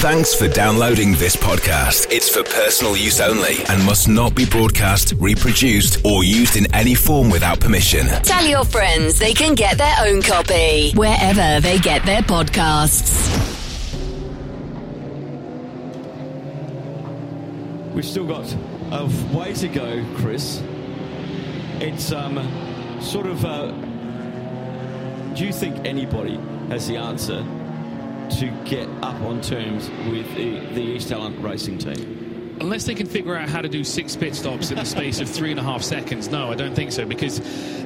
[0.00, 2.12] Thanks for downloading this podcast.
[2.12, 6.94] It's for personal use only and must not be broadcast, reproduced, or used in any
[6.94, 8.06] form without permission.
[8.22, 13.24] Tell your friends they can get their own copy wherever they get their podcasts.
[17.94, 18.54] We've still got
[18.92, 20.62] a way to go, Chris.
[21.80, 22.36] It's um,
[23.00, 23.42] sort of.
[23.46, 23.70] Uh,
[25.34, 26.38] do you think anybody
[26.68, 27.42] has the answer
[28.30, 32.56] to get up on terms with the, the Eastalent racing team?
[32.60, 35.28] Unless they can figure out how to do six pit stops in the space of
[35.28, 37.04] three and a half seconds, no, I don't think so.
[37.04, 37.40] Because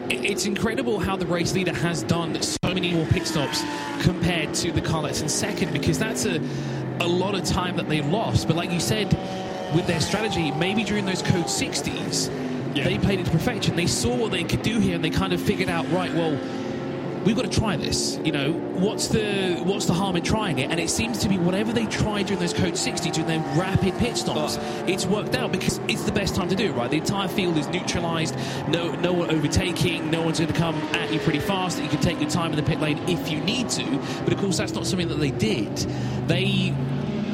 [0.08, 3.62] it's incredible how the race leader has done so many more pit stops
[4.02, 5.72] compared to the car that's in second.
[5.72, 6.40] Because that's a
[7.00, 8.46] a lot of time that they've lost.
[8.46, 9.12] But like you said,
[9.74, 12.84] with their strategy, maybe during those code 60s, yeah.
[12.84, 13.74] they played it to perfection.
[13.74, 16.38] They saw what they could do here, and they kind of figured out, right, well
[17.24, 18.18] we've got to try this.
[18.24, 20.70] You know, what's the what's the harm in trying it?
[20.70, 23.96] And it seems to be whatever they tried during those Code 60, during their rapid
[23.98, 24.84] pit stops, oh.
[24.86, 26.90] it's worked out because it's the best time to do it, right?
[26.90, 28.36] The entire field is neutralised,
[28.68, 31.76] no no one overtaking, no one's going to come at you pretty fast.
[31.76, 33.84] That you can take your time in the pit lane if you need to.
[34.24, 35.76] But of course, that's not something that they did.
[36.26, 36.74] They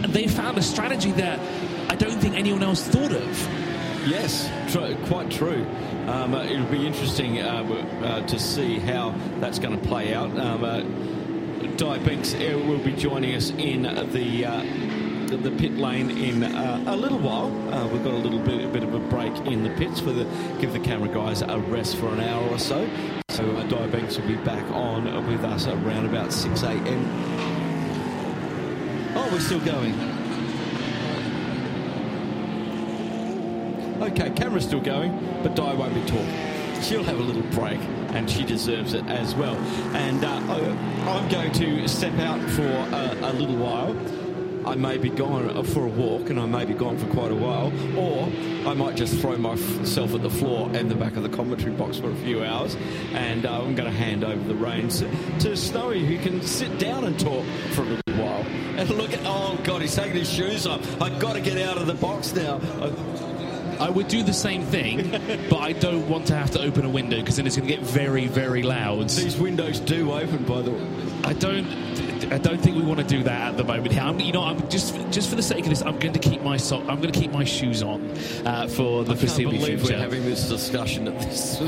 [0.08, 1.38] they found a strategy that
[1.90, 3.65] I don't think anyone else thought of.
[4.06, 5.66] Yes, tr- quite true.
[6.06, 7.64] Um, uh, it'll be interesting uh,
[8.02, 10.30] uh, to see how that's going to play out.
[10.38, 10.80] Um, uh,
[11.76, 14.62] Di Binks uh, will be joining us in the uh,
[15.26, 17.50] the, pit lane in a little while.
[17.88, 20.24] we've got a little bit, a bit of a break in the pits for the
[20.60, 22.88] give the camera guys a rest for an hour or so.
[23.30, 27.04] So uh, Di Binks will be back on with us around about 6 a.m.
[29.16, 30.15] Oh, we're still going.
[34.02, 36.82] Okay, camera's still going, but Di won't be talking.
[36.82, 37.80] She'll have a little break,
[38.10, 39.56] and she deserves it as well.
[39.96, 40.28] And uh,
[41.10, 43.96] I'm going to step out for a, a little while.
[44.66, 47.36] I may be gone for a walk and I may be gone for quite a
[47.36, 48.24] while, or
[48.68, 51.98] I might just throw myself at the floor and the back of the commentary box
[51.98, 52.76] for a few hours.
[53.12, 55.04] And uh, I'm going to hand over the reins
[55.40, 57.44] to Snowy, who can sit down and talk
[57.74, 58.42] for a little while.
[58.76, 61.00] And look at, oh God, he's taking his shoes off.
[61.00, 62.60] I've got to get out of the box now.
[62.80, 63.25] I,
[63.78, 65.10] I would do the same thing,
[65.50, 67.74] but I don't want to have to open a window because then it's going to
[67.74, 69.08] get very, very loud.
[69.10, 70.86] These windows do open, by the way.
[71.24, 71.85] I don't.
[72.24, 73.96] I don't think we want to do that at the moment.
[73.96, 76.42] I'm, you know, I'm just just for the sake of this, I'm going to keep
[76.42, 78.10] my so- I'm going to keep my shoes on
[78.44, 79.84] uh, for the I foreseeable future.
[79.84, 81.58] We're having this discussion at this,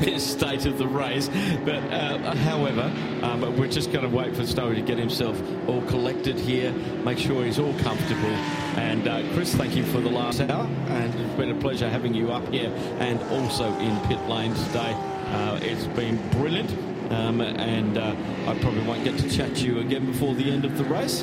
[0.00, 1.28] this state of the race,
[1.64, 2.92] but uh, however,
[3.22, 6.72] um, we're just going to wait for Snowy to get himself all collected here,
[7.04, 8.34] make sure he's all comfortable.
[8.76, 12.14] And uh, Chris, thank you for the last hour, and it's been a pleasure having
[12.14, 14.94] you up here and also in pit lane today.
[15.32, 16.70] Uh, it's been brilliant.
[17.12, 20.64] Um, and uh, I probably won't get to chat to you again before the end
[20.64, 21.22] of the race,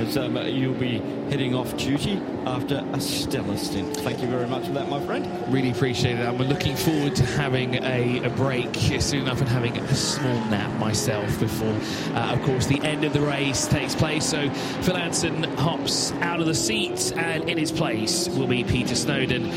[0.00, 3.94] as um, you'll be heading off duty after a stellar stint.
[3.98, 5.26] Thank you very much for that, my friend.
[5.52, 6.26] Really appreciate it.
[6.26, 10.72] I'm looking forward to having a, a break soon enough and having a small nap
[10.80, 11.76] myself before,
[12.16, 14.24] uh, of course, the end of the race takes place.
[14.24, 14.48] So
[14.82, 19.52] Phil Anson hops out of the seat, and in his place will be Peter Snowden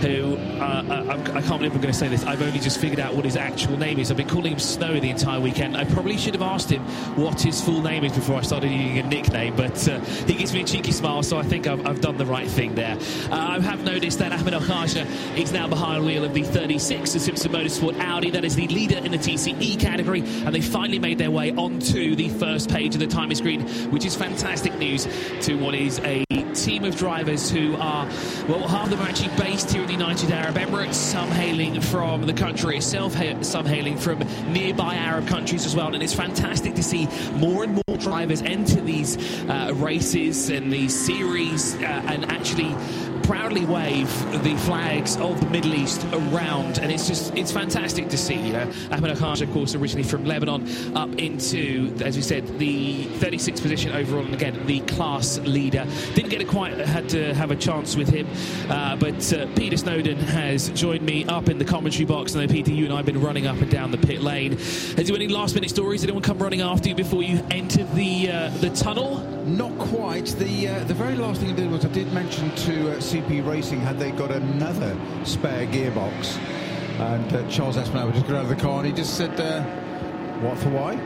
[0.00, 2.24] who uh, I, uh, I, can't believe I'm going to say this.
[2.24, 4.10] I've only just figured out what his actual name is.
[4.10, 5.76] I've been calling him Snow the entire weekend.
[5.76, 6.82] I probably should have asked him
[7.16, 10.52] what his full name is before I started using a nickname, but uh, he gives
[10.52, 12.96] me a cheeky smile, so I think I've, I've done the right thing there.
[13.30, 14.84] Uh, I have noticed that Ahmed Al
[15.38, 18.30] is now behind the wheel of the 36, the Simpson Motorsport Audi.
[18.30, 22.14] That is the leader in the TCE category, and they finally made their way onto
[22.14, 25.06] the first page of the timing screen, which is fantastic news
[25.42, 28.06] to what is a team of drivers who are,
[28.48, 32.22] well, half of them are actually based here the United Arab Emirates, some hailing from
[32.22, 34.18] the country itself, some hailing from
[34.52, 35.94] nearby Arab countries as well.
[35.94, 39.16] And it's fantastic to see more and more drivers enter these
[39.48, 42.74] uh, races and these series uh, and actually
[43.24, 44.08] proudly wave
[44.42, 48.34] the flags of the Middle East around, and it's just it's fantastic to see.
[48.34, 53.06] You know, Ahmed Al of course, originally from Lebanon, up into, as we said, the
[53.06, 55.86] 36th position overall, and again the class leader.
[56.14, 58.28] Didn't get a quite had to have a chance with him,
[58.70, 62.34] uh, but uh, Peter Snowden has joined me up in the commentary box.
[62.34, 64.52] And Peter, you and I have been running up and down the pit lane.
[64.52, 66.02] Has you any last minute stories?
[66.02, 69.18] Did anyone come running after you before you entered the uh, the tunnel?
[69.46, 70.26] Not quite.
[70.26, 73.80] The uh, the very last thing I did was I did mention to CP Racing
[73.80, 76.36] had they got another spare gearbox,
[76.98, 79.62] and uh, Charles Espenlaub just got out of the car and he just said, uh,
[80.40, 80.70] "What for?
[80.70, 80.96] Why?"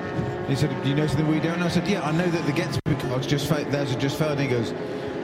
[0.48, 2.46] He said, "Do you know something we don't?" And I said, "Yeah, I know that
[2.46, 4.72] the GetSpeed car's just fa- theirs just failed." And he goes,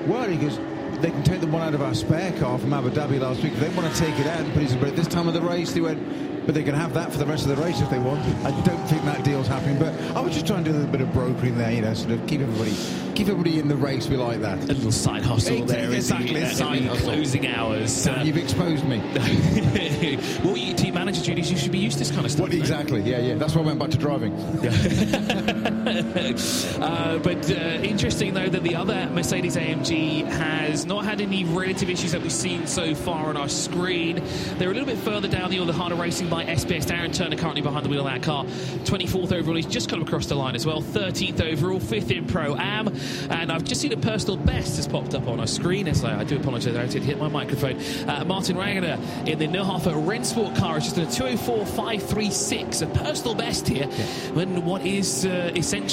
[0.06, 0.58] "Well," he goes,
[1.04, 3.52] they can take the one out of our spare car from Abu Dhabi last week.
[3.52, 5.34] If they want to take it out and put it in brake this time of
[5.34, 7.78] the race, they went, but they can have that for the rest of the race
[7.82, 8.20] if they want.
[8.42, 10.90] I don't think that deal's happening, but I was just trying to do a little
[10.90, 12.74] bit of brokering there, you know, sort of keep everybody
[13.14, 14.08] keep everybody in the race.
[14.08, 14.58] We like that.
[14.64, 15.90] A little side hustle Exactly, there.
[15.90, 17.04] is exactly, the, a side the hustle.
[17.12, 18.06] closing hours.
[18.06, 18.98] Uh, You've exposed me.
[20.42, 22.44] well, you team manager duties, you should be used to this kind of stuff.
[22.48, 23.02] What exactly?
[23.02, 23.34] Yeah, yeah.
[23.34, 24.32] That's why I went back to driving.
[25.94, 31.88] uh, but uh, interesting though that the other Mercedes AMG has not had any relative
[31.88, 34.20] issues that we've seen so far on our screen.
[34.58, 36.86] They're a little bit further down the order, harder racing by SBS.
[36.86, 38.44] Darren Turner currently behind the wheel of that car.
[38.44, 40.82] 24th overall, he's just come across the line as well.
[40.82, 42.88] 13th overall, 5th in Pro Am.
[43.30, 45.86] And I've just seen a personal best has popped up on our screen.
[45.86, 47.78] As I, I do apologise, I did hit my microphone.
[48.08, 53.36] Uh, Martin Wagner in the Neuhofer Rennsport car is just at a 204.536, a personal
[53.36, 53.86] best here.
[54.34, 55.83] When what is uh, essentially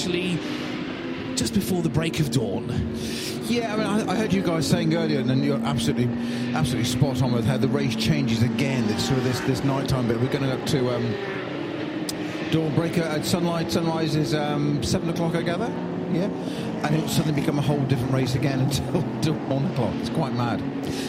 [1.36, 2.68] just before the break of dawn.
[3.46, 6.06] Yeah, I mean, I, I heard you guys saying earlier, and you're absolutely,
[6.54, 8.88] absolutely spot on with how the race changes again.
[8.90, 10.20] It's sort of this this nighttime bit.
[10.20, 11.14] We're going up to um,
[12.52, 13.72] Dawnbreaker at sunlight.
[13.72, 15.68] Sunrise is um, seven o'clock, I gather.
[16.14, 16.30] Yeah,
[16.84, 19.94] and it'll suddenly become a whole different race again until, until one o'clock.
[19.96, 20.62] It's quite mad.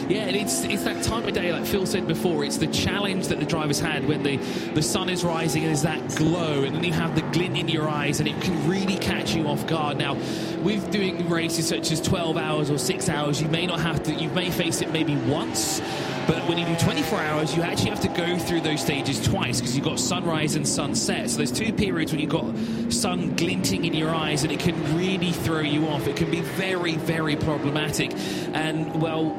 [0.08, 2.44] Yeah, and it's it's that time of day, like Phil said before.
[2.44, 4.36] It's the challenge that the drivers had when the
[4.74, 7.68] the sun is rising and there's that glow, and then you have the glint in
[7.68, 9.96] your eyes, and it can really catch you off guard.
[9.96, 10.14] Now,
[10.62, 14.14] with doing races such as 12 hours or six hours, you may not have to.
[14.14, 15.80] You may face it maybe once.
[16.26, 19.60] But when you do 24 hours, you actually have to go through those stages twice
[19.60, 21.28] because you've got sunrise and sunset.
[21.28, 22.54] So there's two periods when you've got
[22.92, 26.06] sun glinting in your eyes, and it can really throw you off.
[26.06, 28.12] It can be very, very problematic.
[28.54, 29.36] And well,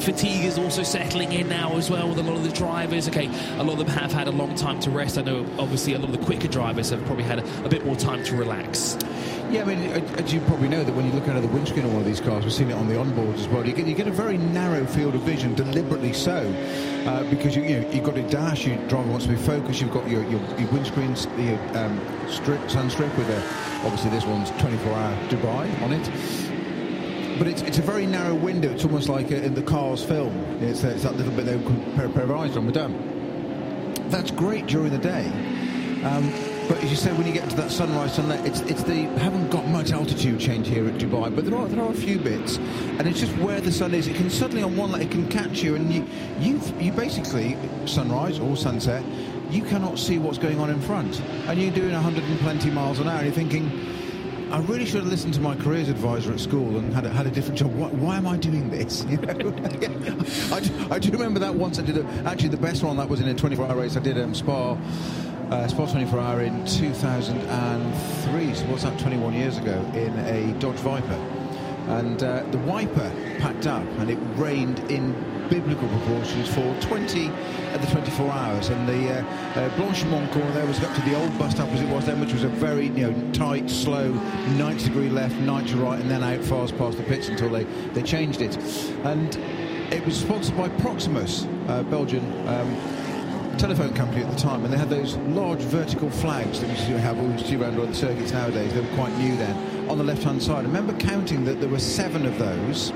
[0.00, 3.08] fatigue is also settling in now as well with a lot of the drivers.
[3.08, 3.26] Okay,
[3.58, 5.18] a lot of them have had a long time to rest.
[5.18, 7.84] I know, obviously, a lot of the quicker drivers have probably had a, a bit
[7.84, 8.96] more time to relax.
[9.54, 9.78] Yeah, I mean,
[10.18, 12.06] as you probably know, that when you look out of the windscreen of one of
[12.08, 13.64] these cars, we've seen it on the onboards as well.
[13.64, 16.52] You get you get a very narrow field of vision, deliberately so,
[17.06, 18.66] uh, because you, you know you've got a dash.
[18.66, 19.80] Your driver wants to be focused.
[19.80, 23.38] You've got your your, your windscreens, your um, strip, sun strip with a
[23.86, 27.38] obviously this one's 24-hour Dubai on it.
[27.38, 28.72] But it's, it's a very narrow window.
[28.72, 30.36] It's almost like uh, in the Cars film.
[30.62, 31.58] It's, uh, it's that little bit they
[31.94, 32.66] pair, pair of eyes on.
[32.66, 33.94] We're done.
[34.08, 35.28] That's great during the day.
[36.02, 39.02] Um, but as you say, when you get to that sunrise sunlight, it's it's the
[39.18, 42.18] haven't got much altitude change here at Dubai, but there are there are a few
[42.18, 44.06] bits, and it's just where the sun is.
[44.06, 46.06] It can suddenly on one light it can catch you, and you
[46.38, 49.04] you you basically sunrise or sunset,
[49.50, 53.18] you cannot see what's going on in front, and you're doing 120 miles an hour,
[53.18, 53.70] and you're thinking.
[54.50, 57.26] I really should have listened to my careers advisor at school and had a, had
[57.26, 57.74] a different job.
[57.74, 59.04] Why, why am I doing this?
[59.08, 59.32] You know,
[60.52, 63.08] I, do, I do remember that once I did a, actually the best one that
[63.08, 63.96] was in a 24-hour race.
[63.96, 64.76] I did um, Spa
[65.54, 68.54] uh, Spa 24 Hour in 2003.
[68.54, 68.98] So what's that?
[68.98, 71.14] 21 years ago in a Dodge Viper,
[71.88, 75.12] and uh, the wiper packed up, and it rained in
[75.48, 78.68] biblical proportions for 20 at the 24 hours.
[78.70, 79.24] And the uh,
[79.54, 82.18] uh, Blanchimont corner there was up to the old bus stop as it was then,
[82.20, 84.10] which was a very you know tight, slow
[84.56, 87.62] 90 degree left, 90 right, and then out fast past the pits until they
[87.92, 88.56] they changed it.
[89.04, 89.36] And
[89.92, 92.24] it was sponsored by Proximus, uh, Belgian.
[92.48, 93.03] Um,
[93.54, 96.86] telephone company at the time, and they had those large vertical flags that we used
[96.86, 98.72] to have all see around on the circuits nowadays.
[98.72, 99.88] They were quite new then.
[99.90, 102.90] On the left-hand side, I remember counting that there were seven of those,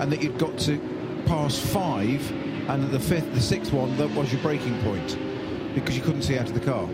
[0.00, 0.78] and that you'd got to
[1.26, 2.30] pass five,
[2.68, 5.18] and the fifth, the sixth one, that was your breaking point,
[5.74, 6.86] because you couldn't see out of the car.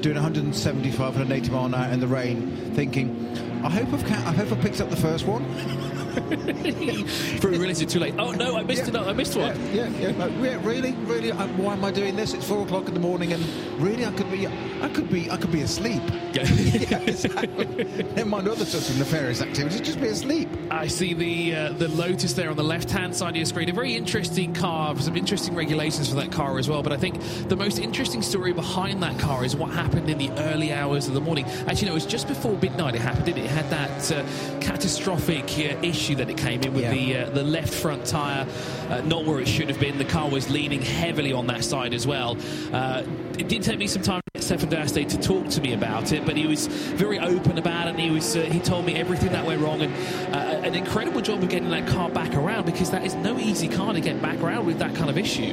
[0.00, 4.32] Doing 175, 180 mile an hour in the rain, thinking, I hope I've, ca- I
[4.32, 5.44] hope I picked up the first one.
[7.46, 8.14] We realised it too late.
[8.18, 8.90] Oh no, I missed Yeah.
[8.90, 9.10] another.
[9.10, 9.56] I missed one.
[9.74, 10.26] Yeah, yeah, yeah.
[10.26, 11.32] Yeah, really, really.
[11.32, 12.34] I, why am I doing this?
[12.34, 13.44] It's four o'clock in the morning, and
[13.80, 16.02] really, I could be, I could be, I could be asleep.
[16.36, 17.84] yeah, exactly.
[18.14, 19.80] Never mind other sorts of nefarious activities.
[19.80, 20.48] Just be asleep.
[20.70, 23.68] I see the uh, the Lotus there on the left hand side of your screen.
[23.68, 26.82] A very interesting car, some interesting regulations for that car as well.
[26.82, 30.30] But I think the most interesting story behind that car is what happened in the
[30.50, 31.44] early hours of the morning.
[31.66, 33.26] Actually, no, it was just before midnight it happened.
[33.26, 33.46] Didn't it?
[33.46, 36.92] it had that uh, catastrophic uh, issue that it came in with Yeah.
[36.92, 38.46] the uh, the left front tyre
[38.88, 39.98] uh, not where it should have been.
[39.98, 42.36] The car was leaning heavily on that side as well.
[42.72, 43.02] Uh,
[43.38, 46.12] it did take me some time to get Stefan Daste to talk to me about
[46.12, 47.90] it, but he was very open about it.
[47.90, 49.92] And he was uh, he told me everything that went wrong and
[50.34, 53.68] uh, an incredible job of getting that car back around because that is no easy
[53.68, 55.52] car to get back around with that kind of issue.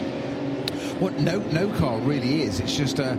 [1.00, 2.60] What no, no car really is.
[2.60, 3.00] It's just.
[3.00, 3.18] Uh,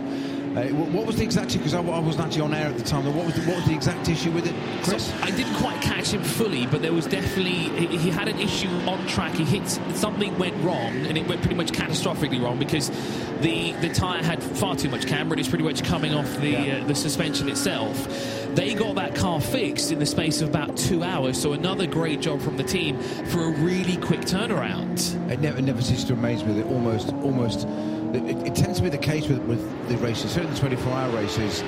[0.55, 1.49] uh, what was the exact?
[1.51, 1.57] issue?
[1.59, 3.05] Because I, I wasn't actually on air at the time.
[3.15, 5.07] What was the, what was the exact issue with it, Chris?
[5.07, 8.39] So I didn't quite catch him fully, but there was definitely he, he had an
[8.39, 9.33] issue on track.
[9.33, 12.89] He hit something went wrong, and it went pretty much catastrophically wrong because
[13.41, 15.33] the the tire had far too much camber.
[15.33, 16.77] and It's pretty much coming off the Yeah.
[16.83, 18.07] uh, the suspension itself.
[18.55, 22.21] They got that car fixed in the space of about two hours, so another great
[22.21, 24.95] job from the team for a really quick turnaround.
[25.29, 27.67] It never, never ceases to amaze me that almost, almost,
[28.15, 31.63] it, it, tends to be the case with, with the races, certainly the 24-hour races.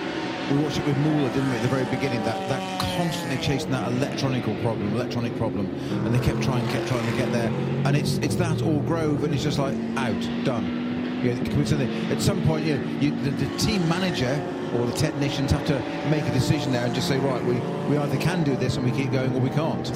[0.51, 3.71] We watched it with Muller, didn't we, at the very beginning, that, that constantly chasing
[3.71, 5.65] that electronical problem, electronic problem,
[6.05, 7.51] and they kept trying, kept trying to get there.
[7.85, 10.87] And it's it's that all Grove, and it's just like, out, done.
[11.23, 14.41] You know, at some point, you, you the, the team manager
[14.75, 17.55] or the technicians have to make a decision there and just say, right, we,
[17.89, 19.91] we either can do this and we keep going or we can't.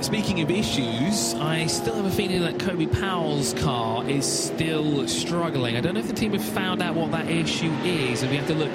[0.00, 5.76] Speaking of issues, I still have a feeling that Kobe Powell's car is still struggling.
[5.76, 8.38] I don't know if the team have found out what that issue is, and we
[8.38, 8.72] have to look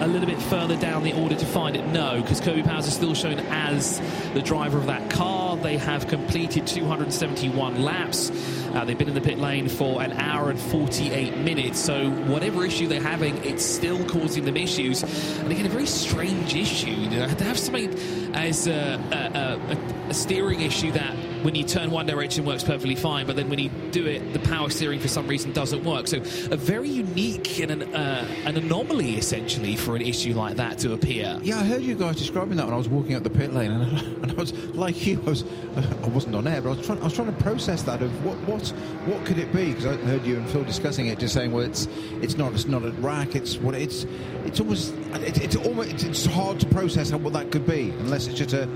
[0.00, 1.86] a little bit further down the order to find it.
[1.86, 4.02] No, because Kobe Powell's is still shown as
[4.34, 5.56] the driver of that car.
[5.56, 8.30] They have completed 271 laps.
[8.76, 11.80] Uh, they've been in the pit lane for an hour and 48 minutes.
[11.80, 15.02] So whatever issue they're having, it's still causing them issues.
[15.38, 17.08] And again, a very strange issue.
[17.08, 17.94] To have something
[18.34, 22.96] as a, a, a, a steering issue that when you turn one direction works perfectly
[22.96, 26.08] fine, but then when you do it, the power steering for some reason doesn't work.
[26.08, 30.78] So a very unique and an, uh, an anomaly essentially for an issue like that
[30.80, 31.38] to appear.
[31.42, 33.70] Yeah, I heard you guys describing that when I was walking up the pit lane,
[33.70, 35.44] and I, and I was like you, I was
[35.76, 38.24] I wasn't on air, but I was trying I was trying to process that of
[38.24, 38.65] what what
[39.06, 39.72] what could it be?
[39.72, 41.88] Because I heard you and Phil discussing it, just saying, well, it's
[42.22, 44.06] it's not it's not a rack, it's what it's
[44.44, 48.26] it's almost it, it's almost it's hard to process how what that could be unless
[48.26, 48.68] it's just a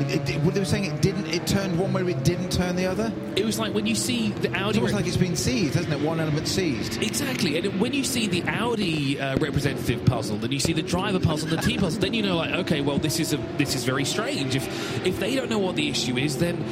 [0.00, 1.26] it, it, they were saying it didn't.
[1.28, 3.12] It turned one way, it didn't turn the other.
[3.36, 4.78] It was like when you see the Audi.
[4.78, 6.00] It was like it's been seized, hasn't it?
[6.00, 7.00] One element seized.
[7.02, 11.20] Exactly, and when you see the Audi uh, representative puzzle, then you see the driver
[11.20, 13.84] puzzle, the team puzzle, then you know, like, okay, well, this is a this is
[13.84, 14.56] very strange.
[14.56, 16.64] If if they don't know what the issue is, then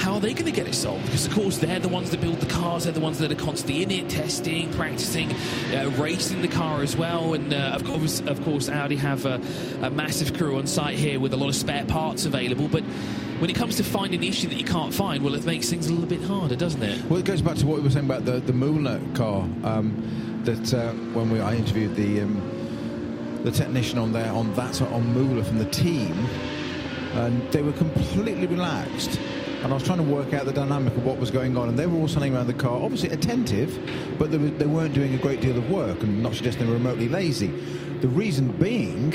[0.00, 1.04] how are they going to get it solved?
[1.04, 3.34] Because of course they're the ones that build the cars, they're the ones that are
[3.34, 5.30] constantly in it, testing, practicing,
[5.74, 7.34] uh, racing the car as well.
[7.34, 9.40] And uh, of course, of course, Audi have a,
[9.82, 12.66] a, massive crew on site here with a lot of spare parts available.
[12.66, 12.82] But
[13.40, 15.88] when it comes to finding the issue that you can't find, well, it makes things
[15.88, 17.04] a little bit harder, doesn't it?
[17.04, 19.42] Well, it goes back to what we were saying about the the Muller car.
[19.64, 24.80] Um, that uh, when we I interviewed the um, the technician on there on that
[24.80, 26.12] on Muller from the team,
[27.16, 29.20] and they were completely relaxed
[29.62, 31.68] and I was trying to work out the dynamic of what was going on.
[31.68, 33.78] And they were all standing around the car, obviously attentive,
[34.18, 36.72] but they, were, they weren't doing a great deal of work and not suggesting they
[36.72, 37.48] were remotely lazy.
[38.00, 39.10] The reason being,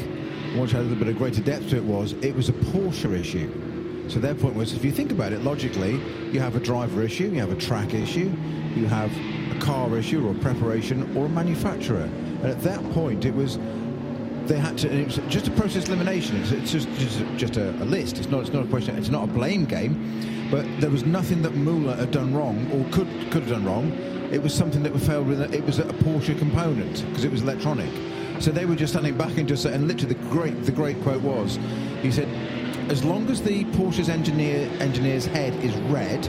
[0.55, 2.53] once I had a little bit of greater depth to it, was it was a
[2.53, 4.09] Porsche issue.
[4.09, 5.93] So their point was, if you think about it logically,
[6.31, 8.31] you have a driver issue, you have a track issue,
[8.75, 9.11] you have
[9.51, 12.03] a car issue or a preparation or a manufacturer.
[12.03, 13.57] And at that point, it was
[14.47, 14.93] they had to.
[14.93, 16.37] It was just a process elimination.
[16.37, 18.19] It's, it's just just, just a, a, list.
[18.19, 18.41] It's not.
[18.41, 18.95] It's not a question.
[18.95, 20.34] It's not a blame game.
[20.51, 23.91] But there was nothing that Muller had done wrong or could could have done wrong.
[24.31, 25.53] It was something that failed with.
[25.53, 27.89] It was a Porsche component because it was electronic.
[28.39, 31.21] So they were just standing back and just and literally the great the great quote
[31.21, 31.57] was,
[32.01, 32.27] he said,
[32.91, 36.25] as long as the Porsche's engineer engineer's head is red.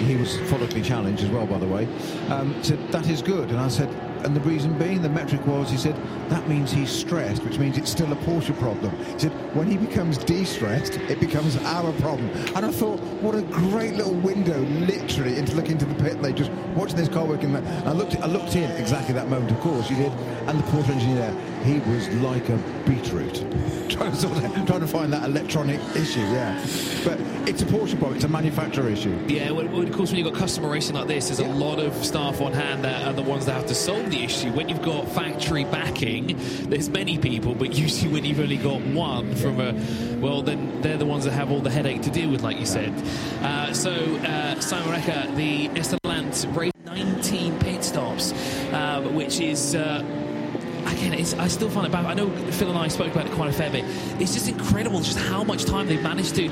[0.00, 1.86] He was follically challenged as well, by the way.
[2.30, 3.90] Um, said that is good, and I said
[4.24, 5.96] and the reason being, the metric was, he said,
[6.28, 8.96] that means he's stressed, which means it's still a Porsche problem.
[9.14, 12.28] He said, when he becomes de-stressed, it becomes our problem.
[12.54, 16.36] And I thought, what a great little window, literally, into looking into the pit lane,
[16.36, 17.54] just watching this car working.
[17.56, 20.12] I looked, I looked in exactly that moment, of course, you did.
[20.46, 23.34] And the Porsche engineer, he was like a beetroot,
[23.88, 26.54] trying to, sort of, trying to find that electronic issue, yeah.
[27.04, 29.16] But it's a Porsche problem, it's a manufacturer issue.
[29.28, 31.52] Yeah, well, of course, when you've got customer racing like this, there's yeah.
[31.52, 34.22] a lot of staff on hand that are the ones that have to solve the
[34.22, 34.50] issue.
[34.52, 36.38] When you've got factory backing,
[36.68, 39.72] there's many people, but usually when you've only got one from a,
[40.18, 42.66] well, then they're the ones that have all the headache to deal with, like you
[42.66, 42.92] said.
[43.42, 48.32] Uh, so, uh, Simon Reicher, the Eastalent race 19 pit stops,
[48.72, 50.02] uh, which is uh,
[50.92, 52.06] again, I still find it bad.
[52.06, 53.84] I know Phil and I spoke about it quite a fair bit.
[54.20, 56.48] It's just incredible just how much time they've managed to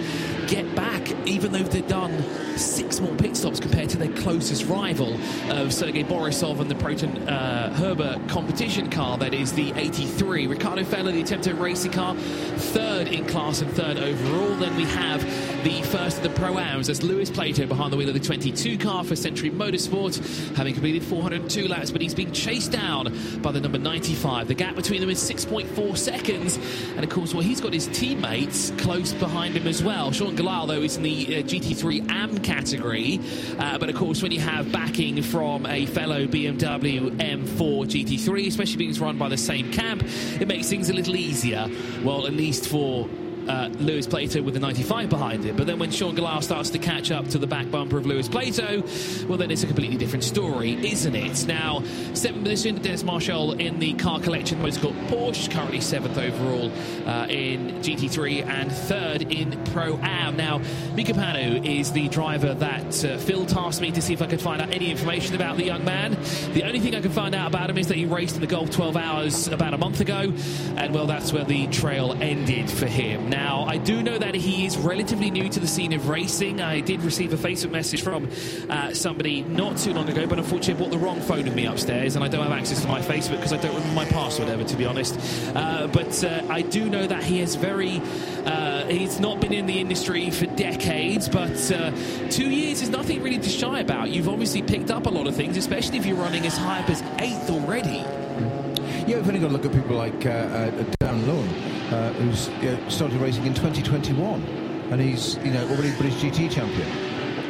[0.46, 2.22] get back, even though they've done
[2.58, 5.18] six more pit stops compared to their closest rival
[5.50, 10.46] of Sergei Borisov and the Proton uh, Herbert competition car, that is the 83.
[10.46, 14.56] Ricardo Feller, the Attempto racing car, third in class and third overall.
[14.56, 15.22] Then we have
[15.64, 19.04] the first of the Pro-Ams as Lewis Plato behind the wheel of the 22 car
[19.04, 23.78] for Century Motorsport, having completed 402 laps, but he's been chased down by the number
[23.78, 24.27] 95.
[24.28, 26.58] The gap between them is 6.4 seconds,
[26.94, 30.12] and of course, well, he's got his teammates close behind him as well.
[30.12, 33.20] Sean Galal, though, is in the uh, GT3 AM category,
[33.58, 38.76] uh, but of course, when you have backing from a fellow BMW M4 GT3, especially
[38.76, 40.02] being run by the same camp,
[40.40, 41.66] it makes things a little easier.
[42.02, 43.08] Well, at least for
[43.48, 45.56] uh, Lewis Plato with the 95 behind it.
[45.56, 48.28] But then when Sean Gallagher starts to catch up to the back bumper of Lewis
[48.28, 48.82] Plato,
[49.26, 51.46] well, then it's a completely different story, isn't it?
[51.46, 51.82] Now,
[52.14, 56.70] seventh position, Dennis Marschall in the car collection motorsport Porsche, currently seventh overall
[57.06, 60.36] uh, in GT3 and third in Pro Am.
[60.36, 60.60] Now,
[60.94, 64.40] Mika Panu is the driver that uh, Phil tasked me to see if I could
[64.40, 66.16] find out any information about the young man.
[66.52, 68.46] The only thing I can find out about him is that he raced in the
[68.46, 70.32] Gulf 12 Hours about a month ago,
[70.76, 73.30] and well, that's where the trail ended for him.
[73.30, 76.60] Now, I do know that he is relatively new to the scene of racing.
[76.60, 78.28] I did receive a Facebook message from
[78.70, 81.66] uh, somebody not too long ago, but unfortunately, I bought the wrong phone with me
[81.66, 84.48] upstairs, and I don't have access to my Facebook because I don't remember my password
[84.48, 85.18] ever, to be honest.
[85.54, 88.00] Uh, but uh, I do know that he is very.
[88.46, 91.90] Uh, he's not been in the industry for decades, but uh,
[92.30, 94.10] two years is nothing really to shy about.
[94.10, 96.88] You've obviously picked up a lot of things, especially if you're running as high up
[96.88, 98.02] as eighth already.
[99.06, 101.50] Yeah, we've only got to look at people like uh, Dan Lund,
[101.90, 104.42] uh, who's you know, started racing in 2021,
[104.90, 106.88] and he's you know already British GT champion.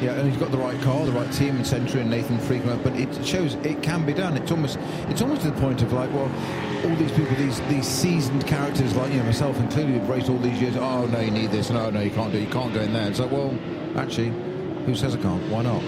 [0.01, 2.81] Yeah, and he's got the right car, the right team, and Century and Nathan Freeman.
[2.85, 4.37] But it shows it can be done.
[4.37, 4.79] It's almost
[5.09, 6.31] it's almost to the point of like, well,
[6.85, 10.39] all these people, these these seasoned characters like you know myself included, who've raced all
[10.39, 10.77] these years.
[10.77, 11.71] Oh no, you need this.
[11.71, 12.39] No, no, you can't do.
[12.39, 13.09] it, You can't go in there.
[13.11, 13.53] It's like, well,
[13.97, 14.29] actually,
[14.87, 15.43] who says I can't?
[15.51, 15.83] Why not?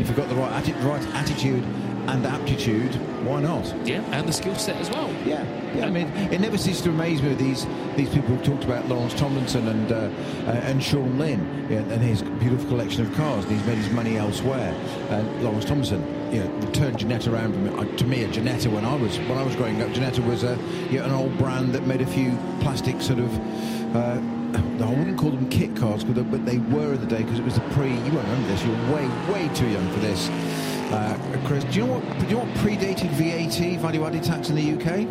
[0.00, 1.62] If you've got the right, atti- right attitude
[2.08, 2.92] and aptitude,
[3.24, 3.64] why not?
[3.86, 5.08] Yeah, and the skill set as well.
[5.24, 5.44] Yeah,
[5.74, 5.86] yeah.
[5.86, 7.66] I mean, it never ceases to amaze me with these
[7.96, 9.96] these people who talked about Lawrence Tomlinson and uh,
[10.46, 13.44] uh, and Sean Lynn yeah, and his beautiful collection of cars.
[13.44, 14.74] And he's made his money elsewhere.
[15.10, 18.24] And Lawrence Tomlinson, you know, turned Ginetta around from uh, to me.
[18.24, 20.58] A Ginetta when I was when I was growing up, Ginetta was a
[20.90, 23.96] you know, an old brand that made a few plastic sort of.
[23.96, 24.20] Uh,
[24.54, 27.38] I wouldn't call them kit cars, but they- but they were in the day because
[27.38, 27.88] it was the pre.
[27.88, 28.62] You won't remember this.
[28.64, 30.28] You're way, way too young for this,
[30.92, 31.64] uh, Chris.
[31.64, 32.18] Do you know what?
[32.18, 35.06] Do you know what predated VAT value-added tax in the UK?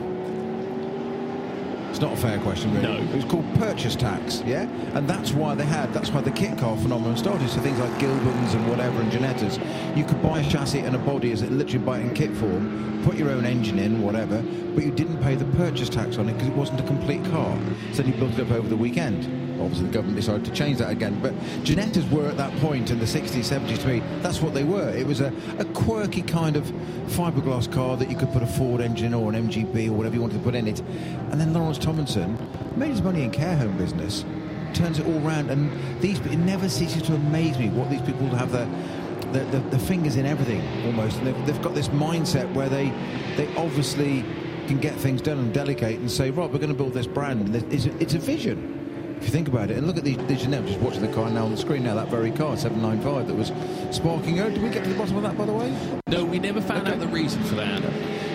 [1.92, 2.88] It's not a fair question, really.
[2.88, 3.12] No.
[3.12, 4.62] It was called purchase tax, yeah?
[4.96, 7.50] And that's why they had, that's why the kit car phenomenon started.
[7.50, 9.58] So things like Gilberns and whatever and Ginettas,
[9.98, 12.32] you could buy a chassis and a body as it literally buy it in kit
[12.38, 14.42] form, put your own engine in, whatever,
[14.74, 17.60] but you didn't pay the purchase tax on it because it wasn't a complete car.
[17.92, 19.51] So you built it up over the weekend.
[19.62, 21.20] Obviously, the government decided to change that again.
[21.22, 24.64] But Ginettas were at that point in the 60s, 70s to me, that's what they
[24.64, 24.90] were.
[24.90, 26.66] It was a, a quirky kind of
[27.08, 30.22] fiberglass car that you could put a Ford engine or an MGB or whatever you
[30.22, 30.80] wanted to put in it.
[31.32, 32.38] And then Lawrence Tomlinson
[32.76, 34.26] made his money in care home business,
[34.74, 38.28] turns it all round, and these it never ceases to amaze me what these people
[38.30, 38.68] have their
[39.32, 42.90] the, the, the fingers in everything almost, and they've, they've got this mindset where they
[43.38, 44.26] they obviously
[44.68, 47.48] can get things done and delegate and say, right, we're going to build this brand,
[47.48, 48.81] and it's it's a vision.
[49.22, 51.30] If you think about it, and look at the, the Genève, just watching the car
[51.30, 53.52] now on the screen now, that very car, 795, that was
[53.96, 54.52] sparking out.
[54.52, 55.72] Did we get to the bottom of that, by the way?
[56.08, 56.94] No, we never found Okay.
[56.94, 57.84] out the reason for that.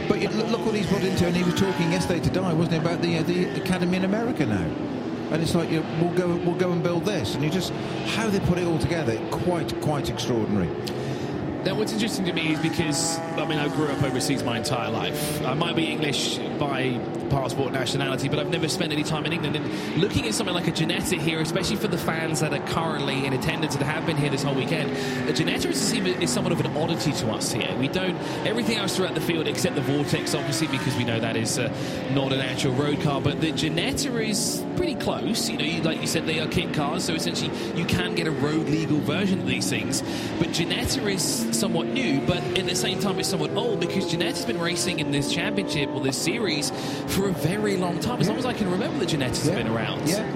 [0.09, 2.53] But you, look, look what he's brought into, and he was talking yesterday to Di,
[2.53, 4.65] wasn't he, about the uh, the academy in America now?
[5.33, 7.73] And it's like you know, we'll go we'll go and build this, and you just
[8.15, 10.69] how they put it all together, quite quite extraordinary.
[11.67, 14.89] Now, what's interesting to me is because, I mean, I grew up overseas my entire
[14.89, 15.45] life.
[15.45, 16.97] I might be English by
[17.29, 19.57] passport nationality, but I've never spent any time in England.
[19.57, 23.27] And looking at something like a Ginetta here, especially for the fans that are currently
[23.27, 24.93] in attendance and have been here this whole weekend,
[25.29, 27.75] a Ginetta is, is somewhat of an oddity to us here.
[27.81, 31.37] We don't, everything else throughout the field except the Vortex, obviously, because we know that
[31.37, 31.69] is uh,
[32.13, 35.49] not an actual road car, but the Ginetta is pretty close.
[35.49, 38.31] You know, like you said, they are kit cars, so essentially you can get a
[38.31, 40.03] road legal version of these things.
[40.39, 44.37] But Ginetta is somewhat new, but at the same time it's somewhat old because Ginetta
[44.37, 46.71] has been racing in this championship or this series
[47.07, 48.21] for a very long time.
[48.21, 50.09] As long as I can remember, the Ginettas have been around.
[50.09, 50.31] Yeah,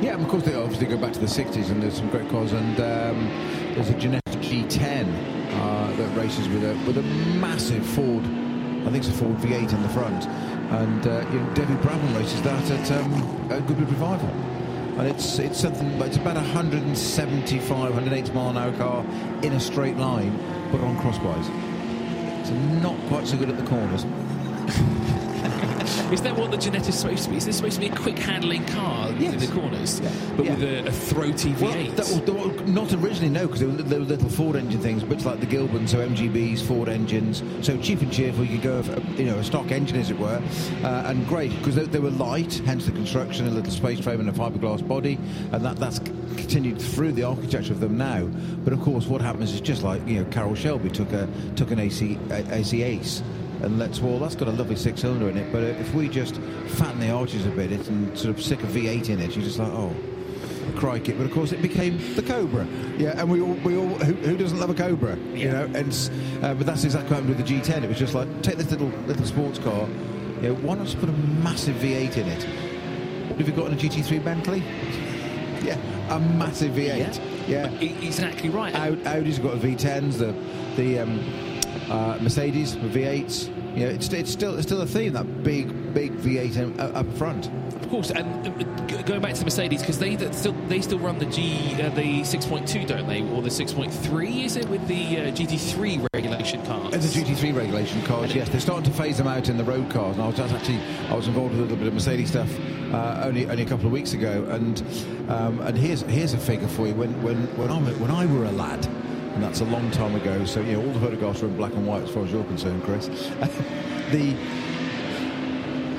[0.00, 0.14] yeah.
[0.14, 2.52] And of course, they obviously go back to the '60s, and there's some great cars.
[2.52, 3.28] And um,
[3.74, 5.06] there's a Ginetta G10
[5.54, 8.24] uh, that races with a with a massive Ford.
[8.24, 12.18] I think it's a Ford V8 in the front, and uh, you know, Debbie Brabham
[12.18, 14.28] races that at, um, at Goodwood Revival.
[14.98, 15.90] And it's it's something.
[16.02, 19.04] It's about 175, 180 mile an hour car
[19.42, 20.38] in a straight line,
[20.76, 21.46] but on crosswise.
[22.48, 24.04] So not quite so good at the corners.
[26.12, 27.36] Is that what the Ginetta's supposed to be?
[27.36, 30.10] Is this supposed to be a quick handling car in the corners, Yeah.
[30.36, 30.54] but Yeah.
[30.54, 31.96] with a, a throaty V8?
[31.96, 35.02] that was, that not originally, no, because they, were- they were little Ford engine things,
[35.02, 37.42] bits like the Gilberns, so MGBs, Ford engines.
[37.62, 40.18] So cheap and cheerful, you could go, for, you know, a stock engine, as it
[40.18, 40.42] were,
[40.82, 44.20] uh, and great because they, they were light, hence the construction, a little space frame
[44.20, 45.18] and a fiberglass body,
[45.52, 45.98] and that that's
[46.36, 48.24] continued through the architecture of them now.
[48.64, 51.70] But of course, what happens is just like you know, Carroll Shelby took a took
[51.70, 53.22] an AC a- AC Ace.
[53.62, 54.18] And let's wall.
[54.18, 55.52] that's got a lovely six-cylinder in it.
[55.52, 56.36] But if we just
[56.76, 59.44] fatten the arches a bit, it and sort of stick a V8 in it, you're
[59.44, 59.94] just like, oh,
[60.76, 61.12] crikey.
[61.12, 62.66] But of course, it became the Cobra.
[62.98, 65.16] Yeah, and we all, we all who, who doesn't love a Cobra?
[65.16, 65.52] You Yeah.
[65.52, 66.10] know, and
[66.42, 67.84] uh, but that's exactly what happened with the G10.
[67.84, 69.88] It was just like take this little little sports car.
[70.42, 72.44] You know, why not just put a massive V8 in it?
[73.30, 74.62] what have you got in a GT3 Bentley?
[75.64, 75.78] Yeah,
[76.14, 77.48] a massive V8.
[77.48, 78.74] Yeah, E- Exactly right.
[79.06, 80.34] Audi's got the V10s, the
[80.76, 81.20] the um,
[81.90, 83.50] uh, Mercedes V8s.
[83.76, 87.12] Yeah, it's, it's still it's still a theme that big big V8 in- uh, up
[87.14, 87.50] front.
[87.74, 91.18] Of course, and uh, going back to the Mercedes because they still they still run
[91.18, 94.44] the G uh, the 6.2, don't they, or the 6.3?
[94.44, 96.94] Is it with the uh, GT3 regulation cars?
[96.94, 99.90] And the GT3 regulation cars, yes, they're starting to phase them out in the road
[99.90, 100.16] cars.
[100.16, 102.50] And I was actually I was involved with a little bit of Mercedes stuff
[102.94, 104.46] uh, only only a couple of weeks ago.
[104.50, 104.82] And
[105.28, 106.94] um, and here's here's a figure for you.
[106.94, 108.86] When when when I when I were a lad,
[109.34, 110.44] and that's a long time ago.
[110.44, 112.82] So know all the photographs are in black and white as far as you're concerned,
[112.84, 113.06] Chris.
[114.10, 114.36] the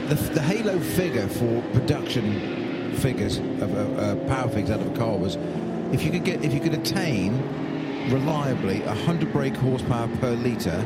[0.07, 4.97] the, the halo figure for production figures of uh, uh, power figures out of a
[4.97, 5.35] car was
[5.91, 7.33] if you could get if you could attain
[8.09, 10.85] reliably 100 brake horsepower per litre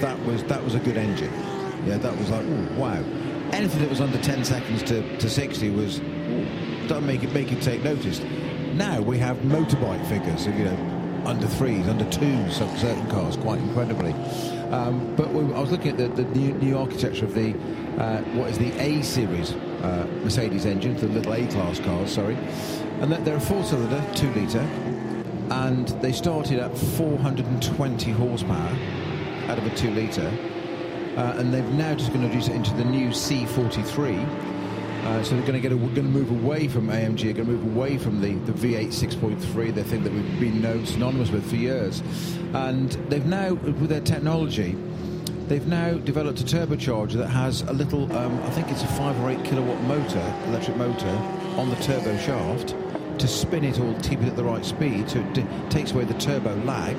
[0.00, 1.32] that was that was a good engine
[1.84, 3.02] yeah that was like ooh, wow
[3.52, 5.98] anything that was under 10 seconds to, to 60 was
[6.88, 8.20] doesn't make it make it take notice
[8.74, 10.95] now we have motorbike figures you know
[11.26, 14.12] under threes, under twos, some certain cars, quite incredibly.
[14.70, 17.54] Um, but we, I was looking at the, the new, new architecture of the
[17.98, 22.36] uh, what is the A series uh, Mercedes engine, the little A class cars, sorry,
[23.00, 24.66] and that they're a four-cylinder, two litre,
[25.50, 28.76] and they started at 420 horsepower
[29.48, 30.30] out of a two litre,
[31.16, 34.55] uh, and they've now just going to introduce it into the new C43.
[35.06, 37.44] Uh, so they're going to get a, going to move away from AMG, going to
[37.44, 41.48] move away from the, the V8 6.3, the thing that we've been known synonymous with
[41.48, 42.00] for years.
[42.54, 44.72] And they've now, with their technology,
[45.46, 49.16] they've now developed a turbocharger that has a little, um, I think it's a five
[49.20, 51.16] or eight kilowatt motor, electric motor,
[51.56, 52.74] on the turbo shaft
[53.20, 55.08] to spin it or keep it at the right speed.
[55.08, 56.96] So it d- takes away the turbo lag.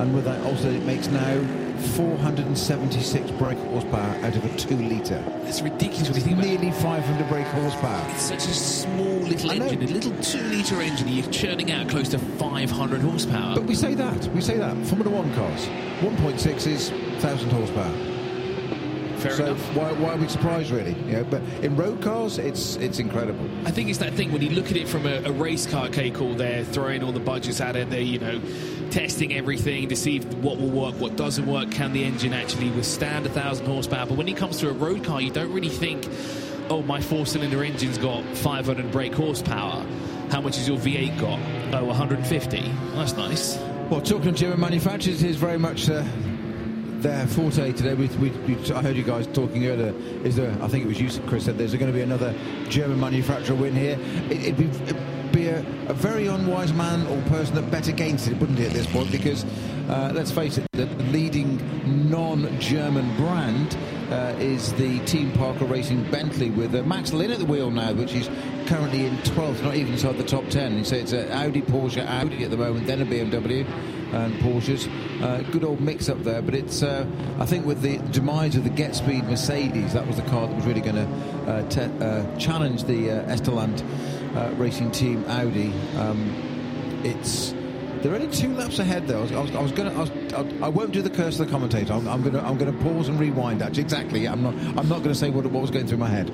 [0.00, 1.38] And with that, also, it makes now
[1.82, 5.22] 476 brake horsepower out of a two litre.
[5.44, 6.38] It's ridiculous when you think.
[6.38, 8.10] Nearly 500 brake horsepower.
[8.10, 9.66] It's such a small little I know.
[9.66, 11.08] engine, a little two-litre engine.
[11.08, 13.54] You're churning out close to 500 horsepower.
[13.54, 14.26] But we say that.
[14.28, 14.76] We say that.
[14.86, 15.66] Formula One cars.
[16.00, 18.11] 1.6 is 1,000 horsepower.
[19.22, 19.76] Fair so enough.
[19.76, 20.94] why, why are we surprised, really?
[21.06, 23.48] You know, but in road cars, it's it's incredible.
[23.64, 25.88] I think it's that thing when you look at it from a, a race car
[25.88, 27.90] call, they're throwing all the budgets at it.
[27.90, 28.40] They're, you know,
[28.90, 31.70] testing everything to see if- what will work, what doesn't work.
[31.70, 34.06] Can the engine actually withstand a thousand horsepower?
[34.06, 36.06] But when it comes to a road car, you don't really think,
[36.68, 39.86] oh, my four cylinder engine's got 500 brake horsepower.
[40.30, 41.38] How much has your V8 got?
[41.80, 42.60] Oh, 150.
[42.60, 43.56] Well, that's nice.
[43.90, 46.02] Well, talking to German manufacturers is very much uh,
[47.02, 47.94] their forte today.
[47.94, 49.92] We, we, we, I heard you guys talking earlier.
[50.24, 50.56] Is there?
[50.62, 52.34] I think it was you, Chris, said there's going to be another
[52.68, 53.98] German manufacturer win here.
[54.30, 58.28] It, it'd be, it'd be a, a very unwise man or person that bet against
[58.28, 59.10] it, wouldn't he, at this point?
[59.10, 59.44] Because
[59.88, 61.58] uh, let's face it, the leading
[62.08, 63.76] non-German brand
[64.10, 67.92] uh, is the Team Parker Racing Bentley with uh, Max Lynn at the wheel now,
[67.92, 68.30] which is
[68.66, 70.78] currently in 12th, not even inside the top 10.
[70.78, 73.66] You say it's an Audi, Porsche, Audi at the moment, then a BMW
[74.12, 74.88] and Porsches.
[75.22, 77.06] Uh, good old mix up there, but it's uh,
[77.38, 80.54] I think with the demise of the Get Speed Mercedes, that was the car that
[80.54, 83.82] was really going to uh, te- uh, challenge the uh, Eastalent
[84.58, 85.72] racing team Audi.
[85.96, 87.54] Um, it's
[88.02, 89.18] they're only two laps ahead though.
[89.18, 89.92] I was, I was, I was gonna.
[89.92, 91.92] I, I, I won't do the curse of the commentator.
[91.92, 92.40] I'm, I'm gonna.
[92.40, 93.62] I'm gonna pause and rewind.
[93.62, 94.26] Actually, exactly.
[94.26, 94.54] I'm not.
[94.76, 96.30] I'm not going to say what, what was going through my head.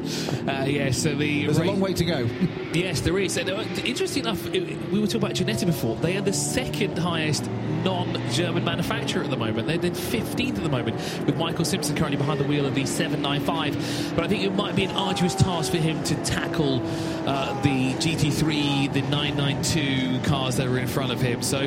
[0.48, 2.28] Uh, yeah, so the There's a long way to go.
[2.74, 3.36] Yes, there is.
[3.38, 5.96] And uh, interesting enough, we were talking about Ginetta before.
[5.96, 7.48] They are the second highest
[7.82, 9.66] non-German manufacturer at the moment.
[9.66, 12.84] They're in 15th at the moment, with Michael Simpson currently behind the wheel of the
[12.84, 14.14] 795.
[14.14, 16.82] But I think it might be an arduous task for him to tackle
[17.26, 21.42] uh, the GT3, the 992 cars that are in front of him.
[21.42, 21.57] So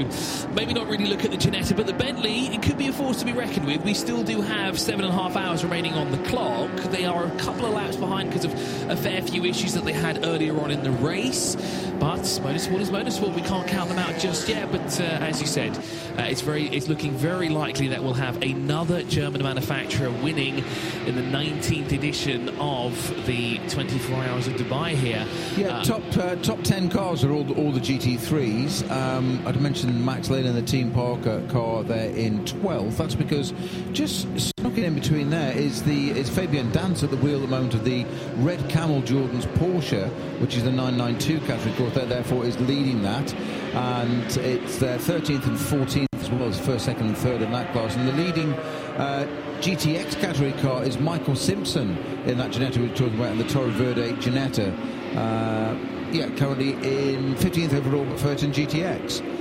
[0.53, 3.17] maybe not really look at the Ginetta, but the Bentley, it could be a force
[3.19, 3.83] to be reckoned with.
[3.83, 6.71] We still do have seven and a half hours remaining on the clock.
[6.91, 8.53] They are a couple of laps behind because of
[8.89, 11.55] a fair few issues that they had earlier on in the race.
[11.99, 13.35] But motorsport is motorsport.
[13.35, 14.71] We can't count them out just yet.
[14.71, 15.77] But uh, as you said,
[16.17, 20.63] uh, it's very, it's looking very likely that we'll have another German manufacturer winning
[21.05, 22.91] in the 19th edition of
[23.27, 25.25] the 24 Hours of Dubai here.
[25.55, 28.89] Yeah, Uh, top uh, top ten cars are all the, all the GT3s.
[28.91, 32.97] Um, I'd mentioned Max Lane and the Team Parker car there in 12th.
[32.97, 33.53] That's because
[33.91, 37.47] just snugging in between there is the is Fabian Danz at the wheel at the
[37.47, 38.05] moment of the
[38.37, 41.89] Red Camel Jordan's Porsche, which is the 992 category.
[41.89, 43.33] There therefore is leading that,
[43.73, 47.71] and it's their 13th and 14th as well as first, second, and third in that
[47.73, 47.95] class.
[47.95, 49.27] And the leading uh,
[49.59, 53.47] GTX category car is Michael Simpson in that Ginetta we were talking about in the
[53.47, 54.71] Toro Verde Ginetta.
[55.15, 55.75] Uh,
[56.11, 59.40] yeah, currently in 15th overall, but first in GTX.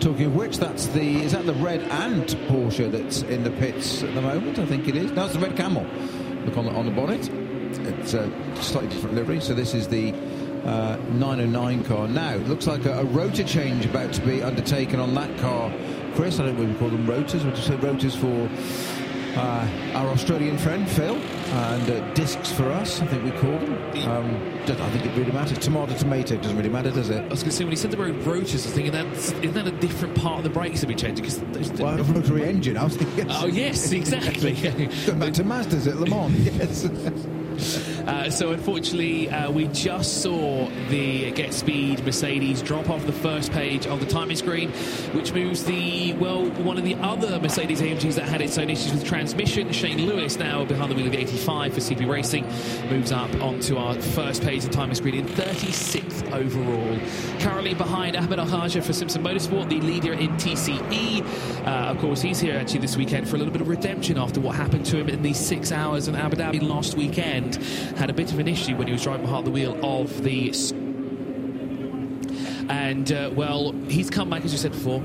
[0.00, 4.02] Talking of which, that's the is that the red and Porsche that's in the pits
[4.04, 4.58] at the moment?
[4.58, 5.10] I think it is.
[5.10, 5.84] No, it's the red Camel.
[6.44, 7.28] Look on the on the bonnet.
[7.98, 8.30] It's a
[8.62, 9.40] slightly different livery.
[9.40, 10.14] So this is the
[10.64, 12.06] uh, 909 car.
[12.06, 15.72] Now, it looks like a, a rotor change about to be undertaken on that car.
[16.14, 17.44] Chris, I don't know we call them rotors.
[17.44, 18.48] Would you say rotors for
[19.36, 21.16] uh, our Australian friend Phil,
[21.50, 23.00] and uh, discs for us.
[23.00, 23.74] I think we call them.
[24.08, 25.58] Um, I think it really matters.
[25.58, 27.20] Tomato, tomato doesn't really matter, does it?
[27.22, 29.32] I was going to say when he said the word rotors, I was thinking that's
[29.32, 31.22] isn't that a different part of the brakes that we changed?
[31.22, 31.40] Because
[31.80, 32.76] well, a rotary engine.
[32.76, 33.26] I was thinking.
[33.30, 34.52] Oh yes, exactly.
[35.06, 36.38] Going back to Mazdas at Le Mans.
[36.58, 36.88] Yes.
[38.06, 43.52] Uh, so unfortunately, uh, we just saw the Get Speed Mercedes drop off the first
[43.52, 44.70] page of the timing screen,
[45.12, 48.92] which moves the well one of the other Mercedes AMGs that had its own issues
[48.92, 49.70] with transmission.
[49.72, 52.46] Shane Lewis now behind the wheel of the 85 for CP Racing
[52.88, 56.98] moves up onto our first page of the timing screen in 36th overall.
[57.40, 61.66] Currently behind Ahmed Alhaja for Simpson Motorsport, the leader in TCE.
[61.66, 64.40] Uh, of course, he's here actually this weekend for a little bit of redemption after
[64.40, 67.47] what happened to him in the six hours in Abu Dhabi last weekend
[67.96, 70.52] had a bit of an issue when he was driving behind the wheel of the.
[72.68, 75.02] And, uh, well, he's come back, as you said before.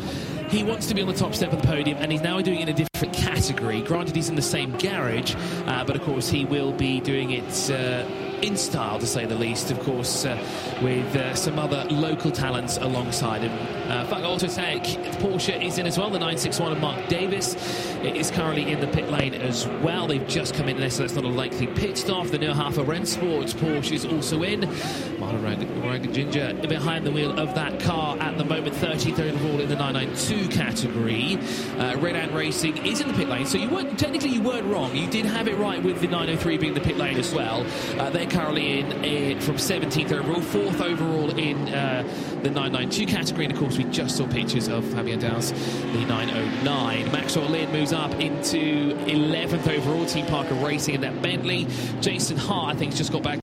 [0.49, 2.59] He wants to be on the top step of the podium, and he's now doing
[2.59, 3.81] it in a different category.
[3.81, 7.69] Granted, he's in the same garage, uh, but of course, he will be doing it.
[7.69, 8.05] Uh,
[8.43, 10.37] in style, to say the least, of course, uh,
[10.81, 13.82] with uh, some other local talents alongside him.
[13.93, 14.83] Uh, Autotech,
[15.17, 17.55] Porsche is in as well, the 961 of Mark Davis
[18.03, 20.07] is currently in the pit lane as well.
[20.07, 22.27] They've just come in there, so that's not a lengthy pit stop.
[22.27, 24.61] The new half Neuhofer Rennsports Porsche is also in.
[24.61, 29.69] Marlon Ginger behind the wheel of that car at the moment, 33rd of all in
[29.69, 31.37] the 992 category.
[31.77, 34.65] Uh, Red Ant Racing is in the pit lane, so you weren't technically you weren't
[34.67, 34.95] wrong.
[34.95, 37.65] You did have it right with the 903 being the pit lane as well.
[37.99, 42.03] Uh, they're currently in, in, from 17th overall, fourth overall in uh,
[42.43, 43.45] the 992 category.
[43.45, 45.51] And of course, we just saw pictures of Fabian Danz,
[45.93, 47.11] the 909.
[47.11, 50.05] Maxwell Lynn moves up into 11th overall.
[50.05, 51.67] Team Parker Racing in that Bentley.
[52.01, 53.39] Jason Hart, I think, has just got back.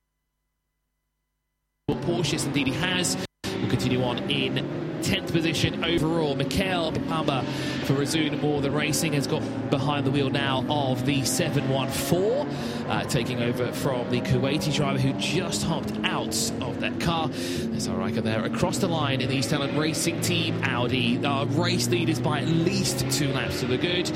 [1.90, 3.16] Porsche, yes, indeed he has.
[3.44, 6.34] We'll continue on in 10th position overall.
[6.34, 7.44] Mikael Pamba
[7.84, 12.46] for Resoon More The Racing has got behind the wheel now of the 714,
[12.88, 17.28] uh, taking over from the Kuwaiti driver who just hopped out of that car.
[17.28, 21.24] There's Reicher there across the line in the Eastalent Racing Team Audi.
[21.24, 24.10] Our race leaders by at least two laps to the good,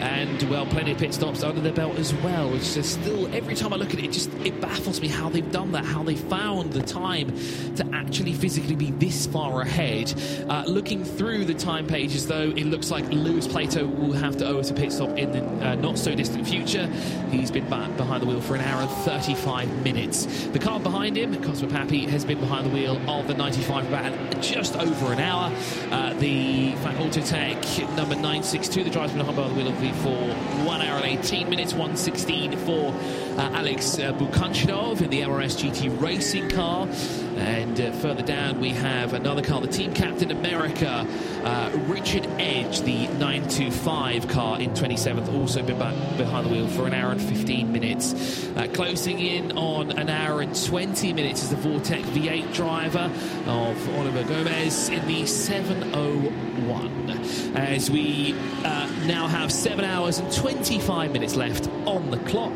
[0.00, 3.54] and well, plenty of pit stops under their belt as well, which is still every
[3.54, 6.02] time I look at it, it just it baffles me how they've done that, how
[6.02, 7.28] they found the time
[7.76, 10.12] to actually physically be this far ahead.
[10.48, 14.46] Uh, looking through the time pages, though, it looks like Lewis Plato will have to
[14.46, 16.86] owe us a pit stop in the uh, not so distant future.
[17.30, 20.46] He's been back behind the wheel for an hour and 35 minutes.
[20.48, 23.88] The car behind him, Cosmo Pappy, has been behind the wheel of the 95 for
[23.88, 25.52] about just over an hour.
[25.90, 30.64] Uh, the Fach Autotech number 962, the driver's been behind the wheel of the V4,
[30.64, 32.92] one hour and 18 minutes, 116 for
[33.38, 36.88] uh, Alex uh, Bukanchinov in the MRS GT racing car.
[37.36, 41.06] And uh, further down, we have another car, the team captain America,
[41.42, 46.92] uh, Richard Edge, the 925 car in 27th, also been behind the wheel for an
[46.92, 48.46] hour and 15 minutes.
[48.56, 53.10] Uh, closing in on an hour and 20 minutes is the Vortex V8 driver
[53.46, 57.10] of Oliver Gomez in the 701.
[57.56, 62.52] As we uh, now have 7 hours and 25 minutes left on the clock.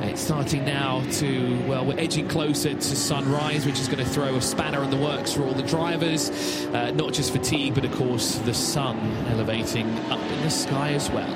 [0.00, 4.36] It's starting now to, well, we're edging closer to sunrise, which is going to throw
[4.36, 6.30] a spanner in the works for all the drivers.
[6.66, 11.10] Uh, not just fatigue, but of course the sun elevating up in the sky as
[11.10, 11.28] well.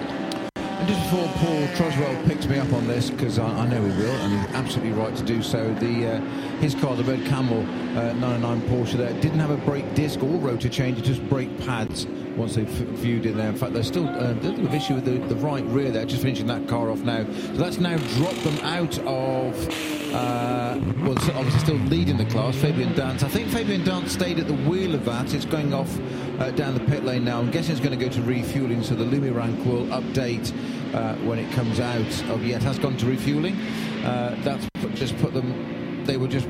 [0.54, 4.00] And just before Paul Troswell picks me up on this, because I, I, know he
[4.00, 6.20] will, and he's absolutely right to do so, the uh,
[6.60, 7.62] his car, the Red Camel
[7.96, 11.56] uh, 909 Porsche there, didn't have a brake disc or rotor change, it just brake
[11.60, 13.48] pads once they've viewed in there.
[13.48, 15.90] In fact, there's still uh, a little bit of issue with the, the right rear
[15.90, 17.24] there, just finishing that car off now.
[17.24, 19.68] So that's now dropped them out of,
[20.14, 23.22] uh, well, obviously still leading the class, Fabian Danz.
[23.22, 25.34] I think Fabian Danz stayed at the wheel of that.
[25.34, 25.98] It's going off
[26.40, 27.38] uh, down the pit lane now.
[27.38, 30.52] I'm guessing it's going to go to refueling, so the Lumirank will update
[30.94, 32.00] uh, when it comes out
[32.30, 33.56] of, yeah, it has gone to refueling.
[34.04, 36.46] Uh, that's just put them, they were just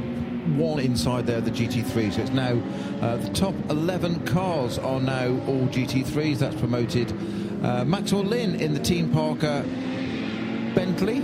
[0.57, 2.13] one inside there, the GT3.
[2.13, 2.61] So it's now
[3.01, 6.39] uh, the top 11 cars are now all GT3s.
[6.39, 7.13] That's promoted.
[7.65, 9.63] Uh, Maxwell Lynn in the Team Parker
[10.75, 11.21] Bentley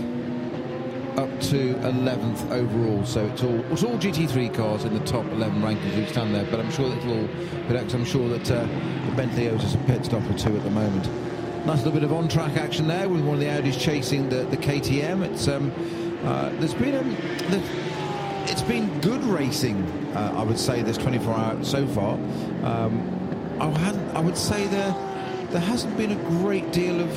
[1.19, 3.05] up to 11th overall.
[3.05, 6.47] So it's all it's all GT3 cars in the top 11 rankings who stand there.
[6.51, 7.95] But I'm sure that it'll all.
[7.95, 8.67] I'm sure that uh,
[9.07, 11.09] the Bentley owes us a pit stop or two at the moment.
[11.67, 14.57] Nice little bit of on-track action there with one of the Audis chasing the, the
[14.57, 15.23] KTM.
[15.25, 15.73] It's um,
[16.25, 17.03] uh, there's been a.
[17.51, 17.88] There's,
[18.49, 19.83] it's been good racing,
[20.15, 22.15] uh, I would say, this 24 hour so far.
[22.65, 23.15] Um,
[23.61, 23.67] I,
[24.15, 24.95] I would say there
[25.51, 27.11] there hasn't been a great deal of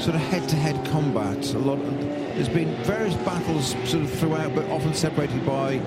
[0.00, 1.52] sort of head-to-head combat.
[1.54, 2.00] A lot, of,
[2.34, 5.80] there's been various battles sort of throughout, but often separated by you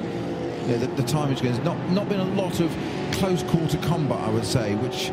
[0.68, 1.34] know, the, the time.
[1.36, 2.76] There's not not been a lot of
[3.14, 5.12] close quarter combat, I would say, which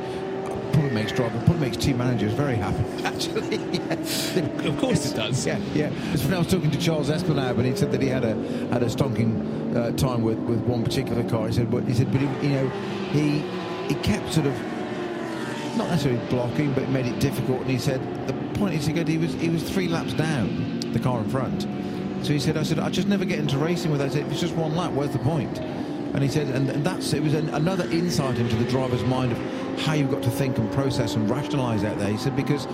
[0.77, 2.85] probably makes driver, probably makes team managers very happy.
[3.05, 4.69] Actually, yeah.
[4.69, 5.47] Of course it does.
[5.47, 5.89] Yeah, yeah.
[5.89, 8.35] When I was talking to Charles Espenlaub, and he said that he had a
[8.69, 11.47] had a stonking uh, time with, with one particular car.
[11.47, 12.69] He said, but he said, but he, you know,
[13.11, 13.39] he
[13.89, 14.53] he kept sort of
[15.79, 17.62] not necessarily blocking, but it made it difficult.
[17.62, 20.81] And he said the point is, he said he was he was three laps down
[20.93, 21.62] the car in front.
[22.23, 24.11] So he said, I said, I just never get into racing with that.
[24.11, 25.59] I said, if it's just one lap, where's the point?
[25.59, 29.33] And he said, and, and that's it was an, another insight into the driver's mind
[29.33, 32.09] of how you've got to think and process and rationalise out there.
[32.09, 32.67] He said because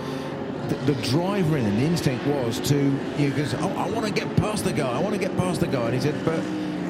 [0.69, 2.77] the, the driver in and the instinct was to
[3.17, 5.35] you know, goes, oh, I want to get past the guy, I want to get
[5.37, 5.85] past the guy.
[5.85, 6.39] And he said, but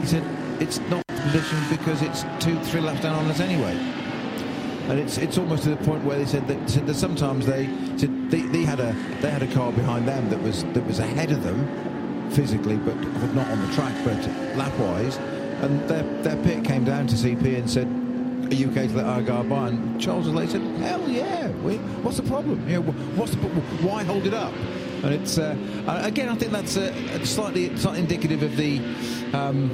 [0.02, 0.24] he said
[0.62, 3.76] it's not position because it's two, three laps down on us anyway.
[4.90, 7.68] And it's it's almost to the point where they said that, said that sometimes they
[7.98, 11.00] said they, they had a they had a car behind them that was that was
[11.00, 14.18] ahead of them physically, but, but not on the track, but
[14.58, 15.18] lap wise.
[15.62, 17.88] And their, their pit came down to CP and said,
[18.52, 19.70] okay to let our guy by?
[19.70, 21.48] And Charles Leclerc said, hell yeah.
[22.04, 22.60] What's the problem?
[23.16, 24.54] What's the, why hold it up?
[25.04, 25.56] And it's uh,
[26.04, 28.80] again, I think that's uh, slightly slightly indicative of the
[29.34, 29.70] um,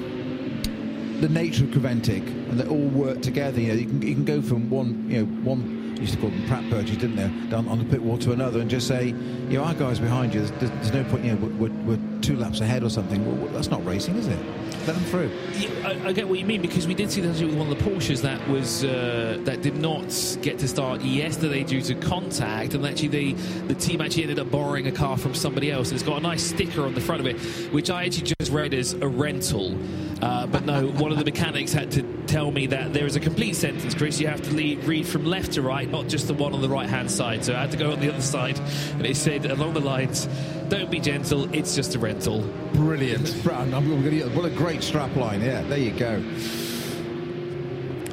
[1.21, 3.62] the nature of Creventic, and they all work together.
[3.62, 6.29] You know, you can you can go from one you know one used to call
[6.29, 9.08] them Pratt purges, didn't they, down on the pit wall to another, and just say,
[9.08, 10.39] you know, our guys behind you.
[10.41, 11.25] There's, there's no point.
[11.25, 13.25] You know, we're, we're, two laps ahead or something.
[13.25, 14.37] Well, that's not racing, is it?
[14.85, 15.31] Let them through.
[15.53, 17.77] Yeah, I, I, get what you mean because we did see that with one of
[17.77, 20.05] the Porsches that was uh, that did not
[20.43, 23.33] get to start yesterday due to contact, and actually the
[23.67, 25.91] the team actually ended up borrowing a car from somebody else.
[25.91, 27.39] It's got a nice sticker on the front of it,
[27.73, 29.75] which I actually just read as a rental.
[30.21, 33.19] Uh, but no, one of the mechanics had to tell me that there is a
[33.19, 34.19] complete sentence, Chris.
[34.19, 36.89] You have to read from left to right, not just the one on the right
[36.89, 37.43] hand side.
[37.43, 38.59] So I had to go on the other side,
[38.93, 40.27] and it said along the lines,
[40.69, 41.53] "Don't be gentle.
[41.53, 42.41] It's just a rental."
[42.73, 43.29] Brilliant.
[44.36, 45.41] what a great strap line.
[45.41, 46.23] Yeah, there you go.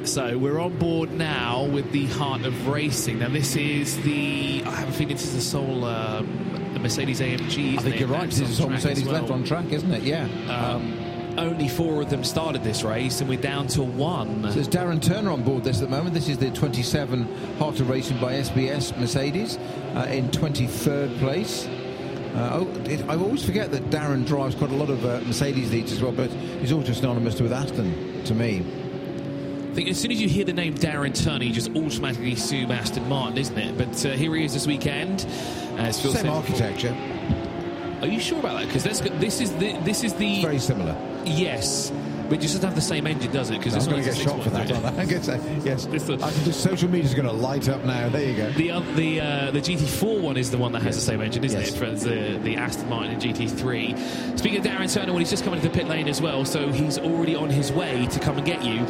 [0.07, 3.19] So we're on board now with the heart of racing.
[3.19, 4.63] Now this is the.
[4.65, 7.77] I have a feeling this is the sole um, Mercedes AMG.
[7.77, 8.29] I think you're right.
[8.29, 9.21] This is sole Mercedes well.
[9.21, 10.03] left on track, isn't it?
[10.03, 10.23] Yeah.
[10.49, 14.43] Um, um, only four of them started this race, and we're down to one.
[14.43, 16.15] So there's Darren Turner on board this at the moment.
[16.15, 19.57] This is the 27 Heart of Racing by SPS Mercedes
[19.95, 21.67] uh, in 23rd place.
[22.37, 25.71] Uh, oh, it, I always forget that Darren drives quite a lot of uh, Mercedes
[25.71, 28.59] leads as well, but he's also synonymous with Aston to me.
[28.59, 32.69] I think as soon as you hear the name Darren Turner, you just automatically assume
[32.69, 33.75] Aston Martin, isn't it?
[33.75, 35.25] But uh, here he is this weekend.
[35.77, 36.95] As Phil Same architecture.
[38.01, 38.67] Are you sure about that?
[38.67, 40.95] Because this is the this is the it's very similar.
[41.25, 41.91] Yes.
[42.29, 43.59] But it doesn't have the same engine, does it?
[43.59, 44.71] Because no, it's going to get shot for that.
[44.71, 45.85] I'm going to say yes.
[45.85, 48.09] I can just, social media's going to light up now.
[48.09, 48.51] There you go.
[48.51, 51.05] The uh, the uh, the GT4 one is the one that has yes.
[51.05, 51.71] the same engine, isn't yes.
[51.71, 51.77] it?
[51.77, 54.37] For the the Aston Martin GT3.
[54.37, 56.71] Speaking of Darren Turner, well, he's just coming to the pit lane as well, so
[56.71, 58.85] he's already on his way to come and get you.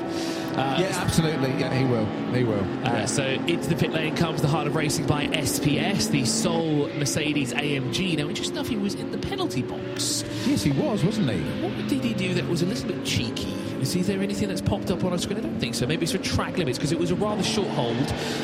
[0.57, 1.51] Uh, yeah, absolutely.
[1.59, 2.05] Yeah, he will.
[2.33, 2.63] He will.
[2.83, 3.05] Uh, yeah.
[3.05, 7.53] So into the pit lane comes the Heart of Racing by SPS, the sole Mercedes
[7.53, 8.17] AMG.
[8.17, 10.23] Now, interesting enough, he was in the penalty box.
[10.47, 11.39] Yes, he was, wasn't he?
[11.61, 13.53] What did he do that was a little bit cheeky?
[13.81, 15.39] Is there anything that's popped up on our screen?
[15.39, 15.85] I don't think so.
[15.85, 17.97] Maybe it's for track limits because it was a rather short hold.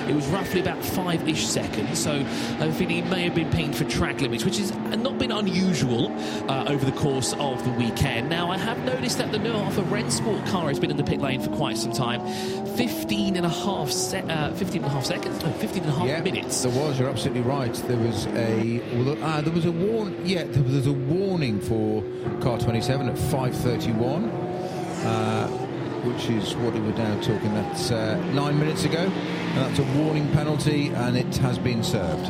[0.07, 1.99] It was roughly about five-ish seconds.
[1.99, 5.31] So I think he may have been pinged for track limits, which has not been
[5.31, 6.11] unusual
[6.49, 8.29] uh, over the course of the weekend.
[8.29, 11.41] Now I have noticed that the Neuhofer Rennsport car has been in the pit lane
[11.41, 12.21] for quite some time.
[12.75, 15.95] 15 and a half, se- uh, 15 and a half seconds, no, 15 and a
[15.95, 16.63] half yeah, minutes.
[16.63, 16.99] There was.
[16.99, 17.73] You're absolutely right.
[17.73, 20.25] There was a well, ah, there was a warn.
[20.25, 22.03] Yeah, there was a warning for
[22.41, 24.52] car 27 at 5:31.
[25.03, 25.47] Uh,
[26.03, 27.53] which is what we were now talking.
[27.53, 28.99] That's uh, nine minutes ago.
[28.99, 32.25] And that's a warning penalty, and it has been served.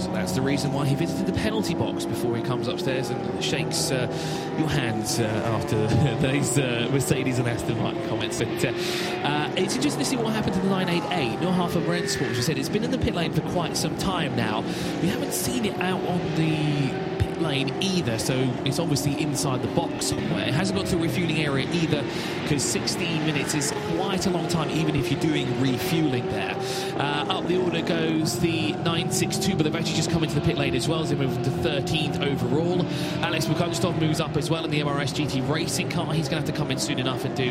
[0.00, 3.44] So that's the reason why he visited the penalty box before he comes upstairs and
[3.44, 4.08] shakes uh,
[4.58, 5.86] your hands uh, after
[6.26, 8.38] those uh, Mercedes and Aston Martin comments.
[8.38, 11.38] But, uh, uh, it's interesting to see what happened to the 988.
[11.38, 14.34] Neuhofer Rennsport, as you said, it's been in the pit lane for quite some time
[14.34, 14.62] now.
[15.02, 17.11] We haven't seen it out on the
[17.42, 20.46] lane either, so it's obviously inside the box somewhere.
[20.46, 22.04] It hasn't got to a refueling area either,
[22.42, 26.56] because 16 minutes is quite a long time, even if you're doing refueling there.
[26.96, 30.56] Uh, up the order goes the 962, but they've actually just come into the pit
[30.56, 32.84] lane as well, as they move to 13th overall.
[33.24, 36.12] Alex Mukunstov moves up as well in the MRS GT racing car.
[36.12, 37.50] He's going to have to come in soon enough and do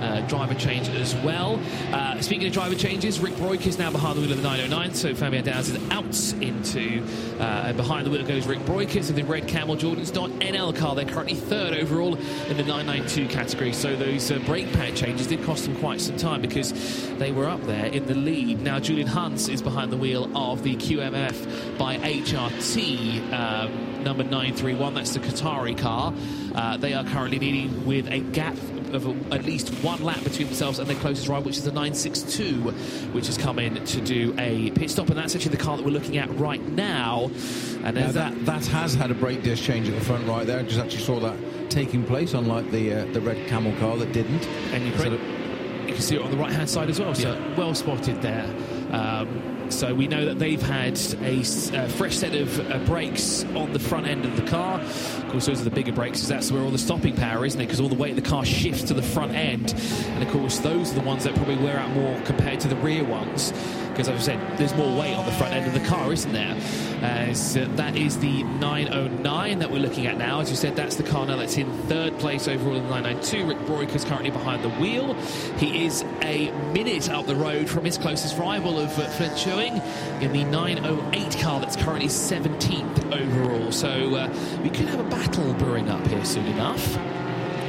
[0.00, 1.60] uh, driver change as well.
[1.92, 4.94] Uh, speaking of driver changes, Rik Breukers is now behind the wheel of the 909,
[4.94, 7.02] so Fabian Danz is out into
[7.40, 9.04] uh, behind the wheel goes Rik Breukers.
[9.04, 10.96] So the red Camel Jordan's NL car.
[10.96, 13.72] They're currently third overall in the 992 category.
[13.72, 16.72] So those uh, brake pad changes did cost them quite some time because
[17.18, 18.60] they were up there in the lead.
[18.60, 23.32] Now Julian Hanses is behind the wheel of the QMF by HRT.
[23.32, 24.94] Um, number 931.
[24.94, 26.12] That's the Qatari car.
[26.54, 28.56] Uh, they are currently leading with a gap
[28.94, 31.72] of a, at least one lap between themselves and their closest rival, which is the
[31.72, 32.70] 962,
[33.12, 35.08] which has come in to do a pit stop.
[35.08, 37.30] And that's actually the car that we're looking at right now.
[37.84, 40.58] And now that, that has had a brake disc change at the front right there.
[40.58, 41.36] I just actually saw that
[41.70, 44.46] taking place, unlike the uh, the red camel car that didn't.
[44.72, 47.14] And you, you can see it on the right hand side as well.
[47.14, 47.56] So yeah.
[47.56, 48.44] well spotted there.
[48.90, 51.42] Um, so we know that they've had a
[51.90, 54.80] fresh set of uh, brakes on the front end of the car.
[54.80, 57.60] Of course, those are the bigger brakes, because that's where all the stopping power, isn't
[57.60, 57.66] it?
[57.66, 59.74] Because all the weight of the car shifts to the front end.
[60.08, 62.76] And of course, those are the ones that probably wear out more compared to the
[62.76, 63.52] rear ones
[64.00, 66.32] because as I said, there's more weight on the front end of the car, isn't
[66.32, 66.56] there?
[67.02, 67.34] Uh,
[67.76, 70.40] that is the 909 that we're looking at now.
[70.40, 73.46] As you said, that's the car now that's in third place overall in the 992.
[73.46, 75.12] Rik Breukers is currently behind the wheel.
[75.58, 79.82] He is a minute up the road from his closest rival of uh, Flint Chewing
[80.22, 83.70] in the 908 car that's currently 17th overall.
[83.70, 86.94] So uh, we could have a battle brewing up here soon enough.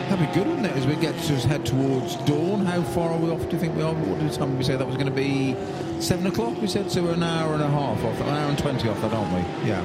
[0.07, 2.65] That'd be good, wouldn't it, as we get to head towards dawn?
[2.65, 3.93] How far are we off, do you think we are?
[3.93, 5.55] What did we say that was going to be?
[6.01, 8.57] Seven o'clock, we said, so we're an hour and a half off, an hour and
[8.57, 9.67] 20 off that, aren't we?
[9.69, 9.81] Yeah.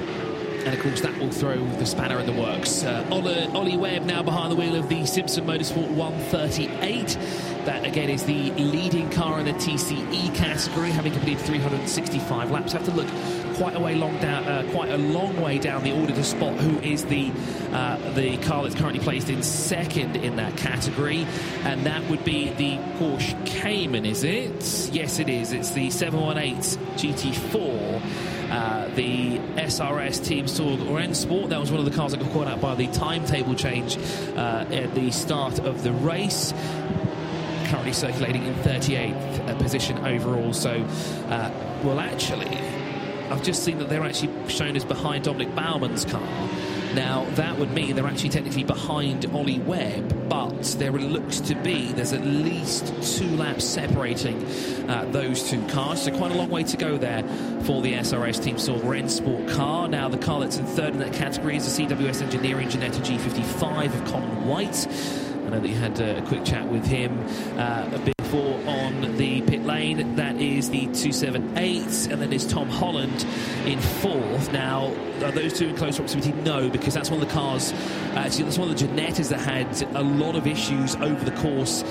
[0.64, 2.84] And of course, that will throw the spanner in the works.
[2.84, 7.18] Uh, Ollie, Ollie Webb now behind the wheel of the Simpson Motorsport 138.
[7.66, 12.72] That again is the leading car in the TCE category, having completed 365 laps.
[12.72, 13.08] Have to look
[13.56, 16.54] quite a way long down, uh, quite a long way down the order to spot
[16.60, 17.32] who is the
[17.72, 21.26] uh, the car that's currently placed in second in that category,
[21.64, 24.90] and that would be the Porsche Cayman, is it?
[24.92, 25.52] Yes, it is.
[25.52, 26.62] It's the 718
[26.96, 28.36] GT4.
[28.48, 31.48] Uh, the SRS Team Sorg Rennsport.
[31.48, 33.98] That was one of the cars that got caught out by the timetable change
[34.36, 36.54] uh, at the start of the race
[37.66, 40.52] currently circulating in 38th uh, position overall.
[40.52, 40.82] So,
[41.28, 41.50] uh,
[41.82, 42.58] well, actually,
[43.30, 46.48] I've just seen that they're actually shown as behind Dominik Baumann's car.
[46.94, 51.92] Now, that would mean they're actually technically behind Ollie Webb, but there looks to be,
[51.92, 52.86] there's at least
[53.18, 54.42] two laps separating
[54.88, 56.02] uh, those two cars.
[56.02, 57.22] So, quite a long way to go there
[57.64, 59.88] for the SRS Team Sorg Rennsport car.
[59.88, 63.86] Now, the car that's in third in that category is the CWS Engineering Ginetta G55
[63.92, 64.86] of Colin White.
[65.46, 67.24] I know that you had a quick chat with him
[67.56, 70.16] uh, a bit before on the pit lane.
[70.16, 73.24] That is the 278, and then is Tom Holland
[73.64, 74.52] in fourth.
[74.52, 74.92] Now,
[75.22, 76.32] are those two in close proximity?
[76.32, 77.72] No, because that's one of the cars,
[78.16, 81.82] actually, that's one of the Ginettas that had a lot of issues over the course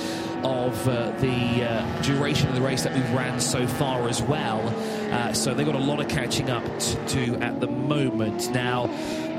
[0.43, 4.67] of uh, the uh, duration of the race that we've ran so far as well.
[5.13, 8.51] Uh, so they've got a lot of catching up to do at the moment.
[8.51, 8.87] Now,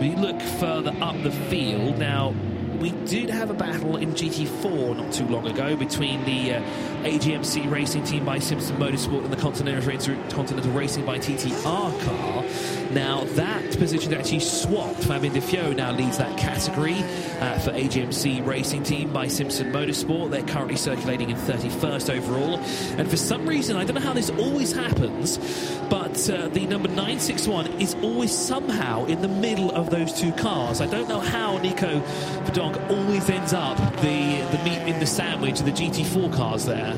[0.00, 1.98] we look further up the field.
[1.98, 2.34] Now,
[2.80, 6.62] we did have a battle in GT4 not too long ago between the uh,
[7.04, 9.82] AGMC racing team by Simpson Motorsport and the Continental,
[10.30, 12.44] Continental Racing by TTR car.
[12.93, 15.05] Now, that position actually swapped.
[15.05, 16.95] Fabien Defio now leads that category
[17.41, 20.30] uh, for AGMC racing team by Simpson Motorsport.
[20.30, 22.59] They're currently circulating in 31st overall.
[22.99, 25.39] And for some reason, I don't know how this always happens,
[25.91, 30.80] but uh, the number 961 is always somehow in the middle of those two cars.
[30.80, 32.01] I don't know how Nico
[32.45, 36.97] Verdonk always ends up the, the meat in the sandwich of the GT4 cars there.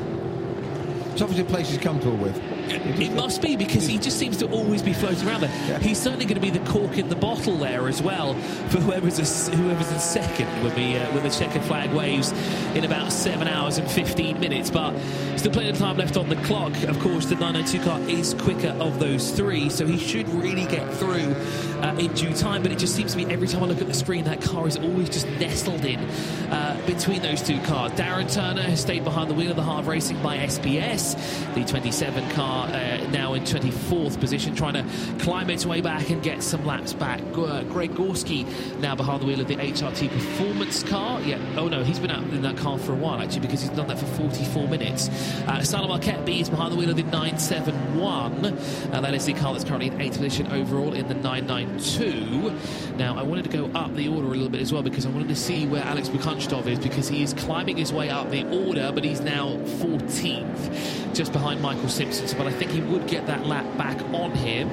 [1.11, 2.58] It's obviously a place he's comfortable with.
[2.71, 5.51] It must be because he just seems to always be floating around there.
[5.67, 5.79] Yeah.
[5.79, 8.33] He's certainly going to be the cork in the bottle there as well
[8.69, 12.31] for whoever's a, whoever's in second when we uh, when the checkered flag waves
[12.75, 14.69] in about seven hours and 15 minutes.
[14.69, 14.93] But
[15.35, 16.73] still plenty of time left on the clock.
[16.83, 20.91] Of course, the 902 car is quicker of those three, so he should really get
[20.95, 21.33] through
[21.81, 22.61] uh, in due time.
[22.61, 24.67] But it just seems to me every time I look at the screen, that car
[24.67, 27.91] is always just nestled in uh, between those two cars.
[27.93, 31.15] Darren Turner has stayed behind the wheel of the Hard Racing by SPS,
[31.53, 36.21] the 27 car uh, now in 24th position, trying to climb its way back and
[36.21, 37.21] get some laps back.
[37.35, 38.45] Uh, Greg Gorski
[38.79, 41.21] now behind the wheel of the HRT Performance car.
[41.21, 43.71] Yeah, oh no, he's been out in that car for a while actually because he's
[43.71, 45.09] done that for 44 minutes.
[45.47, 48.45] Uh, Salam Arquette is behind the wheel of the 971.
[48.45, 52.53] Uh, that is the car that's currently in 8th position overall in the 992.
[52.97, 55.09] Now, I wanted to go up the order a little bit as well because I
[55.09, 58.45] wanted to see where Alex Bukunchtov is because he is climbing his way up the
[58.65, 59.49] order, but he's now
[59.79, 62.37] 14th, just behind Michael Simpson.
[62.37, 64.69] But I think he would get that lap back on him.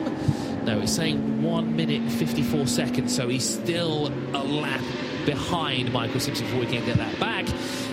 [0.65, 4.81] No, it's saying 1 minute 54 seconds, so he's still a lap
[5.27, 7.47] behind Michael Simpson before we can get that back.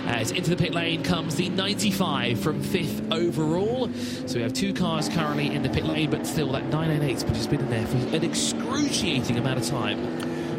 [0.06, 3.90] As into the pit lane comes the 95 from fifth overall.
[4.26, 7.48] So we have two cars currently in the pit lane, but still that 998 has
[7.48, 10.00] been in there for an excruciating amount of time.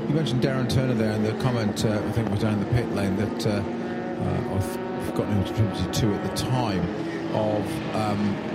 [0.07, 2.93] you mentioned Darren Turner there, and the comment uh, I think was down the pit
[2.93, 6.87] lane that uh, uh, I've forgotten who attributed to at the time
[7.35, 8.54] of um,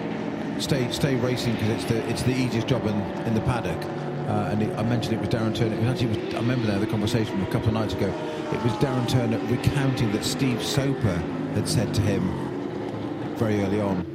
[0.60, 2.96] stay stay racing because it's the it's the easiest job in,
[3.26, 3.82] in the paddock.
[4.30, 5.76] Uh, and it, I mentioned it was Darren Turner.
[5.76, 8.14] It was actually, it was, I remember there the conversation a couple of nights ago.
[8.54, 11.16] It was Darren Turner recounting that Steve Soper
[11.56, 12.30] had said to him
[13.38, 14.06] very early on,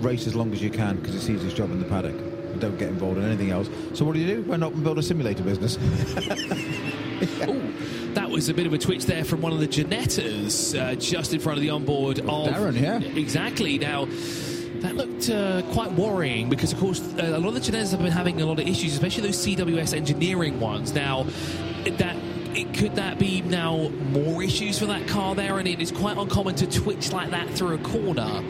[0.00, 2.14] race as long as you can because it's the easiest job in the paddock.
[2.58, 3.70] Don't get involved in anything else.
[3.94, 4.42] So what do you do?
[4.42, 5.78] Why not build a simulator business?
[7.48, 7.72] Ooh,
[8.12, 11.32] that was a bit of a twitch there from one of the Ginettas uh, just
[11.32, 12.98] in front of the onboard of Darren, yeah.
[13.18, 13.78] Exactly.
[13.78, 14.06] Now,
[14.82, 18.10] that looked uh, quite worrying because, of course, a lot of the Ginettas have been
[18.10, 20.92] having a lot of issues, especially those CWS engineering ones.
[20.92, 21.24] Now,
[21.84, 22.16] that
[22.54, 25.58] it, could that be now more issues for that car there?
[25.58, 28.42] And it is quite uncommon to twitch like that through a corner.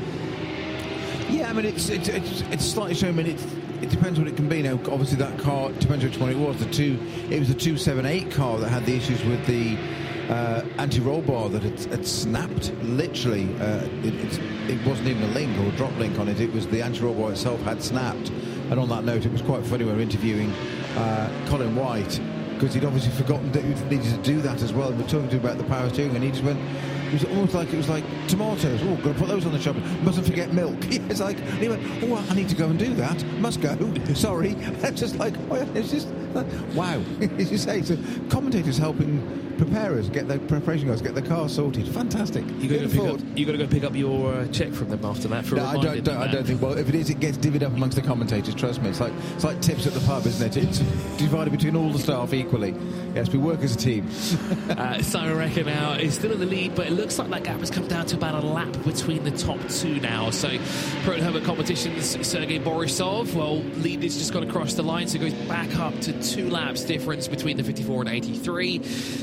[1.28, 3.18] Yeah, I mean, it's it's, it's, it's slightly showing.
[3.18, 3.46] I mean, it,
[3.82, 4.62] it depends what it can be.
[4.62, 6.58] Now, obviously, that car depends which one it was.
[6.58, 6.98] The two,
[7.30, 9.76] it was the two seven eight car that had the issues with the
[10.28, 12.72] uh, anti-roll bar that had, had snapped.
[12.82, 14.38] Literally, uh, it,
[14.70, 16.40] it, wasn't even a link or a drop link on it.
[16.40, 18.30] It was the anti-roll bar itself had snapped.
[18.70, 19.84] And on that note, it was quite funny.
[19.84, 20.50] We were interviewing
[20.96, 22.20] uh, Colin White
[22.62, 24.90] because he'd obviously forgotten that he needed to do that as well.
[24.90, 26.60] And we're talking to him about the power steering, and he just went.
[27.08, 28.80] It was almost like it was like tomatoes.
[28.84, 29.76] Oh, got to put those on the shop.
[30.02, 30.78] Mustn't forget milk.
[30.82, 31.82] it's like he went.
[32.04, 33.22] Oh, I need to go and do that.
[33.40, 33.76] Must go.
[34.14, 34.54] Sorry.
[34.82, 36.08] It's just like oh, it's just
[36.74, 37.02] wow.
[37.38, 37.96] As you say, so
[38.30, 41.86] commentators helping preparers get their preparation guys get the car sorted.
[41.88, 42.44] Fantastic.
[42.58, 43.20] You got to pick up.
[43.36, 45.44] You got to go pick up your uh, check from them after that.
[45.44, 46.04] For no, I don't.
[46.04, 46.60] don't I don't think.
[46.60, 48.54] Well, if it is, it gets divvied up amongst the commentators.
[48.54, 48.90] Trust me.
[48.90, 50.64] It's like it's like tips at the pub, isn't it?
[50.64, 50.78] It's
[51.18, 52.74] divided between all the staff equally.
[53.14, 54.06] Yes, we work as a team.
[54.70, 57.60] uh, Simon Reicher now is still in the lead, but it looks like that gap
[57.60, 60.30] has come down to about a lap between the top two now.
[60.30, 60.48] So,
[61.04, 65.20] Proton Huber competitions, Sergei Borisov, well, lead is just gone across the line, so it
[65.20, 68.78] goes back up to two laps difference between the 54 and 83.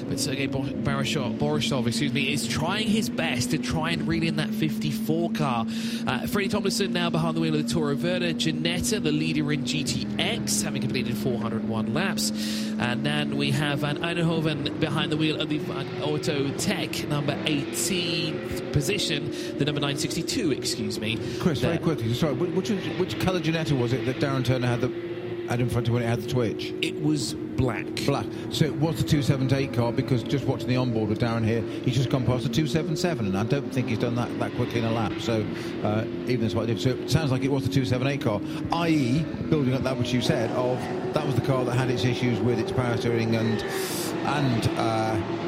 [0.08, 4.36] But Sergei Borisov, Borisov excuse me, is trying his best to try and reel in
[4.38, 5.66] that 54 car.
[6.06, 8.34] Uh, Freddie Tomlinson now behind the wheel of the Toro Verde.
[8.34, 12.32] Ginetta, the leader in GTX, having completed 401 laps.
[12.80, 15.60] And then we have Van Eindhoven behind the wheel of the
[16.02, 21.18] Auto Tech, number 18 position, the number 962, excuse me.
[21.40, 21.72] Chris, there.
[21.72, 25.09] very quickly, sorry, which, which colour Ginetta was it that Darren Turner had the
[25.50, 26.74] had in front of when it had the twitch?
[26.82, 27.86] It was black.
[28.06, 28.26] Black.
[28.52, 31.96] So it was the 278 car because just watching the onboard with Darren here, he's
[31.96, 34.86] just gone past the 277, and I don't think he's done that that quickly in
[34.86, 35.14] a lap.
[35.20, 35.46] So
[35.84, 38.42] uh, even I did, so it sounds like it was the 278 car,
[38.84, 40.80] i.e., building up that which you said of
[41.14, 44.68] that was the car that had its issues with its power steering and and.
[44.78, 45.46] Uh,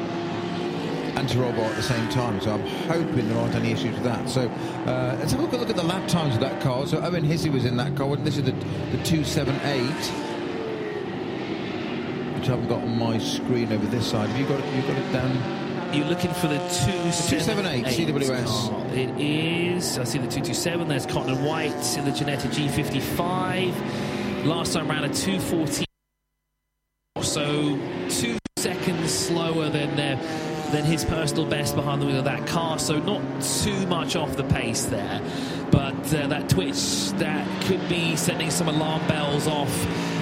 [1.16, 2.40] anti-roll bar at the same time.
[2.40, 4.28] So I'm hoping there aren't any issues with that.
[4.28, 6.86] So uh, let's have a look at the lap times of that car.
[6.86, 8.14] So Owen Hissey was in that car.
[8.16, 10.32] This is the, the 278
[12.42, 14.28] which I haven't got on my screen over this side.
[14.28, 14.74] Have you got it?
[14.74, 15.94] You got it down?
[15.94, 18.46] You're looking for the 278 CWS.
[18.48, 19.96] Oh, it is.
[19.96, 20.88] I see the 227.
[20.88, 24.44] There's Cotton and White in the Ginetta G55.
[24.44, 25.84] Last time around a 214.
[27.20, 30.16] So two seconds slower than their
[30.70, 34.36] than his personal best behind the wheel of that car, so not too much off
[34.36, 35.20] the pace there.
[35.70, 39.68] But uh, that twitch that could be sending some alarm bells off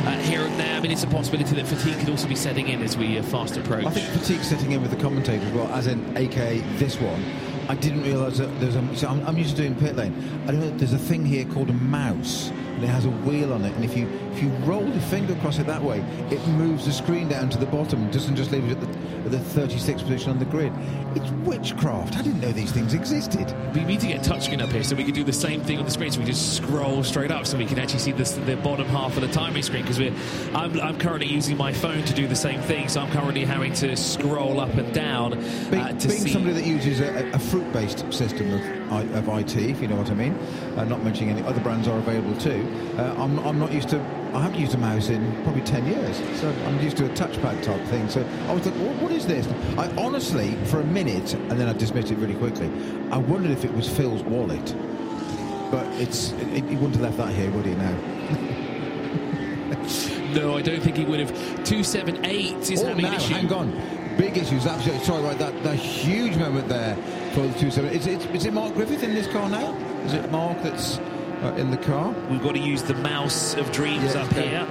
[0.06, 0.74] uh, here and there.
[0.74, 3.22] I mean, it's a possibility that fatigue could also be setting in as we uh,
[3.24, 3.84] fast approach.
[3.84, 7.22] I think fatigue setting in with the commentator as well, as in AK this one.
[7.68, 8.96] I didn't realise that there's a.
[8.96, 10.14] So I'm, I'm, used to doing pit lane.
[10.44, 12.50] I don't know there's a thing here called a mouse,
[12.80, 13.74] and it has a wheel on it.
[13.74, 16.00] And if you if you roll your finger across it that way,
[16.30, 19.30] it moves the screen down to the bottom, doesn't just leave it at the at
[19.30, 20.72] the 36th position on the grid.
[21.14, 22.16] It's witchcraft.
[22.16, 23.54] I didn't know these things existed.
[23.74, 25.84] We need to get touchscreen up here so we can do the same thing on
[25.84, 26.10] the screen.
[26.10, 29.16] So we just scroll straight up so we can actually see this, the bottom half
[29.16, 29.82] of the timing screen.
[29.82, 30.14] Because we're,
[30.54, 32.88] I'm, I'm, currently using my phone to do the same thing.
[32.88, 35.34] So I'm currently having to scroll up and down.
[35.34, 36.30] Uh, being, to being see.
[36.30, 40.14] somebody that uses a, a fruit-based system of, of IT, if you know what I
[40.14, 40.34] mean,
[40.76, 42.69] uh, not mentioning any other brands are available too.
[42.98, 44.00] Uh, I'm, I'm not used to
[44.34, 47.64] I haven't used a mouse in probably 10 years, so I'm used to a touchpad
[47.64, 48.08] type thing.
[48.08, 49.48] So I was like, what is this?
[49.76, 52.70] I honestly, for a minute, and then I dismissed it really quickly,
[53.10, 54.72] I wondered if it was Phil's wallet.
[55.72, 57.90] But it's it, he wouldn't have left that here, would he now?
[60.34, 61.30] no, I don't think he would have.
[61.64, 63.34] 278 is oh, having now, an issue.
[63.34, 63.72] hang on.
[64.16, 65.04] Big issues, absolutely.
[65.04, 65.62] Sorry about that.
[65.64, 66.94] The huge moment there
[67.34, 67.96] for the 278.
[67.96, 69.74] Is it, is it Mark Griffith in this car now?
[70.04, 71.00] Is it Mark that's
[71.42, 72.14] uh, in the car.
[72.30, 74.66] We've got to use the mouse of dreams yeah, up here.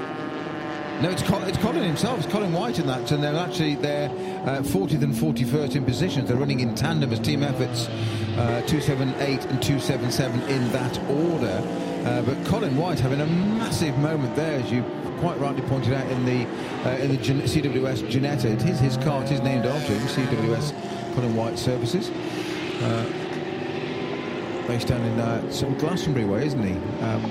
[1.01, 2.20] No, it's Colin, it's Colin himself.
[2.20, 6.28] It's Colin White in that, and they're actually they're uh, 40th and 41st in positions.
[6.28, 7.88] They're running in tandem as team efforts,
[8.38, 11.63] uh, 278 and 277 in that order.
[12.05, 14.84] Uh, but Colin White having a massive moment there as you
[15.20, 16.45] quite rightly pointed out in the
[16.86, 19.24] uh, in the Gen- CWS Ginetta, it is his car.
[19.24, 20.05] It is named after him.
[20.07, 22.09] CWS Colin White Services.
[24.70, 26.76] Based down in uh, sort of Glastonbury way, isn't he?
[27.03, 27.24] Um,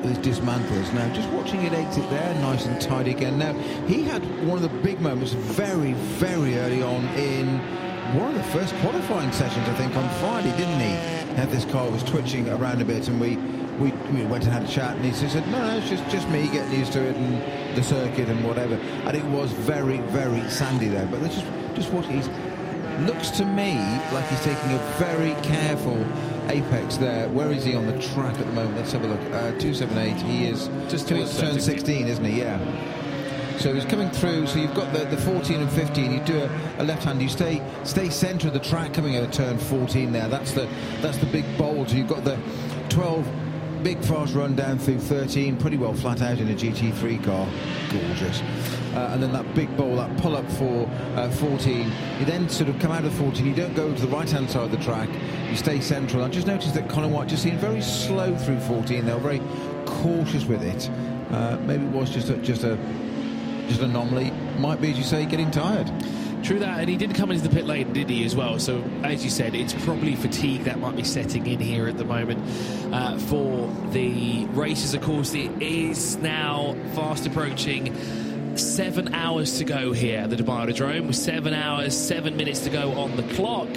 [0.00, 0.90] with dismantlers.
[0.94, 3.38] Now, just watching it exit there, nice and tidy again.
[3.38, 3.52] Now,
[3.86, 7.58] he had one of the big moments very, very early on in
[8.18, 11.36] one of the first qualifying sessions, I think, on Friday, didn't he?
[11.36, 13.36] Had this car was twitching around a bit, and we,
[13.76, 16.30] we, we went and had a chat, and he said, "No, no, it's just just
[16.30, 20.48] me getting used to it and the circuit and whatever." And it was very, very
[20.48, 21.44] sandy there, but just
[21.74, 22.06] just watch.
[22.06, 22.30] He's
[23.00, 23.74] looks to me
[24.12, 26.04] like he's taking a very careful
[26.48, 27.28] apex there.
[27.28, 28.76] Where is he on the track at the moment?
[28.76, 29.20] Let's have a look.
[29.32, 30.16] Uh, 278.
[30.22, 31.60] He is Just turn 16.
[31.60, 32.40] 16, isn't he?
[32.40, 32.58] Yeah.
[33.58, 34.46] So he's coming through.
[34.46, 36.12] So you've got the, the 14 and 15.
[36.12, 37.20] You do a, a left hand.
[37.20, 40.28] You stay stay centre of the track coming at turn 14 there.
[40.28, 40.66] That's the
[41.02, 41.86] that's the big bowl.
[41.86, 42.38] So you've got the
[42.88, 43.26] 12
[43.82, 45.58] big fast run down through 13.
[45.58, 47.46] Pretty well flat out in a GT3 car.
[47.90, 48.42] Gorgeous.
[48.94, 51.92] Uh, and then that big bowl, that pull up for uh, 14.
[52.18, 53.46] You then sort of come out of 14.
[53.46, 55.08] You don't go to the right hand side of the track.
[55.48, 56.24] You stay central.
[56.24, 59.04] I just noticed that Colin White just seemed very slow through 14.
[59.04, 59.40] They were very
[59.86, 60.90] cautious with it.
[61.32, 62.76] Uh, maybe it was just a, just a
[63.68, 64.32] just an anomaly.
[64.58, 65.90] Might be, as you say, getting tired.
[66.42, 68.58] True that, and he did come into the pit lane, did he, as well?
[68.58, 72.04] So, as you said, it's probably fatigue that might be setting in here at the
[72.04, 72.40] moment
[72.92, 74.94] uh, for the races.
[74.94, 77.94] Of course, it is now fast approaching
[78.60, 82.70] seven hours to go here at the Dubai Autodrome, with seven hours, seven minutes to
[82.70, 83.68] go on the clock.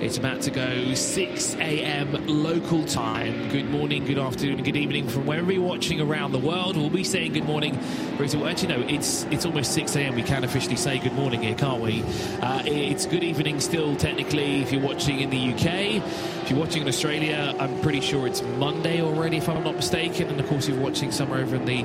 [0.00, 2.26] It's about to go 6 a.m.
[2.26, 3.50] local time.
[3.50, 6.76] Good morning, good afternoon, good evening from wherever you're watching around the world.
[6.76, 7.78] We'll be saying good morning.
[8.18, 10.14] Well, actually, no, it's it's almost 6 a.m.
[10.14, 12.02] We can officially say good morning here, can't we?
[12.40, 16.02] Uh, it's good evening still, technically, if you're watching in the UK.
[16.42, 20.28] If you're watching in Australia, I'm pretty sure it's Monday already, if I'm not mistaken.
[20.28, 21.84] And of course, if you're watching somewhere over in the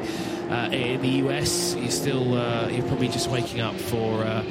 [0.49, 4.23] uh, in the US, you're still uh, you're probably just waking up for.
[4.23, 4.43] Uh,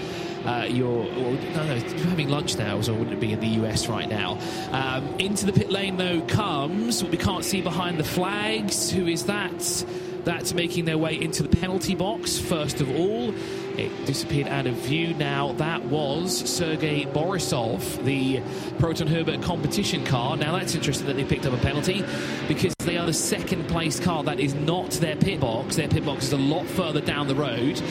[0.46, 3.48] uh, you're, or, no, no, you're having lunch now, so wouldn't it be in the
[3.64, 4.38] US right now?
[4.70, 8.88] Um, into the pit lane, though, comes we can't see behind the flags.
[8.92, 9.84] Who is that?
[10.24, 13.34] That's making their way into the penalty box, first of all.
[13.76, 15.52] It disappeared out of view now.
[15.52, 18.40] That was Sergei Borisov, the
[18.78, 20.36] Proton Huber competition car.
[20.36, 22.02] Now, that's interesting that they picked up a penalty
[22.48, 24.24] because they are the second place car.
[24.24, 25.76] That is not their pit box.
[25.76, 27.82] Their pit box is a lot further down the road.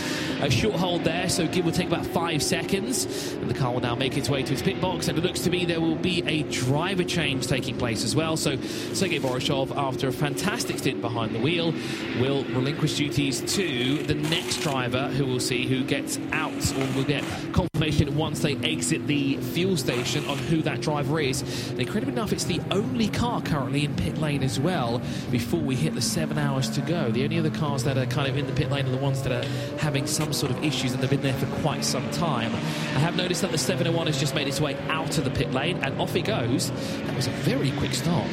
[0.42, 3.34] A short hold there, so give will take about five seconds.
[3.34, 5.08] And the car will now make its way to its pit box.
[5.08, 8.38] And it looks to me there will be a driver change taking place as well.
[8.38, 8.60] So
[8.94, 11.74] Sergei Borisov, after a fantastic stint behind the wheel,
[12.20, 17.04] will relinquish duties to the next driver who will see who gets out or will
[17.04, 17.24] get
[17.54, 21.70] confirmation once they exit the fuel station on who that driver is.
[21.70, 25.02] And incredibly enough, it's the only car currently in pit lane as well
[25.32, 27.12] before we hit the seven hours to go.
[27.12, 29.24] The only other cars that are kind of in the pit lane are the ones
[29.24, 29.48] that are
[29.78, 32.54] having some sort of issues and they've been there for quite some time.
[32.54, 35.54] I have noticed that the 701 has just made its way out of the pit
[35.54, 36.72] lane and off it goes.
[36.72, 38.28] That was a very quick stop.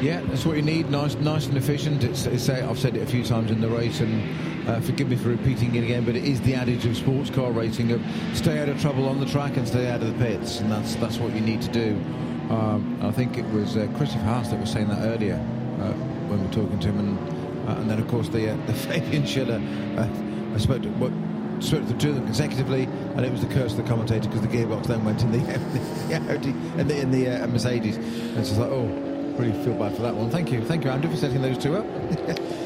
[0.00, 0.90] Yeah, that's what you need.
[0.90, 2.04] Nice, nice and efficient.
[2.04, 4.22] It's, it's I've said it a few times in the race, and
[4.66, 7.52] uh, forgive me for repeating it again, but it is the adage of sports car
[7.52, 8.02] racing of
[8.34, 10.96] stay out of trouble on the track and stay out of the pits, and that's
[10.96, 11.90] that's what you need to do.
[12.50, 15.92] Um, I think it was uh, Christopher Haase that was saying that earlier uh,
[16.28, 18.74] when we were talking to him, and, uh, and then of course the uh, the
[18.74, 19.60] Fabian Schiller.
[19.96, 20.08] Uh,
[20.54, 21.12] I spoke to what.
[21.58, 24.48] The two of them consecutively, and it was the curse of the commentator because the
[24.48, 25.38] gearbox then went in the,
[26.08, 28.84] the Audi in the, in the uh, Mercedes, and it's like, oh,
[29.38, 30.28] really feel bad for that one.
[30.28, 31.86] Thank you, thank you, Andrew, for setting those two up.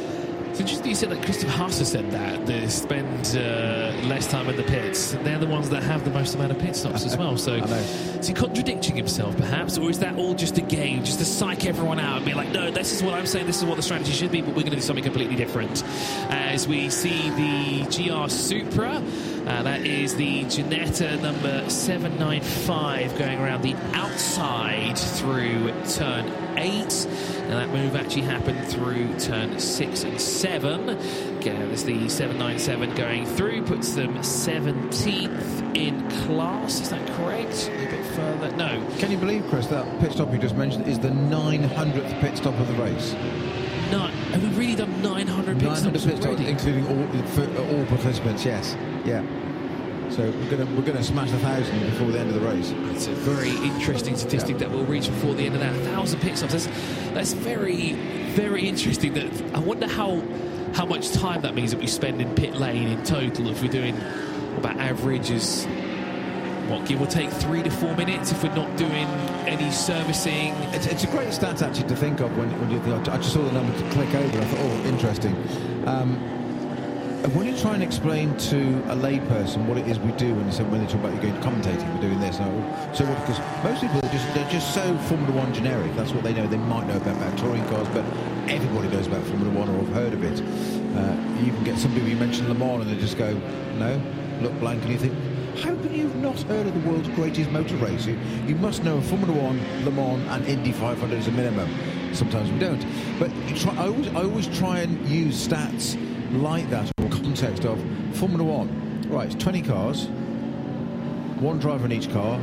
[0.60, 4.46] It's interesting you said that Christopher Haase has said that they spend uh, less time
[4.50, 5.12] in the pits.
[5.12, 7.38] They're the ones that have the most amount of pit stops as well.
[7.38, 11.24] So is he contradicting himself, perhaps, or is that all just a game, just to
[11.24, 13.76] psych everyone out and be like, no, this is what I'm saying, this is what
[13.76, 15.82] the strategy should be, but we're going to do something completely different.
[16.28, 19.02] As we see the GR Supra,
[19.46, 26.26] uh, that is the Ginetta number 795 going around the outside through turn
[26.58, 27.06] 8.
[27.50, 30.88] And that move actually happened through turn 6 and 7.
[30.90, 36.80] Again, there's the 797 going through, puts them 17th in class.
[36.80, 37.70] Is that correct?
[37.74, 38.50] A bit further.
[38.56, 38.86] No.
[38.98, 42.58] Can you believe, Chris, that pit stop you just mentioned is the 900th pit stop
[42.58, 43.14] of the race?
[43.90, 44.06] No.
[44.06, 48.44] Have we really done 900 pit 900 stops pit stops, including all for all participants.
[48.44, 49.22] Yes, yeah.
[50.10, 52.72] So we're gonna we're gonna smash a thousand before the end of the race.
[52.94, 55.74] It's a very interesting statistic that we'll reach before the end of that.
[55.74, 56.52] A thousand pit stops.
[56.52, 56.66] That's,
[57.14, 57.92] that's very,
[58.34, 59.14] very interesting.
[59.14, 60.22] That I wonder how
[60.74, 63.48] how much time that means that we spend in pit lane in total.
[63.48, 63.96] If we're doing
[64.56, 65.66] about average is
[66.70, 69.06] what, give or take three to four minutes if we're not doing
[69.46, 70.54] any servicing.
[70.72, 73.42] It's, it's a great stat actually to think of when, when you I just saw
[73.42, 75.34] the number click over I thought, oh, interesting.
[75.86, 76.16] Um,
[77.34, 78.56] when you try and explain to
[78.90, 81.34] a layperson what it is we do when say, when they talk about you're going
[81.34, 83.20] to commentating, we're doing this, so what?
[83.26, 85.94] Because most people are just they're just so Formula One generic.
[85.96, 86.46] That's what they know.
[86.46, 88.04] They might know about, about touring cars, but
[88.48, 90.40] everybody knows about Formula One or have heard of it.
[90.40, 93.34] Uh, you can get some people you mention Le Mans and they just go,
[93.78, 94.00] no,
[94.40, 95.14] look blank, and you think,
[95.60, 98.06] how can you have not heard of the world's greatest motor race?
[98.06, 101.68] You, must know Formula One, Le Mans, and Indy 500 as a minimum.
[102.14, 102.84] Sometimes we don't.
[103.18, 105.96] But try, I, always, I always try and use stats
[106.40, 107.78] like that or context of
[108.14, 109.08] Formula One.
[109.08, 110.06] Right, it's 20 cars,
[111.40, 112.40] one driver in each car.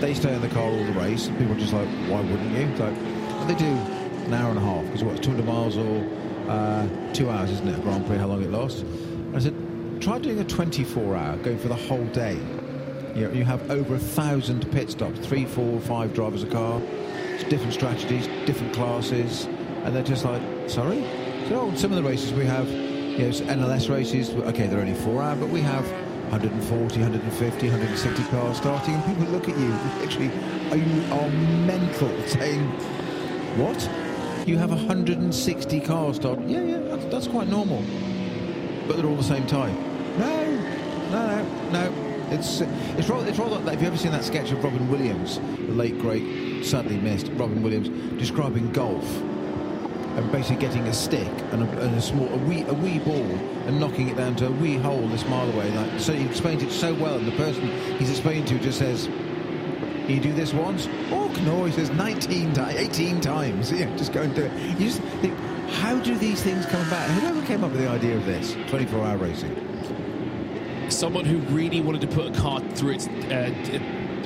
[0.00, 1.28] They stay in the car all the race.
[1.28, 2.66] People are just like, why wouldn't you?
[2.82, 6.08] Like, they do an hour and a half because what, 200 miles or
[6.48, 7.82] uh, two hours, isn't it?
[7.82, 8.84] Grand Prix, how long it lasts?
[9.34, 9.54] I said,
[10.00, 12.38] try doing a 24 hour, going for the whole day.
[13.14, 16.80] You, know, you have over a thousand pit stops, three, four, five drivers a car,
[17.34, 19.46] it's different strategies, different classes,
[19.84, 21.00] and they're just like, sorry?
[21.48, 24.94] So, oh, some of the races we have, you know, NLS races, okay, they're only
[24.94, 25.84] four hour, but we have
[26.30, 29.68] 140, 150, 160 cars starting, and people look at you,
[30.00, 31.30] literally, are oh, you are
[31.66, 32.66] mental, saying,
[33.56, 33.90] what?
[34.46, 36.48] You have 160 cars starting?
[36.48, 37.82] Yeah, yeah, that's, that's quite normal.
[38.86, 39.85] But they're all the same time.
[40.18, 40.44] No,
[41.10, 42.06] no, no, no.
[42.30, 45.38] It's it's rather, it's rather like, have you ever seen that sketch of Robin Williams,
[45.38, 47.88] the late great, sadly missed Robin Williams,
[48.18, 49.04] describing golf
[50.16, 53.30] and basically getting a stick and a, and a small a wee a wee ball
[53.66, 55.70] and knocking it down to a wee hole this mile away.
[55.70, 59.08] Like so, he explains it so well, and the person he's explaining to just says.
[60.08, 60.86] You do this once?
[61.10, 63.72] Oh no, he says 19 times, 18 times.
[63.76, 64.78] Yeah, just go and do it.
[64.78, 65.36] You just think,
[65.68, 67.10] how do these things come about?
[67.10, 69.75] Whoever came up with the idea of this 24-hour racing?
[70.88, 73.50] Someone who really wanted to put a car through its uh,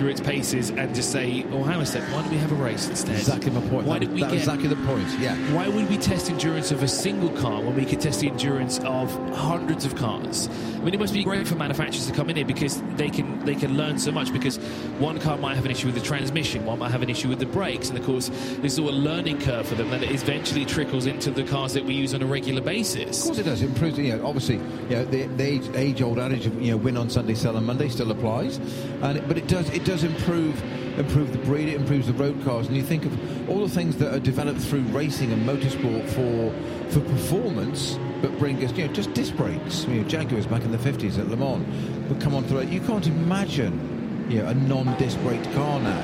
[0.00, 2.52] through its paces and just say, "Oh, hang on a sec, why don't we have
[2.52, 3.86] a race instead?" Exactly my point.
[3.86, 5.06] Why that, did we that get exactly the point?
[5.20, 5.36] Yeah.
[5.52, 8.78] Why would we test endurance of a single car when we could test the endurance
[8.78, 10.48] of hundreds of cars?
[10.48, 13.44] I mean, it must be great for manufacturers to come in here because they can
[13.44, 14.32] they can learn so much.
[14.32, 14.56] Because
[14.98, 17.38] one car might have an issue with the transmission, one might have an issue with
[17.38, 18.30] the brakes, and of course,
[18.60, 21.92] there's all a learning curve for them that eventually trickles into the cars that we
[21.92, 23.20] use on a regular basis.
[23.20, 23.60] Of course, it does.
[23.60, 23.98] It improves.
[23.98, 27.34] You know, obviously, you know, the, the age-old adage of you know, win on Sunday,
[27.34, 28.56] sell on Monday still applies,
[29.02, 30.62] and but it does it does improve
[30.98, 33.96] improve the breed, it improves the road cars, and you think of all the things
[33.96, 36.52] that are developed through racing and motorsport for
[36.90, 39.84] for performance, but bring us, you know, just disc brakes.
[39.84, 41.64] You know, Jaguars back in the 50s at Le Mans
[42.08, 42.62] would come on through.
[42.62, 46.02] You can't imagine, you know, a non-disc braked car now.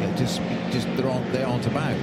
[0.00, 1.98] You know, just, just they aren't, they aren't about.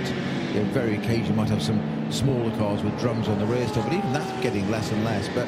[0.54, 3.68] You know, very occasionally you might have some smaller cars with drums on the rear
[3.68, 5.28] stuff, but even that's getting less and less.
[5.30, 5.48] But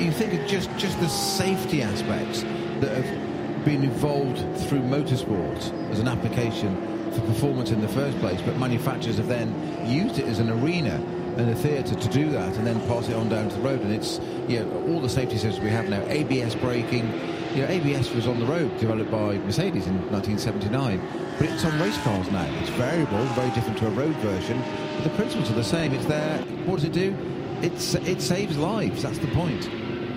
[0.00, 2.42] you think of just, just the safety aspects
[2.80, 3.33] that have
[3.64, 4.38] been evolved
[4.68, 6.76] through motorsport as an application
[7.12, 9.48] for performance in the first place, but manufacturers have then
[9.88, 10.94] used it as an arena
[11.36, 13.80] and a theatre to do that and then pass it on down to the road.
[13.80, 17.06] And it's, you know, all the safety systems we have now, ABS braking,
[17.54, 21.00] you know, ABS was on the road, developed by Mercedes in 1979,
[21.38, 22.46] but it's on race cars now.
[22.60, 24.60] It's variable, very different to a road version,
[24.96, 25.92] but the principles are the same.
[25.92, 26.38] It's there.
[26.66, 27.16] What does it do?
[27.62, 29.02] It's, it saves lives.
[29.02, 29.68] That's the point.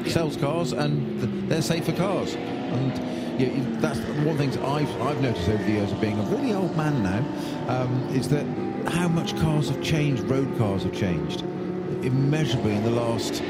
[0.05, 2.35] It sells cars, and they're safer cars.
[2.35, 6.01] And you know, that's one of the things I've, I've noticed over the years of
[6.01, 7.23] being a really old man now,
[7.67, 8.45] um, is that
[8.89, 11.41] how much cars have changed, road cars have changed
[12.03, 13.41] immeasurably in the last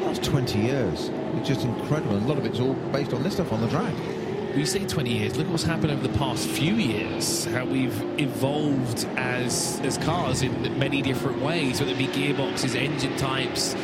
[0.00, 1.10] last 20 years.
[1.34, 2.16] It's just incredible.
[2.16, 3.94] A lot of it's all based on this stuff on the track.
[4.54, 5.36] We say 20 years.
[5.36, 7.44] Look at what's happened over the past few years.
[7.46, 13.16] How we've evolved as as cars in many different ways, whether it be gearboxes, engine
[13.16, 13.74] types,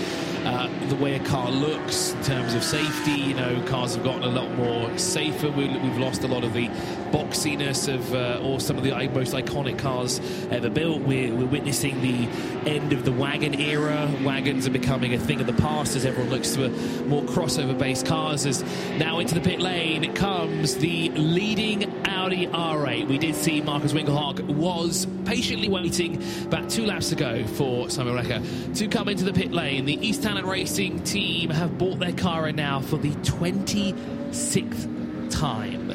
[0.45, 3.12] uh, the way a car looks in terms of safety.
[3.12, 5.51] You know, cars have gotten a lot more safer.
[5.51, 6.68] We, have lost a lot of the
[7.13, 11.03] boxiness of, uh, or some of the most iconic cars ever built.
[11.03, 12.29] We're, we're, witnessing the
[12.71, 14.09] end of the wagon era.
[14.23, 16.69] Wagons are becoming a thing of the past as everyone looks to
[17.07, 18.47] more crossover-based cars.
[18.47, 18.63] As
[18.99, 23.09] now into the pit lane comes the leading Audi R8.
[23.09, 28.77] We did see Markus Winkelhock was patiently waiting about two laps ago for Simon Reicher
[28.79, 29.85] to come into the pit lane.
[29.85, 34.89] The Eastalent Racing team have bought their car in now for the 26th
[35.31, 35.91] time.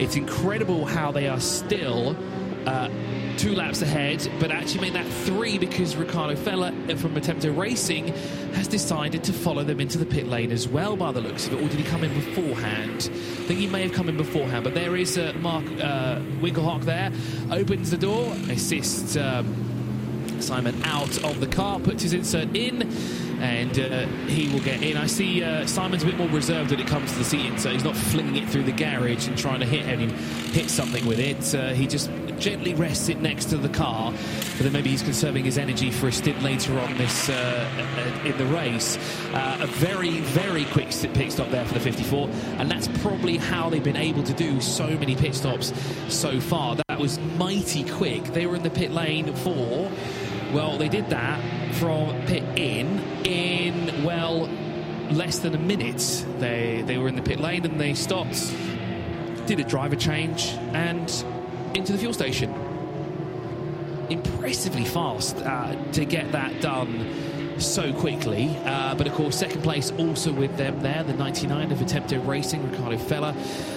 [0.00, 2.16] It's incredible how they are still
[2.66, 2.88] uh,
[3.36, 8.08] two laps ahead, but actually made that three because Ricardo Feller from Attempto Racing
[8.54, 11.52] has decided to follow them into the pit lane as well, by the looks of
[11.52, 11.62] it.
[11.62, 13.10] Or did he come in beforehand?
[13.12, 16.84] I think he may have come in beforehand, but there is uh, Mark uh, Winkelhock
[16.84, 17.12] there.
[17.50, 19.18] Opens the door, assists.
[19.18, 19.69] Um,
[20.40, 22.82] Simon out of the car, puts his insert in,
[23.40, 24.96] and uh, he will get in.
[24.96, 27.72] I see uh, Simon's a bit more reserved when it comes to the seat insert.
[27.72, 30.08] He's not flinging it through the garage and trying to hit any,
[30.52, 31.54] hit something with it.
[31.54, 32.10] Uh, he just
[32.40, 36.08] gently rests it next to the car, but then maybe he's conserving his energy for
[36.08, 38.96] a stint later on this uh, in the race.
[39.32, 42.28] Uh, a very, very quick pit stop there for the 54,
[42.58, 45.72] and that's probably how they've been able to do so many pit stops
[46.08, 46.76] so far.
[46.88, 48.24] That was mighty quick.
[48.24, 49.90] They were in the pit lane for,
[50.52, 51.40] well, they did that
[51.74, 54.48] from pit in in well
[55.10, 56.24] less than a minute.
[56.38, 58.52] They they were in the pit lane and they stopped,
[59.46, 61.08] did a driver change, and
[61.74, 62.52] into the fuel station.
[64.08, 67.29] Impressively fast uh, to get that done
[67.60, 68.56] so quickly.
[68.64, 72.70] Uh, but of course, second place also with them there, the 99 of Attempto Racing,
[72.70, 73.34] Ricardo Feller.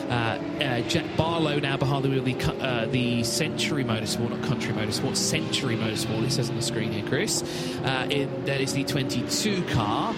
[0.10, 4.74] Uh, uh, Jack Barlow now behind the wheel, the, uh, the Century Motorsport, not Country
[4.74, 7.44] Motorsport, Century Motorsport, it says on the screen here, Chris.
[7.84, 10.14] Uh, that is the 22 car.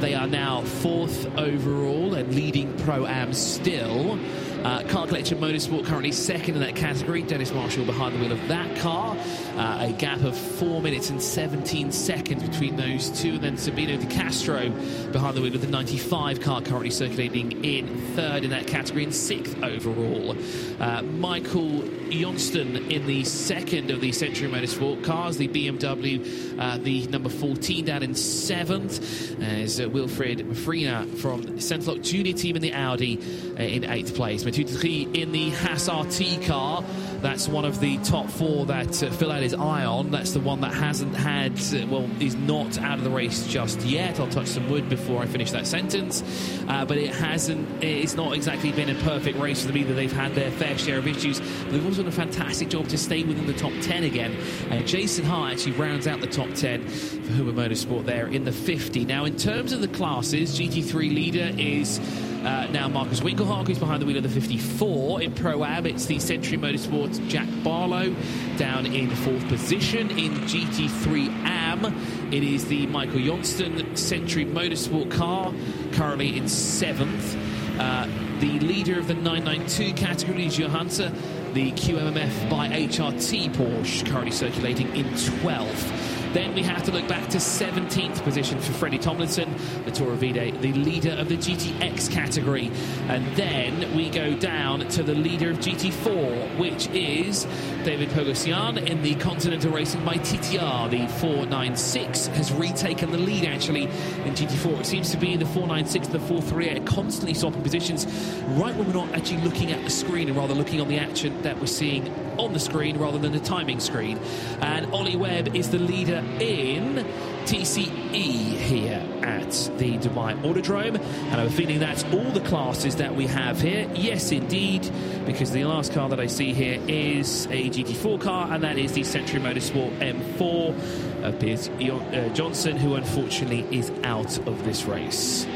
[0.00, 4.18] They are now fourth overall and leading Pro Am still.
[4.64, 7.22] Uh, car Collection Motorsport currently second in that category.
[7.22, 9.16] Dennis Marschall behind the wheel of that car.
[9.60, 13.34] Uh, a gap of 4 minutes and 17 seconds between those two.
[13.34, 14.70] And then Sabino De Castro
[15.12, 17.86] behind the wheel of the 95 car currently circulating in
[18.16, 20.34] third in that category and sixth overall.
[20.80, 25.36] Uh, Michael Johnston in the second of the Century Motorsport cars.
[25.36, 29.38] The BMW, uh, the number 14 down in seventh.
[29.42, 33.18] As uh, Wilfred Mafrina from Centerlock Junior team in the Audi
[33.58, 34.42] uh, in eighth place.
[34.42, 34.64] Mathieu
[35.12, 36.82] in the Haas RT car.
[37.22, 40.10] That's one of the top four that uh, Phil had his eye on.
[40.10, 43.80] That's the one that hasn't had, uh, well, is not out of the race just
[43.82, 44.18] yet.
[44.18, 46.22] I'll touch some wood before I finish that sentence.
[46.66, 49.94] Uh, but it hasn't, it's not exactly been a perfect race for them either.
[49.94, 51.40] They've had their fair share of issues.
[51.40, 54.34] But they've also done a fantastic job to stay within the top 10 again.
[54.70, 58.52] And Jason Hart actually rounds out the top 10 for Hoover Motorsport there in the
[58.52, 59.04] 50.
[59.04, 62.00] Now, in terms of the classes, GT3 leader is
[62.44, 65.22] uh, now Markus Winkelhock, who's behind the wheel of the 54.
[65.22, 68.14] In Pro Am, it's the Century Motorsports Jack Barlow
[68.56, 70.10] down in fourth position.
[70.10, 71.84] In GT3 Am,
[72.32, 75.52] it is the Michael Johnston Century Motorsport car,
[75.92, 77.36] currently in seventh.
[77.78, 78.06] Uh,
[78.40, 81.12] the leader of the 992 category is Johansa,
[81.52, 86.09] the QMMF by HRT Porsche, currently circulating in 12th.
[86.32, 89.52] Then we have to look back to 17th position for Freddie Tomlinson,
[89.84, 92.70] the Toro Verde, the leader of the GTX category.
[93.08, 97.46] And then we go down to the leader of GT4, which is
[97.84, 100.90] David Pogosyan in the Continental Racing by TTR.
[100.90, 104.80] The 496 has retaken the lead actually in GT4.
[104.80, 108.06] It seems to be the 496 and the 438 constantly swapping positions
[108.50, 111.42] right when we're not actually looking at the screen and rather looking on the action
[111.42, 112.04] that we're seeing
[112.40, 114.18] on the screen rather than the timing screen.
[114.60, 117.04] And Ollie Webb is the leader in
[117.44, 120.98] TCE here at the Dubai Autodrome.
[120.98, 123.90] And I'm feeling that's all the classes that we have here.
[123.94, 124.90] Yes, indeed,
[125.26, 128.92] because the last car that I see here is a GT4 car, and that is
[128.92, 135.46] the Century Motorsport M4 of Piers uh, Johnson, who unfortunately is out of this race.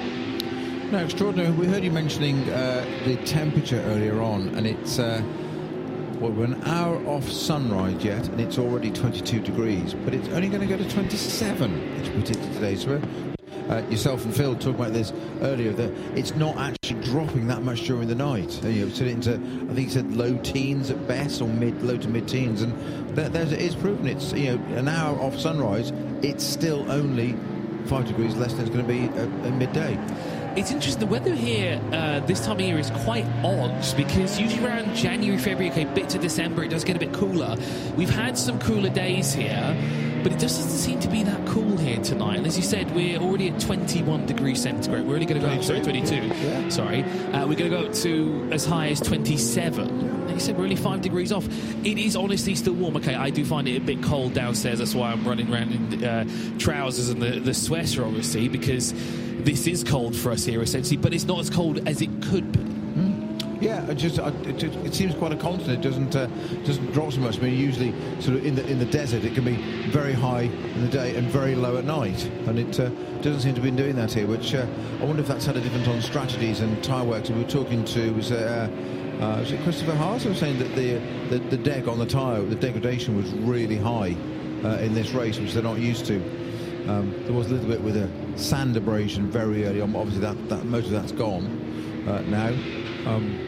[0.91, 1.51] No, extraordinary.
[1.53, 4.99] We heard you mentioning uh, the temperature earlier on, and it's.
[4.99, 5.23] Uh
[6.25, 10.49] well, we're an hour off sunrise yet, and it's already 22 degrees, but it's only
[10.49, 12.77] going to go to 27, it's predicted today.
[12.77, 13.03] So,
[13.69, 15.13] uh, yourself and Phil talked about this
[15.43, 18.59] earlier that it's not actually dropping that much during the night.
[18.65, 21.83] Uh, you know, it into, I think he said low teens at best, or mid,
[21.83, 22.73] low to mid teens, and
[23.19, 24.07] that, it is proven.
[24.07, 27.37] It's you know an hour off sunrise, it's still only
[27.85, 29.99] five degrees less than it's going to be at, at midday.
[30.57, 31.01] It's interesting.
[31.01, 35.37] The weather here uh, this time of year is quite odd because usually around January,
[35.37, 37.57] February, okay, bit to December, it does get a bit cooler.
[37.97, 39.77] We've had some cooler days here,
[40.23, 42.37] but it just doesn't seem to be that cool here tonight.
[42.37, 45.05] And as you said, we're already at 21 degrees centigrade.
[45.05, 46.15] We're only going to go up, sorry, 22.
[46.15, 46.69] Yeah.
[46.69, 47.03] Sorry.
[47.03, 49.89] Uh, we're going to go up to as high as 27.
[49.89, 51.47] And you said we're only five degrees off.
[51.85, 52.97] It is honestly still warm.
[52.99, 54.79] Okay, I do find it a bit cold downstairs.
[54.79, 56.25] That's why I'm running around in uh,
[56.61, 58.95] trousers and the, the sweater, obviously, because
[59.45, 62.51] this is cold for us here, essentially, but it's not as cold as it could
[62.53, 62.59] be.
[62.59, 63.63] Mm.
[63.63, 65.79] Yeah, it just it, it, seems quite a constant.
[65.79, 66.27] It doesn't uh,
[66.65, 67.39] doesn't drop so much.
[67.39, 69.57] I mean, usually sort of in the in the desert, it can be
[69.91, 72.89] very high in the day and very low at night, and it uh,
[73.23, 74.27] doesn't seem to be doing that here.
[74.27, 74.67] Which uh,
[75.01, 77.31] I wonder if that's had a difference on strategies and tyre works.
[77.31, 78.33] We were talking to was.
[78.33, 78.69] Uh,
[79.15, 80.95] uh, was it Christopher Haase was saying that the,
[81.31, 84.17] the, the deg on the tyre, the degradation was really high
[84.65, 86.44] uh, in this race, which they're not used to.
[86.89, 88.09] Um, there was a little bit with a
[88.39, 89.95] sand abrasion very early on.
[89.97, 91.47] Obviously, that, that most of that's gone
[92.07, 92.49] uh, now.
[93.11, 93.39] Um,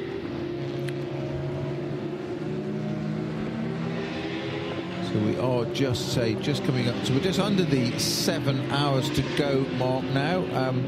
[5.13, 6.95] So we are just say just coming up.
[7.05, 10.39] So we're just under the seven hours to go mark now.
[10.55, 10.85] Um,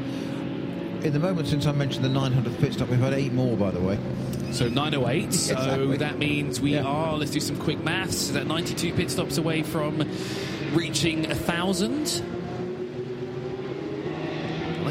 [1.03, 3.71] in the moment since I mentioned the 900th pit stop, we've had eight more, by
[3.71, 3.97] the way.
[4.51, 5.33] So 908.
[5.33, 6.83] So that means we Yeah.
[6.83, 7.15] are.
[7.17, 8.23] Let's do some quick maths.
[8.23, 10.03] Is that 92 pit stops away from
[10.73, 12.21] reaching a thousand?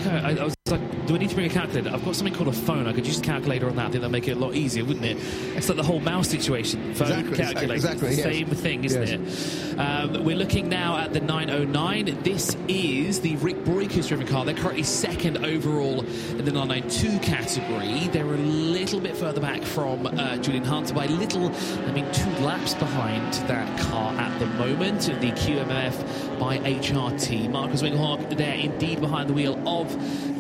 [0.09, 1.91] I, I was like, do I need to bring a calculator?
[1.91, 2.87] I've got something called a phone.
[2.87, 3.87] I could use a calculator on that.
[3.87, 5.17] I think that'd make it a lot easier, wouldn't it?
[5.57, 6.95] It's like the whole mouse situation.
[6.95, 7.75] Phone, Exactly, calculator.
[7.75, 8.23] exactly, yes.
[8.23, 9.79] Same thing, isn't it?
[9.79, 12.23] Um, we're looking now at the 909.
[12.23, 14.45] This is the Rik Breukers driven car.
[14.45, 18.09] They're currently second overall in the 992 category.
[18.09, 21.49] They're a little bit further back from uh, Julian Hanses by little,
[21.87, 25.03] I mean, two laps behind that car at the moment.
[25.03, 27.51] The QMF by HRT.
[27.51, 29.89] Markus Winkelhock there indeed behind the wheel of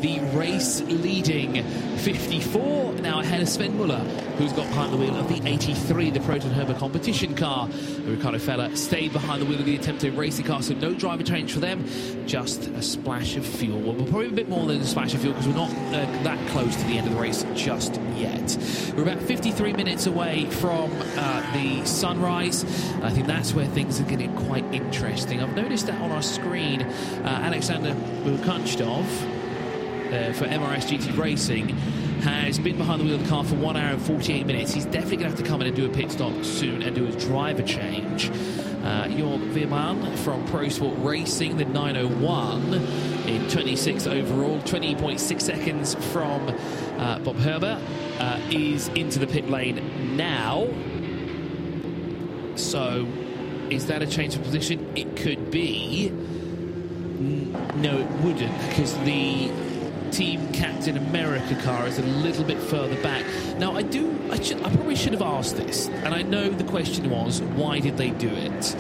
[0.00, 1.62] the race leading
[1.98, 2.94] 54.
[2.94, 3.98] Now ahead of Sven Muller,
[4.38, 7.68] who's got behind the wheel of the 83, the Proton Huber competition car.
[8.04, 11.52] Ricardo Feller stayed behind the wheel of the Attempto racing car, so no driver change
[11.52, 11.84] for them,
[12.26, 13.80] just a splash of fuel.
[13.80, 16.48] Well, probably a bit more than a splash of fuel because we're not uh, that
[16.48, 18.56] close to the end of the race just yet.
[18.96, 22.64] We're about 53 minutes away from uh, the sunrise.
[23.02, 25.42] I think that's where things are getting quite interesting.
[25.42, 27.94] I've noticed that on our screen, uh, Alexander
[28.24, 29.04] Bukanchdov,
[30.08, 31.68] uh, for MRS GT Racing
[32.20, 34.72] has been behind the wheel of the car for 1 hour and 48 minutes.
[34.72, 36.94] He's definitely going to have to come in and do a pit stop soon and
[36.96, 38.30] do a driver change.
[38.30, 42.74] Uh, Jörg Veerman from Pro Sport Racing, the 901
[43.26, 46.48] in 26 overall, 20.6 seconds from
[46.98, 47.80] uh, Bob Herber,
[48.18, 50.66] uh, is into the pit lane now.
[52.56, 53.06] So,
[53.70, 54.90] is that a change of position?
[54.96, 56.08] It could be.
[57.76, 59.50] No, it wouldn't, because the
[60.10, 63.24] Team Captain America car is a little bit further back.
[63.58, 66.64] Now, I do, I, should, I probably should have asked this, and I know the
[66.64, 68.76] question was, why did they do it?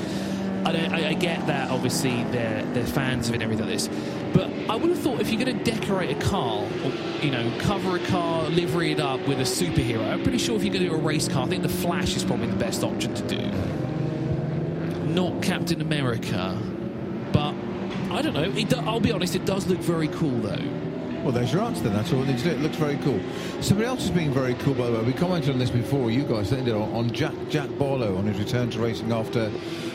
[0.64, 3.88] I, I, I get that, obviously, they're, they're fans of it and everything like this,
[4.34, 6.90] but I would have thought if you're going to decorate a car, or,
[7.22, 10.64] you know, cover a car, livery it up with a superhero, I'm pretty sure if
[10.64, 12.84] you're going to do a race car, I think the Flash is probably the best
[12.84, 13.50] option to do
[15.18, 16.56] not Captain America,
[17.32, 17.52] but
[18.12, 18.44] I don't know.
[18.44, 20.87] It I'll be honest, it does look very cool though.
[21.22, 21.94] Well, there's your answer then.
[21.94, 22.54] That's all it needs to do.
[22.54, 23.20] It looks very cool.
[23.60, 25.02] Somebody else has been very cool, by the way.
[25.02, 26.10] We commented on this before.
[26.10, 29.50] You guys did on, Jack Jack Barlow on his return to racing after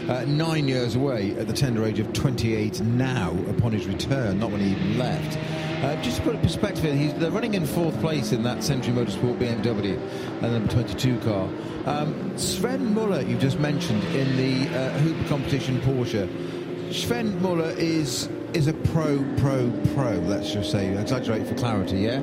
[0.10, 4.52] uh, nine years away at the tender age of 28 now upon his return, not
[4.52, 5.38] when he even left.
[5.84, 8.64] Uh, just to put in perspective, here, he's, they're running in fourth place in that
[8.64, 9.98] Century Motorsport BMW,
[10.42, 11.50] uh, number 22 car.
[11.86, 16.94] Um, Sven Muller, you just mentioned in the uh, Huber competition Porsche.
[16.94, 20.12] Sven Muller is is a pro, pro, pro.
[20.20, 22.00] Let's just say, exaggerate for clarity.
[22.00, 22.22] Yeah,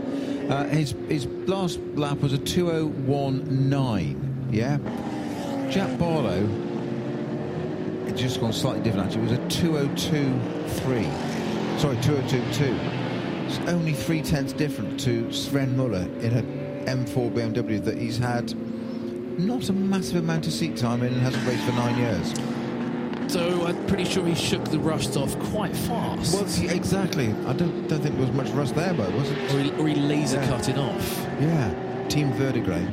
[0.49, 4.49] uh, his his last lap was a 2019.
[4.51, 4.79] Yeah,
[5.71, 6.49] Jack Barlow.
[8.07, 9.07] It's just gone slightly different.
[9.07, 11.05] Actually, it was a 2023.
[11.79, 12.77] Sorry, 2022.
[13.47, 16.43] It's only three tenths different to Sven Muller in a
[16.91, 18.53] M4 BMW that he's had
[19.39, 22.35] not a massive amount of seat time in and hasn't raced for nine years.
[23.31, 26.35] So I'm pretty sure he shook the rust off quite fast.
[26.35, 26.43] Well,
[26.75, 27.29] exactly.
[27.47, 29.55] I don't don't think there was much rust there, but was it?
[29.55, 30.49] or, he, or he laser Yeah.
[30.49, 31.27] cut it off.
[31.41, 32.85] Yeah, Team Verdigray.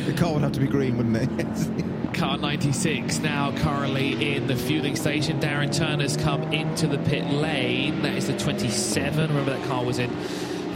[0.06, 2.14] the car would have to be green, wouldn't it?
[2.14, 5.38] Car 96 now currently in the fueling station.
[5.40, 8.02] Darren Turner's come into the pit lane.
[8.02, 9.28] That is the 27.
[9.28, 10.10] Remember that car was in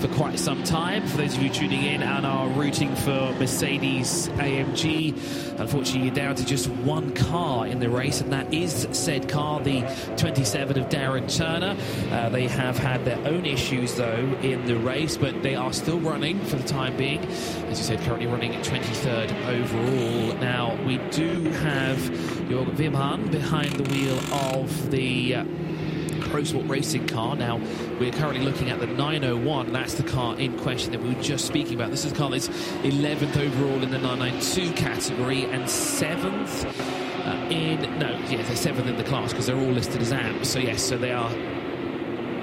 [0.04, 1.06] for quite some time.
[1.06, 5.12] For those of you tuning in and are rooting for Mercedes AMG,
[5.58, 9.60] unfortunately you're down to just one car in the race, and that is said car,
[9.60, 9.80] the
[10.18, 11.74] 27 of Darren Turner.
[12.10, 16.00] Uh, they have had their own issues though in the race, but they are still
[16.00, 17.20] running for the time being.
[17.68, 20.38] As you said, currently running at 23rd overall.
[20.38, 21.96] Now we do have
[22.50, 25.36] Jörg Wimhan behind the wheel of the.
[25.36, 25.44] Uh,
[26.34, 27.36] Pro Sport racing car.
[27.36, 27.60] Now,
[28.00, 29.72] we're currently looking at the 901.
[29.72, 31.92] That's the car in question that we were just speaking about.
[31.92, 36.64] This is a car that's 11th overall in the 992 category and 7th
[37.24, 37.82] uh, in.
[38.00, 40.48] No, yeah, they're 7th in the class because they're all listed as AMs.
[40.48, 41.30] So, yes, so they are.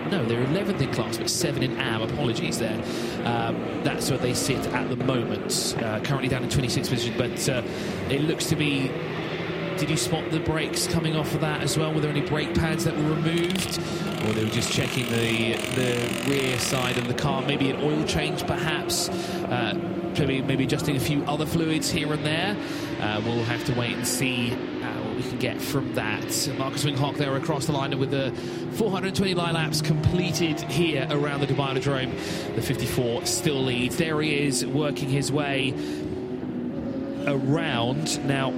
[0.09, 2.01] No, they're 11th in class, but 7 in AM.
[2.01, 2.81] Apologies there.
[3.25, 5.75] Um, that's where they sit at the moment.
[5.77, 7.61] Uh, currently down in 26th position, but uh,
[8.09, 8.89] it looks to be
[9.81, 11.91] did you spot the brakes coming off of that as well?
[11.91, 13.79] Were there any brake pads that were removed?
[14.23, 17.41] Or they were just checking the the rear side of the car?
[17.41, 19.09] Maybe an oil change, perhaps?
[19.09, 19.73] Uh,
[20.19, 22.55] maybe, maybe adjusting a few other fluids here and there?
[22.99, 26.49] Uh, we'll have to wait and see uh, what we can get from that.
[26.59, 28.31] Markus Winkelhock there across the line with the
[28.73, 32.11] 420 line laps completed here around the Dubai Autodrome.
[32.53, 33.97] The 54 still leads.
[33.97, 35.73] There he is, working his way
[37.25, 38.23] around.
[38.27, 38.53] Now,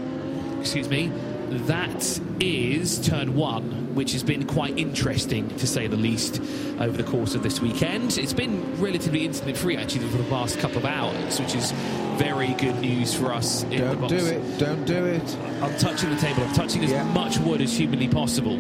[0.64, 1.12] excuse me,
[1.68, 6.40] that is turn one, which has been quite interesting to say the least
[6.80, 8.18] over the course of this weekend.
[8.18, 11.72] It's been relatively incident free actually for the past couple of hours, which is
[12.16, 13.64] very good news for us.
[13.64, 14.14] In Don't the box.
[14.14, 14.58] do it.
[14.58, 15.38] Don't do it.
[15.62, 16.44] I'm touching the table.
[16.44, 17.04] I'm touching as Yeah.
[17.12, 18.58] much wood as humanly possible.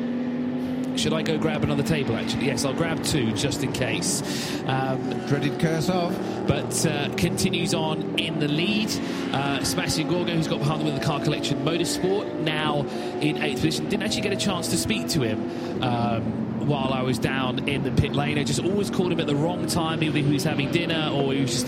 [0.95, 2.15] Should I go grab another table?
[2.15, 4.21] Actually, yes, I'll grab two just in case.
[4.65, 6.15] Um, Dreaded curse off.
[6.47, 8.89] but uh, continues on in the lead.
[9.33, 12.81] Uh, Sebastian Gorgo, who's got behind him with the car collection Motorsport, now
[13.21, 13.89] in eighth position.
[13.89, 17.83] Didn't actually get a chance to speak to him um, while I was down in
[17.83, 18.37] the pit lane.
[18.37, 21.33] I just always called him at the wrong time, either he was having dinner or
[21.33, 21.67] he was just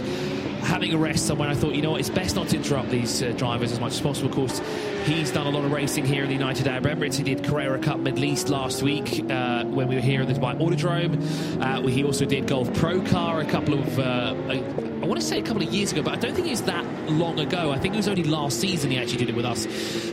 [0.66, 1.50] having a rest somewhere.
[1.50, 3.94] I thought, you know what, it's best not to interrupt these uh, drivers as much
[3.94, 4.30] as possible.
[4.30, 4.62] Of course,
[5.06, 7.16] he's done a lot of racing here in the United Arab Emirates.
[7.16, 10.34] He did Carrera Cup Middle East last week uh, when we were here in the
[10.34, 11.62] Dubai Autodrome.
[11.62, 14.64] Uh, he also did Gulf Pro Car a couple of, uh, I,
[15.02, 16.64] I want to say a couple of years ago, but I don't think it was
[16.64, 17.72] that long ago.
[17.72, 19.68] I think it was only last season he actually did it with us.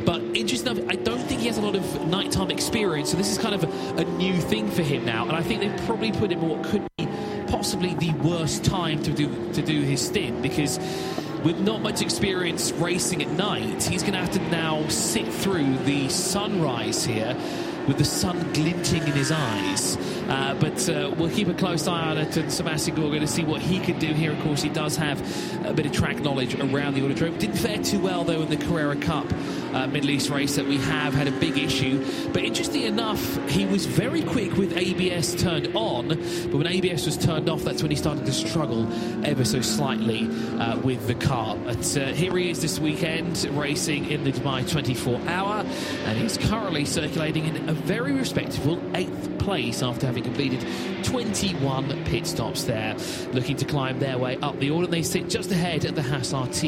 [0.04, 3.30] But interesting enough, I don't think he has a lot of nighttime experience, so this
[3.30, 5.22] is kind of a, a new thing for him now.
[5.26, 7.01] And I think they've probably put him in what could be
[7.52, 10.78] possibly the worst time to do to do his stint because
[11.44, 15.76] with not much experience racing at night, he's going to have to now sit through
[15.84, 17.36] the sunrise here
[17.86, 19.98] with the sun glinting in his eyes.
[20.28, 23.44] Uh, but uh, we'll keep a close eye on it and Sebastian Gorgo to see
[23.44, 24.32] what he can do here.
[24.32, 25.20] Of course, he does have
[25.66, 27.38] a bit of track knowledge around the autodrome.
[27.38, 29.26] Didn't fare too well, though, in the Carrera Cup
[29.72, 32.04] uh, Middle East race that we have had a big issue.
[32.32, 36.08] But interestingly enough, he was very quick with ABS turned on.
[36.08, 38.86] But when ABS was turned off, that's when he started to struggle
[39.24, 41.56] ever so slightly uh, with the car.
[41.56, 45.64] But uh, here he is this weekend racing in the Dubai 24 hour.
[46.04, 50.64] And he's currently circulating in a very respectable eighth place after having completed
[51.04, 52.96] 21 pit stops there.
[53.32, 54.86] Looking to climb their way up the order.
[54.86, 56.60] They sit just ahead of the Haas RT,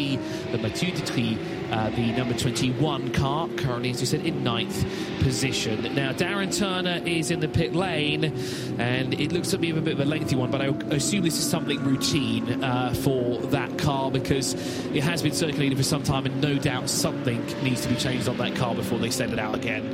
[0.52, 1.38] the Mathieu Detry,
[1.74, 4.86] uh, the number 21 car, currently, as you said, in ninth
[5.20, 5.92] position.
[5.94, 8.32] Now, Darren Turner is in the pit lane,
[8.78, 11.36] and it looks to be a bit of a lengthy one, but I assume this
[11.36, 14.54] is something routine uh, for that car because
[14.94, 18.28] it has been circulating for some time, and no doubt something needs to be changed
[18.28, 19.84] on that car before they send it out again.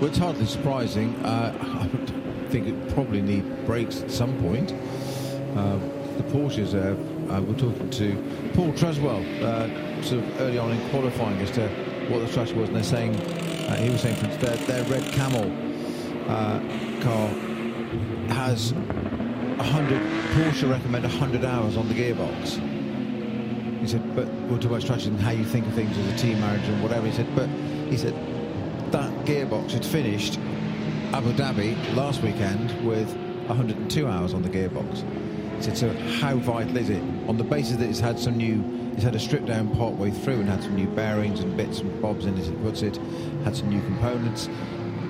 [0.00, 1.16] Well, it's hardly surprising.
[1.24, 1.88] Uh,
[2.46, 4.70] I think it probably need brakes at some point.
[5.56, 5.76] Uh,
[6.18, 6.94] the Porsches, uh,
[7.34, 11.66] uh, we're talking to Paul Treswell uh, sort of early on in qualifying as to
[12.08, 15.02] what the strategy was, and they're saying, uh, he was saying, for their, their red
[15.12, 15.44] camel
[16.30, 16.60] uh,
[17.02, 17.28] car
[18.36, 20.00] has 100,
[20.34, 22.60] Porsche recommend 100 hours on the gearbox.
[23.80, 26.16] He said, but we'll talk about strategy and how you think of things as a
[26.16, 27.06] team manager and whatever.
[27.06, 28.14] He said, but he said,
[28.92, 30.38] that gearbox had finished
[31.12, 33.08] Abu Dhabi last weekend with
[33.48, 35.04] 102 hours on the gearbox.
[35.60, 37.02] Said, so how vital is it?
[37.28, 38.62] On the basis that it's had some new,
[38.94, 41.80] it's had a strip down part way through and had some new bearings and bits
[41.80, 42.98] and bobs in it, it puts it,
[43.44, 44.48] had some new components.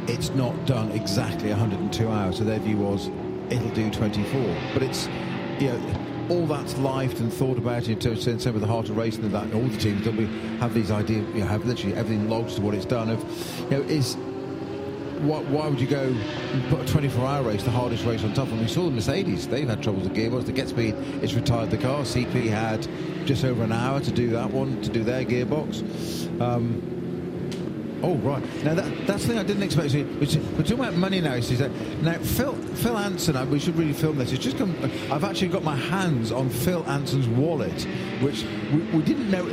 [0.07, 3.11] It's not done exactly 102 hours, so their view was
[3.51, 4.57] it'll do 24.
[4.73, 5.09] But it's,
[5.59, 8.89] you know, all that's lived and thought about in terms of same with the heart
[8.89, 10.27] of racing and that all the teams that we
[10.59, 13.23] have these ideas you know, have literally everything logs to what it's done of
[13.65, 14.17] you know is
[15.23, 18.33] why, why would you go and put a 24 hour race the hardest race on
[18.35, 21.71] top and we saw the Mercedes they've had troubles with gearbox the GetSpeed it's retired
[21.71, 22.87] the car CP had
[23.27, 26.91] just over an hour to do that one to do their gearbox um,
[28.05, 28.43] Oh right.
[28.63, 29.91] Now that that's the thing I didn't expect.
[29.91, 31.33] to see, we're talking about money now.
[31.33, 31.71] Is that
[32.03, 33.35] now Phil Phil Anson?
[33.35, 34.31] uh, We should really film this.
[34.31, 34.77] It's just come.
[35.11, 37.87] I've actually got my hands on Phil Anson's wallet,
[38.21, 38.45] which
[38.75, 39.47] we, we didn't know.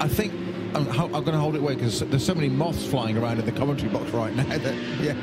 [0.00, 0.32] I think
[0.74, 3.46] I'm, I'm going to hold it away because there's so many moths flying around in
[3.46, 4.44] the commentary box right now.
[4.44, 5.14] That yeah.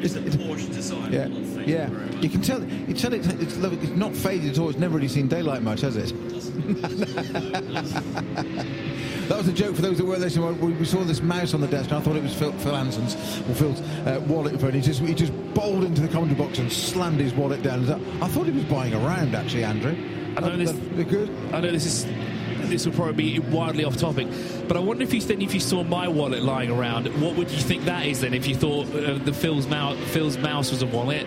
[0.00, 1.12] It's a Porsche design.
[1.12, 1.90] Yeah, on yeah.
[1.90, 2.22] around.
[2.22, 2.62] You can tell.
[2.62, 4.68] You tell it, it's, it's not faded at all.
[4.70, 6.12] It's never really seen daylight much, has it?
[9.28, 10.58] That was a joke for those that weren't listening.
[10.58, 12.74] We we saw this mouse on the desk, and I thought it was Phil, Phil
[12.74, 13.14] Anson's
[13.46, 14.72] or Phil's uh, wallet phone.
[14.72, 17.86] He just he just bowled into the commentary box and slammed his wallet down.
[18.22, 19.94] I thought he was buying a round, actually, Andrew.
[20.34, 20.72] I know Uh, this-
[21.06, 21.28] good.
[21.52, 22.06] I know this is
[22.68, 24.28] this will probably be wildly off topic,
[24.68, 27.50] but I wonder if you then if you saw my wallet lying around, what would
[27.50, 28.34] you think that is then?
[28.34, 31.26] If you thought uh, the Phil's mouse, Phil's mouse was a wallet,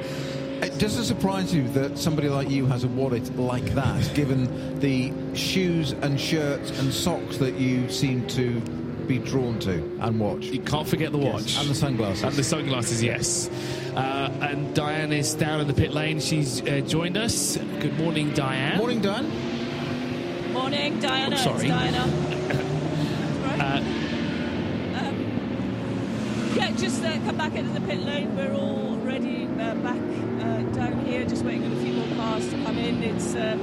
[0.61, 5.11] It doesn't surprise you that somebody like you has a wallet like that, given the
[5.35, 8.61] shoes and shirts and socks that you seem to
[9.07, 10.45] be drawn to and watch.
[10.45, 12.23] you can't forget the watch and the sunglasses.
[12.23, 13.49] And the sunglasses, yes.
[13.95, 16.19] Uh, and Diane is down in the pit lane.
[16.19, 17.57] She's uh, joined us.
[17.79, 18.77] Good morning, Diane.
[18.77, 19.25] Morning, Dan.
[20.53, 21.35] Morning, Diana.
[21.39, 21.67] Oh, sorry.
[21.67, 21.99] It's Diana.
[21.99, 23.61] right.
[23.61, 23.77] Uh,
[24.97, 25.15] um,
[26.55, 28.35] yeah, just uh, come back into the pit lane.
[28.35, 32.49] We're all ready uh, back uh, down here, just waiting on a few more cars
[32.49, 33.03] to come in.
[33.03, 33.59] It's um,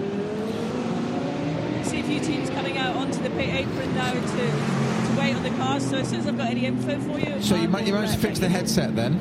[1.84, 5.42] see a few teams coming out onto the pit apron now to, to wait on
[5.42, 5.88] the cars.
[5.90, 8.12] So as soon as I've got any info for you, So you, might you managed
[8.14, 9.18] to uh, fix the headset then?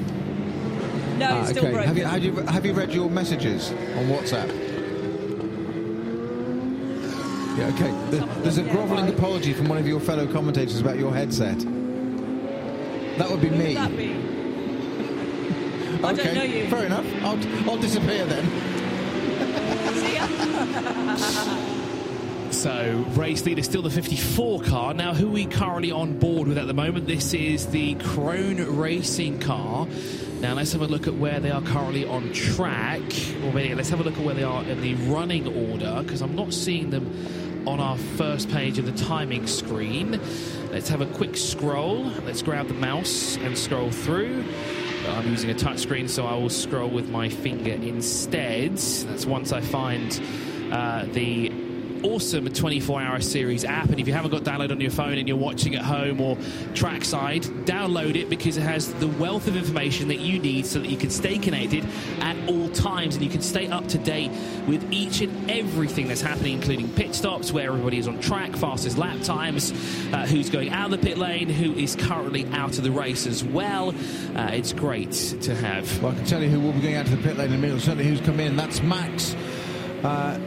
[1.17, 1.87] No, Ah, it's still broken.
[1.87, 4.66] Have you, have you have you read your messages on WhatsApp?
[7.57, 7.67] Yeah.
[7.69, 7.91] Okay.
[8.11, 11.13] There- Some of There's a grovelling apology from one of your fellow commentators about your
[11.13, 11.57] headset.
[13.17, 13.67] That would be Who me.
[13.69, 14.13] would that be?
[16.03, 16.23] I okay.
[16.23, 16.67] don't know you.
[16.67, 17.05] Fair enough.
[17.23, 17.39] I'll,
[17.71, 18.45] I'll disappear then.
[19.95, 20.27] See ya.
[22.51, 24.93] So, race leader still the 54 car.
[24.93, 27.07] Now, who are we currently on board with at the moment?
[27.07, 29.87] This is the Krone Racing car.
[30.39, 33.01] Now, let's have a look at where they are currently on track.
[33.43, 36.21] Or maybe let's have a look at where they are in the running order, because
[36.21, 37.11] I'm not seeing them
[37.67, 40.21] on our first page of the timing screen.
[40.71, 42.05] Let's have a quick scroll.
[42.25, 44.45] Let's grab the mouse and scroll through.
[45.09, 48.77] I'm using a touchscreen, so I will scroll with my finger instead.
[48.77, 50.21] That's once I find
[50.71, 51.49] uh, the
[52.03, 53.89] awesome 24 hour series app.
[53.89, 56.37] And if you haven't got download on your phone and you're watching at home or
[56.73, 60.89] trackside, download it because it has the wealth of information that you need so that
[60.89, 61.85] you can stay connected
[62.21, 64.31] at all times and you can stay up to date
[64.67, 68.97] with each and everything that's happening, including pit stops, where everybody is on track, fastest
[68.97, 69.71] lap times,
[70.13, 73.27] uh, who's going out of the pit lane, who is currently out of the race
[73.27, 73.89] as well.
[74.35, 76.01] Uh, it's great to have.
[76.01, 77.55] Well, I can tell you who will be going out to the pit lane in
[77.55, 77.81] a minute.
[77.81, 78.55] Certainly, who's come in.
[78.55, 79.35] That's Max.
[80.03, 80.39] Uh,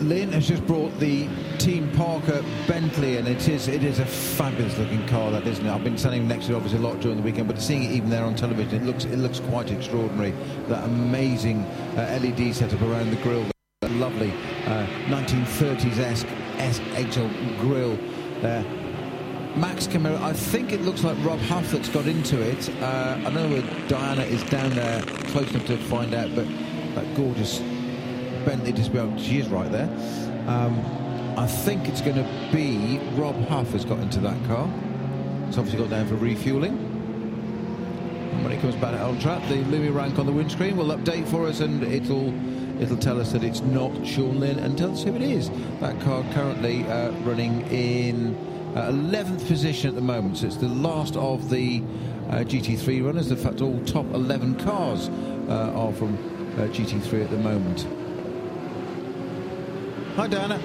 [0.00, 1.28] Lynn has just brought the
[1.58, 5.70] Team Parker Bentley, and it is it is a fabulous looking car, that isn't it?
[5.70, 7.90] I've been standing next to it obviously a lot during the weekend, but seeing it
[7.90, 10.32] even there on television, it looks it looks quite extraordinary.
[10.68, 11.64] That amazing
[11.96, 13.44] uh, LED setup around the grille,
[13.82, 14.30] that lovely
[14.66, 17.98] uh, 1930s-esque SHL grille
[18.40, 18.64] there.
[19.56, 22.70] Max Camaro, I think it looks like Rob that's got into it.
[22.80, 26.46] Uh, I know Diana is down there, close enough to find out, but
[26.94, 27.60] that gorgeous
[28.44, 29.88] Bentley display, she is right there.
[30.46, 30.78] Um,
[31.36, 34.68] I think it's going to be Rob Huff has got into that car.
[35.48, 36.76] It's obviously got down for refueling.
[38.32, 41.26] And when it comes back on track, the Louis rank on the windscreen will update
[41.28, 42.32] for us, and it'll
[42.80, 45.50] it'll tell us that it's not Sean Lynn, and tell us who it is.
[45.80, 48.36] That car currently uh, running in
[48.76, 51.82] uh, 11th position at the moment, so it's the last of the
[52.28, 53.30] uh, GT3 runners.
[53.30, 55.08] In fact, all top 11 cars
[55.48, 56.14] uh, are from
[56.54, 57.86] uh, GT3 at the moment.
[60.20, 60.58] Hi, Diana.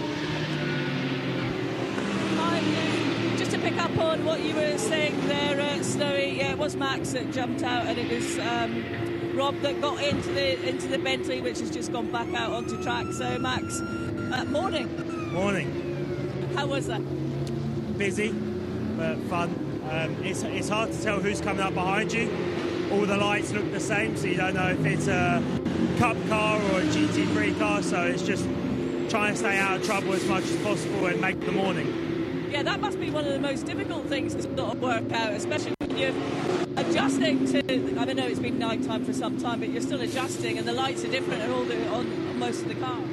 [2.35, 6.39] Hi, Just to pick up on what you were saying there, uh, Snowy.
[6.39, 10.33] Yeah, it was Max that jumped out, and it was um, Rob that got into
[10.33, 13.05] the into the Bentley, which has just gone back out onto track.
[13.13, 15.31] So, Max, uh, morning.
[15.31, 16.51] Morning.
[16.53, 16.99] How was that?
[17.97, 18.33] Busy,
[18.97, 19.51] but fun.
[19.89, 22.29] Um, it's, it's hard to tell who's coming up behind you.
[22.91, 25.41] All the lights look the same, so you don't know if it's a
[25.97, 27.81] cup car or a GT3 car.
[27.81, 28.45] So it's just
[29.15, 32.49] trying to stay out of trouble as much as possible and make the morning.
[32.51, 35.31] Yeah, that must be one of the most difficult things to sort of work out,
[35.31, 36.13] especially when you're
[36.75, 37.59] adjusting to.
[37.97, 40.67] I don't know it's been night time for some time, but you're still adjusting, and
[40.67, 43.05] the lights are different on all the on most of the cars.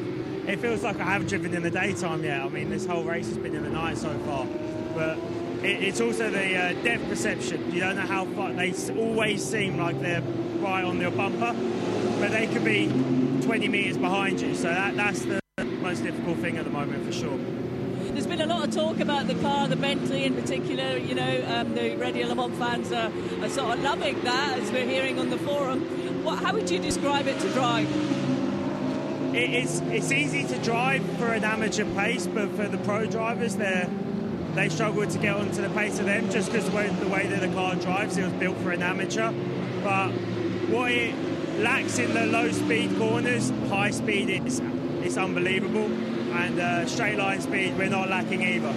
[0.49, 2.41] It feels like I haven't driven in the daytime yet.
[2.41, 4.45] I mean, this whole race has been in the night so far,
[4.97, 5.19] but
[5.65, 7.73] it, it's also the uh, depth perception.
[7.73, 10.21] You don't know how far they always seem like they're
[10.59, 11.55] right on your bumper,
[12.19, 12.89] but they could be
[13.43, 14.57] 20 meters behind you.
[14.57, 15.42] So that, that's the
[15.93, 17.37] most difficult thing at the moment for sure.
[18.13, 20.97] There's been a lot of talk about the car, the Bentley in particular.
[20.97, 23.13] You know, um, the Radio Le Mans fans are,
[23.45, 25.81] are sort of loving that, as we're hearing on the forum.
[26.25, 27.87] What, how would you describe it to drive?
[29.35, 33.87] It's it's easy to drive for an amateur pace, but for the pro drivers, they
[34.55, 37.27] they struggle to get onto the pace of them just because the way, the way
[37.27, 39.31] that the car drives, it was built for an amateur.
[39.85, 40.09] But
[40.73, 41.15] what it
[41.59, 44.63] lacks in the low speed corners, high speed is
[45.05, 45.87] it's unbelievable,
[46.35, 48.73] and uh, straight line speed we're not lacking either.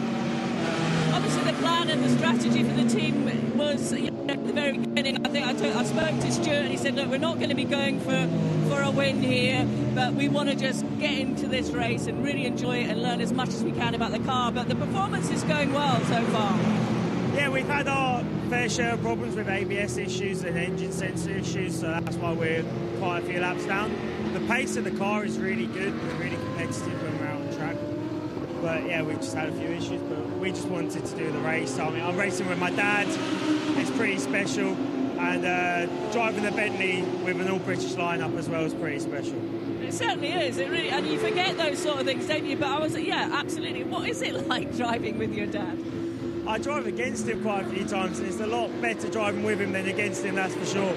[1.13, 4.77] Obviously, the plan and the strategy for the team was you know, at the very
[4.77, 5.25] beginning.
[5.25, 7.49] I think I, told, I spoke to Stuart and he said, "Look, we're not going
[7.49, 8.27] to be going for
[8.69, 12.45] for a win here, but we want to just get into this race and really
[12.45, 15.29] enjoy it and learn as much as we can about the car." But the performance
[15.29, 16.57] is going well so far.
[17.35, 21.79] Yeah, we've had our fair share of problems with ABS issues and engine sensor issues,
[21.79, 22.63] so that's why we're
[22.99, 23.91] quite a few laps down.
[24.35, 27.55] The pace of the car is really good, we're really competitive when we're out on
[27.55, 27.77] track.
[28.61, 31.39] But yeah, we've just had a few issues, but we just wanted to do the
[31.39, 31.79] race.
[31.79, 33.07] I mean, I'm racing with my dad,
[33.77, 34.73] it's pretty special,
[35.19, 39.41] and uh, driving the Bentley with an all British lineup as well is pretty special.
[39.81, 40.57] It certainly is.
[40.57, 42.57] It really, and you forget those sort of things, don't you?
[42.57, 43.85] But I was, like, yeah, absolutely.
[43.85, 45.81] What is it like driving with your dad?
[46.45, 49.61] I drive against him quite a few times, and it's a lot better driving with
[49.61, 50.93] him than against him, that's for sure.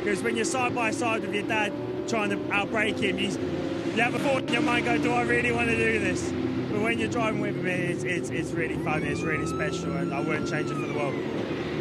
[0.00, 1.72] Because when you're side by side with your dad
[2.08, 5.22] trying to outbreak him, you, you have a thought in your mind go, Do I
[5.22, 6.32] really want to do this?
[6.72, 10.12] but when you're driving with him, it's, it's, it's really fun, it's really special, and
[10.14, 11.14] I wouldn't change it for the world.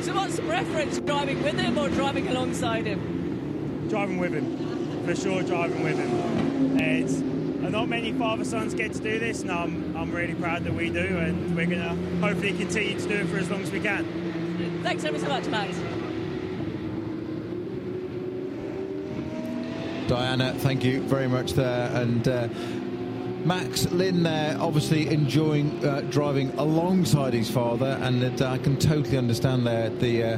[0.04, 3.88] So what's the preference, driving with him or driving alongside him?
[3.90, 6.78] Driving with him, for sure driving with him.
[6.80, 10.66] It's, uh, not many father sons get to do this, and I'm, I'm really proud
[10.66, 13.62] that we do, and we're going to hopefully continue to do it for as long
[13.62, 14.82] as we can.
[14.84, 15.78] Thanks ever so much, Max.
[20.12, 21.90] Diana, thank you very much there.
[21.96, 22.50] And uh,
[23.46, 29.18] Max Lynn there, obviously enjoying uh, driving alongside his father, and uh, I can totally
[29.18, 30.38] understand there the uh,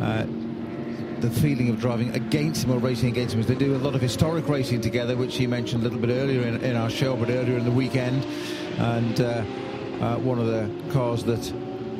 [0.00, 0.26] uh,
[1.20, 3.40] the feeling of driving against him or racing against him.
[3.40, 6.08] As they do a lot of historic racing together, which he mentioned a little bit
[6.08, 8.24] earlier in, in our show, but earlier in the weekend,
[8.78, 9.42] and uh,
[10.20, 11.52] one of the cars that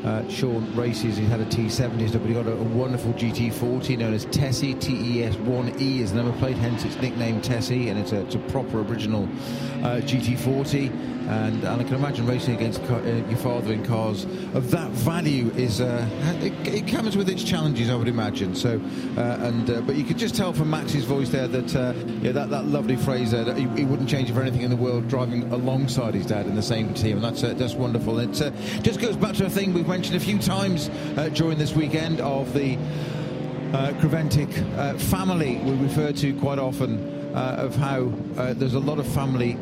[0.05, 1.17] uh, Sean races.
[1.17, 4.75] He had a T70, but he got a, a, wonderful GT40 known as Tessie.
[4.75, 8.83] TES1E is the number plate, hence it's nickname Tessie, and it's a, it's a proper
[8.83, 9.25] original
[9.83, 14.25] uh, GT40 and, and I can imagine racing against uh, your father in cars
[14.55, 16.09] of that value is uh,
[16.41, 18.55] it, it, comes with its challenges, I would imagine.
[18.55, 18.81] So,
[19.17, 22.31] uh, and uh, but you could just tell from Max's voice there that uh, yeah,
[22.33, 24.77] that, that lovely phrase there that he, he, wouldn't change it for anything in the
[24.77, 28.21] world, driving alongside his dad in the same team, and that's uh, that's wonderful.
[28.21, 28.33] It
[28.83, 30.91] just goes back to a thing we've mentioned a few times
[31.35, 32.79] during this weekend of the.
[33.67, 34.49] Uh, Creventic
[35.01, 38.05] family we refer to quite often of how
[38.55, 39.59] there's a lot of family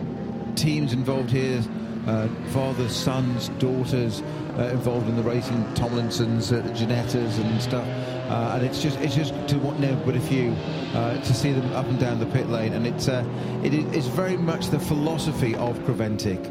[0.56, 1.62] teams involved here
[2.06, 4.22] uh, fathers, sons, daughters
[4.58, 7.86] uh, involved in the racing, Tomlinsons, uh, Ginettas and stuff.
[8.28, 10.52] Uh, and it's just it's just to want never but a few
[10.94, 12.72] uh, to see them up and down the pit lane.
[12.72, 13.24] And it's uh,
[13.62, 16.42] it is very much the philosophy of Creventic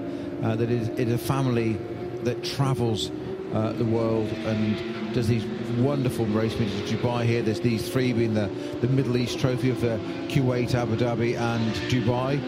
[0.41, 1.77] that it is, it is a family
[2.23, 3.11] that travels
[3.51, 5.45] the world and does these
[5.77, 7.41] wonderful race meetings in Dubai here.
[7.41, 8.47] There's these three being the,
[8.81, 12.41] the Middle East Trophy of the Kuwait, Abu Dhabi and Dubai.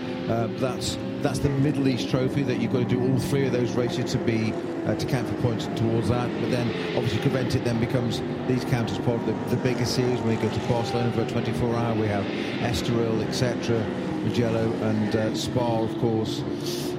[0.60, 3.72] that's that's the Middle East Trophy that you've got to do all three of those
[3.72, 4.54] races to be
[4.86, 6.30] uh, to count for points towards that.
[6.40, 10.20] But then obviously Creventic then becomes these count as part of the, the bigger series
[10.20, 11.96] when we go to Barcelona for a 24 hour.
[11.96, 12.26] We have
[12.62, 13.80] Estoril, etc.,
[14.24, 16.44] Mugello and uh, Spa, of course.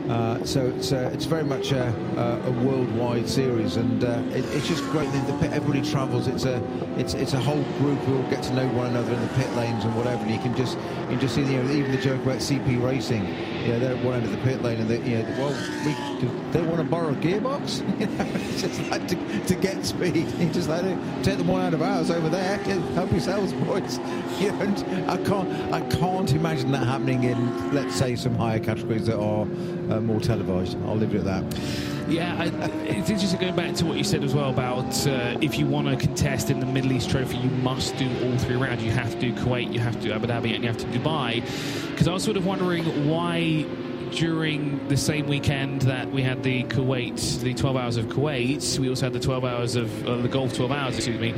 [0.08, 1.88] Uh, so it's uh, it's very much a,
[2.44, 6.28] a, worldwide series, and uh, it, it's just great that the, everybody travels.
[6.28, 6.62] It's a
[6.96, 9.50] it's it's a whole group who all get to know one another in the pit
[9.56, 10.22] lanes and whatever.
[10.22, 12.80] And you can just you can just see you know, even the joke about CP
[12.80, 13.24] Racing.
[13.66, 15.92] Know, they're at one end of the pit lane, and they you know well we
[16.52, 17.82] they want to borrow a gearbox.
[18.60, 20.36] Just like to, to GetSpeed.
[20.46, 20.84] You just like
[21.22, 22.58] take the one out of ours over there.
[22.58, 23.98] Help yourselves, boys.
[24.36, 29.06] You know, I can't I can't imagine that happening in let's say some higher categories
[29.06, 29.46] that are
[29.96, 30.76] uh, more televised.
[30.86, 31.60] I'll leave it at that.
[32.08, 32.46] Yeah, I,
[32.84, 35.88] it's interesting going back to what you said as well about uh, if you want
[35.88, 38.84] to contest in the Middle East Trophy, you must do all three rounds.
[38.84, 40.86] You have to do Kuwait, you have to do Abu Dhabi, and you have to
[40.86, 41.42] Dubai.
[41.90, 43.64] Because I was sort of wondering why
[44.12, 48.88] during the same weekend that we had the Kuwait, the 12 hours of Kuwait, we
[48.88, 51.34] also had the 12 hours of uh, the Gulf 12 hours, excuse me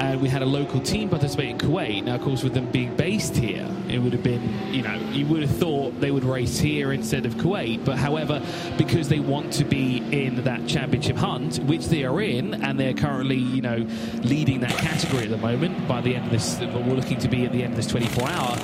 [0.00, 2.04] and we had a local team participate in Kuwait.
[2.04, 5.26] Now, of course, with them being based here, it would have been, you know, you
[5.26, 7.84] would have thought they would race here instead of Kuwait.
[7.84, 8.42] But however,
[8.78, 12.94] because they want to be in that championship hunt, which they are in, and they're
[12.94, 13.86] currently, you know,
[14.22, 17.44] leading that category at the moment by the end of this, we're looking to be
[17.44, 18.56] at the end of this 24 hour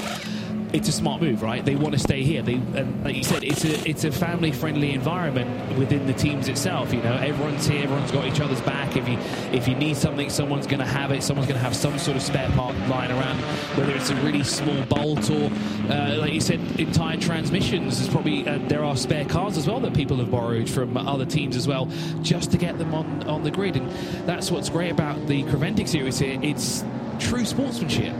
[0.76, 1.64] it's a smart move, right?
[1.64, 2.42] They want to stay here.
[2.42, 6.48] They, and like you said, it's a it's a family friendly environment within the teams
[6.48, 6.92] itself.
[6.92, 8.94] You know, everyone's here, everyone's got each other's back.
[8.94, 9.18] If you
[9.56, 11.22] if you need something, someone's going to have it.
[11.22, 13.38] Someone's going to have some sort of spare part lying around,
[13.76, 15.50] whether it's a really small bolt or,
[15.90, 18.06] uh, like you said, entire transmissions.
[18.08, 21.56] Probably uh, there are spare cars as well that people have borrowed from other teams
[21.56, 21.86] as well,
[22.20, 23.76] just to get them on on the grid.
[23.76, 23.90] And
[24.28, 26.38] that's what's great about the Creventic series here.
[26.42, 26.84] It's
[27.18, 28.14] true sportsmanship.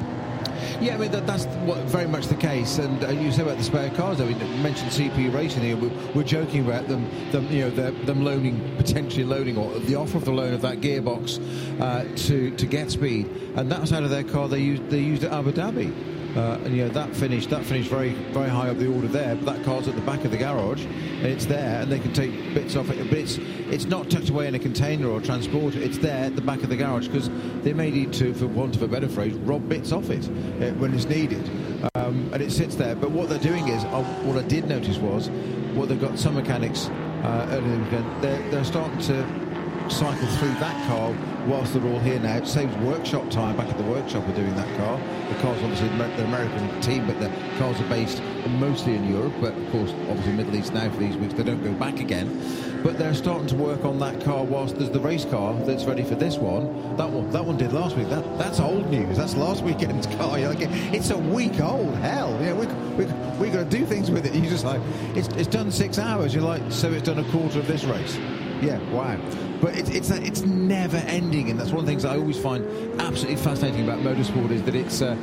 [0.81, 2.79] Yeah, I mean that, that's what, very much the case.
[2.79, 4.21] And you said about the spare cars.
[4.21, 5.77] I mean, you mentioned CP Racing here.
[5.77, 10.19] We're, we're joking about them, them, you know, them loaning potentially loaning or the offer
[10.19, 11.41] of the loan of that gearbox
[11.81, 15.25] uh, to to GetSpeed, and that was out of their car they used they used
[15.25, 16.16] at Abu Dhabi.
[16.37, 19.35] Uh, and you know that finished that finished very very high up the order there.
[19.37, 22.13] But that car's at the back of the garage, and it's there, and they can
[22.13, 22.99] take bits off it.
[23.09, 25.79] But it's it's not tucked away in a container or transporter.
[25.79, 27.31] It's there at the back of the garage because
[27.63, 30.75] they may need to, for want of a better phrase, rob bits off it uh,
[30.75, 31.49] when it's needed.
[31.95, 32.95] Um, and it sits there.
[32.95, 35.29] But what they're doing is, uh, what I did notice was,
[35.75, 36.89] what they've got some mechanics
[37.25, 41.15] uh, earlier in the weekend, they're, they're starting to cycle through that car
[41.47, 42.37] whilst they're all here now.
[42.37, 44.99] It saves workshop time back at the workshop of doing that car.
[45.29, 49.57] The car's obviously the American team, but the cars are based mostly in Europe, but
[49.57, 51.35] of course, obviously Middle East now for these weeks.
[51.35, 52.41] They don't go back again.
[52.83, 56.05] But they're starting to work on that car whilst there's the race car that's ready
[56.05, 56.97] for this one.
[56.97, 58.09] That one, that one did last week.
[58.09, 59.17] That that's old news.
[59.17, 60.39] That's last weekend's car.
[60.39, 61.95] You're like, it's a week old.
[61.97, 64.35] Hell, yeah, we we we got to do things with it.
[64.35, 64.81] You're just like,
[65.17, 66.33] it's it's done six hours.
[66.35, 68.17] You're like, so it's done a quarter of this race.
[68.63, 69.19] Yeah, wow.
[69.61, 72.65] But it, it's it's never ending, and that's one of the things I always find
[73.01, 75.17] absolutely fascinating about motorsport is that it's uh,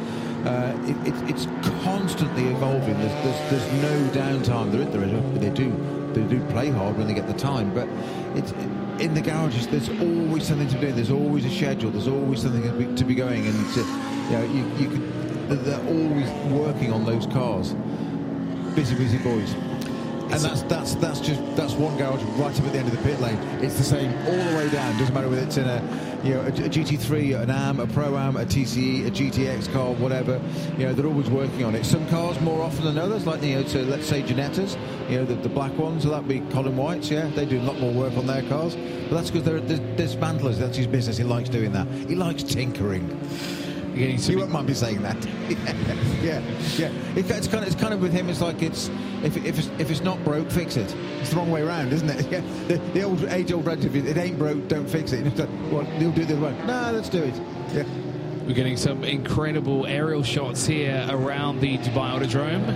[0.46, 1.46] uh, it, it, it's
[1.84, 2.98] constantly evolving.
[3.00, 4.72] There's, there's, there's no downtime.
[4.72, 5.72] There, there, they do
[6.14, 7.88] they do play hard when they get the time, but
[8.36, 8.52] it's
[9.02, 9.68] in the garages.
[9.68, 10.92] There's always something to do.
[10.92, 11.92] There's always a schedule.
[11.92, 15.66] There's always something to be, to be going, and to, you know you, you could,
[15.66, 17.74] they're always working on those cars.
[18.76, 19.54] Busy, busy boys
[20.34, 23.04] and that's that's that's just that's one garage right up at the end of the
[23.04, 23.38] pit lane.
[23.62, 24.98] It's the same all the way down.
[24.98, 25.82] Doesn't matter whether it's in a
[26.24, 29.94] you know a, a GT3, an AM, a Pro Am, a TCE, a GTX car,
[29.94, 30.42] whatever.
[30.78, 31.86] You know they're always working on it.
[31.86, 34.78] Some cars more often than others, like you know, so let's say Ginettas,
[35.10, 36.04] you know the, the black ones.
[36.04, 37.10] So that'd be Colin White's.
[37.12, 38.76] Yeah, they do a lot more work on their cars.
[38.76, 40.58] But that's because they're, they're dismantlers.
[40.58, 41.18] That's his business.
[41.18, 41.88] He likes doing that.
[41.88, 43.08] He likes tinkering.
[43.96, 45.24] You won't mind me saying that.
[46.24, 46.42] yeah,
[46.78, 46.92] yeah.
[47.16, 48.30] It, it's kind of it's kind of with him.
[48.30, 48.90] It's like it's
[49.24, 50.94] if if it's, if it's not broke, fix it.
[51.22, 52.26] It's the wrong way around, isn't it?
[52.34, 52.42] Yeah.
[52.68, 55.24] The, the old age old adage: of it ain't broke, don't fix it.
[55.38, 56.66] Like, well, he'll do it the other way.
[56.66, 57.36] No, let's do it.
[57.74, 57.84] Yeah.
[58.46, 62.68] We're getting some incredible aerial shots here around the Dubai Autodrome.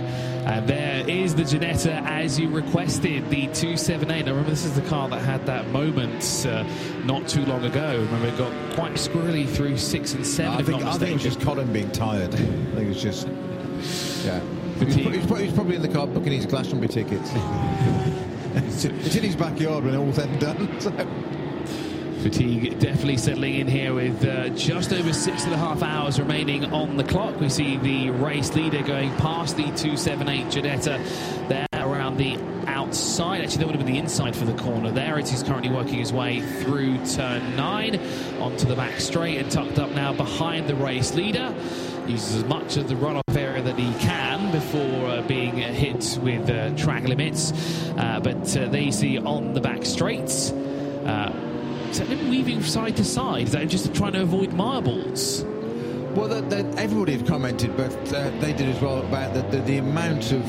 [0.46, 4.24] And there is the Ginetta as you requested, the 278.
[4.24, 6.64] Now remember, this is the car that had that moment uh,
[7.04, 7.98] not too long ago.
[7.98, 10.58] Remember, it got quite squirrely through six and seven.
[10.58, 12.32] I think, I think it was just Colin being tired.
[12.34, 13.28] I think it was just,
[14.24, 14.40] yeah.
[14.78, 17.30] He's, he's, probably in the car booking his Glastonbury tickets.
[18.54, 20.80] it's, in his backyard when all said and done.
[20.80, 21.37] So.
[22.18, 26.64] Fatigue definitely settling in here with uh, just over six and a half hours remaining
[26.72, 27.38] on the clock.
[27.40, 32.36] We see the race leader going past the 278 Ginetta there around the
[32.66, 33.42] outside.
[33.42, 35.18] Actually, that would have been the inside for the corner there.
[35.18, 38.00] It is currently working his way through turn nine
[38.40, 41.54] onto the back straight and tucked up now behind the race leader.
[42.08, 46.50] Uses as much of the runoff area that he can before uh, being hit with
[46.50, 47.52] uh, track limits.
[47.96, 50.52] Uh, but uh, there see on the back straight.
[51.88, 53.44] That him weaving side to side?
[53.44, 55.42] Is that just trying to avoid marbles?
[56.14, 56.32] Well,
[56.78, 60.42] everybody had commented, but uh, they did as well about the, the, the amount of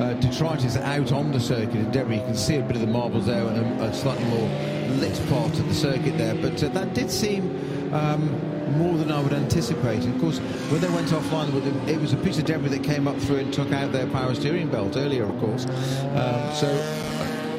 [0.00, 2.16] uh, detritus out on the circuit in Derby.
[2.16, 4.48] You can see a bit of the marbles there and a, slightly more
[4.96, 9.20] lit part of the circuit there, but uh, that did seem um, more than I
[9.20, 10.04] would anticipate.
[10.04, 13.18] Of course, when they went offline, it was a piece of debris that came up
[13.18, 15.66] through and took out their power steering belt earlier, of course.
[15.66, 17.15] Um, so,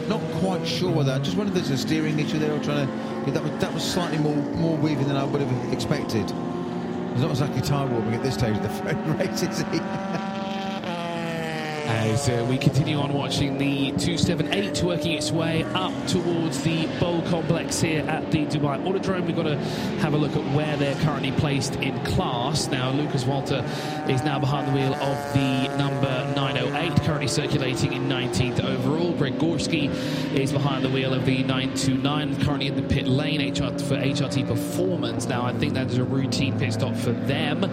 [0.07, 1.11] not quite sure whether.
[1.11, 3.73] I just wondered if there's a steering issue there or trying to that was, that
[3.73, 6.23] was slightly more more weaving than I would have expected.
[6.23, 9.81] It's not exactly tire warming at this stage of the phone race, is it?
[11.87, 17.21] As uh, we continue on watching the 278 working its way up towards the Bowl
[17.23, 19.57] complex here at the Dubai Autodrome, we've got to
[19.99, 22.67] have a look at where they're currently placed in class.
[22.67, 23.63] Now, Lucas Walter
[24.09, 26.16] is now behind the wheel of the number 908,
[27.07, 29.13] currently circulating in 19th overall.
[29.13, 29.89] Greg Gorski
[30.37, 34.45] is behind the wheel of the 929, currently in the pit lane HR, for HRT
[34.45, 35.25] Performance.
[35.25, 37.63] Now, I think that is a routine pit stop for them.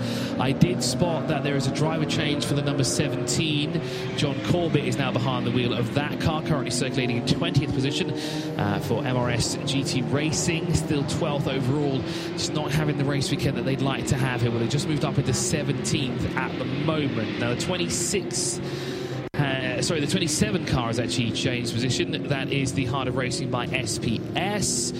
[0.40, 3.82] I did spot that there is a driver change for the number 17.
[4.16, 8.12] John Corbett is now behind the wheel of that car, currently circulating in 20th position
[8.56, 11.98] uh, for MRS GT Racing, still 12th overall,
[12.34, 14.52] just not having the race weekend that they'd like to have here.
[14.52, 17.40] Well, they just moved up into 17th at the moment.
[17.40, 18.60] Now, the 26.
[19.84, 22.28] Sorry, the 27 car has actually changed position.
[22.28, 24.94] That is the Heart of Racing by SPS.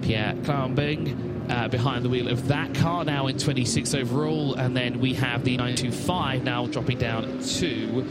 [0.00, 4.54] Pierre Kleinubing uh, behind the wheel of that car now in 26 overall.
[4.54, 8.06] And then we have the 925 now dropping down to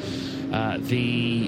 [0.51, 1.47] uh, the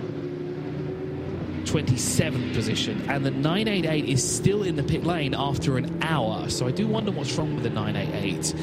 [1.70, 3.02] 27th position.
[3.10, 6.48] And the 988 is still in the pit lane after an hour.
[6.48, 8.56] So I do wonder what's wrong with the 988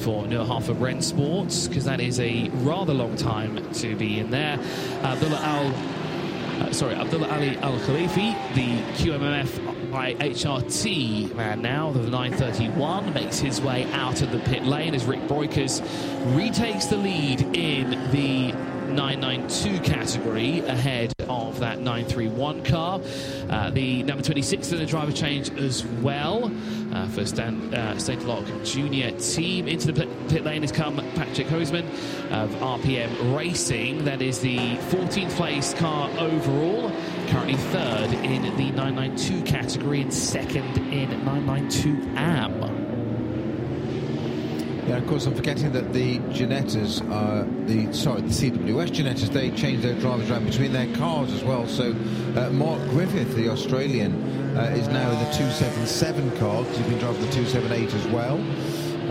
[0.00, 4.58] for Neuhofer Rennsports, because that is a rather long time to be in there.
[5.02, 6.00] Abdullah Al.
[6.60, 13.38] Uh, sorry, Abdullah Ali Al Khalifi, the QMMF by HRT man now, the 931, makes
[13.38, 15.80] his way out of the pit lane as Rik Breukers
[16.36, 18.52] retakes the lead in the
[18.94, 23.00] 992 category ahead of that 931 car.
[23.48, 26.50] Uh, the number 26 in the driver change as well
[26.92, 29.68] uh, for Stan, uh, Sainteloc Junior team.
[29.68, 31.86] Into the pit lane has come Patrick Hoseman
[32.30, 34.04] of RPM Racing.
[34.04, 36.90] That is the 14th place car overall.
[37.28, 42.89] Currently third in the 992 category and second in 992 AM.
[44.90, 49.52] Yeah, of course, I'm forgetting that the Ginettas, uh, the sorry, the CWS Ginettas, they
[49.52, 51.68] change their drivers around between their cars as well.
[51.68, 51.92] So
[52.36, 54.12] uh, Mark Griffith, the Australian,
[54.58, 58.34] uh, is now in the 277 car he's been driving the 278 as well.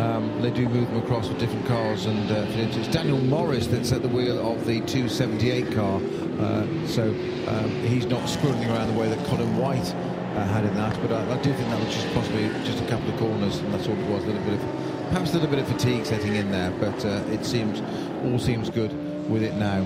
[0.02, 3.94] Um, they do move them across with different cars, and uh, it's Daniel Morris that's
[3.94, 6.02] at the wheel of the 278 car.
[6.42, 7.04] Uh, so
[7.48, 9.96] um, he's not squirreling around the way that Colin White
[10.36, 11.00] uh, had in that.
[11.02, 13.74] But I, I do think that was just possibly just a couple of corners, and
[13.74, 14.26] that's all it was.
[14.26, 14.79] A little bit of
[15.10, 17.82] perhaps a little bit of fatigue setting in there, but uh, it seems
[18.24, 18.92] all seems good
[19.30, 19.86] with it now.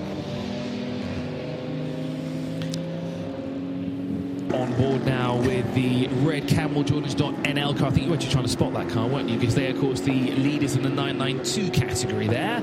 [4.54, 7.88] On board now with the red Camel Jordans.nl car.
[7.88, 9.38] I think you were actually trying to spot that car, weren't you?
[9.38, 12.62] Because they, of course, the leaders in the 992 category there.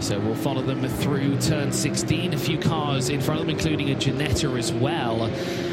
[0.00, 2.34] So we'll follow them through turn 16.
[2.34, 5.30] A few cars in front of them, including a Ginetta as well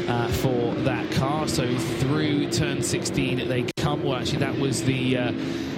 [0.08, 1.48] uh, for that car.
[1.48, 3.77] So through turn 16 they.
[4.08, 5.18] Well, actually, that was the.
[5.18, 5.32] Uh,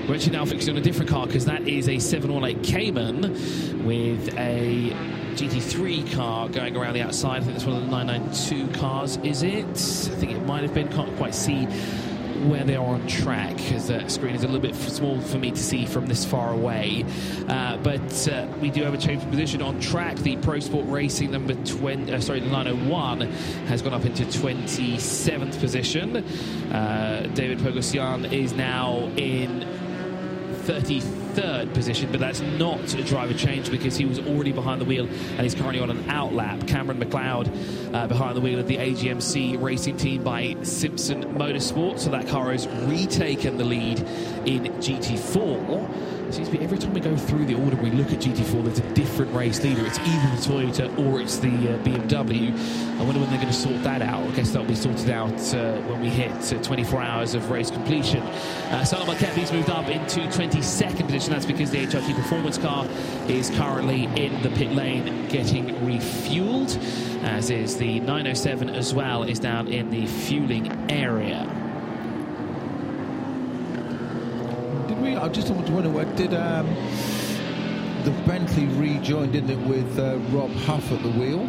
[0.07, 4.32] we're actually now fixing on a different car because that is a 718 Cayman with
[4.39, 4.90] a
[5.35, 7.39] GT3 car going around the outside.
[7.39, 9.65] I think that's one of the 992 cars, is it?
[9.65, 10.86] I think it might have been.
[10.90, 11.66] Can't quite see
[12.48, 15.50] where they are on track because the screen is a little bit small for me
[15.50, 17.04] to see from this far away.
[17.48, 20.16] Uh, but uh, we do have a change of position on track.
[20.16, 23.20] The Pro Sport Racing number 20, uh, sorry, the 901
[23.66, 26.16] has gone up into 27th position.
[26.16, 29.60] Uh, David Pogosyan is now in
[31.31, 35.07] 33rd position, but that's not a driver change because he was already behind the wheel
[35.07, 36.66] and he's currently on an outlap.
[36.66, 42.11] Cameron McLeod uh, behind the wheel of the AGMC racing team by Simpson Motorsport, so
[42.11, 44.01] that car has retaken the lead
[44.47, 48.20] in GT4 seems to be every time we go through the order, we look at
[48.20, 49.85] GT4, there's a different race leader.
[49.86, 52.52] It's either the Toyota or it's the uh, BMW.
[52.98, 54.23] I wonder when they're going to sort that out.
[54.23, 57.70] I guess that'll be sorted out uh, when we hit uh, 24 hours of race
[57.70, 58.20] completion.
[58.20, 61.32] Uh, Solomon Kepi's moved up into 22nd position.
[61.32, 62.86] That's because the HRT performance car
[63.28, 66.77] is currently in the pit lane getting refueled,
[67.24, 71.69] as is the 907 as well, is down in the fueling area.
[75.02, 76.66] I just want to wonder, did um,
[78.05, 81.47] the Bentley rejoin, didn't it, with uh, Rob Huff at the wheel?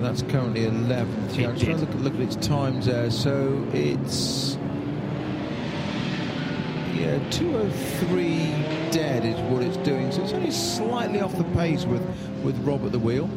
[0.00, 1.36] That's currently 11th.
[1.36, 3.10] Yeah, I'm trying to look, look, at its times there.
[3.10, 4.56] So it's
[6.94, 10.12] yeah, 203 dead is what it's doing.
[10.12, 12.02] So it's only slightly off the pace with
[12.44, 13.28] with Rob at the wheel.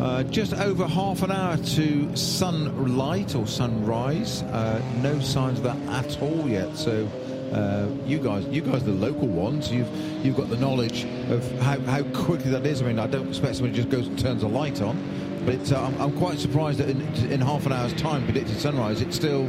[0.00, 4.42] Uh, just over half an hour to sunlight or sunrise.
[4.42, 6.76] Uh, no signs of that at all yet.
[6.76, 7.08] So
[7.52, 9.88] uh, you guys, you guys, the local ones, you've
[10.24, 12.80] you've got the knowledge of how, how quickly that is.
[12.80, 14.96] I mean, I don't expect somebody just goes and turns a light on,
[15.44, 17.00] but uh, I'm, I'm, quite surprised that in,
[17.30, 19.42] in, half an hour's time, predicted sunrise, it's still,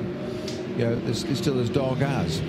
[0.77, 2.41] you know, it's, it's still as dark as.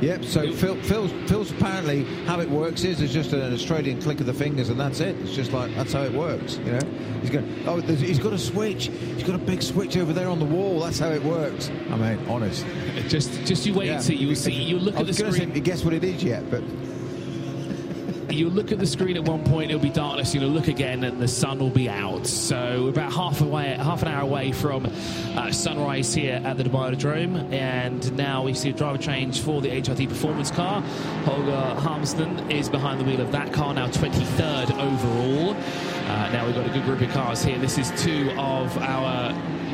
[0.00, 0.24] Yep.
[0.24, 4.26] So Phil, Phil's, Phil's apparently how it works is it's just an Australian click of
[4.26, 5.16] the fingers and that's it.
[5.20, 6.58] It's just like that's how it works.
[6.58, 6.80] You know,
[7.20, 8.86] he's got oh he's got a switch.
[8.86, 10.80] He's got a big switch over there on the wall.
[10.80, 11.70] That's how it works.
[11.90, 12.64] I mean, honest.
[13.08, 13.98] Just just you wait yeah.
[13.98, 14.14] see.
[14.14, 14.52] You see.
[14.52, 15.52] You look at the screen.
[15.54, 16.62] Say, guess what it is yet, but
[18.30, 20.34] you'll look at the screen at one point, it'll be darkness.
[20.34, 22.26] You'll look again, and the sun will be out.
[22.26, 24.86] So about half away, half an hour away from
[25.36, 29.60] uh, sunrise here at the Dubai Autodrome, and now we see a driver change for
[29.60, 30.82] the HRT performance car.
[31.24, 35.54] Holger Harmsden is behind the wheel of that car, now 23rd overall.
[35.54, 37.58] Uh, now we've got a good group of cars here.
[37.58, 39.32] This is two of our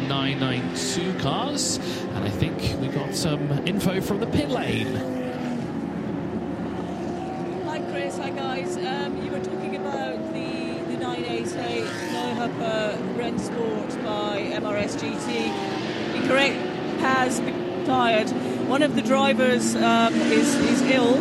[0.09, 5.24] 992 cars, and I think we got some info from the pit lane.
[13.17, 16.15] Rennsport by MRS GT.
[16.15, 16.57] Incorrect,
[17.01, 17.41] has
[17.87, 18.29] tired.
[18.69, 21.21] One of the drivers um, is, is ill.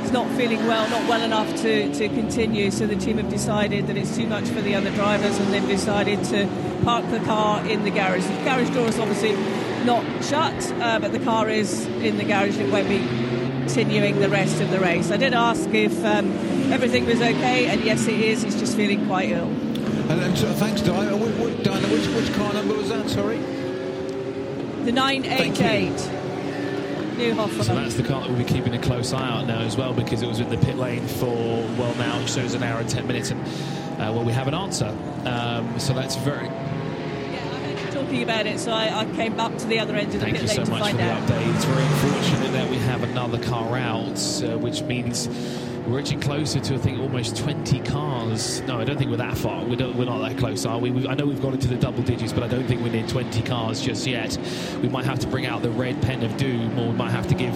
[0.00, 2.70] He's not feeling well, not well enough to, to continue.
[2.70, 5.68] So the team have decided that it's too much for the other drivers and they've
[5.68, 6.48] decided to
[6.84, 8.24] park the car in the garage.
[8.24, 9.34] The garage door is obviously
[9.84, 12.58] not shut, uh, but the car is in the garage.
[12.58, 15.10] It won't be continuing the rest of the race.
[15.10, 16.32] I did ask if um,
[16.72, 18.42] everything was okay, and yes, it is.
[18.42, 19.69] He's just feeling quite ill.
[20.10, 21.16] And, and so, thanks, Diana.
[21.16, 23.08] Which, Diana, which, which car number was that?
[23.08, 23.38] Sorry.
[24.84, 25.92] The 988.
[27.16, 27.62] Neuhofer.
[27.62, 29.92] So that's the car that we'll be keeping a close eye out now as well
[29.92, 32.88] because it was in the pit lane for, well, now it shows an hour and
[32.88, 33.40] 10 minutes and,
[34.00, 34.88] uh, well, we have an answer.
[35.26, 39.38] Um, so that's very, Yeah, I heard you talking about it, so I, I came
[39.38, 40.96] up to the other end of the Thank pit you so lane to much for
[40.96, 41.54] find the update.
[41.54, 45.28] It's very unfortunate that we have another car out, uh, which means
[45.90, 48.60] we're edging closer to I think almost 20 cars.
[48.62, 49.64] No, I don't think we're that far.
[49.64, 50.90] We we're not that close, are we?
[50.90, 51.08] we?
[51.08, 53.42] I know we've got into the double digits, but I don't think we're near 20
[53.42, 54.38] cars just yet.
[54.82, 57.26] We might have to bring out the red pen of doom, or we might have
[57.28, 57.54] to give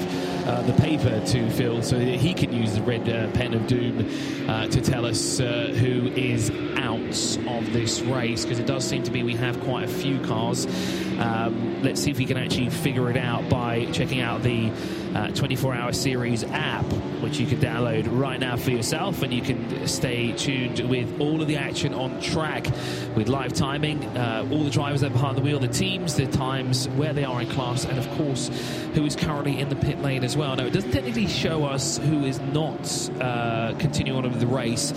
[0.49, 3.67] uh, the paper to Phil so that he can use the red uh, pen of
[3.67, 4.09] doom
[4.49, 7.01] uh, to tell us uh, who is out
[7.49, 10.67] of this race because it does seem to be we have quite a few cars.
[11.21, 14.73] Um, let's see if we can actually figure it out by checking out the
[15.15, 16.85] uh, 24 hour series app,
[17.23, 21.41] which you can download right now for yourself, and you can stay tuned with all
[21.41, 22.67] of the action on track
[23.17, 26.27] with live timing, uh, all the drivers that are behind the wheel, the teams, the
[26.27, 28.49] times, where they are in class, and of course,
[28.95, 30.57] who is currently in the pit lane as well.
[30.57, 34.93] Now, it doesn't technically show us who is not uh, continuing on with the race,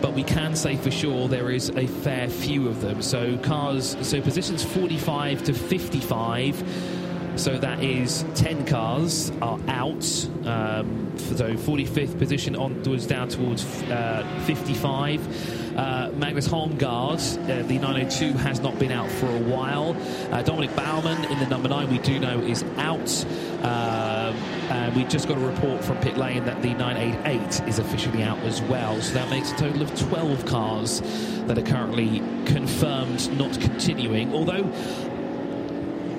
[0.00, 3.02] but we can say for sure there is a fair few of them.
[3.02, 6.99] So, cars, so positions 45 to 55.
[7.40, 10.04] So that is 10 cars are out.
[10.44, 15.74] Um, so 45th position onwards down towards uh, 55.
[15.74, 19.92] Uh, Magnus Holmgaard, uh, the 902, has not been out for a while.
[20.30, 23.24] Uh, Dominik Baumann in the number 9, we do know, is out.
[23.62, 24.36] Um,
[24.70, 28.38] and we just got a report from pit lane that the 988 is officially out
[28.40, 29.00] as well.
[29.00, 31.00] So that makes a total of 12 cars
[31.46, 34.34] that are currently confirmed not continuing.
[34.34, 34.70] Although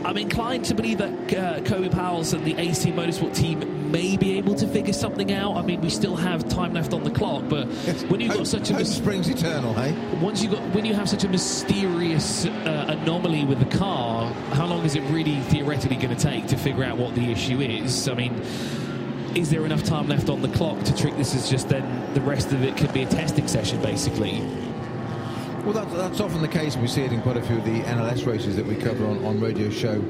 [0.03, 4.37] I'm inclined to believe that uh, Kobe Powell's and the AC Motorsport team may be
[4.37, 5.57] able to figure something out.
[5.57, 7.67] I mean, we still have time left on the clock, but
[8.09, 9.93] when you've hope, got such a hope springs eternal, hey?
[10.19, 14.65] once you got when you have such a mysterious uh, anomaly with the car, how
[14.65, 18.07] long is it really theoretically going to take to figure out what the issue is?
[18.07, 18.41] I mean.
[19.33, 22.19] Is there enough time left on the clock to treat this as just then the
[22.19, 24.41] rest of it could be a testing session, basically?
[25.63, 26.75] Well, that, that's often the case.
[26.75, 29.23] We see it in quite a few of the NLS races that we cover on,
[29.23, 30.03] on radio show.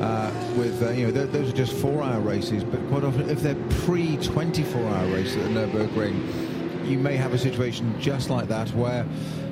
[0.00, 3.42] Uh, with uh, you know, th- those are just four-hour races, but quite often, if
[3.42, 9.04] they're pre-24-hour races at the Nurburgring, you may have a situation just like that where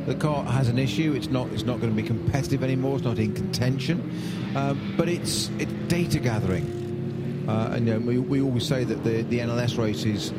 [0.07, 1.15] the car has an issue.
[1.17, 1.49] It's not.
[1.49, 2.95] It's not going to be competitive anymore.
[2.95, 4.09] It's not in contention,
[4.55, 7.45] um, but it's it's data gathering.
[7.49, 10.31] Uh, and you know, we, we always say that the, the NLS races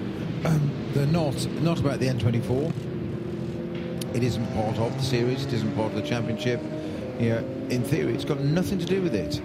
[0.46, 2.91] um, they're not not about the N24.
[4.14, 5.46] It isn't part of the series.
[5.46, 6.62] It isn't part of the championship.
[7.20, 7.38] You know,
[7.70, 9.42] in theory, it's got nothing to do with it.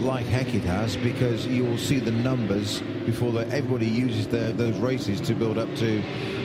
[0.00, 5.20] Like heck, it has because you will see the numbers before everybody uses those races
[5.22, 5.96] to build up to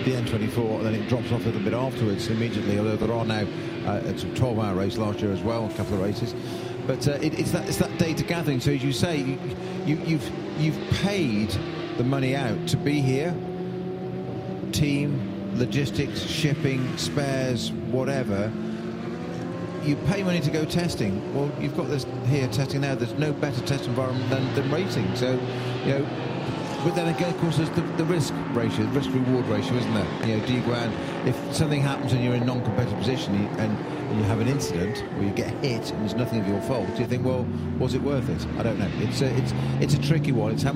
[0.04, 2.78] the N24, and then it drops off a little bit afterwards immediately.
[2.80, 3.46] Although there are now
[3.86, 6.34] uh, it's a 12-hour race last year as well, a couple of races.
[6.88, 8.60] But uh, it, it's that it's that data gathering.
[8.60, 9.40] So as you say, you,
[9.86, 11.56] you, you've you've paid
[11.98, 13.36] the money out to be here.
[14.72, 18.52] Team, logistics, shipping, spares, whatever.
[19.84, 21.34] You pay money to go testing.
[21.36, 22.96] Well, you've got this here testing now.
[22.96, 25.16] There's no better test environment than, than racing.
[25.16, 25.34] So,
[25.86, 26.08] you know,
[26.86, 29.94] but then again, of course, there's the, the risk ratio, the risk reward ratio, isn't
[29.96, 30.28] there?
[30.28, 30.94] You know, do you go out,
[31.26, 35.00] if something happens and you're in a non competitive position and, you have an incident
[35.16, 37.46] where you get hit and it's nothing of your fault, do you think, well,
[37.80, 38.48] was it worth it?
[38.58, 38.90] I don't know.
[39.00, 39.52] It's a, it's,
[39.82, 40.54] it's a tricky one.
[40.54, 40.74] It's how,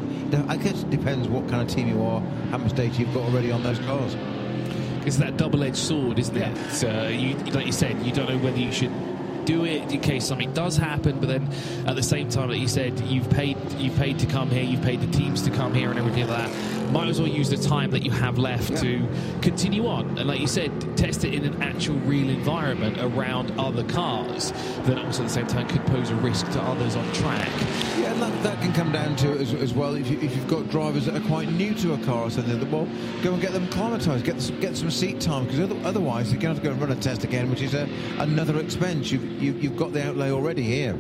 [0.50, 2.20] I guess it depends what kind of team you are,
[2.50, 4.16] how much data you've got already on those cars.
[5.06, 6.58] It's that double-edged sword, isn't it?
[6.68, 8.92] It's, uh, you, like you said, you don't know whether you should
[9.50, 11.50] do it in case something does happen, but then
[11.88, 14.84] at the same time, like you said, you've paid you've paid to come here, you've
[14.84, 16.92] paid the teams to come here, and everything like that.
[16.92, 19.08] Might as well use the time that you have left to
[19.42, 23.84] continue on, and like you said, test it in an actual real environment around other
[23.86, 24.52] cars.
[24.86, 27.50] That also at the same time could pose a risk to others on track.
[27.98, 30.48] Yeah, and that, that can come down to as, as well if, you, if you've
[30.48, 32.60] got drivers that are quite new to a car or something.
[32.72, 32.88] Well,
[33.22, 36.56] go and get them acclimatised, get some, get some seat time because otherwise you're going
[36.56, 37.88] to have to go and run a test again, which is a,
[38.20, 39.12] another expense.
[39.12, 40.98] You've you, you've got the outlay already here.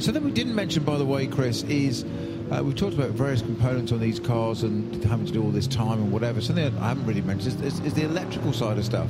[0.00, 2.04] So then we didn't mention, by the way, Chris, is
[2.50, 5.66] uh, we've talked about various components on these cars and having to do all this
[5.66, 6.40] time and whatever.
[6.40, 9.08] Something I haven't really mentioned is, is, is the electrical side of stuff,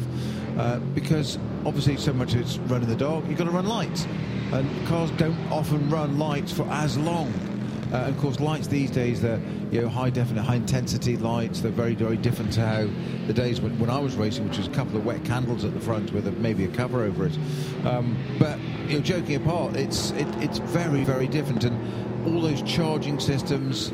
[0.57, 3.29] uh, because obviously so much of it's running the dog.
[3.29, 4.07] You've got to run lights,
[4.53, 7.54] and cars don't often run lights for as long.
[7.95, 9.41] Uh, and of course, lights these days, they're
[9.71, 11.61] you know, high definite, high intensity lights.
[11.61, 12.89] They're very, very different to how
[13.29, 15.75] the days when, when I was racing, which was a couple of wet candles at
[15.75, 17.39] the front with a, maybe a cover over it.
[17.85, 18.59] Um, but
[18.89, 21.63] you know, joking apart, it's it, it's very, very different.
[21.63, 23.91] And all those charging systems,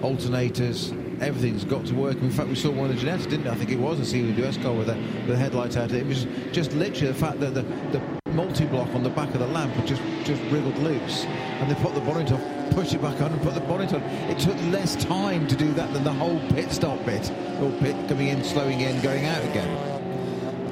[0.00, 0.90] alternators,
[1.22, 2.16] everything's got to work.
[2.16, 3.50] In fact, we saw one of the Ginettas, didn't we?
[3.50, 5.92] I think it was a CWS car with, with the headlights out.
[5.92, 7.62] It was just literally the fact that the,
[7.92, 8.02] the
[8.32, 11.24] multi-block on the back of the lamp just, just wriggled loose.
[11.24, 14.02] And they put the bonnet off, pushed it back on and put the bonnet on.
[14.02, 17.30] It took less time to do that than the whole pit stop bit.
[17.60, 19.96] Or pit coming in, slowing in, going out again.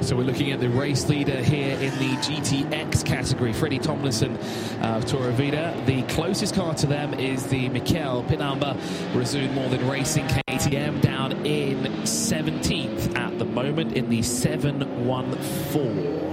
[0.01, 4.37] So we're looking at the race leader here in the GTX category, Freddie Tomlinson
[4.81, 5.73] uh, of Toro Verde.
[5.85, 8.77] The closest car to them is the Mikel pit number
[9.13, 16.24] Resume More Than Racing KTM down in 17th at the moment in the 714.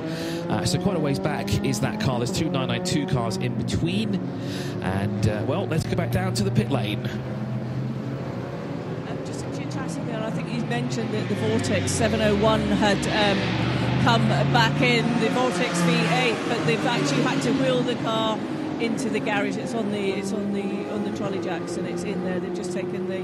[0.53, 2.19] Uh, so quite a ways back is that car.
[2.19, 4.17] There's two 992 cars in between.
[4.83, 7.07] And, uh, well, let's go back down to the pit lane.
[9.09, 13.39] Um, just chatting there, I think you mentioned that the Vortex 701 had um,
[14.05, 18.39] come back in, the Vortex V8, but they've actually had to wheel the car
[18.79, 19.57] into the garage.
[19.57, 22.41] It's on the it's on the on the trolley jacks and it's in there.
[22.41, 23.21] They've just taken the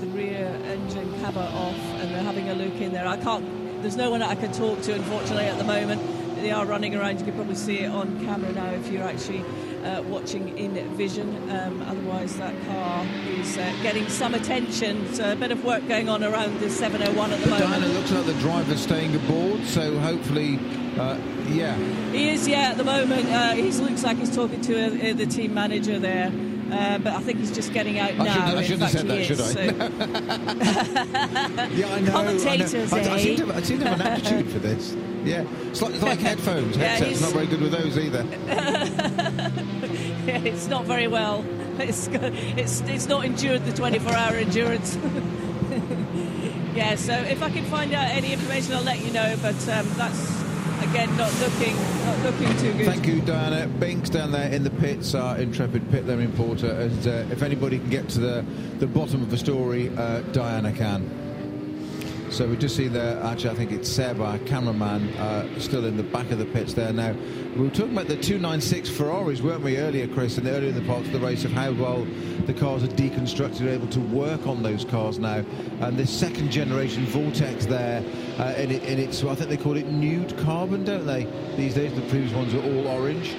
[0.00, 3.06] the rear engine cover off and they're having a look in there.
[3.06, 3.82] I can't.
[3.82, 6.23] There's no one I can talk to, unfortunately, at the moment.
[6.44, 7.20] They are running around.
[7.20, 9.42] You can probably see it on camera now if you're actually
[9.82, 11.34] uh, watching in vision.
[11.50, 15.10] Um, otherwise, that car is uh, getting some attention.
[15.14, 17.70] So a bit of work going on around the 701 at the moment.
[17.70, 20.58] Diana looks like the driver's staying aboard, so hopefully,
[20.98, 21.16] uh,
[21.48, 21.74] yeah.
[22.12, 23.26] He is, yeah, at the moment.
[23.30, 26.30] Uh, he looks like he's talking to uh, the team manager there.
[26.70, 28.24] Uh, but I think he's just getting out I now.
[28.34, 29.64] shouldn't, I In shouldn't have fact, said that, he should is, I?
[31.64, 32.12] so- yeah, I know.
[32.12, 33.10] Commentators, I, know.
[33.10, 33.18] I, I, eh?
[33.22, 34.94] seem to, have- I seem to have an aptitude for this.
[35.24, 36.76] Yeah, it's like, it's like headphones.
[36.76, 38.24] Yeah, Headsets he's- not very good with those either.
[40.26, 41.44] yeah, it's not very well.
[41.76, 44.96] It's it's it's not endured the 24-hour endurance.
[46.72, 49.34] yeah, so if I can find out any information, I'll let you know.
[49.42, 50.42] But um, that's
[50.84, 51.74] again not looking
[52.04, 52.86] not looking too good.
[52.86, 53.66] Thank you, Diana.
[53.66, 56.70] Binks down there in the pits, our intrepid pit lane reporter.
[56.70, 58.44] And uh, if anybody can get to the,
[58.78, 61.10] the bottom of the story, uh, Diana can.
[62.34, 65.96] So we just see there, actually, I think it's Seb, our cameraman, uh, still in
[65.96, 67.14] the back of the pits there now.
[67.54, 70.80] We were talking about the 296 Ferraris, weren't we, earlier, Chris, and earlier in the
[70.80, 72.04] parts of the race of how well
[72.46, 75.44] the cars are deconstructed, able to work on those cars now.
[75.78, 78.02] And this second generation Vortex there,
[78.40, 81.28] uh, in, it, in its, well, I think they call it nude carbon, don't they?
[81.56, 83.32] These days, the previous ones are all orange.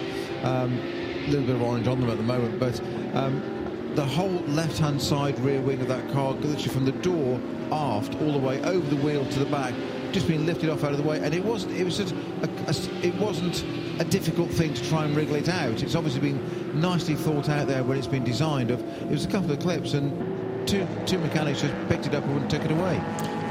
[0.43, 2.80] Um, a little bit of orange on them at the moment, but
[3.13, 3.55] um,
[3.95, 7.39] the whole left-hand side rear wing of that car, literally from the door
[7.72, 9.73] aft all the way over the wheel to the back,
[10.11, 11.73] just being lifted off out of the way, and it wasn't.
[11.76, 12.13] It was just.
[12.43, 13.63] A, a- it wasn't
[13.99, 15.81] a difficult thing to try and wriggle it out.
[15.84, 18.72] It's obviously been nicely thought out there when it's been designed.
[18.72, 22.23] Of it was a couple of clips and two two mechanics just picked it up
[22.26, 23.01] and took it away.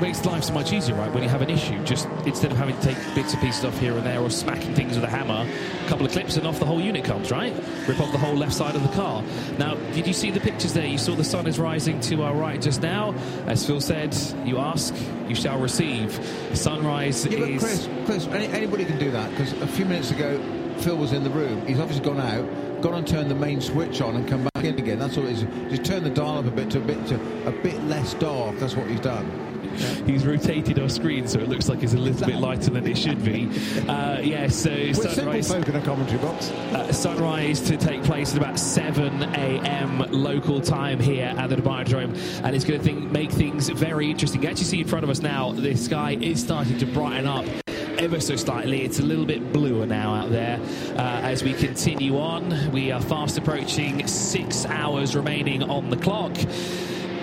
[0.01, 1.13] Makes life so much easier, right?
[1.13, 3.79] When you have an issue, just instead of having to take bits and pieces off
[3.79, 5.47] here and there or smacking things with a hammer,
[5.85, 7.53] a couple of clips and off the whole unit comes, right?
[7.87, 9.23] Rip off the whole left side of the car.
[9.59, 10.87] Now, did you see the pictures there?
[10.87, 13.15] You saw the sun is rising to our right just now.
[13.47, 14.95] As Phil said, you ask,
[15.29, 16.13] you shall receive.
[16.55, 17.63] Sunrise Yeah, is.
[17.63, 20.41] Chris, Chris, any, anybody can do that because a few minutes ago,
[20.81, 21.67] Phil was in the room.
[21.67, 24.79] He's obviously gone out, gone and turned the main switch on, and come back in
[24.79, 24.99] again.
[24.99, 25.43] That's all it is.
[25.71, 27.15] Just turn the dial up a bit to a bit to
[27.47, 28.59] a bit less dark.
[28.59, 29.51] That's what he's done.
[30.07, 32.97] He's rotated our screen so it looks like it's a little bit lighter than it
[32.97, 33.49] should be.
[33.89, 35.49] Uh, yeah, so We're simple sunrise.
[35.51, 36.51] folk in a commentary box.
[36.51, 39.99] Uh, sunrise to take place at about 7 a.m.
[40.13, 42.15] local time here at the Dubai Drome,
[42.45, 44.45] and it's going to think, make things very interesting.
[44.45, 47.45] You actually see in front of us now, the sky is starting to brighten up.
[48.05, 50.61] Ever so slightly, it's a little bit bluer now out there.
[50.95, 56.37] Uh, as we continue on, we are fast approaching six hours remaining on the clock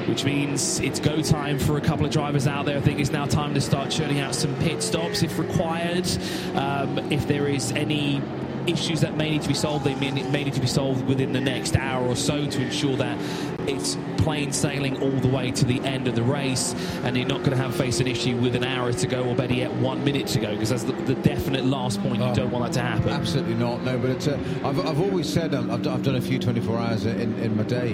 [0.08, 2.76] which means it's go time for a couple of drivers out there.
[2.76, 6.08] I think it's now time to start churning out some pit stops if required.
[6.56, 8.20] Um, if there is any
[8.66, 11.32] issues that may need to be solved, they may, may need to be solved within
[11.32, 15.66] the next hour or so to ensure that it's plain sailing all the way to
[15.66, 16.74] the end of the race
[17.04, 19.36] and you're not going to have face an issue with an hour to go or
[19.36, 22.18] better yet one minute to go because that's the, the definite last point.
[22.18, 22.36] You Oh.
[22.36, 23.10] don't want that to happen.
[23.10, 23.82] Absolutely not.
[23.84, 26.38] No, but it's, uh, I've, I've always said um, I've, done, I've done a few
[26.40, 27.92] 24 hours in, in my day,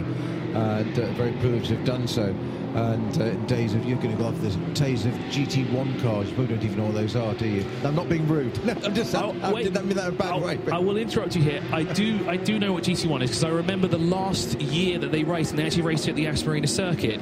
[0.54, 2.34] and uh, very privileged to have done so.
[2.76, 6.28] And uh, in days of you're going to go off this days of GT1 cars.
[6.30, 7.66] You probably don't even know what those are, do you?
[7.84, 8.64] I'm not being rude.
[8.66, 9.16] No, I'm just.
[9.16, 9.64] Oh, I, I wait.
[9.64, 10.58] didn't mean that in a bad I'll- way.
[10.58, 11.64] but- I will interrupt you here.
[11.72, 15.12] I do, I do know what GT1 is because I remember the last year that
[15.12, 17.20] they raced, and they actually raced it at the Yas Marina circuit.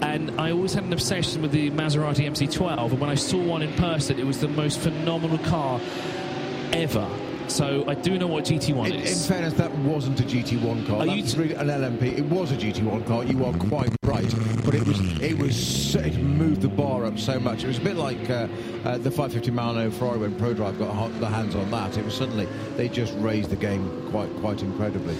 [0.00, 3.62] And I always had an obsession with the Maserati MC12, and when I saw one
[3.62, 5.78] in person, it was the most phenomenal car
[6.72, 7.08] ever.
[7.48, 11.00] So I do know what GT1 in, in fairness, that wasn't a GT1 car.
[11.00, 12.16] Are That was really an LMP.
[12.16, 13.24] It was a GT1 car.
[13.24, 17.38] You are quite right, but it was it was it moved the bar up so
[17.38, 17.62] much.
[17.64, 18.48] It was a bit like uh,
[18.84, 21.98] uh, the 550 Maranello Ferrari when ProDrive got their hands on that.
[21.98, 25.16] It was suddenly they just raised the game quite quite incredibly.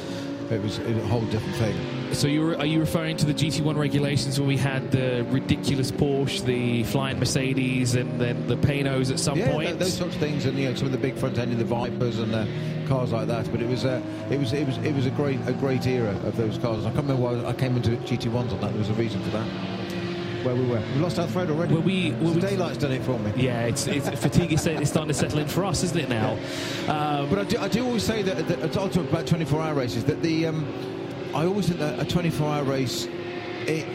[0.51, 2.15] It was a whole different thing.
[2.15, 5.91] So you were, are you referring to the GT1 regulations when we had the ridiculous
[5.91, 9.69] Porsche, the flying Mercedes, and then the Panoz at some yeah, point?
[9.69, 11.59] th- those sorts of things, and you know some of the big front end, of
[11.59, 12.47] the Vipers and uh,
[12.87, 13.51] cars like that.
[13.51, 16.15] But it was uh, it was it was it was a great a great era
[16.25, 16.85] of those cars.
[16.85, 18.71] I can't remember why I came into GT1s on that.
[18.71, 19.82] There was a reason for that.
[20.45, 20.83] Where we were.
[20.95, 21.75] We lost our thread already.
[21.75, 23.33] Well, we- the we- daylight's done it for me.
[23.37, 26.33] Yeah, it's, it's fatigue is starting to settle in for us, isn't it now?
[26.89, 30.05] Um, But I do, I do always say that, that I'll talk about 24-hour races.
[30.05, 30.67] That the um,
[31.35, 33.07] I always think that a 24-hour race,
[33.67, 33.87] it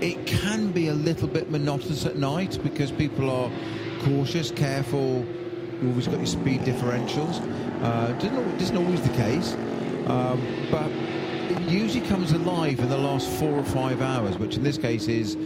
[0.00, 3.50] it can be a little bit monotonous at night because people are
[4.04, 5.24] cautious, careful.
[5.82, 7.40] You always got your speed differentials.
[7.82, 9.54] Uh, doesn't isn't always the case,
[10.06, 10.40] um,
[10.70, 14.78] but it usually comes alive in the last four or five hours, which in this
[14.78, 15.36] case is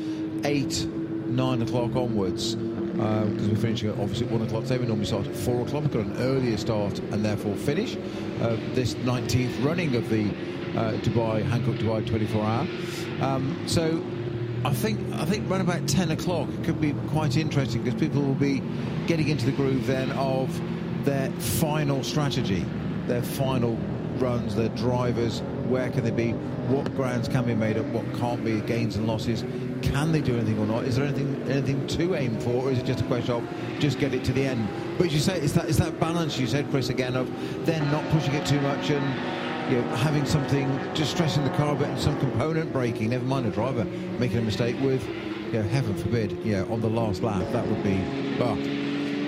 [0.44, 4.78] eight, nine o'clock onwards because we're finishing at obviously one o'clock today.
[4.78, 5.84] We normally start at four o'clock.
[5.84, 7.96] We've got an earlier start and therefore finish
[8.42, 10.28] uh, this 19th running of the
[10.76, 12.66] uh, Dubai Hankook Dubai 24 hour.
[13.22, 14.04] Um, so
[14.64, 18.34] I think I think around about 10 o'clock could be quite interesting because people will
[18.34, 18.62] be
[19.06, 20.60] getting into the groove then of
[21.04, 22.66] their final strategy,
[23.06, 23.78] their final
[24.18, 26.32] runs, their drivers, where can they be,
[26.68, 29.42] what grounds can be made up, what can't be, gains and losses.
[29.82, 30.84] Can they do anything or not?
[30.84, 33.44] Is there anything anything to aim for, or is it just a question of
[33.78, 34.68] just get it to the end?
[34.98, 37.28] But you say, it's that it's that balance you said, Chris, again of
[37.66, 41.74] then not pushing it too much and you know, having something just stressing the car
[41.74, 43.10] a bit and some component breaking.
[43.10, 43.84] Never mind a driver
[44.18, 45.06] making a mistake with,
[45.46, 48.79] you know, heaven forbid, you know, on the last lap that would be.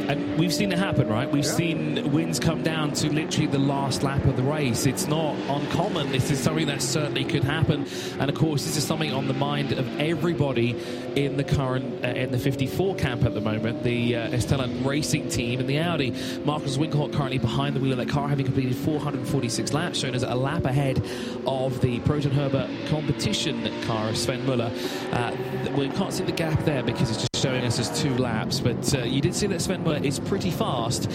[0.09, 1.31] And we've seen it happen, right?
[1.31, 1.51] We've Yeah.
[1.53, 4.85] seen wins come down to literally the last lap of the race.
[4.87, 6.11] It's not uncommon.
[6.13, 7.87] This is something that certainly could happen.
[8.19, 10.77] And of course, this is something on the mind of everybody
[11.15, 13.83] in the current, uh, in the 54 camp at the moment.
[13.85, 16.13] The uh, Eastalent Racing team and the Audi.
[16.45, 20.23] Markus Winkelhock currently behind the wheel of that car, having completed 446 laps, shown as
[20.23, 21.03] a lap ahead
[21.47, 24.71] of the Proton Huber competition car of Sven Muller.
[25.13, 25.33] Uh,
[25.77, 28.95] we can't see the gap there because it's just showing us as two laps, but
[28.95, 31.11] uh, you did see that Sven is pretty fast,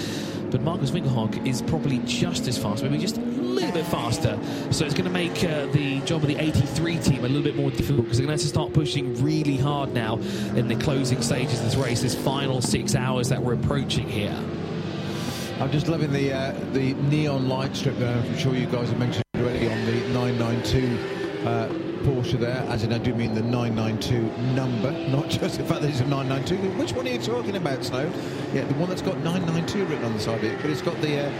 [0.52, 4.38] but Markus Winkelhock is probably just as fast, maybe just a little bit faster.
[4.72, 7.56] So it's going to make uh, the job of the 83 team a little bit
[7.56, 10.16] more difficult because they're going to have to start pushing really hard now
[10.56, 14.38] in the closing stages of this race, this final six hours that we're approaching here.
[15.62, 18.18] I'm just loving the uh, the neon light strip there.
[18.18, 22.94] I'm sure you guys have mentioned already on the 992 uh, Porsche there, as in
[22.94, 24.22] I do mean the 992
[24.54, 26.78] number, not just the fact that it's a 992.
[26.78, 28.12] Which one are you talking about, Snow?
[28.54, 31.00] Yeah, the one that's got 992 written on the side of it, but it's got
[31.02, 31.32] the uh,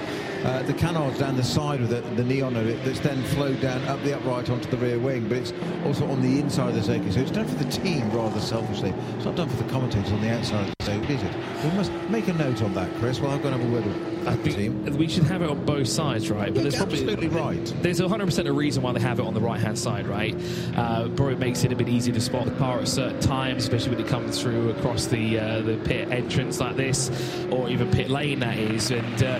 [0.46, 3.60] uh, the canards down the side with the, the neon of it that's then flowed
[3.62, 5.54] down up the upright onto the rear wing, but it's
[5.86, 7.14] also on the inside of the circuit.
[7.14, 8.94] So it's done for the team rather selfishly.
[9.16, 11.34] It's not done for the commentators on the outside of the circuit, is it?
[11.64, 13.20] We must make a note on that, Chris.
[13.20, 14.98] Well, I've got to have a word with I the team.
[14.98, 16.54] we should have it on both sides, right?
[16.54, 17.74] You're there's probably absolutely right.
[17.82, 20.36] There's 100% a reason why they have it on the right hand side, right?
[20.76, 23.96] Uh, probably makes it a bit easier to spot the car at certain times, especially
[23.96, 27.10] when it comes through across the uh, the pit entrance like this,
[27.52, 28.92] or even pit lane that is.
[28.92, 29.40] And uh,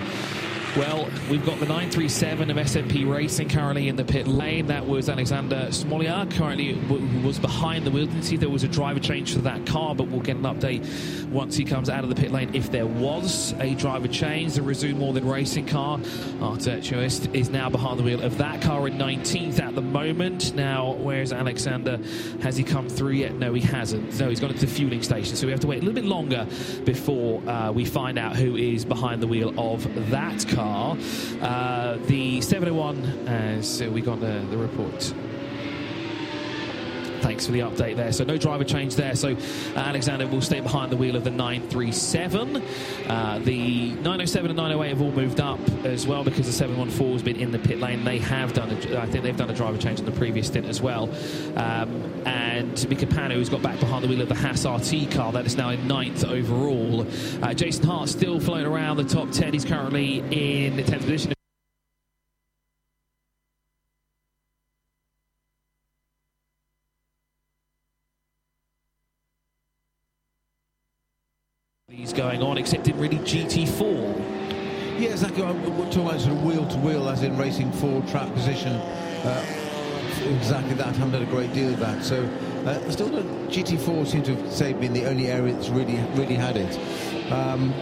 [0.76, 4.66] well, we've got the 937 of SMP Racing currently in the pit lane.
[4.66, 6.30] That was Alexander Smoliar.
[6.36, 6.74] currently
[7.24, 8.06] was behind the wheel.
[8.06, 10.84] Didn't see there was a driver change for that car, but we'll get an update
[11.30, 12.54] once he comes out of the pit lane.
[12.54, 16.00] If there was a driver change, the Resume More Than Racing car,
[16.40, 20.54] Artur Choist is now behind the wheel of that car in 19th at the moment.
[20.54, 21.98] Now, where's Alexander?
[22.42, 23.34] Has he come through yet?
[23.34, 24.18] No, he hasn't.
[24.18, 26.04] No, he's gone into the fueling station, so we have to wait a little bit
[26.04, 26.46] longer
[26.84, 30.57] before uh, we find out who is behind the wheel of that car.
[30.58, 35.14] Uh, the 701, as we got the, the report.
[37.20, 38.12] Thanks for the update there.
[38.12, 39.14] So no driver change there.
[39.14, 39.36] So
[39.74, 42.56] Alexander will stay behind the wheel of the 937.
[43.06, 47.22] Uh, the 907 and 908 have all moved up as well because the 714 has
[47.22, 48.04] been in the pit lane.
[48.04, 50.66] They have done, a, I think they've done a driver change in the previous stint
[50.66, 51.10] as well.
[51.56, 55.32] Um, and Mika Pano, who's got back behind the wheel of the Haas RT car,
[55.32, 57.06] that is now in ninth overall.
[57.42, 59.52] Uh, Jason Hart still floating around the top 10.
[59.52, 61.37] He's currently in the 10th position.
[72.58, 74.98] Except in really GT4.
[74.98, 75.44] Yeah, exactly.
[75.44, 78.72] I'm talking about sort of wheel to wheel, as in racing forward track position.
[78.72, 79.44] Uh,
[80.36, 80.88] exactly that.
[80.88, 82.02] I haven't done a great deal of that.
[82.02, 82.24] So,
[82.66, 86.34] uh, still, the GT4 seems to have say been the only area that's really, really
[86.34, 86.76] had it.
[87.30, 87.72] Um,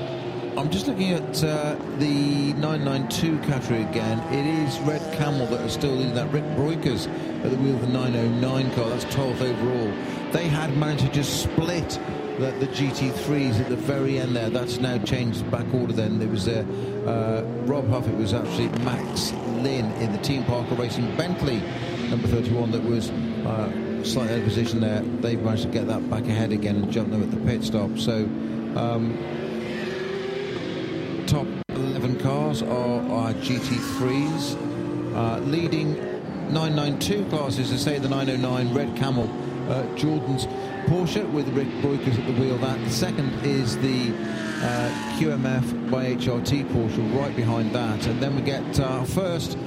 [0.59, 4.19] I'm just looking at uh, the 992 category again.
[4.35, 6.31] It is Red Camel that are still leading that.
[6.31, 7.07] Rik Breukers
[7.43, 8.91] at the wheel of the 909 car.
[8.91, 10.33] That's 12th overall.
[10.33, 11.99] They had managed to just split
[12.39, 14.51] the, the GT3s at the very end there.
[14.51, 16.19] That's now changed back order then.
[16.19, 16.65] There was uh,
[17.07, 19.33] uh, Rob Huff, it was actually Max
[19.63, 21.63] Lynn in the Team Parker Racing Bentley,
[22.11, 25.01] number 31, that was uh, slightly out of position there.
[25.01, 27.97] They've managed to get that back ahead again and jump them at the pit stop.
[27.99, 28.25] So,
[28.77, 29.17] um,
[31.27, 34.63] top 11 cars are, are GT3s.
[35.15, 35.95] Uh, leading
[36.53, 39.31] 992 classes, to say the 909 Red Camel,
[39.71, 40.47] uh, Jordan's
[40.87, 42.57] Porsche with Rik Breukers at the wheel.
[42.59, 48.37] That the second is the uh, QMF by HRT Porsche right behind that, and then
[48.37, 49.59] we get our first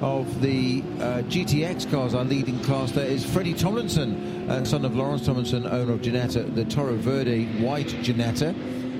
[0.00, 4.94] of the uh, GTX cars, our leading class there is Freddie Tomlinson, uh, son of
[4.94, 8.50] Lawrence Tomlinson, owner of Ginetta, the Toro Verde white Ginetta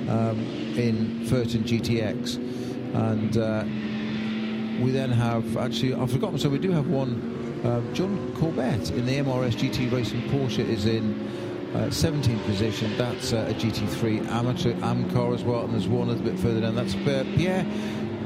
[0.08, 0.40] um,
[0.76, 2.36] in Furton GTX.
[2.94, 3.64] And uh,
[4.84, 9.06] we then have, actually, I've forgotten, so we do have one, uh, John Corbett in
[9.06, 11.14] the MRS GT Racing Porsche is in
[11.74, 12.96] uh, 17th position.
[12.96, 16.60] That's uh, a GT3 amateur AM car as well, and there's one a bit further
[16.60, 16.74] down.
[16.74, 17.64] That's uh, Pierre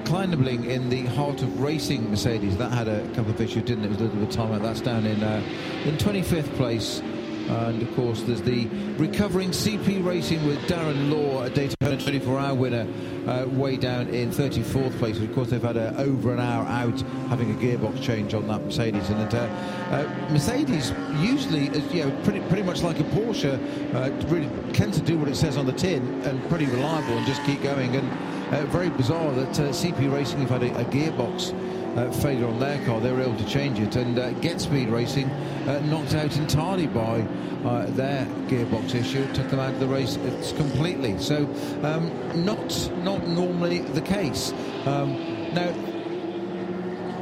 [0.05, 2.57] Kleinubing in the Heart of Racing Mercedes.
[2.57, 3.87] That had a couple of issues, didn't it?
[3.87, 4.63] It was a little bit of time out.
[4.63, 5.43] That's down in uh,
[5.85, 7.03] in 25th place.
[7.49, 8.67] And of course, there's the
[8.97, 12.87] recovering CP Racing with Darren Law, a Daytona 24-hour winner,
[13.27, 15.19] uh, way down in 34th place.
[15.19, 18.63] Of course, they've had a, over an hour out having a gearbox change on that
[18.65, 23.55] Mercedes, and uh, uh, Mercedes usually, is, you know, pretty pretty much like a Porsche,
[23.95, 27.27] uh, really tends to do what it says on the tin and pretty reliable and
[27.27, 27.95] just keep going.
[27.97, 28.11] And
[28.53, 31.53] uh, very bizarre that uh, CP Racing have had a, a gearbox
[31.97, 33.01] uh, failure on their car.
[33.01, 37.21] They were able to change it, and uh, GetSpeed Racing uh, knocked out entirely by
[37.65, 40.17] uh, their gearbox issue, took them out of the race
[40.57, 41.19] completely.
[41.19, 41.45] So,
[41.83, 42.11] um,
[42.45, 44.53] not not normally the case.
[44.87, 45.69] Um, now,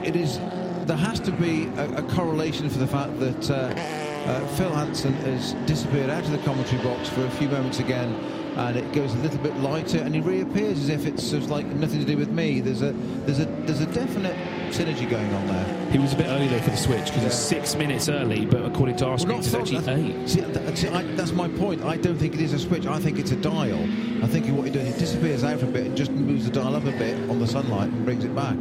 [0.04, 0.38] it is
[0.86, 3.50] there has to be a, a correlation for the fact that.
[3.50, 8.14] Uh, Phil Hanson has disappeared out of the commentary box for a few moments again
[8.56, 11.64] and it goes a little bit lighter and he reappears as if it's just like
[11.66, 12.92] nothing to do with me there's a
[13.24, 14.36] there's a there's a definite
[14.70, 15.90] synergy going on there?
[15.90, 17.26] He was a bit early though for the switch because yeah.
[17.26, 20.28] it's six minutes early but according to our well, it's actually eight.
[20.28, 20.42] See,
[20.74, 21.84] see I, that's my point.
[21.84, 22.86] I don't think it is a switch.
[22.86, 23.82] I think it's a dial.
[24.22, 26.52] I think what he does he disappears out for a bit and just moves the
[26.52, 28.56] dial up a bit on the sunlight and brings it back.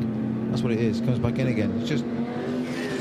[0.50, 1.00] That's what it is.
[1.02, 1.80] Comes back in again.
[1.80, 2.06] It's just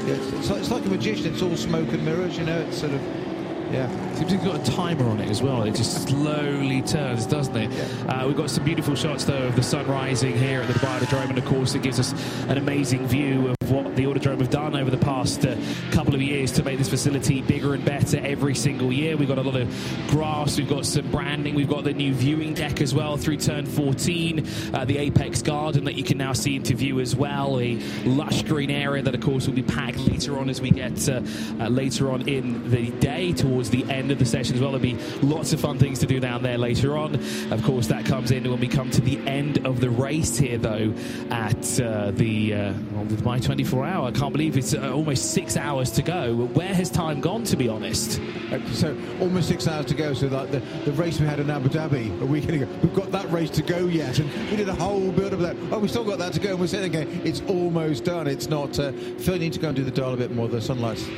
[0.08, 1.32] it's, it's, like, it's like a magician.
[1.32, 2.58] It's all smoke and mirrors, you know.
[2.60, 3.27] It's sort of
[3.72, 4.14] yeah.
[4.14, 5.62] Seems it's got a timer on it as well.
[5.62, 7.70] It just slowly turns, doesn't it?
[7.70, 8.22] Yeah.
[8.22, 11.00] Uh, we've got some beautiful shots, though, of the sun rising here at the Dubai
[11.00, 12.12] Autodrome, and of course, it gives us
[12.48, 15.56] an amazing view of what the Autodrome have done over the past uh,
[15.90, 19.16] couple of years to make this facility bigger and better every single year.
[19.16, 19.68] We've got a lot of
[20.08, 23.66] grass, we've got some branding, we've got the new viewing deck as well through turn
[23.66, 27.76] 14, uh, the Apex Garden that you can now see into view as well, a
[28.04, 31.20] lush green area that, of course, will be packed later on as we get uh,
[31.60, 34.72] uh later on in the day towards the end of the session as well.
[34.72, 37.16] There'll be lots of fun things to do down there later on.
[37.50, 40.58] Of course, that comes in when we come to the end of the race here,
[40.58, 40.94] though,
[41.30, 42.72] at uh, the uh,
[43.22, 43.57] my 20.
[43.58, 44.06] 24 hour.
[44.06, 46.46] I can't believe it's uh, almost six hours to go.
[46.54, 48.20] Where has time gone, to be honest?
[48.52, 50.14] Uh, so almost six hours to go.
[50.14, 53.10] So like the, the race we had in Abu Dhabi a week ago, we've got
[53.10, 54.20] that race to go yet.
[54.20, 55.56] And we did a whole build up of that.
[55.72, 56.50] Oh, we still got that to go.
[56.50, 58.28] And we're saying again, it's almost done.
[58.28, 58.78] It's not.
[58.78, 60.46] Uh, Phil needs to go and do the dial a bit more.
[60.46, 61.08] The sunlight's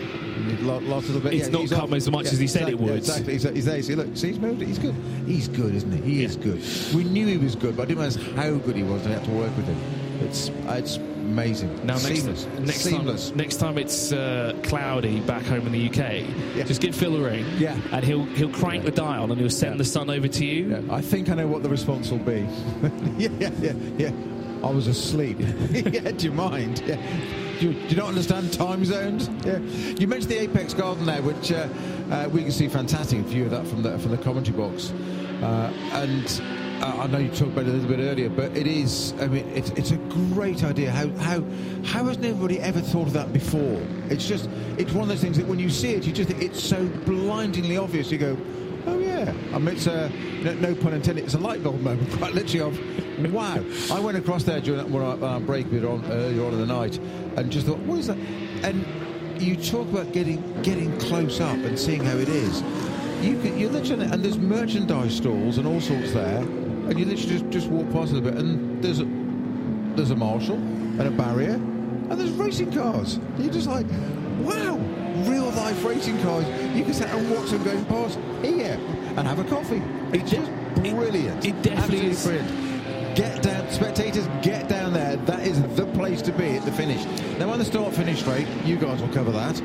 [0.62, 1.35] lots of the bit.
[1.35, 1.97] It's yeah, not come off.
[1.97, 2.97] as much yeah, as he exactly, said it would.
[2.97, 3.33] exactly.
[3.35, 3.83] He's, he's there.
[3.83, 4.62] See, look, see, he's moved.
[4.62, 4.95] He's good.
[5.27, 6.01] He's good, isn't he?
[6.01, 6.27] He yeah.
[6.29, 6.62] is good.
[6.95, 9.05] We knew he was good, but I didn't realize how good he was.
[9.05, 9.79] And I had to work with him.
[10.23, 10.99] It's it's
[11.32, 11.74] amazing.
[11.86, 12.47] Now next, Seamless.
[12.59, 13.28] next Seamless.
[13.28, 16.24] time, next time it's uh, cloudy back home in the UK,
[16.57, 16.65] yeah.
[16.65, 17.47] just give Phil a ring.
[17.57, 17.78] Yeah.
[17.93, 20.70] And he'll he'll crank the dial and he'll send the sun over to you.
[20.70, 20.94] Yeah.
[20.94, 22.47] I think I know what the response will be.
[23.16, 24.12] yeah, yeah, yeah, yeah.
[24.62, 25.39] I was asleep.
[25.70, 26.82] yeah, do you mind?
[26.85, 26.97] Yeah.
[27.59, 29.28] Do you, do you, not understand time zones?
[29.44, 29.59] Yeah.
[29.59, 31.69] You mentioned the Apex Garden there, which uh,
[32.11, 34.90] uh, we can see fantastic view of that from the from the commentary box,
[35.43, 36.43] uh, and.
[36.81, 39.12] Uh, I know you talked about it a little bit earlier, but it is.
[39.20, 40.90] I mean, it's, it's a great idea.
[40.90, 41.44] How how
[41.85, 43.82] how hasn't ever thought of that before?
[44.09, 44.48] It's just
[44.78, 47.77] it's one of those things that when you see it, you just it's so blindingly
[47.77, 48.11] obvious.
[48.11, 48.39] You go,
[48.86, 49.35] oh yeah.
[49.52, 50.11] I mean, it's a
[50.43, 51.24] no, no pun intended.
[51.24, 52.74] It's a light bulb moment, quite literally.
[52.74, 53.62] Of wow.
[53.93, 56.97] I went across there during our, our break bit on earlier on in the night,
[57.36, 58.16] and just thought, what is that?
[58.62, 58.86] And
[59.39, 62.62] you talk about getting getting close up and seeing how it is.
[63.20, 66.43] You can you literally and there's merchandise stalls and all sorts there
[66.91, 69.07] and you literally just, just walk past it a bit, and there's a
[69.95, 73.19] there's a marshal and a barrier, and there's racing cars.
[73.39, 73.87] You're just like,
[74.41, 74.77] wow,
[75.29, 76.47] real life racing cars.
[76.77, 78.79] You can sit and watch them going past here
[79.17, 79.83] and have a coffee.
[80.12, 81.45] It's just brilliant.
[81.45, 82.27] It, it definitely Absolutely is.
[82.27, 83.17] Brilliant.
[83.17, 85.17] Get down, spectators, get down there.
[85.17, 87.05] That is the place to be at the finish.
[87.39, 89.61] Now, on the start finish straight, you guys will cover that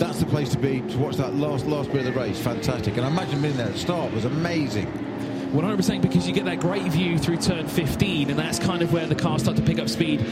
[0.00, 2.40] that's the place to be to watch that last last bit of the race.
[2.40, 2.96] Fantastic.
[2.96, 5.09] And I imagine being there at the start was amazing.
[5.50, 9.06] 100% because you get that great view through turn 15, and that's kind of where
[9.06, 10.24] the cars start to pick up speed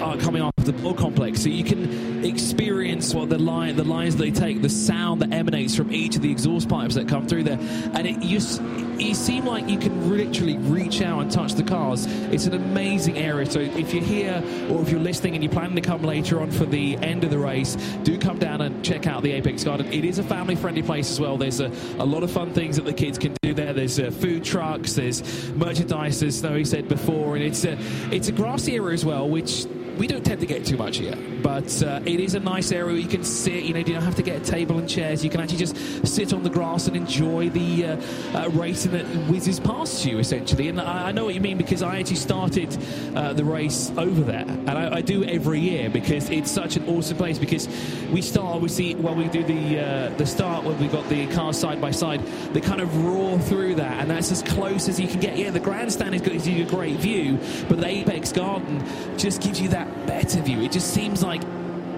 [0.00, 1.42] uh, coming off the ball complex.
[1.42, 5.74] So you can experience what the line, the lines they take, the sound that emanates
[5.74, 8.60] from each of the exhaust pipes that come through there, and it just
[9.00, 12.06] you seem like you can literally reach out and touch the cars.
[12.30, 13.46] It's an amazing area.
[13.46, 16.50] So if you're here or if you're listening and you're planning to come later on
[16.50, 19.92] for the end of the race, do come down and check out the Apex Garden.
[19.92, 21.36] It is a family-friendly place as well.
[21.36, 23.72] There's a, a lot of fun things that the kids can do there.
[23.72, 27.78] There's uh, food trucks, there's merchandise, as Snowy said before, and it's a
[28.10, 29.66] it's a grassy area as well, which
[30.00, 32.86] we don't tend to get too much here, but uh, it is a nice area
[32.86, 33.64] where you can sit.
[33.64, 35.22] You know, you don't have to get a table and chairs.
[35.22, 38.00] You can actually just sit on the grass and enjoy the uh,
[38.34, 40.68] uh, race and it whizzes past you essentially.
[40.68, 42.74] And I, I, know what you mean because I actually started
[43.14, 46.88] uh, the race over there, and I, I, do every year because it's such an
[46.88, 47.38] awesome place.
[47.38, 47.68] Because
[48.10, 51.58] we start obviously when we do the uh, the start when we've got the cars
[51.58, 52.24] side by side,
[52.54, 55.36] they kind of roar through that, and that's as close as you can get.
[55.36, 58.82] Yeah, the grandstand is gives you a great view, but the Apex Garden
[59.18, 60.60] just gives you that better view.
[60.60, 61.42] It just seems like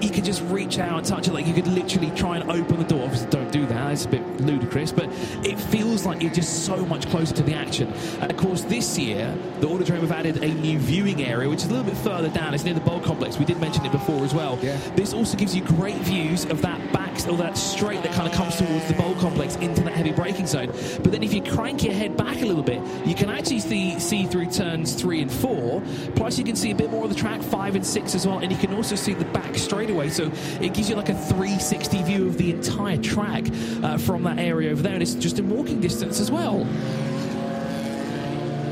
[0.02, 1.32] you could just reach out and touch it.
[1.32, 3.04] Like you could literally try and open the door.
[3.04, 3.92] Obviously, don't do that.
[3.92, 5.08] It's a bit ludicrous, but
[5.44, 7.92] it feels like you're just so much closer to the action.
[8.20, 11.66] And of course, this year, the Autodrome have added a new viewing area, which is
[11.66, 12.52] a little bit further down.
[12.54, 13.38] It's near the bowl complex.
[13.38, 14.58] We did mention it before as well.
[14.60, 14.76] Yeah.
[14.96, 18.34] This also gives you great views of that back or that straight that kind of
[18.34, 20.68] comes towards the bowl complex into that heavy braking zone.
[21.02, 23.98] But then if you crank your head back a little bit, you can actually see,
[24.00, 25.82] see through turns three and four.
[26.16, 28.38] Plus, you can see a bit more of the track five and six as well,
[28.38, 30.08] and you can also see the back straightaway.
[30.08, 30.30] So
[30.60, 33.44] it gives you like a 360 view of the entire track
[33.82, 36.66] uh, from that area over there, and it's just in walking distance as well.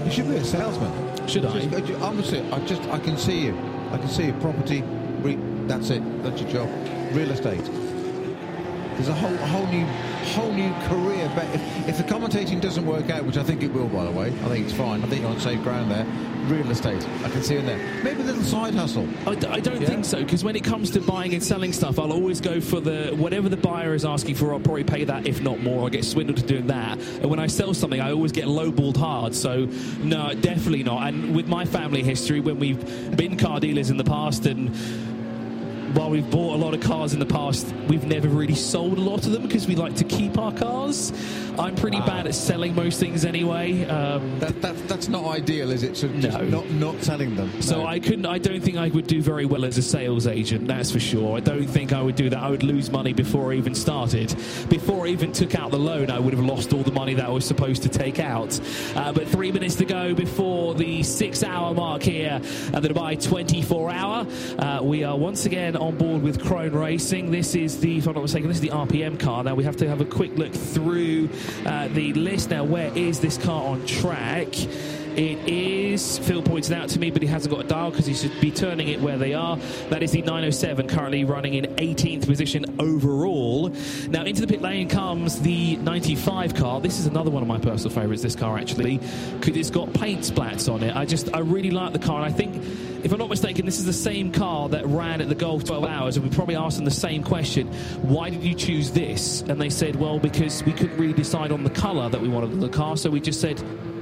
[0.05, 1.29] You should be a salesman.
[1.29, 1.81] Should I?
[1.81, 3.57] Just, honestly, I just I can see you.
[3.93, 4.33] I can see you.
[4.35, 4.83] Property.
[5.23, 6.03] Re, that's it.
[6.23, 6.69] That's your job.
[7.15, 7.80] Real estate.
[9.01, 9.87] There's a whole, whole new,
[10.35, 11.33] whole new career.
[11.35, 14.11] But if, if the commentating doesn't work out, which I think it will, by the
[14.11, 15.03] way, I think it's fine.
[15.03, 16.05] I think you're on safe ground there.
[16.49, 17.79] Real estate, I can see in there.
[18.03, 19.09] Maybe a little side hustle.
[19.27, 19.89] I, d- I don't yeah.
[19.89, 22.81] think so because when it comes to buying and selling stuff, I'll always go for
[22.81, 24.53] the whatever the buyer is asking for.
[24.53, 25.87] I'll probably pay that, if not more.
[25.87, 26.99] I get swindled to doing that.
[26.99, 29.35] And when I sell something, I always get lowballed hard.
[29.35, 29.67] So
[30.03, 31.09] no, definitely not.
[31.09, 34.75] And with my family history, when we've been car dealers in the past and
[35.95, 39.01] while we've bought a lot of cars in the past, we've never really sold a
[39.01, 41.13] lot of them because we like to keep our cars.
[41.59, 42.07] I'm pretty wow.
[42.07, 43.85] bad at selling most things anyway.
[43.85, 45.97] Um, that, that, that's not ideal, is it?
[45.97, 46.43] So no.
[46.45, 47.61] not not selling them.
[47.61, 47.87] So no.
[47.87, 48.25] I couldn't.
[48.25, 50.69] I don't think I would do very well as a sales agent.
[50.69, 51.37] That's for sure.
[51.37, 52.39] I don't think I would do that.
[52.39, 54.35] I would lose money before I even started.
[54.69, 57.27] Before I even took out the loan, I would have lost all the money that
[57.27, 58.59] I was supposed to take out.
[58.95, 62.41] Uh, but three minutes to go before the six-hour mark here
[62.73, 64.27] at the Dubai 24-hour.
[64.59, 67.31] Uh, we are once again on board with Crone Racing.
[67.31, 69.43] This is the, if I'm not mistaken, this is the RPM car.
[69.43, 71.31] Now we have to have a quick look through
[71.65, 72.51] uh, the list.
[72.51, 74.49] Now, where is this car on track?
[75.17, 78.15] It is, Phil pointed out to me, but he hasn't got a dial because he
[78.15, 79.57] should be turning it where they are.
[79.89, 83.71] That is the 907, currently running in 18th position overall.
[84.09, 86.81] Now, into the pit lane comes the 95 car.
[86.81, 88.99] This is another one of my personal favourites, this car actually,
[89.39, 90.95] because it's got paint splats on it.
[90.95, 92.55] I just, I really like the car, and I think
[93.05, 95.85] if I'm not mistaken, this is the same car that ran at the Gulf 12
[95.85, 97.67] hours, and we probably asked them the same question
[98.03, 99.43] why did you choose this?
[99.43, 102.53] And they said, well, because we couldn't really decide on the colour that we wanted
[102.53, 103.61] in the car, so we just said,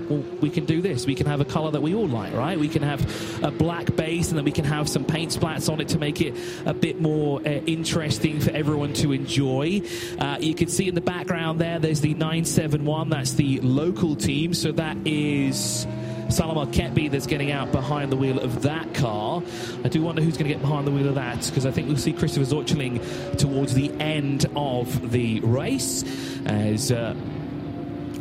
[0.09, 1.07] well, we can do this.
[1.07, 2.59] We can have a colour that we all like, right?
[2.59, 3.01] We can have
[3.45, 6.21] a black base and then we can have some paint splats on it to make
[6.21, 6.35] it
[6.67, 9.83] a bit more uh, interesting for everyone to enjoy.
[10.19, 13.11] Uh, you can see in the background there, there's the 971.
[13.11, 14.55] That's the local team.
[14.55, 15.87] So that is.
[16.31, 16.67] Salam Al
[17.09, 19.43] that's getting out behind the wheel of that car.
[19.83, 21.89] I do wonder who's going to get behind the wheel of that because I think
[21.89, 26.05] we'll see Christopher Zöchling towards the end of the race
[26.45, 27.15] as uh,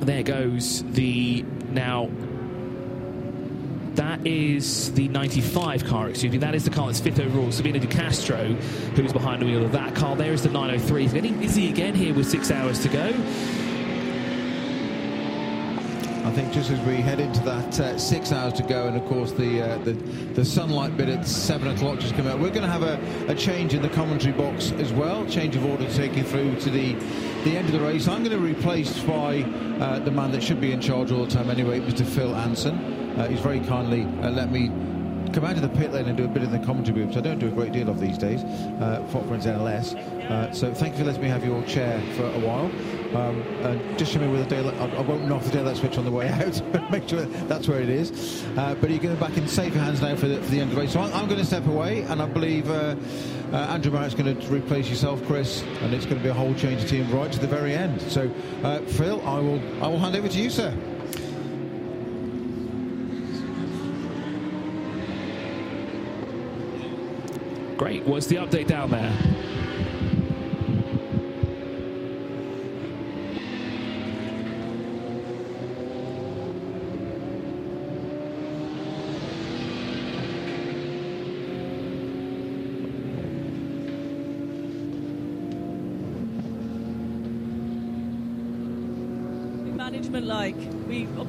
[0.02, 2.10] there goes the now
[3.96, 6.38] that is the 95 car, excuse me.
[6.38, 7.52] That is the car that's fifth overall.
[7.52, 8.46] Sabina De Castro,
[8.96, 10.16] who's behind the wheel of that car.
[10.16, 11.02] There is the 903.
[11.02, 13.12] He's getting busy again here with six hours to go.
[16.28, 19.06] I think just as we head into that uh, six hours to go, and of
[19.06, 22.38] course the, uh, the, the sunlight bit at seven o'clock just come out.
[22.38, 23.00] We're going to have a,
[23.30, 26.60] a, change in the commentary box as well, change of order to take you through
[26.60, 26.96] to the
[27.46, 28.10] the end of the race.
[28.10, 29.44] I'm going to be replaced by
[29.80, 32.06] uh, the man that should be in charge all the time anyway, Mr.
[32.06, 32.76] Phil Anson.
[33.18, 34.68] Uh, he's very kindly uh, let me
[35.32, 37.22] come out of the pit lane and do a bit in the commentary booth, I
[37.22, 39.96] don't do a great deal of these days, uh, NLS.
[40.30, 42.72] Uh, so thank you for letting me have your chair for a while.
[43.16, 44.76] Um, and just show me where the daylight.
[44.76, 47.82] I, won't knock the daylight switch on the way out, but make sure that's where
[47.82, 48.44] it is.
[48.58, 50.76] Uh, but you're going back in safer hands now for the, for the end of
[50.76, 50.94] the race.
[50.94, 52.96] So I'm, I'm going to step away, and I believe uh,
[53.54, 56.54] uh, Andrew Marriott's going to replace yourself, Chris, and it's going to be a whole
[56.56, 58.02] change of team right to the very end.
[58.02, 58.30] So,
[58.64, 60.74] uh, Phil, I will I will hand over to you, sir.
[67.78, 68.04] Great.
[68.06, 69.16] What's the update down there?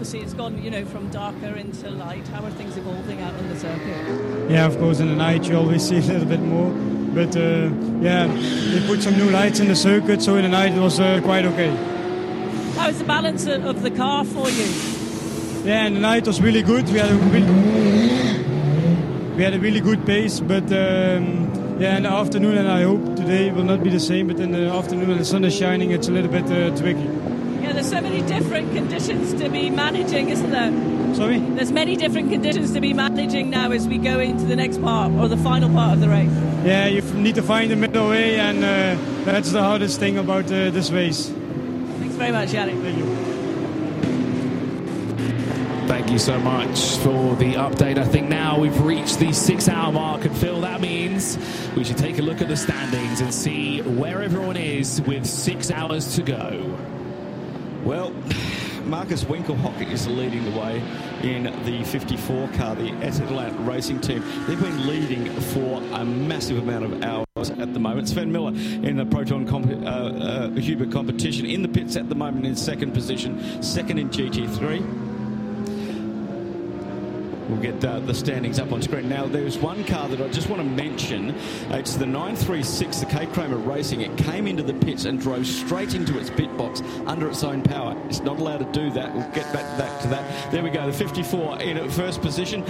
[0.08, 2.26] Obviously it's gone, you know, from darker into light.
[2.28, 4.50] How are things evolving out on the circuit?
[4.50, 6.70] Yeah, of course, in the night you always see a little bit more.
[7.14, 7.68] But uh,
[8.00, 10.98] yeah, they put some new lights in the circuit, so in the night it was
[10.98, 11.76] uh, quite okay.
[12.74, 14.64] How's the balance of, the car for you?
[15.64, 16.88] Yeah, and the night was really good.
[16.88, 17.52] We had a really,
[19.36, 23.14] we had a really good pace, but um, yeah, in the afternoon, and I hope
[23.14, 24.28] today will not be the same.
[24.28, 27.27] But in the afternoon, when the sun is shining, it's a little bit uh, tricky.
[27.88, 31.14] Yeah, there's so many different conditions to be managing, isn't there?
[31.14, 31.38] Sorry.
[31.38, 35.10] There's many different conditions to be managing now as we go into the next part
[35.12, 36.30] or the final part of the race.
[36.64, 40.44] Yeah, you need to find the middle way, and uh, that's the hardest thing about
[40.46, 41.28] uh, this race.
[41.28, 42.80] Thanks very much, Yannick.
[42.82, 43.28] Thank you.
[45.88, 47.96] Thank you so much for the update.
[47.96, 51.38] I think now we've reached the six hour mark, and Phil, that means
[51.74, 55.70] we should take a look at the standings and see where everyone is with six
[55.70, 56.78] hours to go.
[57.88, 58.12] Well,
[58.84, 60.82] Markus Winkelhock is leading the way
[61.22, 64.22] in the 54 car, the Atlant Racing Team.
[64.46, 68.06] They've been leading for a massive amount of hours at the moment.
[68.10, 72.14] Sven Muller in the Proton comp- uh, uh, Huber competition in the pits at the
[72.14, 75.07] moment in second position, second in GT3.
[77.48, 79.08] We'll get uh, the standings up on screen.
[79.08, 81.34] Now, there's one car that I just want to mention.
[81.70, 84.02] It's the 936, the K Kramer Racing.
[84.02, 87.62] It came into the pits and drove straight into its pit box under its own
[87.62, 87.96] power.
[88.06, 89.14] It's not allowed to do that.
[89.14, 90.52] We'll get back, back to that.
[90.52, 90.86] There we go.
[90.86, 92.64] The 54 in first position.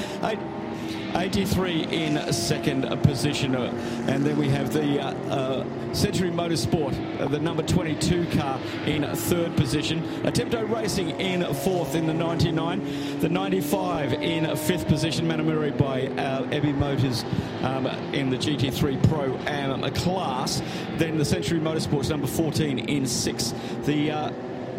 [1.14, 3.54] 83 in second position.
[3.54, 9.04] And then we have the uh, uh, Century Motorsport, uh, the number 22 car in
[9.14, 10.02] third position.
[10.24, 13.20] Attempto Racing in fourth in the 99.
[13.20, 17.24] The 95 in fifth position, Manamuri by uh, Abbey Motors
[17.62, 20.62] um, in the GT3 Pro Am class.
[20.96, 23.54] Then the Century Motorsports, number 14 in sixth.
[23.86, 24.32] The uh,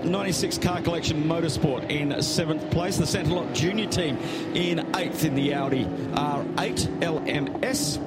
[0.04, 2.98] 96 Car Collection Motorsport in seventh place.
[2.98, 4.18] The Sainteloc Junior team
[4.54, 7.98] in eighth in the Audi R8 LMS.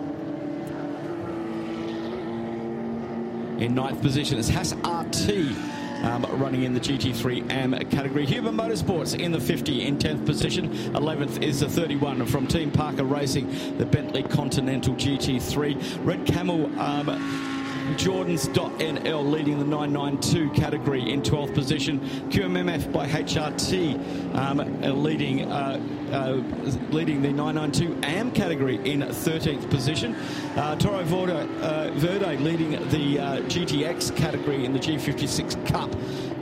[3.61, 5.57] In ninth position is Haas RT.
[6.03, 8.27] Um, running in the GT3 AM category.
[8.27, 10.69] Huber Motorsports in the 50 in 10th position.
[10.95, 16.05] 11th is the 31 from Team Parker Racing, the Bentley Continental GT3.
[16.05, 17.62] Red Camel um,
[17.97, 22.01] Jordans.nl leading the 992 category in 12th position.
[22.31, 25.81] QMMF by HRT um, leading uh,
[26.13, 26.43] uh,
[26.91, 30.15] leading the 992 AM category in 13th position.
[30.57, 35.91] Uh, Toro Verde, uh, Verde leading the uh, GTX category in the G56 Cup.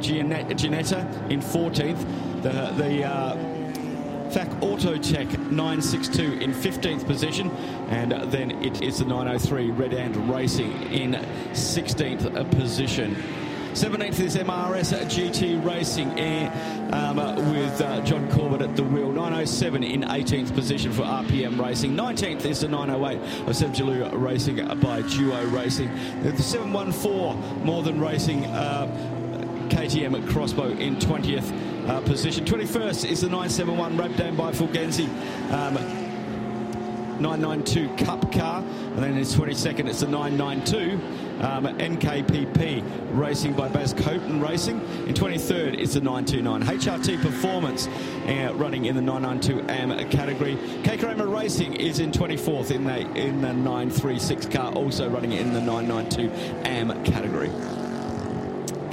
[0.00, 2.42] Ginetta in 14th.
[2.42, 3.59] The, the uh,
[4.31, 7.51] FAC Autotech 962 in 15th position,
[7.89, 11.15] and then it is the 903 Red Ant Racing in
[11.52, 13.16] 16th position.
[13.73, 16.11] 17th is MRS GT Racing
[16.93, 17.16] um,
[17.52, 19.11] with uh, John Corbett at the wheel.
[19.11, 21.97] 907 in 18th position for RPM Racing.
[21.97, 23.16] 19th is the 908
[23.48, 25.90] of Sebjalou Racing by Duo Racing.
[26.23, 28.44] The 714 More Than Racing.
[28.44, 29.16] Uh,
[29.70, 32.44] KTM at Crossbow in 20th uh, position.
[32.44, 35.09] 21st is the 971 Rabdan by Fulgenzi.
[35.52, 36.01] Um,
[37.20, 40.94] 992 Cup car, and then in 22nd it's the 992
[41.44, 42.82] um, NKPP
[43.12, 44.81] Racing by Bas Koeten Racing.
[45.07, 47.89] In 23rd it's the 929 HRT Performance
[48.27, 50.57] uh, running in the 992 AM category.
[50.82, 55.52] K Kramer Racing is in 24th in the in the 936 car, also running in
[55.52, 56.31] the 992
[56.65, 57.51] AM category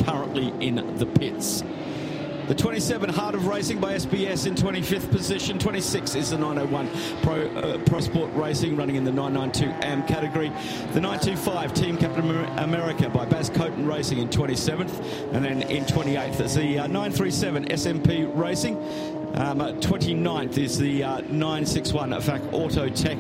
[0.04, 1.64] currently in the pits.
[2.48, 5.60] The 27 Heart of Racing by SPS in 25th position.
[5.60, 6.90] 26 is the 901
[7.22, 10.48] Pro, uh, Pro Sport Racing running in the 992 AM category.
[10.94, 12.26] The 925 Team Captain
[12.58, 15.34] America by Bas Koeten Racing in 27th.
[15.34, 18.78] And then in 28th is the uh, 937 SMP Racing.
[19.36, 23.18] Um, 29th is the uh, 961 FAC Auto Tech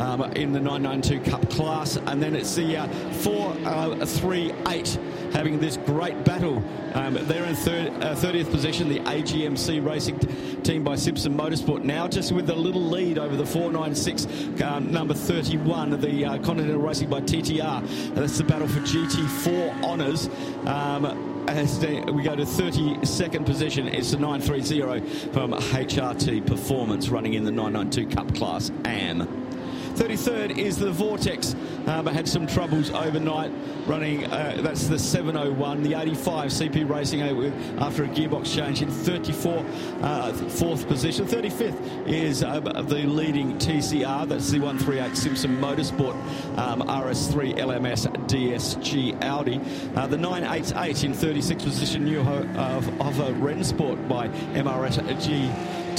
[0.00, 1.96] um, in the 992 Cup class.
[1.96, 2.88] And then it's the uh,
[3.22, 4.98] 438
[5.32, 6.62] having this great battle.
[6.94, 10.18] Um, they're in third, uh, 30th position, the AGMC Racing
[10.62, 15.14] team by Simpson Motorsport now, just with a little lead over the 496 um, number
[15.14, 18.14] 31, the uh, Continental Racing by TTR.
[18.14, 20.28] That's the battle for GT4 honours.
[20.66, 27.44] Um, as we go to 32nd position, it's the 930 from HRT Performance running in
[27.44, 29.49] the 992 Cup class AM.
[30.00, 31.54] 33rd is the Vortex,
[31.86, 33.52] uh, but had some troubles overnight
[33.86, 34.24] running.
[34.24, 37.20] Uh, that's the 701, the 85 CP Racing
[37.78, 39.62] after a gearbox change in 34,
[40.00, 41.26] uh, fourth position.
[41.26, 46.14] 35th is uh, the leading TCR, that's the 138 Simpson Motorsport
[46.56, 49.60] um, RS3 LMS DSG Audi.
[49.96, 55.06] Uh, the 988 in 36th position, New Ho- of, of a Rennsport by MRS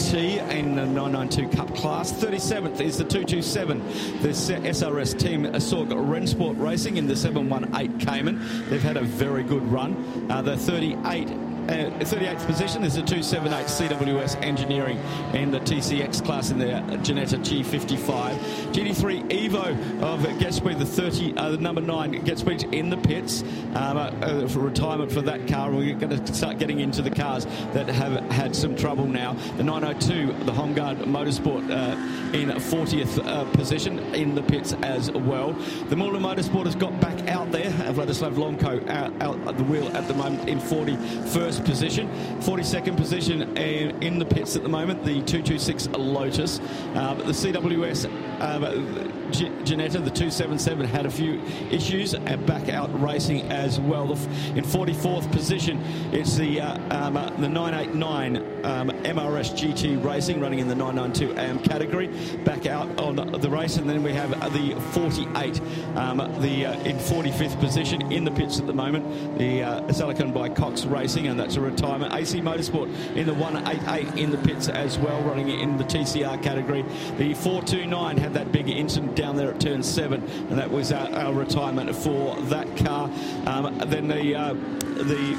[0.02, 2.12] GT in the 992 Cup class.
[2.12, 3.80] 37th is the 227,
[4.22, 8.70] the SRS team Sorg Rennsport Racing in the 718 Cayman.
[8.70, 10.28] They've had a very good run.
[10.30, 14.98] Uh, the 38 uh, 38th position is the 278 CWS Engineering
[15.34, 16.66] and the TCX class in the
[17.04, 18.36] Ginetta G55.
[18.74, 23.44] GT3 Evo of GetSpeed, the 30, uh, number 9 GetSpeed in the pits
[23.76, 25.72] um, uh, uh, for retirement for that car.
[25.72, 29.34] We're going to start getting into the cars that have had some trouble now.
[29.58, 35.54] The 902, the Homegard Motorsport uh, in 40th uh, position in the pits as well.
[35.90, 37.70] The Muller Motorsport has got back out there.
[37.94, 42.10] Vladislav Lomko out, out at the wheel at the moment in 41st position.
[42.40, 46.60] 42nd position in the pits at the moment, the 226 Lotus.
[46.96, 48.06] Uh, the CWS
[48.42, 54.12] um, Ginetta, the 277, had a few issues and back out racing as well.
[54.12, 55.82] In 44th position,
[56.12, 61.40] it's the uh, um, uh, the 989 um, MRS GT Racing running in the 992
[61.40, 62.08] AM category.
[62.44, 65.62] Back out on the race, and then we have the 48,
[65.96, 70.32] um, the uh, in 45th position in the pits at the moment, the uh, Silicon
[70.32, 72.14] by Cox Racing, and that's a retirement.
[72.14, 76.84] AC Motorsport in the 188 in the pits as well, running in the TCR category.
[77.18, 81.08] The 429 had that big incident down there at turn seven, and that was our,
[81.14, 83.08] our retirement for that car.
[83.46, 85.38] Um, then the uh, the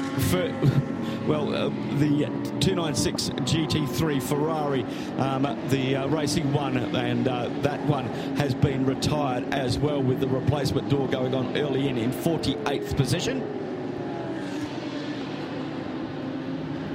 [1.27, 2.25] well, uh, the
[2.61, 4.85] 296 GT3 Ferrari,
[5.17, 8.05] um, the uh, racing one, and uh, that one
[8.37, 12.95] has been retired as well with the replacement door going on early in in 48th
[12.95, 13.41] position.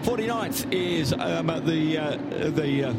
[0.02, 2.16] 49th is um, the uh,
[2.50, 2.94] the uh,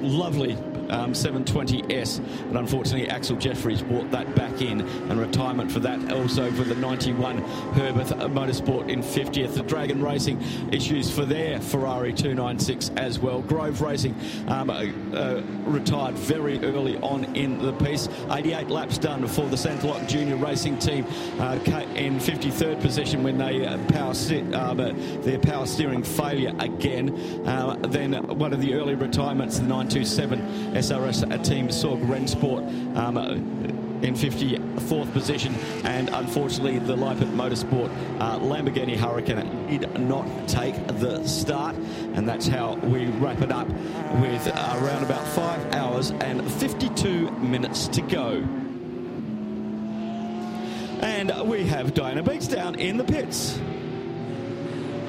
[0.00, 0.56] lovely
[0.90, 2.20] um, 720S,
[2.52, 6.12] but unfortunately Axcil Jefferies brought that back in and retirement for that.
[6.12, 7.38] Also for the 91
[7.74, 9.54] Huber Motorsport in 50th.
[9.54, 10.42] The Dragon Racing
[10.72, 13.42] issues for their Ferrari 296 as well.
[13.42, 14.14] Grove Racing
[14.48, 14.84] um, uh,
[15.14, 18.08] uh, retired very early on in the piece.
[18.30, 21.04] 88 laps done for the Sainteloc Junior Racing team
[21.38, 21.58] uh,
[21.94, 27.14] in 53rd position when they uh, power sit, uh, their power steering failure again.
[27.46, 33.16] Uh, then one of the early retirements, the 927 SRS team Sorg Rennsport um,
[34.02, 35.54] in 54th position,
[35.84, 37.90] and unfortunately, the Leipert Motorsport
[38.20, 41.74] uh, Lamborghini Huracan did not take the start,
[42.14, 43.68] and that's how we wrap it up
[44.20, 48.44] with uh, around about five hours and 52 minutes to go.
[51.00, 53.58] And we have Diana Binks down in the pits.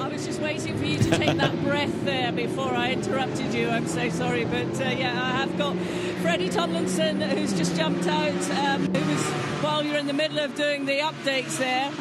[0.08, 3.68] I was just waiting for you to take that breath there before I interrupted you.
[3.68, 5.76] I'm so sorry, but uh, yeah, I have got
[6.22, 8.50] Freddie Tomlinson who's just jumped out.
[8.52, 9.22] Um, who was
[9.62, 11.92] while you're in the middle of doing the updates there.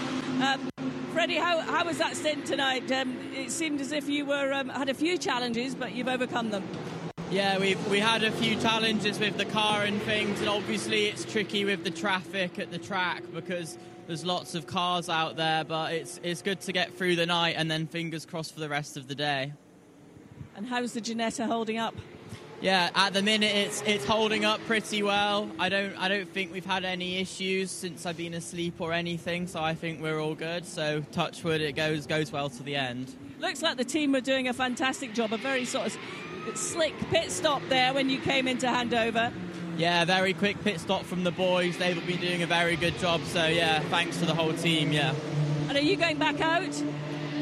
[0.41, 0.71] Um,
[1.13, 2.93] Freddie, how, how was that stint tonight?
[2.93, 6.51] Um, it seemed as if you were um, had a few challenges, but you've overcome
[6.51, 6.63] them.
[7.33, 11.25] Yeah, we we had a few challenges with the car and things, and obviously it's
[11.25, 13.77] tricky with the traffic at the track because
[14.07, 17.57] there's lots of cars out there, but it's it's good to get through the night
[17.59, 19.53] and then fingers crossed for the rest of the day.
[20.57, 21.95] And how's the Ginetta holding up?
[22.61, 25.51] Yeah, at the minute it's it's holding up pretty well.
[25.59, 29.47] I don't I don't think we've had any issues since I've been asleep or anything,
[29.47, 30.65] so I think we're all good.
[30.65, 33.15] So touch wood, it goes goes well to the end.
[33.39, 35.33] Looks like the team were doing a fantastic job.
[35.33, 35.99] A very sort of
[36.55, 39.31] slick pit stop there when you came in to hand over.
[39.77, 41.77] Yeah, very quick pit stop from the boys.
[41.77, 43.23] They've been doing a very good job.
[43.25, 44.91] So yeah, thanks to the whole team.
[44.91, 45.15] Yeah.
[45.69, 46.83] And are you going back out?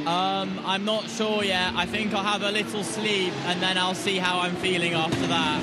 [0.06, 1.74] Um, I'm not sure yet.
[1.74, 5.26] I think I'll have a little sleep and then I'll see how I'm feeling after
[5.28, 5.62] that.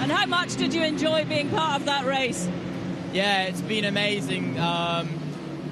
[0.00, 2.48] And how much did you enjoy being part of that race?
[3.12, 4.58] Yeah, it's been amazing.
[4.58, 5.08] Um,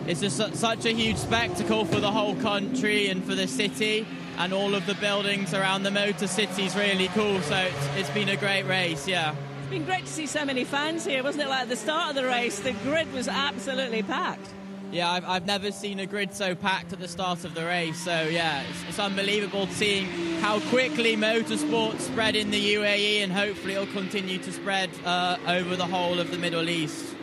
[0.07, 4.07] it's just such a huge spectacle for the whole country and for the city,
[4.37, 7.41] and all of the buildings around the Motor City is really cool.
[7.43, 9.09] So it's, it's been a great race.
[9.09, 9.35] Yeah.
[9.65, 11.49] It's been great to see so many fans here, wasn't it?
[11.49, 14.47] Like at the start of the race, the grid was absolutely packed.
[14.93, 17.99] Yeah, I've, I've never seen a grid so packed at the start of the race.
[17.99, 20.05] So, yeah, it's, it's unbelievable seeing
[20.43, 25.77] how quickly motorsport spread in the UAE and hopefully it'll continue to spread uh, over
[25.77, 27.17] the whole of the Middle East.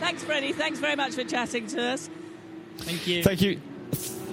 [0.00, 0.54] Thanks, Freddie.
[0.54, 2.08] Thanks very much for chatting to us.
[2.78, 3.22] Thank you.
[3.22, 3.60] Thank you.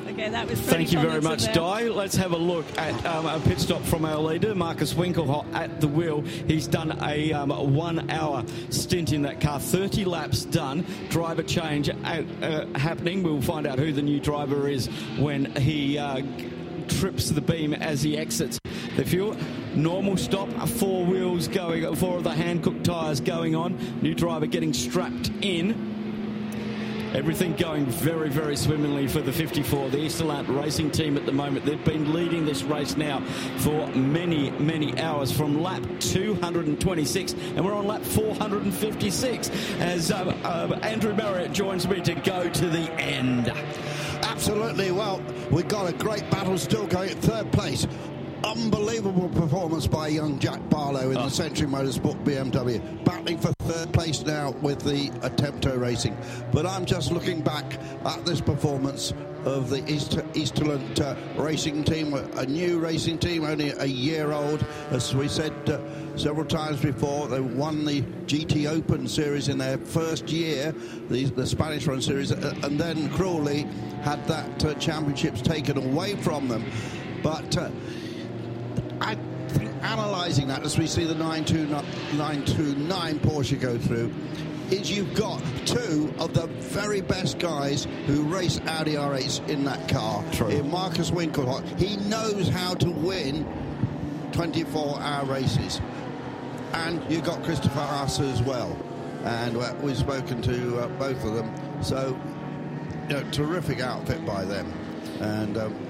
[0.08, 1.90] Okay, that was Thank you very much, Di.
[1.90, 5.82] Let's have a look at um, a pit stop from our leader, Markus Winkelhock, at
[5.82, 6.22] the wheel.
[6.22, 10.86] He's done a um, one-hour stint in that car, 30 laps done.
[11.10, 13.24] Driver change out, uh, happening.
[13.24, 14.88] We'll find out who the new driver is
[15.18, 16.22] when he uh,
[16.88, 18.60] trips the beam as he exits
[18.98, 19.36] the fuel.
[19.74, 23.76] Normal stop, four wheels going, four of the Hankook tyres going on.
[24.04, 25.95] New driver getting strapped in.
[27.16, 31.66] Everything going very, very swimmingly for the 54, the Eastalent racing team at the moment.
[31.66, 33.22] They've been leading this race now
[33.60, 40.78] for many, many hours from lap 226, and we're on lap 456 as uh, uh,
[40.82, 43.48] Andrew Marriott joins me to go to the end.
[44.24, 44.92] Absolutely.
[44.92, 47.88] Well, we've got a great battle still going at third place.
[48.44, 54.22] Unbelievable performance by young Jack Barlow in the Century Motorsport BMW, battling for third place
[54.24, 56.16] now with the Attempto Racing.
[56.52, 59.14] But I'm just looking back at this performance
[59.44, 64.66] of the East, Eastalent uh, racing team, a new racing team, only a year old.
[64.92, 65.80] As we said uh,
[66.18, 70.74] several times before, they won the GT Open series in their first year,
[71.10, 73.68] the, the Spanish run series, uh, and then cruelly
[74.02, 76.64] had that uh, championships taken away from them.
[77.24, 77.70] But uh,
[79.02, 79.16] I
[79.86, 84.12] analysing that as we see the 929 Porsche go through,
[84.72, 89.88] is you've got two of the very best guys who race Audi R8s in that
[89.88, 90.24] car.
[90.32, 90.48] True.
[90.48, 91.80] In Markus Winkelhock.
[91.80, 93.46] He knows how to win
[94.32, 95.82] 24-hour races.
[96.74, 98.76] And you've got Christopher Haase as well.
[99.24, 101.84] And uh, we've spoken to uh, both of them.
[101.84, 102.20] So,
[103.08, 104.72] you know, terrific outfit by them.
[105.22, 105.85] And um,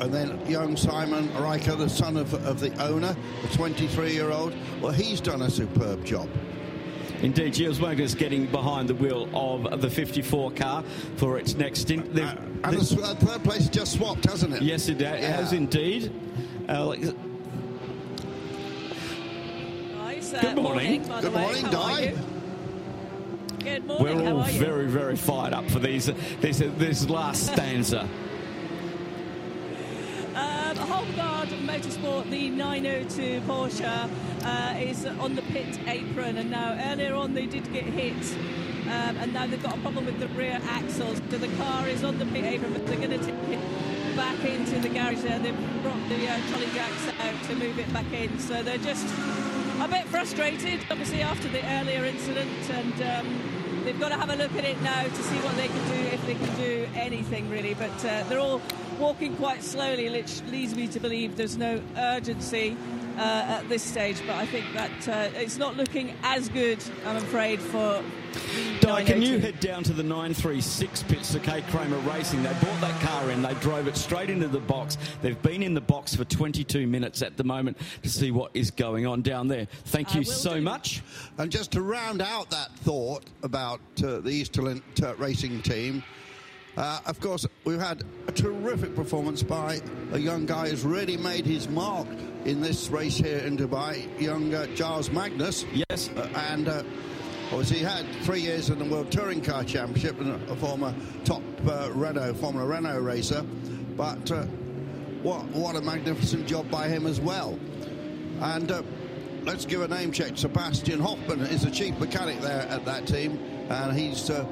[0.00, 5.20] and then young Simon Reicher, the son of, of the owner, the 23-year-old, well, he's
[5.20, 6.28] done a superb job.
[7.22, 10.84] Indeed, Gilles Magnus getting behind the wheel of the 54 car
[11.16, 12.14] for its next stint.
[12.14, 12.26] They've-
[12.62, 14.62] And the uh, third place just swapped, hasn't it?
[14.62, 16.12] Yes, it has indeed.
[16.68, 17.00] Uh, like-
[19.94, 21.02] Nice, uh, Good morning.
[21.08, 22.14] by Good morning, How Di.
[23.60, 24.16] Good morning.
[24.18, 24.60] We're How all are you?
[24.60, 26.06] very, very fired up for these
[26.40, 28.08] this, this last stanza.
[30.78, 34.10] Um, Holmgaard Motorsport, the 902 Porsche,
[34.44, 38.36] uh, is on the pit apron, and now earlier on they did get hit,
[38.84, 41.20] um, and now they've got a problem with the rear axles.
[41.30, 44.44] So the car is on the pit apron, but they're going to take it back
[44.44, 45.38] into the garage there.
[45.38, 49.06] They've brought the uh, trolley jacks out to move it back in, so they're just
[49.80, 53.02] a bit frustrated, obviously after the earlier incident, and.
[53.02, 53.52] Um,
[53.86, 56.08] They've got to have a look at it now to see what they can do,
[56.12, 57.72] if they can do anything really.
[57.74, 58.60] But uh, they're all
[58.98, 62.76] walking quite slowly, which leads me to believe there's no urgency
[63.16, 64.20] uh, at this stage.
[64.26, 68.02] But I think that uh, it's not looking as good, I'm afraid, for.
[68.80, 72.42] Di, can you head down to the 936 pits to Kate Kramer Racing?
[72.42, 74.98] They brought that car in, they drove it straight into the box.
[75.22, 78.70] They've been in the box for 22 minutes at the moment to see what is
[78.70, 79.66] going on down there.
[79.86, 81.02] Thank you so much.
[81.38, 86.02] And just to round out that thought about uh, the Eastalent uh, racing team,
[86.76, 89.80] uh, of course, we've had a terrific performance by
[90.12, 92.06] a young guy who's really made his mark
[92.44, 95.64] in this race here in Dubai, young uh, Gilles Magnus.
[95.88, 96.10] Yes.
[96.10, 96.82] Uh, and uh,
[97.50, 100.94] obviously, he had three years in the World Touring Car Championship and a former
[101.24, 103.42] top uh, Renault, Formula Renault racer.
[103.96, 104.44] But uh,
[105.22, 107.58] what, what a magnificent job by him as well.
[108.40, 108.82] And uh,
[109.44, 110.36] let's give a name check.
[110.36, 113.38] Sebastian Hoffman is the chief mechanic there at that team,
[113.70, 114.46] and he's uh,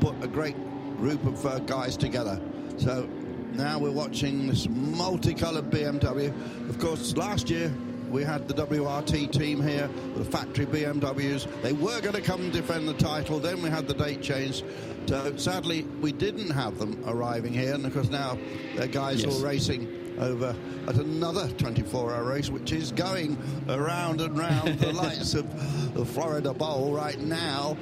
[0.00, 0.56] put a great
[1.00, 2.38] group of uh, guys together.
[2.76, 3.08] So
[3.54, 6.28] now we're watching this multicoloured BMW.
[6.68, 7.72] Of course, last year
[8.10, 11.62] we had the WRT team here, the factory BMWs.
[11.62, 13.38] They were going to come and defend the title.
[13.38, 14.62] Then we had the date change.
[15.06, 18.38] So sadly, we didn't have them arriving here, and of course now
[18.76, 19.34] they're guys Yes.
[19.34, 19.88] all racing
[20.20, 20.54] over
[20.86, 23.38] at another 24-hour race, which is going
[23.70, 27.76] around and round the lights of the Florida Bowl right now.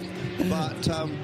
[0.49, 1.19] But um,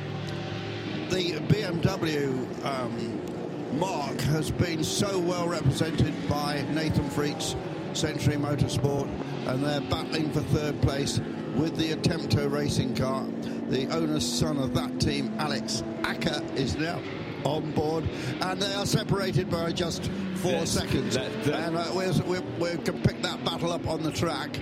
[1.10, 7.56] the BMW um, mark has been so well represented by Nathan Freke's,
[7.92, 9.08] Century Motorsport,
[9.46, 11.20] and they're battling for third place
[11.54, 13.24] with the Attempto racing car.
[13.68, 17.00] The owner's son of that team, Alex Aka, is now
[17.44, 18.08] on board,
[18.40, 21.14] and they are separated by just four Yes, seconds.
[21.14, 24.58] that- that- and uh, we're, we're, we can pick that battle up on the track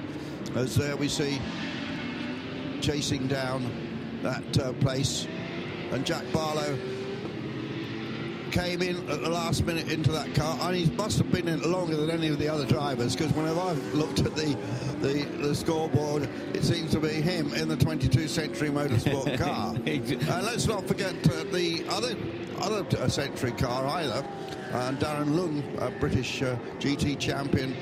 [0.54, 1.40] as there we see
[2.80, 3.70] chasing down
[4.22, 5.26] that uh, place.
[5.92, 6.78] And Jack Barlow
[8.50, 11.70] came in at the last minute into that car, and he must have been in
[11.70, 14.56] longer than any of the other drivers because whenever I've looked at the,
[15.00, 19.74] the the scoreboard, it seems to be him in the 22 Century Motorsport car.
[19.74, 22.14] and let's not forget uh, the other
[22.60, 24.24] other uh, Century car either.
[24.72, 27.76] And Darren Leung, a British uh, GT champion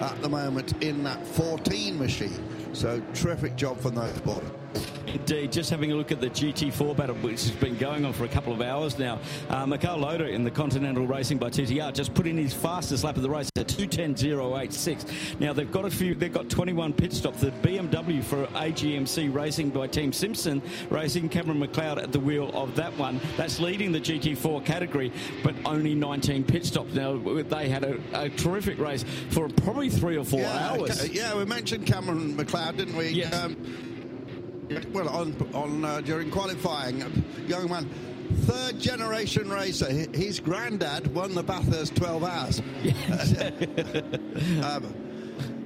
[0.00, 2.40] at the moment in that 14 machine.
[2.72, 4.44] So terrific job from those boys.
[5.06, 8.24] Indeed, just having a look at the GT4 battle, which has been going on for
[8.24, 9.18] a couple of hours now.
[9.48, 13.16] Uh, Mikhail Loder in the Continental Racing by TTR just put in his fastest lap
[13.16, 15.40] of the race at 210.086.
[15.40, 17.40] Now they've got a few, they've got 21 pit stops.
[17.40, 22.74] The BMW for AGMC Racing by Team Simpson Racing, Cameron McLeod at the wheel of
[22.76, 23.20] that one.
[23.36, 25.12] That's leading the GT4 category,
[25.42, 26.92] but only 19 pit stops.
[26.92, 31.08] Now they had a, a terrific race for probably three or four yeah, hours.
[31.08, 33.08] Yeah, we mentioned Cameron McLeod, didn't we?
[33.08, 33.34] Yes.
[33.34, 33.56] Um,
[34.92, 37.00] well, on on uh, during qualifying,
[37.46, 37.88] young man,
[38.42, 39.90] third generation racer.
[39.90, 42.60] His granddad won the Bathurst 12 hours.
[44.64, 44.94] um,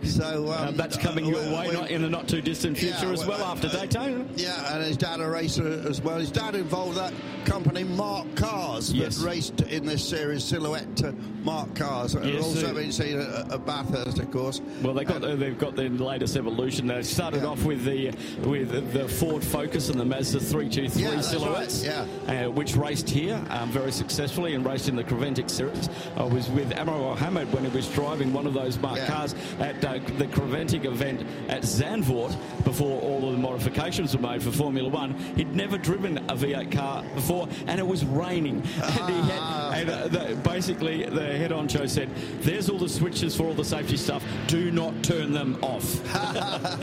[0.04, 3.12] so um, uh, that's coming your way, not in the not too distant future yeah,
[3.12, 4.26] as well, well, after uh, Daytona.
[4.34, 6.18] Yeah, and his dad a racer as well.
[6.18, 7.12] His dad involved that
[7.44, 9.16] company Mark Cars Yes.
[9.18, 11.12] that raced in this series Silhouette to
[11.44, 12.14] Mark Cars.
[12.14, 14.60] And Yes, also uh, been seen at, at Bathurst, of course.
[14.82, 16.86] Well, they got the, they've got the latest evolution.
[16.86, 17.48] They started Yeah.
[17.48, 18.12] off with the
[18.44, 23.40] with the Ford Focus and the Mazda 323 Yeah, silhouettes, right, uh, which raced here
[23.50, 25.88] um, very successfully and raced in the Creventic series.
[26.16, 29.06] I was with Amro Ahmed when he was driving one of those Mark Yeah.
[29.06, 34.42] cars at uh, the Creventic event at Zandvoort before all of the modifications were made
[34.42, 35.14] for Formula One.
[35.36, 37.31] He'd never driven a V8 car before,
[37.66, 38.62] and it was raining.
[38.82, 42.08] And, he had, and uh, the, basically, the head on show said,
[42.40, 44.22] "There's all the switches for all the safety stuff.
[44.46, 45.86] Do not turn them off."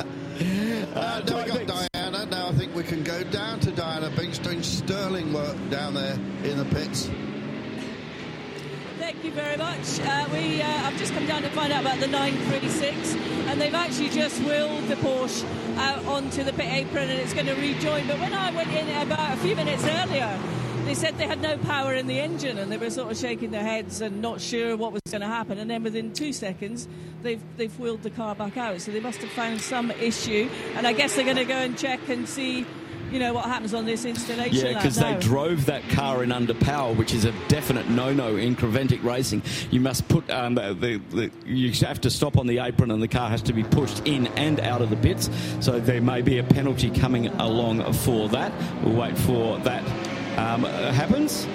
[0.39, 2.25] Uh, now we've got Diana.
[2.25, 6.13] Now I think we can go down to Diana Binks doing sterling work down there
[6.43, 7.09] in the pits.
[9.09, 9.99] Thank you very much.
[10.01, 13.15] Uh, we, uh, I've just come down to find out about the 936,
[13.47, 15.43] and they've actually just wheeled the Porsche
[15.77, 18.05] out onto the pit apron, and it's going to rejoin.
[18.05, 20.39] But when I went in about a few minutes earlier,
[20.85, 23.49] they said they had no power in the engine, and they were sort of shaking
[23.49, 25.57] their heads and not sure what was going to happen.
[25.57, 26.87] And then within two seconds,
[27.23, 28.79] they've they've wheeled the car back out.
[28.79, 31.75] So they must have found some issue, and I guess they're going to go and
[31.75, 32.63] check and see.
[33.11, 34.65] You know what happens on this installation?
[34.65, 38.55] Yeah, because they drove that car in under power, which is a definite no-no in
[38.55, 39.41] Creventic racing.
[39.71, 43.01] You must put um, the, the, the, you have to stop on the apron, and
[43.01, 45.29] the car has to be pushed in and out of the pits.
[45.59, 48.51] So there may be a penalty coming along for that.
[48.83, 49.83] We'll wait for that
[50.37, 51.47] um, happens.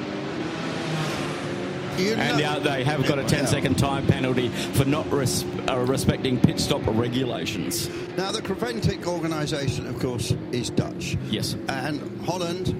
[1.98, 3.46] And they have got a 10 Yeah.
[3.46, 7.88] second time penalty for not res- uh, respecting pit stop regulations.
[8.16, 11.16] Now, the Creventic organisation, of course, is Dutch.
[11.30, 11.56] Yes.
[11.68, 12.74] And Holland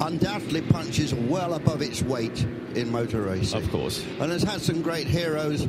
[0.00, 2.44] undoubtedly punches well above its weight
[2.74, 3.62] in motor racing.
[3.62, 4.04] Of course.
[4.20, 5.68] And has had some great heroes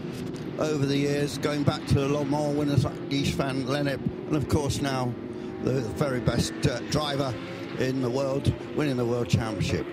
[0.60, 4.48] over the years, going back to Le Mans winners like Guy van Lennep, and of
[4.48, 5.14] course now
[5.64, 7.34] the very best uh, driver
[7.80, 9.86] in the world, winning the World Championship.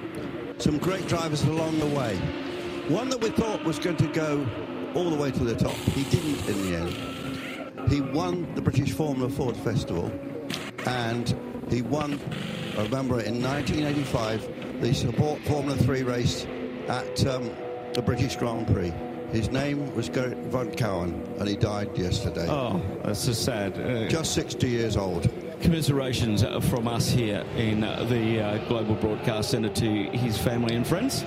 [0.59, 2.19] Some great drivers along the way.
[2.91, 4.45] One that we thought was going to go
[4.95, 7.89] all the way to the top, he didn't in the end.
[7.89, 10.11] He won the British Formula Ford Festival,
[10.87, 11.33] and
[11.69, 12.19] he won,
[12.77, 16.47] I remember in 1985, the Support Formula 3 race
[16.89, 17.49] at um,
[17.95, 18.93] the British Grand Prix.
[19.31, 22.49] His name was Gerrit van Kouwen, and he died yesterday.
[22.49, 23.79] Oh, that's so sad.
[23.79, 25.31] Uh, Just 60 years old.
[25.61, 31.25] commiserations from us here in the uh, Global Broadcast Centre to his family and friends.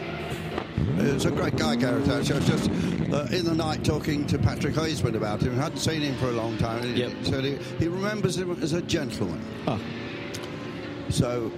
[0.75, 4.25] He was a great guy, Gareth Actually, I was just uh, in the night talking
[4.27, 5.55] to Patrick Huisman about him.
[5.55, 6.95] hadn't seen him for a long time.
[6.95, 7.11] Yep.
[7.11, 9.41] he, he remembers him as a gentleman.
[9.67, 9.79] Oh.
[11.09, 11.51] So,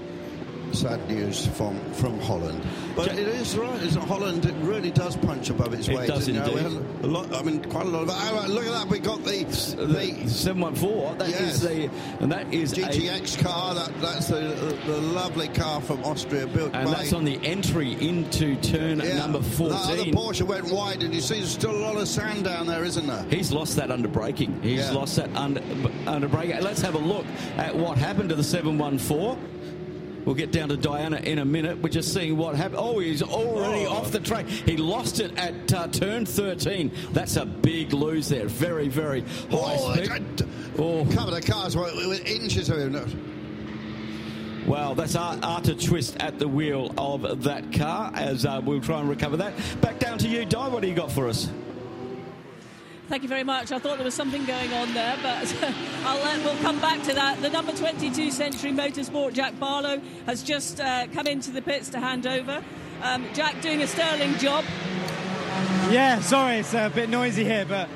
[0.74, 2.62] sad news from, from Holland.
[2.96, 3.82] But it is right.
[3.84, 4.46] It's Holland.
[4.46, 5.96] It really does punch above its weight.
[5.96, 6.08] It weight.
[6.08, 7.04] does and, you know, indeed.
[7.04, 7.34] a lot.
[7.34, 8.10] I mean, quite a lot of.
[8.12, 8.88] Oh, look at that.
[8.88, 11.18] We got the the, 714.
[11.18, 11.60] That is Yes.
[11.60, 11.90] the
[12.22, 13.76] and that is a, GTX car.
[13.76, 17.40] That that's the, the, the lovely car from Austria, built and by that's on the
[17.46, 19.18] entry into turn Yeah.
[19.18, 20.14] number That other 14.
[20.16, 23.06] Porsche went wide, and you see there's still a lot of sand down there, isn't
[23.08, 23.26] there?
[23.30, 24.60] He's lost that under braking.
[24.62, 24.92] He's Yeah.
[24.92, 25.62] lost that under
[26.08, 26.62] under braking.
[26.62, 27.26] Let's have a look
[27.58, 29.38] at what happened to the 714.
[30.26, 31.78] We'll get down to Diana in a minute.
[31.82, 32.80] We're just seeing what happened.
[32.80, 33.94] Oh, he's already Oh.
[33.94, 34.48] off the track.
[34.48, 36.92] He lost it at uh, turn 13.
[37.14, 38.48] That's a big lose there.
[38.48, 40.48] Very, very high Oh, speed.
[40.80, 41.08] Oh.
[41.08, 44.64] A couple of cars were, were inches of him.
[44.68, 49.00] Well, that's Ar- Arthur Twist at the wheel of that car as uh, we'll try
[49.00, 49.54] and recover that.
[49.80, 50.68] Back down to you, Di.
[50.70, 51.50] What do you got for us?
[53.08, 53.72] Thank you very much.
[53.72, 55.56] I thought there was something going on there, but
[56.04, 57.40] let, we'll come back to that.
[57.40, 62.00] The number 22 Century Motorsport, Jack Barlow, has just uh, come into the pits to
[62.00, 62.64] hand over.
[63.04, 64.66] Um, Jack doing a sterling job.
[65.92, 67.88] Yeah, sorry, it's a bit noisy here, but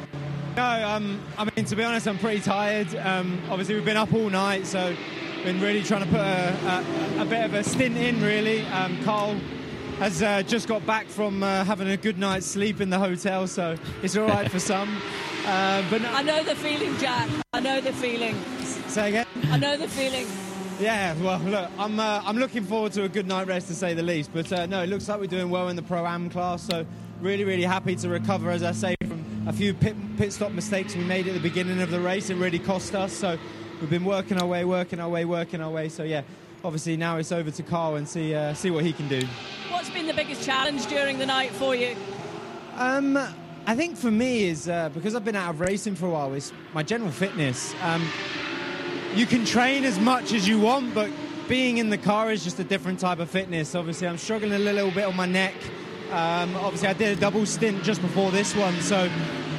[0.56, 2.94] no, um, I mean, to be honest, I'm pretty tired.
[2.96, 4.96] Um, obviously, we've been up all night, so
[5.44, 6.84] been really trying to put a,
[7.18, 8.64] a, a bit of a stint in, really.
[8.68, 9.40] Um, Carl
[10.00, 13.48] has uh, just got back from uh, having a good night's sleep in the hotel,
[13.48, 15.02] so it's all right for some.
[15.46, 17.28] Uh, but no, I know the feeling, Jack.
[17.54, 18.36] I know the feeling.
[18.60, 19.26] say again.
[19.50, 20.28] I know the feeling.
[20.80, 23.96] Yeah, well, look, I'm uh, I'm looking forward to a good night rest to say
[23.96, 24.32] the least.
[24.32, 26.62] But uh, no, it looks like we're doing well in the pro am class.
[26.62, 26.86] So
[27.20, 30.96] really, really happy to recover, as I say, from a few pit, pit stop mistakes
[30.96, 32.30] we made at the beginning of the race.
[32.30, 33.12] It really cost us.
[33.12, 33.40] So
[33.82, 35.90] we've been working our way, working our way, working our way.
[35.90, 36.22] So yeah,
[36.64, 39.22] obviously now it's over to Carl and see uh, see what he can do.
[39.70, 41.96] What's been the biggest challenge during the night for you?
[42.76, 43.18] Um,
[43.66, 46.34] I think for me is uh, because I've been out of racing for a while.
[46.34, 47.74] Is my general fitness.
[47.82, 48.08] Um,
[49.16, 51.10] you can train as much as you want, but
[51.48, 53.74] being in the car is just a different type of fitness.
[53.74, 55.56] Obviously, I'm struggling a little bit on my neck.
[56.12, 59.10] Um, obviously, I did a double stint just before this one, so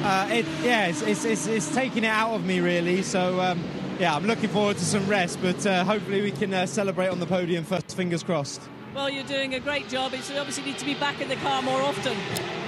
[0.03, 3.03] uh, it, yeah, it's, it's, it's, it's taking it out of me really.
[3.03, 3.63] So um,
[4.01, 7.19] yeah, I'm looking forward to some rest, but uh, hopefully we can uh, celebrate on
[7.19, 7.95] the podium first.
[7.95, 8.59] Fingers crossed.
[8.95, 10.15] Well, you're doing a great job.
[10.15, 12.17] It's, you obviously need to be back in the car more often.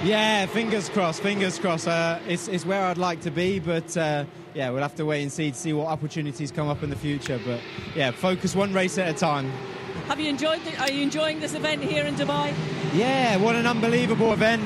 [0.04, 1.88] Yeah, fingers crossed, fingers crossed.
[1.88, 5.22] Uh, it's, it's where I'd like to be, but uh, yeah, we'll have to wait
[5.22, 7.40] and see to see what opportunities come up in the future.
[7.44, 7.60] But
[7.96, 9.50] yeah, focus one race at a time.
[10.06, 10.62] Have you enjoyed?
[10.64, 12.54] The, are you enjoying this event here in Dubai?
[12.94, 14.62] Yeah, what an unbelievable event.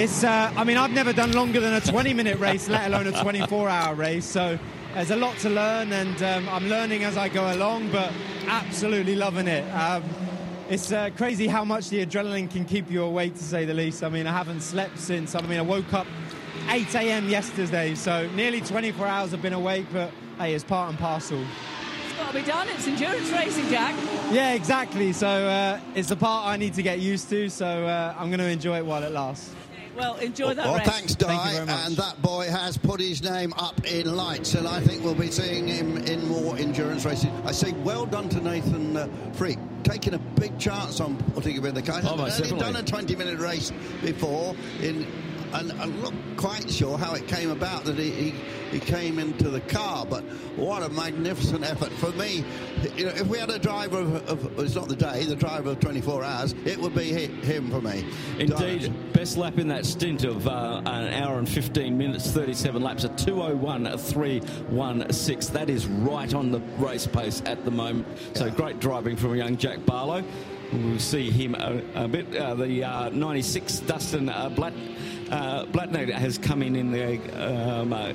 [0.00, 3.08] It's, uh, I mean, I've never done longer than a 20 minute race, let alone
[3.08, 4.24] a 24 hour race.
[4.24, 4.56] So
[4.94, 8.12] there's a lot to learn, and um, I'm learning as I go along, but
[8.46, 9.62] absolutely loving it.
[9.70, 10.02] Um,
[10.68, 14.02] it's uh, crazy how much the adrenaline can keep you awake, to say the least.
[14.02, 15.34] I mean, I haven't slept since.
[15.34, 16.06] I mean, I woke up
[16.68, 17.28] 8 a.m.
[17.28, 21.40] yesterday, so nearly 24 hours I've been awake, but hey, it's part and parcel.
[22.04, 22.68] It's got to be done.
[22.68, 23.94] It's endurance racing, Jack.
[24.32, 25.12] Yeah, exactly.
[25.12, 28.40] So uh, it's the part I need to get used to, so uh, I'm going
[28.40, 29.54] to enjoy it while it lasts.
[30.00, 30.90] Well, enjoy that Well, rest.
[30.90, 31.26] thanks, Di.
[31.26, 31.86] Thank you very much.
[31.86, 35.30] and that boy has put his name up in lights, and I think we'll be
[35.30, 37.30] seeing him in more endurance racing.
[37.44, 41.66] I say well done to Nathan uh, Freke, taking a big chance on putting him
[41.66, 42.00] in the car.
[42.00, 43.72] He's Oh, most only done a 20 minute race
[44.02, 45.06] before, in,
[45.52, 48.34] and I'm not quite sure how it came about that he, he,
[48.70, 50.22] he came into the car, but
[50.56, 51.90] what a magnificent effort.
[51.92, 52.44] For me,
[52.96, 55.70] you know, if we had a driver of, of it's not the day, the driver
[55.70, 58.04] of 24 hours, it would be hi- him for me.
[58.38, 63.04] Indeed, best lap in that stint of uh, an hour and 15 minutes, 37 laps,
[63.04, 65.52] a 201.316.
[65.52, 68.06] That is right on the race pace at the moment.
[68.34, 70.22] So great driving from young Jack Barlow.
[70.72, 72.34] We'll see him a, a bit.
[72.36, 74.72] Uh, the uh, 96 Dustin uh, Blatt,
[75.30, 75.64] uh,
[76.12, 78.12] has come in in the um, uh,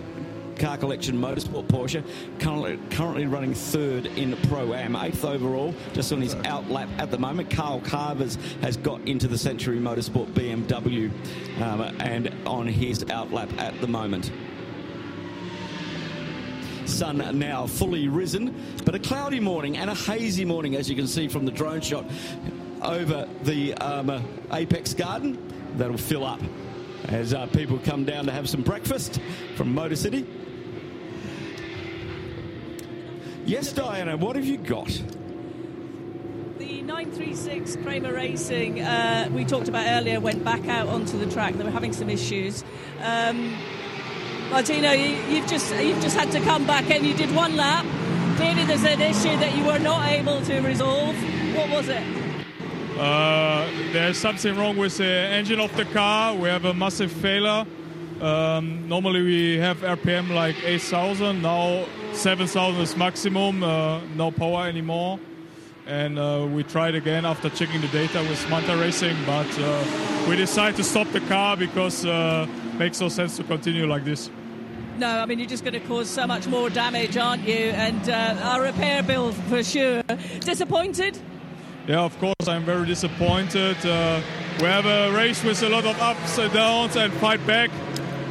[0.57, 2.03] car collection motorsport Porsche,
[2.91, 7.17] currently, running third in Pro Am, eighth overall, just on his out lap at the
[7.17, 7.49] moment.
[7.49, 11.11] Carl Cavers has got into the Century Motorsport BMW
[11.61, 14.31] um, and on his out lap at the moment.
[16.85, 18.55] Sun now fully risen,
[18.85, 21.81] but a cloudy morning and a hazy morning, as you can see from the drone
[21.81, 22.05] shot
[22.81, 24.21] over the um, uh,
[24.53, 25.37] Apex Garden.
[25.77, 26.39] That'll fill up
[27.11, 29.19] as uh, people come down to have some breakfast
[29.55, 30.25] from Motor City.
[33.45, 34.87] Yes, Diana, what have you got?
[36.57, 41.53] The 936 Kramer Racing, uh, we talked about earlier, went back out onto the track.
[41.55, 42.63] They were having some issues.
[43.01, 43.55] Um,
[44.49, 47.85] Martino, you, you've just you've just had to come back and you did one lap.
[48.37, 51.15] Clearly, there's an issue that you were not able to resolve.
[51.55, 52.24] What was it?
[52.97, 56.33] Uh, there's something wrong with the engine of the car.
[56.33, 57.65] We have a massive failure.
[58.21, 61.41] Um, normally we have RPM like 8,000.
[61.41, 63.63] Now 7,000 is maximum.
[63.63, 65.19] Uh, no power anymore.
[65.85, 70.37] And uh, we tried again after checking the data with Manta Racing, but uh, we
[70.37, 72.47] decided to stop the car because uh,
[72.77, 74.29] makes no sense to continue like this.
[74.97, 77.55] No, I mean you're just going to cause so much more damage, aren't you?
[77.55, 80.01] And a repair bill for sure.
[80.39, 81.19] Disappointed?
[81.87, 83.77] Yeah, of course, I'm very disappointed.
[83.85, 84.19] Uh,
[84.59, 87.69] we have a race with a lot of ups and downs and fight back.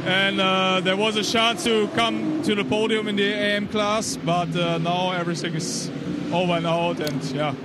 [0.05, 4.17] And uh, there was a chance to come to the podium in the AM class,
[4.17, 5.89] but uh, now everything is
[6.33, 6.99] over and out.
[6.99, 7.55] And yeah,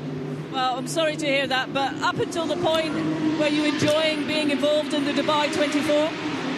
[0.52, 2.94] Well, I'm sorry to hear that, but up until the point
[3.40, 6.08] where you enjoying being involved in the Dubai 24?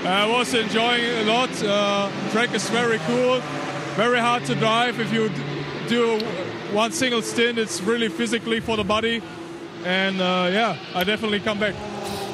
[0.04, 1.50] I was enjoying it a lot.
[1.62, 3.40] Uh, track is very cool,
[3.96, 5.00] very hard to drive.
[5.00, 5.30] If you
[5.88, 6.20] do
[6.72, 9.22] one single stint, it's really physically for the body.
[9.84, 11.74] And uh, yeah, I definitely come back.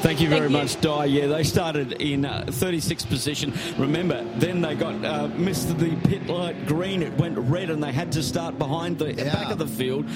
[0.00, 1.06] Thank you very much, Di.
[1.06, 3.52] Yeah, they started in uh, 36th position.
[3.78, 7.02] Remember, then they got uh, missed the pit light green.
[7.02, 10.06] It went red, and they had to start behind the back of the field.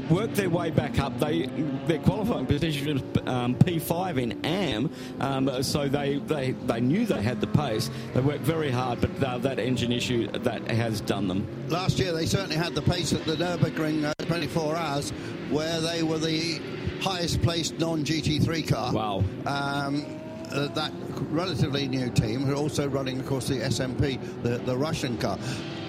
[0.00, 1.18] Wo- Work their way back up.
[1.18, 1.46] They
[1.86, 7.22] their qualifying position was um, P5 in AM, um, so they, they they knew they
[7.22, 7.90] had the pace.
[8.14, 11.46] They worked very hard, but uh, that engine issue that has done them.
[11.68, 15.10] Last year, they certainly had the pace at the Nürburgring uh, 24 hours,
[15.50, 16.60] where they were the
[17.00, 18.92] highest placed non GT3 car.
[18.92, 19.24] Wow.
[19.46, 20.04] Um,
[20.50, 20.92] uh, that
[21.30, 25.38] relatively new team who are also running, of course, the SMP, the, the Russian car.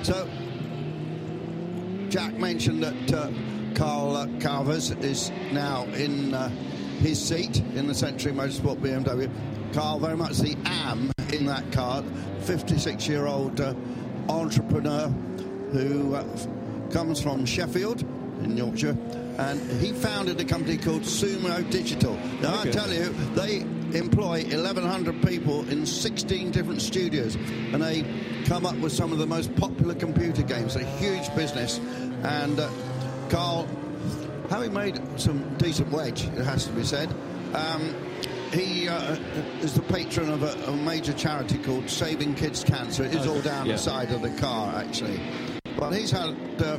[0.02, 0.27] So,
[2.10, 3.30] Jack mentioned that uh,
[3.78, 6.50] Carl uh, Cavers is now in uh,
[7.00, 9.30] his seat in the Century Motorsport BMW.
[9.72, 12.04] Carl, very much the am in that car,
[12.42, 13.76] 56 year old uh,
[14.30, 15.10] entrepreneur
[15.72, 16.24] who uh,
[16.90, 18.02] comes from Sheffield
[18.42, 18.98] in Yorkshire
[19.38, 22.16] and he founded a company called Sumo Digital.
[22.42, 22.70] Now, Okay.
[22.70, 23.60] I tell you, they
[23.96, 28.04] employ 1,100 people in 16 different studios and they
[28.46, 30.76] come up with some of the most popular computer games.
[30.76, 31.80] A huge business.
[32.24, 32.68] And uh,
[33.30, 33.68] Carl,
[34.50, 37.10] having made some decent wedge, it has to be said,
[37.54, 37.94] um,
[38.52, 39.16] he uh,
[39.62, 43.04] is the patron of a, a major charity called Saving Kids Cancer.
[43.04, 43.74] It is all down Yeah.
[43.74, 45.20] the side of the car, actually.
[45.78, 46.36] But he's had.
[46.62, 46.78] Uh,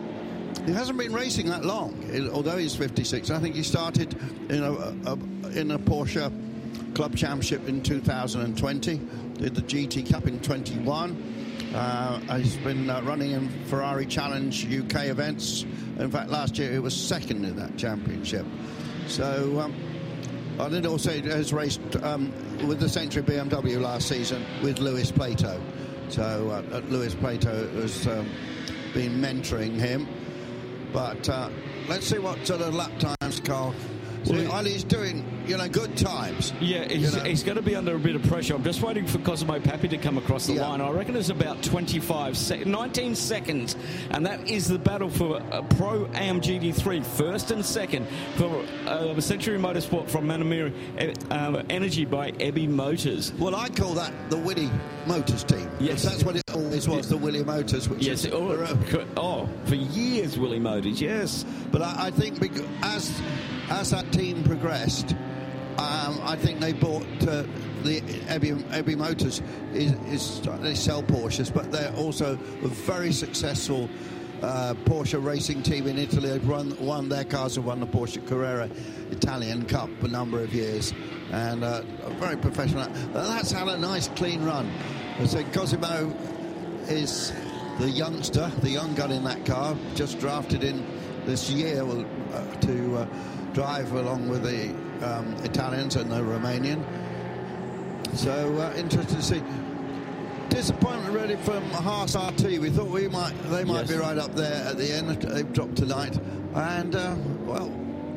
[0.66, 1.94] he hasn't been racing that long,
[2.32, 3.30] although he's 56.
[3.30, 4.14] I think he started
[4.50, 5.12] in a, a,
[5.58, 6.30] in a Porsche
[6.94, 9.00] Club Championship in 2020,
[9.34, 11.37] did the GT Cup in 21.
[11.74, 15.64] Uh, he's been uh, running in Ferrari Challenge UK events.
[15.98, 18.46] In fact, last year he was second in that championship.
[19.06, 19.74] So, um,
[20.58, 22.32] and then also has raced um,
[22.66, 25.60] with the Century BMW last season with Lewis Plato.
[26.08, 28.28] So uh, uh, Lewis Plato has um,
[28.94, 30.08] been mentoring him.
[30.92, 31.50] But uh,
[31.88, 33.74] let's see what sort of lap times Carl.
[34.24, 36.52] So Well, he's doing, you know, good times.
[36.60, 37.24] Yeah, he's, You know.
[37.24, 38.54] he's going to be under a bit of pressure.
[38.54, 40.66] I'm just waiting for Cosimo Papi to come across the Yeah.
[40.68, 40.80] line.
[40.80, 43.76] I reckon it's about 25, sec- 19 seconds,
[44.10, 49.18] and that is the battle for uh, Pro Am GT3, first and second for uh,
[49.20, 50.72] Century Motorsport from Manamauri
[51.30, 53.36] uh, Energy by Ebimotors.
[53.38, 54.70] Well, I call that the Willie
[55.06, 55.68] Motors team.
[55.80, 56.02] Yes.
[56.02, 57.88] that's what it always was, the Willie Motors.
[57.88, 58.78] Which Yes, is, oh,
[59.16, 61.44] oh, for years, Willie Motors, yes.
[61.72, 62.38] But I, I think
[62.82, 63.20] as
[63.70, 65.14] as that team progressed,
[65.78, 67.44] um, I think they bought uh,
[67.84, 69.40] the Ebby, Ebimotors
[69.72, 73.88] is, is they sell Porsches, but they're also a very successful.
[74.40, 76.28] Uh, Porsche racing team in Italy.
[76.28, 78.70] They've run, won their cars have won the Porsche Carrera
[79.10, 80.94] Italian Cup a number of years,
[81.32, 81.82] and uh,
[82.20, 82.88] very professional.
[83.12, 84.70] That's had a nice clean run.
[85.26, 86.16] So Cosimo
[86.86, 87.32] is
[87.80, 90.86] the youngster, the young gun in that car, just drafted in
[91.26, 93.06] this year uh, to uh,
[93.54, 96.82] drive along with the um, Italians and the Romanian.
[98.14, 99.42] So uh, interesting to see.
[100.48, 102.58] Disappointment really from Haas RT.
[102.58, 103.90] We thought we might, they might Yes.
[103.90, 105.08] be right up there at the end.
[105.22, 106.18] They've dropped tonight.
[106.54, 107.68] And uh, well,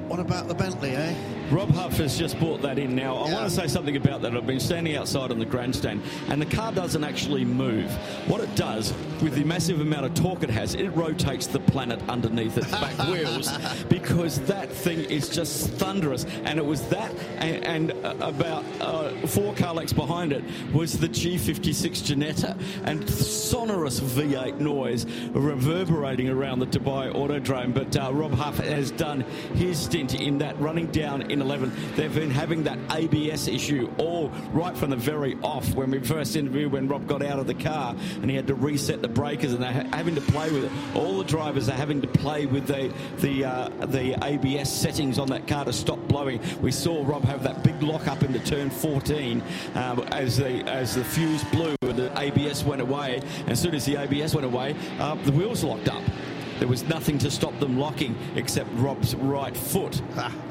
[0.07, 1.13] what about the Bentley, eh?
[1.51, 3.15] Rob Huff has just brought that in now.
[3.17, 3.33] I Yeah.
[3.33, 4.35] want to say something about that.
[4.37, 7.91] I've been standing outside on the grandstand, and the car doesn't actually move.
[8.27, 11.99] What it does, with the massive amount of torque it has, it rotates the planet
[12.07, 13.49] underneath its back wheels
[13.89, 16.25] because that thing is just thunderous.
[16.45, 20.97] And it was that, and, and uh, about uh, four car lengths behind it was
[20.99, 27.73] the G56 Ginetta, and sonorous V8 noise reverberating around the Dubai Autodrome.
[27.73, 29.21] But uh, Rob Huff has done
[29.53, 31.71] his stint in that running down in 11.
[31.95, 36.35] They've been having that ABS issue all right from the very off when we first
[36.35, 39.53] interviewed when Rob got out of the car and he had to reset the breakers
[39.53, 40.71] and they're having to play with it.
[40.95, 45.27] All the drivers are having to play with the the uh, the ABS settings on
[45.29, 46.39] that car to stop blowing.
[46.61, 49.41] We saw Rob have that big lock up into turn 14
[49.75, 53.21] um, as the as the fuse blew and the ABS went away.
[53.47, 56.03] As soon as the ABS went away, uh, the wheels locked up.
[56.61, 59.99] There was nothing to stop them locking except Rob's right foot.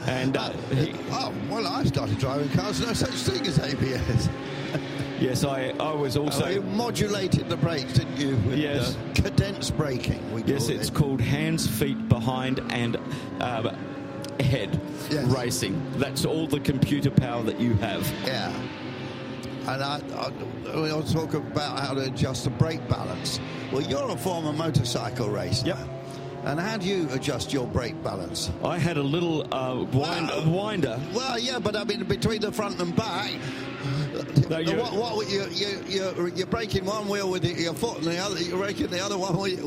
[0.09, 4.29] And uh, he, Oh, well, I started driving cars, no such thing as ABS.
[5.21, 6.47] yes, I, I was also.
[6.47, 8.31] Oh, you modulated the brakes, didn't you?
[8.39, 8.97] With, Yes.
[8.97, 10.95] uh, cadence braking, we Yes, it's it.
[10.95, 12.97] called hands, feet behind, and
[13.41, 13.67] um,
[14.41, 14.81] head
[15.13, 15.25] Yes.
[15.27, 15.81] racing.
[15.97, 18.05] That's all the computer power that you have.
[18.27, 18.53] Yeah.
[19.69, 20.33] And I, I,
[20.75, 23.39] we'll talk about how to adjust the brake balance.
[23.71, 25.69] Well, you're a former motorcycle racer.
[25.69, 25.79] Yep.
[26.45, 28.51] And how do you adjust your brake balance?
[28.65, 29.93] I had a little uh, wind,
[30.29, 30.45] Wow.
[30.47, 30.99] winder.
[31.15, 33.31] Well, yeah, but I mean, between the front and back,
[34.49, 38.07] No, you- what, what you, you, you're, you're breaking one wheel with your foot and
[38.07, 39.61] the other, you're breaking the other one with,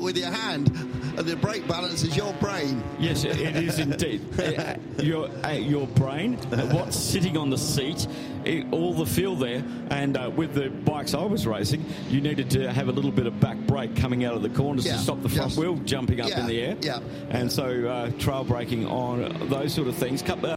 [0.00, 0.68] with your hand,
[1.16, 2.82] and the brake balance is your brain.
[2.98, 4.22] Yes, it it is indeed.
[4.40, 6.36] Uh, your uh, your brain,
[6.72, 8.06] what's sitting on the seat,
[8.44, 12.50] it, all the feel there, and uh, with the bikes I was racing, you needed
[12.52, 14.98] to have a little bit of back brake coming out of the corners Yeah, to
[14.98, 15.58] stop the front yes.
[15.58, 16.76] wheel jumping up Yeah, in the air.
[16.80, 17.00] yeah.
[17.30, 20.22] And so uh, trail braking on those sort of things.
[20.22, 20.56] Uh,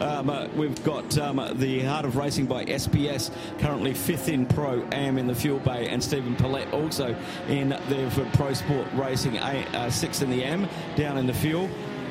[0.00, 4.82] um, uh, we've got um, the Heart of Racing by SPS, currently fifth in Pro
[4.92, 7.14] Am in the Fuel Bay, and Stephen Paulette also
[7.48, 9.90] in there for Pro Sport Racing, a- uh,
[10.22, 11.68] in the Am, down in the Fuel.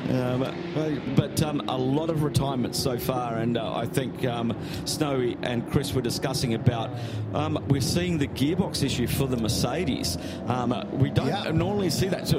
[0.08, 5.36] Um, but um, a lot of retirements so far, and uh, I think um, Snowy
[5.42, 6.90] and Chris were discussing about
[7.34, 10.18] um, we're seeing the gearbox issue for the Mercedes.
[10.48, 12.26] Um, we don't normally see that.
[12.26, 12.38] So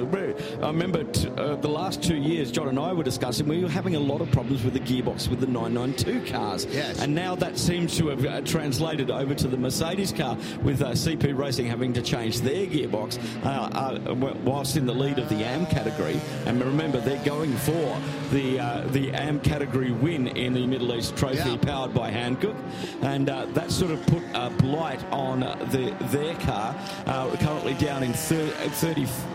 [0.61, 3.69] I remember t- uh, the last two years, John and I were discussing we were
[3.69, 7.01] having a lot of problems with the gearbox with the 992 cars, Yes.
[7.01, 10.91] and now that seems to have uh, translated over to the Mercedes car with uh,
[10.91, 15.43] CP Racing having to change their gearbox uh, uh, whilst in the lead of the
[15.43, 16.19] AM category.
[16.45, 17.99] And remember, they're going for
[18.31, 21.57] the uh, the AM category win in the Middle East Trophy, Yeah.
[21.57, 22.55] powered by Hankook,
[23.01, 26.75] and uh, that sort of put a blight on the, their car.
[27.05, 28.51] Uh, currently down in thir-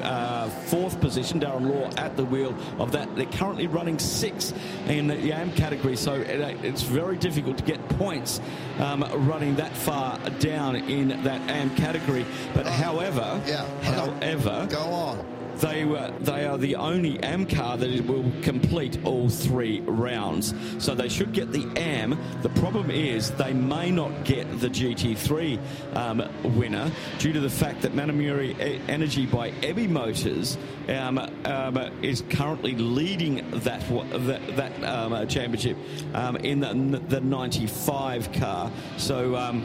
[0.03, 3.15] 34th position, Darren Law at the wheel of that.
[3.17, 4.55] They're currently running sixth
[4.89, 8.41] in the AM category, so it, uh, it's very difficult to get points
[8.79, 12.25] um, running that far down in that AM category.
[12.55, 13.65] But however, Yeah.
[13.83, 15.36] however, Go on.
[15.61, 20.55] They were they are the only AM car that will complete all three rounds.
[20.79, 22.19] So they should get the AM.
[22.43, 25.59] The problem is they may not get the GT3
[25.97, 32.75] um, winner due to the fact that Manamauri Energy by Ebimotors um, um, is currently
[32.75, 33.81] leading that
[34.27, 35.77] that, that um, championship
[36.15, 38.71] um, in the, the 95 car.
[38.99, 39.63] So.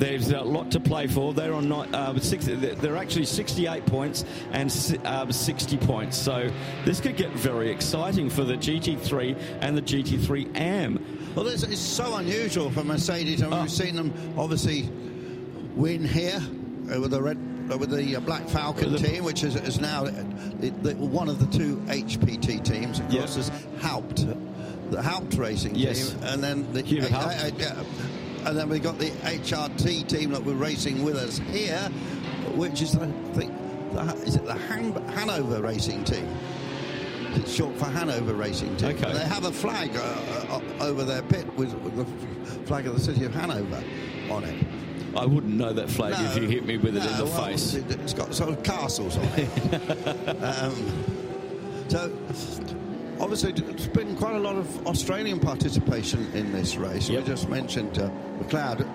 [0.00, 1.34] There's a lot to play for.
[1.34, 4.72] They're on ni- uh, six, they're actually 68 points and
[5.04, 6.16] um, 60 points.
[6.16, 6.50] So
[6.86, 11.32] this could get very exciting for the GT3 and the GT3 AM.
[11.34, 13.42] Well, it's, it's so unusual for Mercedes.
[13.42, 14.88] I mean, we've seen them obviously
[15.76, 16.40] win here
[16.90, 17.36] uh, with the red.
[17.70, 21.28] uh, With the uh, Black Falcon the- team, which is, is now the, the, one
[21.28, 23.40] of the two HPT teams, of course, Yeah.
[23.40, 23.50] is
[23.82, 24.24] Haupt,
[24.90, 26.08] the Haupt racing Yes.
[26.10, 27.84] team, and then the Hubert uh, uh.
[28.46, 31.78] And then we've got the HRT team that we're racing with us here,
[32.54, 33.52] which is I think
[33.92, 36.28] the, is it the Han- Hanover racing team?
[37.34, 38.88] It's short for Hanover Racing Team.
[38.96, 39.12] Okay.
[39.12, 40.00] They have a flag uh,
[40.50, 42.04] uh, over their pit with, with the
[42.66, 43.80] flag of the city of Hanover
[44.28, 44.66] on it.
[45.16, 47.74] I wouldn't know that flag if you hit me with it in the well, face.
[47.74, 50.42] it- It's got sort of castles on it.
[50.42, 51.04] um,
[51.88, 52.12] so,
[53.20, 57.08] obviously, there's been quite a lot of Australian participation in this race.
[57.08, 57.22] Yep.
[57.22, 58.86] We just mentioned uh, McLeod.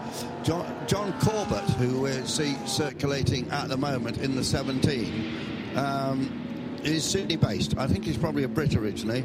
[0.44, 7.04] John, John Corbett, who we see circulating at the moment in the 17, um, is
[7.04, 7.78] Sydney based.
[7.78, 9.24] I think he's probably a Brit originally.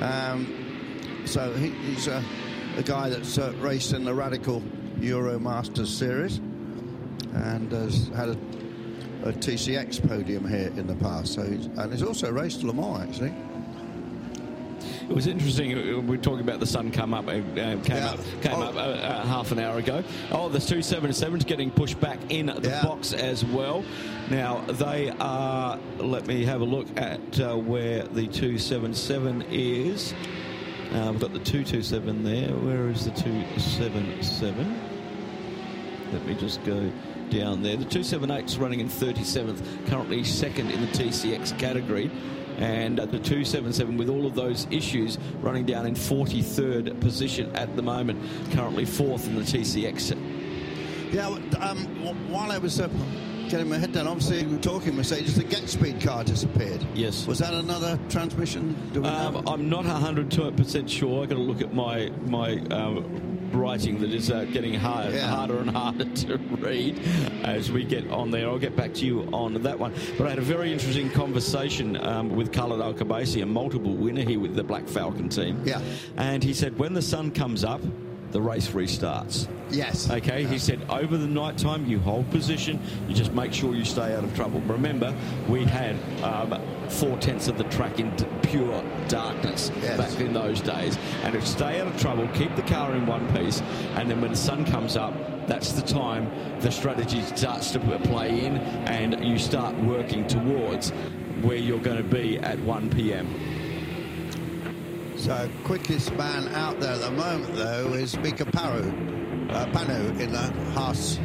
[0.00, 2.22] Um, so he, he's a,
[2.76, 4.62] a guy that's uh, raced in the Radical
[5.00, 6.38] Euro Masters Series
[7.34, 8.38] and has had a,
[9.24, 11.34] a TCX podium here in the past.
[11.34, 13.34] So he's, and he's also raced Le Mans actually.
[15.08, 15.72] It was interesting.
[15.72, 18.10] uh, We were talking about the sun come up, uh, uh, came Yeah.
[18.10, 18.62] up, came Oh.
[18.62, 20.02] up uh, uh, half an hour ago.
[20.32, 22.82] Oh, the two seven sevens getting pushed back in the Yeah.
[22.82, 23.84] box as well.
[24.30, 25.78] Now they are.
[25.98, 30.12] Let me have a look at uh, where the two seven seven is.
[30.92, 32.48] Uh, we've got the two two seven there.
[32.48, 34.74] Where is the two seven seven?
[36.12, 36.90] Let me just go
[37.30, 37.76] down there.
[37.76, 42.08] The 278 is running in 37th, currently second in the TCX category.
[42.56, 47.76] And uh, the 277, with all of those issues, running down in 43rd position at
[47.76, 50.16] the moment, currently fourth in the TCX.
[51.12, 51.28] Yeah,
[51.60, 51.78] um,
[52.30, 52.88] while I was uh,
[53.48, 56.84] getting my head down, obviously we were talking Mercedes, the GetSpeed car disappeared.
[56.94, 57.26] Yes.
[57.26, 58.74] Was that another transmission?
[58.92, 59.14] Do we know?
[59.36, 61.22] Um, I'm not 100% sure.
[61.22, 65.26] I've got to look at my my um, writing that is uh, getting hard, Yeah.
[65.28, 66.98] harder and harder to read
[67.42, 68.48] as we get on there.
[68.48, 69.92] I'll get back to you on that one.
[70.18, 74.22] But I had a very interesting conversation um, with Khaled Al Qubaisi, a multiple winner
[74.22, 75.60] here with the Black Falcon team.
[75.64, 75.80] Yeah.
[76.16, 77.80] And he said when the sun comes up,
[78.32, 79.48] the race restarts.
[79.70, 80.08] Yes.
[80.08, 83.84] Okay, he said over the night time you hold position, you just make sure you
[83.84, 84.60] stay out of trouble.
[84.60, 85.12] Remember,
[85.48, 89.96] we had um, four tenths of the track in pure darkness Yes.
[89.98, 90.96] back in those days.
[91.24, 93.60] And if stay out of trouble, keep the car in one piece,
[93.96, 95.14] and then when the sun comes up,
[95.48, 96.30] that's the time
[96.60, 100.90] the strategy starts to play in, and you start working towards
[101.42, 103.28] where you're going to be at 1 p.m.
[105.26, 108.88] So quickest man out there at the moment, though, is Mika Paru,
[109.50, 111.16] uh, Panu in the Haas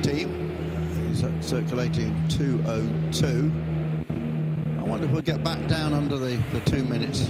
[0.00, 0.48] team.
[1.08, 3.52] He's circulating 202.
[4.78, 7.28] I wonder if we'll get back down under the, the two minutes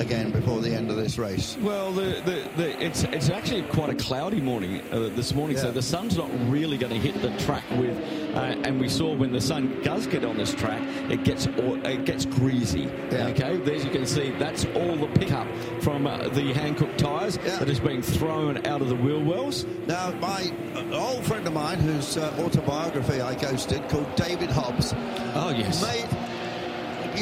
[0.00, 1.56] again before the end of this race.
[1.60, 5.70] Well, the, the, the, it's it's actually quite a cloudy morning uh, this morning, so
[5.70, 7.96] the sun's not really going to hit the track with.
[8.34, 10.80] Uh, and we saw when the sun does get on this track,
[11.10, 12.88] it gets it gets greasy.
[13.10, 13.28] Yeah.
[13.28, 15.46] Okay, there you can see that's all the pickup
[15.82, 17.58] from uh, the Hankook tyres Yeah.
[17.58, 19.66] that is being thrown out of the wheel wells.
[19.86, 24.94] Now, my uh, old friend of mine, whose uh, autobiography I ghosted, called David Hobbs,
[25.34, 26.08] Oh yes, made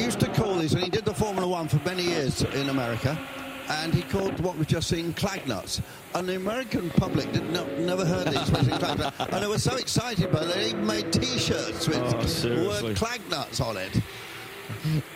[0.03, 3.17] used to call these, and he did the Formula One for many years in America,
[3.69, 5.81] and he called what we've just seen clagnuts.
[6.15, 9.75] And the American public did not, never heard the expression clagnut, and they were so
[9.75, 13.91] excited by it, they even made T-shirts with Oh, the word clagnuts on it.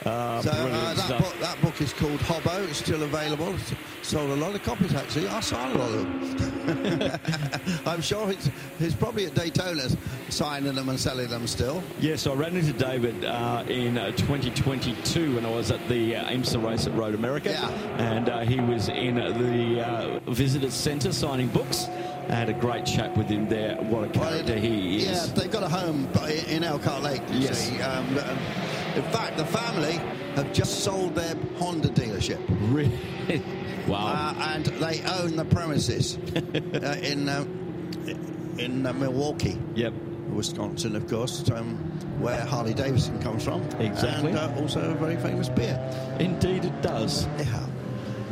[0.06, 2.67] Ah, so uh, that, book, that book is called Hobbo.
[2.67, 3.53] It's still available.
[3.56, 5.27] It's sold a lot of copies actually.
[5.27, 7.83] I signed a lot of them.
[7.85, 8.49] I'm sure he's,
[8.80, 9.88] he's probably at Daytona
[10.30, 11.82] signing them and selling them still.
[11.99, 16.30] Yes, I ran into David uh, in uh, 2022 when I was at the uh,
[16.30, 17.56] IMSA race at Road America.
[17.98, 21.88] And uh, he was in the uh, visitor centre signing books.
[22.30, 23.75] I had a great chat with him there.
[23.75, 25.06] What a character he is.
[25.27, 26.07] Yeah, they've got a home
[26.48, 27.69] in Elkhart Lake, you Yes.
[27.69, 27.82] see.
[27.82, 28.38] Um, um,
[28.95, 29.93] in fact, the family
[30.35, 32.39] have just sold their Honda dealership.
[32.72, 33.43] Really?
[33.88, 34.07] Wow.
[34.38, 37.43] Uh, and they own the premises uh, in uh,
[38.57, 39.59] in uh, Milwaukee.
[39.75, 39.93] Yep.
[40.30, 41.75] Wisconsin, of course, um,
[42.19, 43.61] where Harley Davidson comes from.
[43.80, 44.30] Exactly.
[44.30, 45.77] And uh, also a very famous beer.
[46.19, 47.27] Indeed, it does.
[47.38, 47.65] Yeah.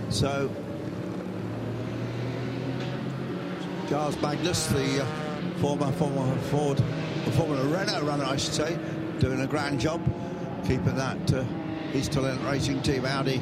[0.10, 0.50] So,
[3.88, 5.06] Gilles Magnus, the uh,
[5.60, 6.82] former, former Ford,
[7.34, 8.80] former Renault runner, I should say,
[9.20, 10.02] doing a grand job,
[10.64, 11.44] keeping that uh,
[11.94, 13.42] Eastalent Racing Team Audi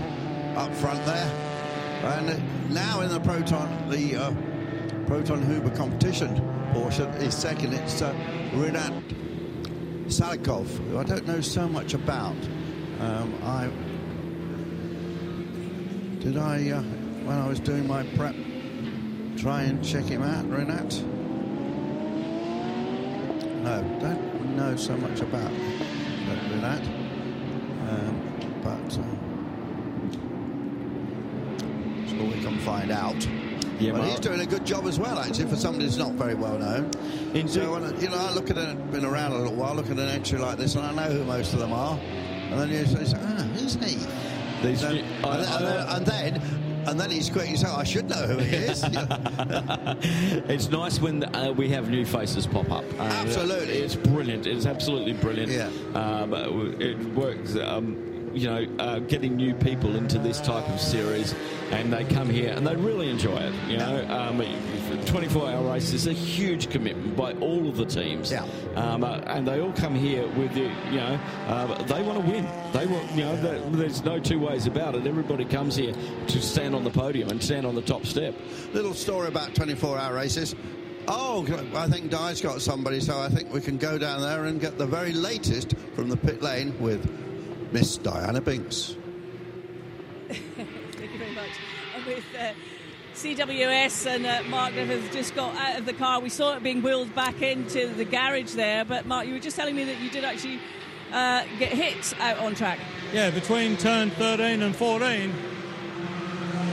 [0.55, 1.49] up front there.
[2.03, 4.33] And now in the Proton, the uh,
[5.05, 6.41] Proton Huber competition
[6.73, 7.73] portion is second.
[7.73, 8.13] It's uh,
[8.53, 9.03] Renat
[10.05, 12.35] Salikov, who I don't know so much about.
[12.99, 13.69] Um, I
[16.19, 18.35] did I, uh, when I was doing my prep,
[19.37, 21.01] try and check him out, Renat?
[23.63, 26.98] No, don't know so much about Renat.
[28.97, 29.05] But
[32.19, 33.27] uh, we can find out.
[33.79, 34.09] Yeah, but Mark.
[34.11, 36.91] he's doing a good job as well, actually, for somebody who's not very well known.
[37.47, 39.85] So, when, I- you know, I look at it, been around a little while, look
[39.89, 41.97] at an entry like this, and I know who most of them are.
[41.97, 43.95] And then you say, ah, who's he?
[44.67, 45.53] These And then, I- and, then,
[45.87, 47.55] I- and, then, and then, and then he's quick.
[47.55, 48.83] Say, I should know who he is.
[50.49, 52.83] it's nice when uh, we have new faces pop up.
[52.99, 53.75] Uh, Absolutely.
[53.77, 54.47] It's brilliant.
[54.47, 55.51] It's absolutely brilliant.
[55.51, 55.69] Yeah.
[55.93, 56.33] Um,
[56.81, 57.55] it works.
[57.55, 61.33] Um, you know, uh, getting new people into this type of series,
[61.71, 63.53] and they come here and they really enjoy it.
[63.67, 64.39] You know, um,
[65.05, 68.31] 24-hour race is a huge commitment by all of the teams.
[68.31, 68.45] Yeah.
[68.75, 72.31] Um, uh, and they all come here with the, you know, uh, they want to
[72.31, 72.45] win.
[72.73, 75.05] They want, you know, there- there's no two ways about it.
[75.07, 75.93] Everybody comes here
[76.27, 78.35] to stand on the podium and stand on the top step.
[78.73, 80.55] Little story about 24-hour races.
[81.07, 84.61] Oh, I think Di's got somebody, so I think we can go down there and
[84.61, 87.09] get the very latest from the pit lane with
[87.71, 88.95] Miss Diana Binks.
[90.29, 91.49] Thank you very much.
[91.95, 92.53] And with uh,
[93.15, 96.19] CWS and uh, Mark have just got out of the car.
[96.19, 98.85] We saw it being wheeled back into the garage there.
[98.85, 100.59] But Mark, you were just telling me that you did actually
[101.11, 102.79] uh, get hit out on track.
[103.13, 105.33] Yeah, between turn 13 and 14,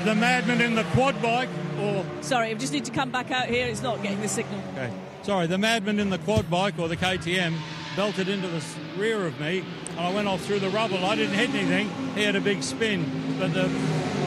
[0.05, 1.49] the madman in the quad bike,
[1.81, 3.67] or Sorry, I just need to come back out here.
[3.67, 4.61] It's not getting the signal.
[4.73, 4.93] okay,
[5.23, 7.55] sorry, the madman in the quad bike or the KTM
[7.97, 8.63] belted into the
[8.97, 9.65] rear of me,
[9.97, 11.05] and I went off through the rubble.
[11.05, 11.89] I didn't hit anything.
[12.15, 13.65] He had a big spin, but the,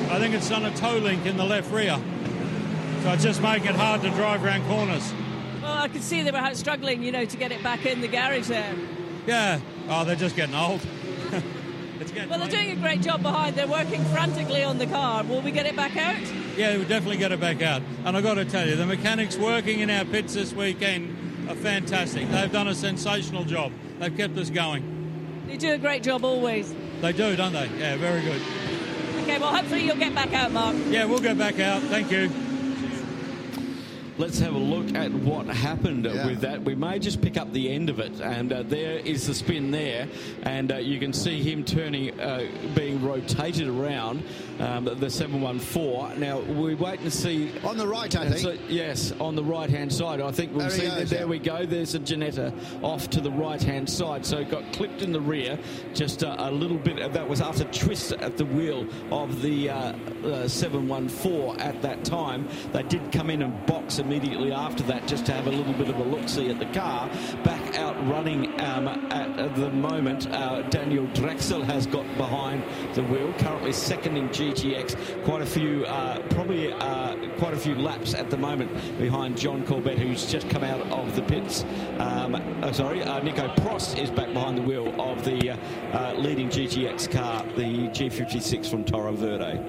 [0.09, 1.99] I think it's on a toe link in the left rear,
[3.03, 5.13] so it's just making it hard to drive around corners.
[5.61, 8.07] Well, I could see they were struggling, you know, to get it back in the
[8.07, 8.75] garage there.
[9.27, 10.81] Yeah, oh, they're just getting old.
[11.99, 13.55] it's getting Well, they're doing a great job behind.
[13.55, 15.23] They're working frantically on the car.
[15.23, 16.19] Will we get it back out?
[16.57, 17.83] Yeah, we'll definitely get it back out.
[18.05, 21.55] And I've got to tell you, the mechanics working in our pits this weekend are
[21.55, 22.27] fantastic.
[22.29, 23.71] They've done a sensational job.
[23.99, 24.98] They've kept us going.
[25.49, 26.75] They do a great job always.
[27.01, 27.67] They do, don't they?
[27.79, 28.39] Yeah, very good.
[29.23, 30.75] Okay, well, hopefully you'll get back out, Mark.
[30.89, 31.81] Yeah, we'll go back out.
[31.83, 32.29] Thank you.
[34.19, 36.27] Let's have a look at what happened Yeah.
[36.27, 36.61] with that.
[36.61, 39.71] We may just pick up the end of it, and uh, there is the spin
[39.71, 40.07] there,
[40.43, 42.45] and uh, you can see him turning, uh,
[42.75, 44.21] being rotated around
[44.59, 46.19] um, the 714.
[46.19, 47.51] Now we wait and see.
[47.63, 48.39] On the right, I think.
[48.39, 50.21] so- yes, on the right hand side.
[50.21, 50.99] I think we'll There he see that.
[50.99, 51.25] goes, There yeah.
[51.25, 51.65] we go.
[51.65, 54.25] There's a Ginetta off to the right hand side.
[54.25, 55.57] So it got clipped in the rear,
[55.93, 57.13] just uh, a little bit.
[57.13, 59.93] That was after twist at the wheel of the uh,
[60.25, 62.47] uh, 714 at that time.
[62.73, 65.89] They did come in and box immediately after that, just to have a little bit
[65.89, 67.09] of a look see at the car.
[67.43, 70.27] Back out running um, at the moment.
[70.31, 72.63] Uh, Daniel Drexel has got behind
[72.93, 75.23] the wheel, currently second in GTX.
[75.23, 79.65] Quite a few, uh, probably uh, quite a few laps at the moment behind John
[79.65, 81.63] Corbett, who's just come out of the pits.
[81.97, 85.57] Um, oh, sorry, uh, Nico Prost is back behind the wheel of the uh,
[85.93, 89.59] uh, leading GTX car, the G56 from Toro Verde.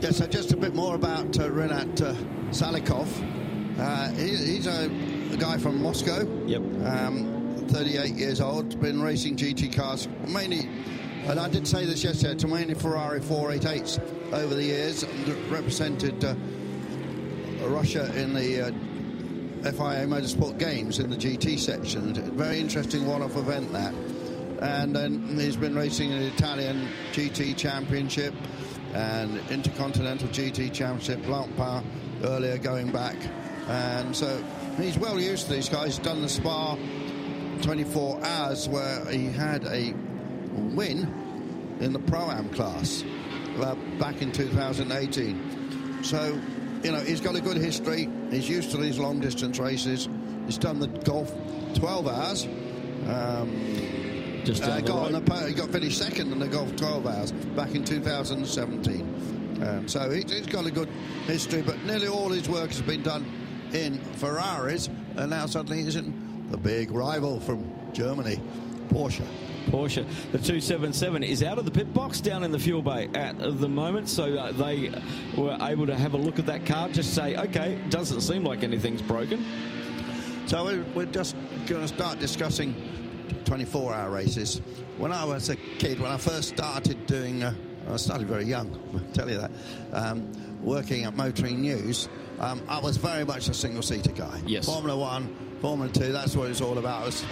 [0.00, 2.14] Yeah, so just a bit more about uh, Renat uh,
[2.50, 3.08] Salikov.
[3.78, 4.90] Uh, he, he's a,
[5.32, 6.26] a guy from Moscow.
[6.46, 6.62] Yep.
[6.84, 7.34] Um,
[7.68, 10.68] 38 years old, been racing GT cars mainly
[11.26, 13.98] And I did say this yesterday, too many Ferrari 488s
[14.34, 15.06] over the years
[15.48, 16.34] represented uh,
[17.66, 18.70] Russia in the uh,
[19.62, 22.12] FIA Motorsport Games in the GT section.
[22.36, 23.94] Very interesting one-off event that.
[24.60, 28.34] And then he's been racing in the Italian GT Championship
[28.92, 31.84] and Intercontinental GT Championship, Blancpain
[32.22, 33.16] earlier going back.
[33.68, 34.44] And so
[34.76, 35.96] he's well used to these guys.
[35.96, 36.76] He's done the Spa
[37.62, 39.94] 24 hours where he had a
[40.54, 43.04] win in the Pro-Am class
[43.58, 46.02] uh, back in 2018.
[46.04, 46.40] So,
[46.82, 48.08] you know, he's got a good history.
[48.30, 50.08] He's used to these long distance races.
[50.46, 51.32] He's done the Gulf
[51.74, 52.44] 12 hours.
[53.08, 55.26] Um, Just uh, got on road.
[55.26, 59.60] the he got finished second in the Gulf 12 hours back in 2017.
[59.62, 60.88] Um, so he, he's got a good
[61.26, 63.24] history, but nearly all his work has been done
[63.72, 68.40] in Ferraris, and now suddenly he's in the big rival from Germany,
[68.88, 69.26] Porsche.
[69.66, 70.04] Porsche.
[70.32, 73.68] The 277 is out of the pit box down in the fuel bay at the
[73.68, 74.92] moment, so uh, they
[75.36, 78.62] were able to have a look at that car, just say, okay, doesn't seem like
[78.62, 79.44] anything's broken.
[80.46, 81.36] So we're, we're just
[81.66, 82.74] going to start discussing
[83.44, 84.60] 24-hour races.
[84.98, 87.54] When I was a kid, when I first started doing, uh,
[87.90, 89.50] I started very young, I'll tell you that,
[89.92, 90.30] um,
[90.62, 92.08] working at Motoring News,
[92.40, 94.42] um, I was very much a single-seater guy.
[94.46, 94.66] Yes.
[94.66, 95.34] Formula One,
[95.64, 97.00] Formula Two, that's what it's all about.
[97.00, 97.24] I was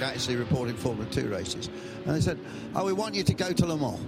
[0.00, 1.68] actually reporting Formula Two races.
[2.06, 2.38] And they said,
[2.76, 3.98] oh, we want you to go to Le Mans.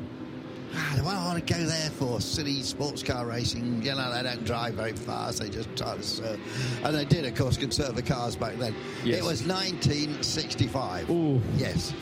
[0.73, 2.21] Ah, what do I want to go there for?
[2.21, 3.83] Silly sports car racing.
[3.83, 5.41] You know, they don't drive very fast.
[5.41, 6.39] They just try to serve.
[6.85, 8.73] And they did, of course, conserve the cars back then.
[9.03, 9.19] Yes.
[9.19, 11.11] It was 1965.
[11.11, 11.43] Ooh.
[11.57, 11.93] Yes.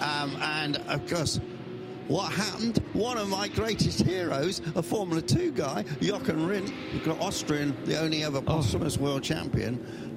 [0.00, 1.40] Um, and, of course,
[2.08, 2.82] what happened?
[2.94, 6.72] One of my greatest heroes, a Formula 2 guy, Jochen Rindt,
[7.20, 10.07] Austrian, the only ever posthumous world champion,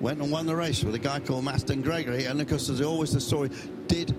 [0.00, 2.24] went and won the race with a guy called Masten Gregory.
[2.24, 3.50] And of course, there's always the story
[3.86, 4.14] did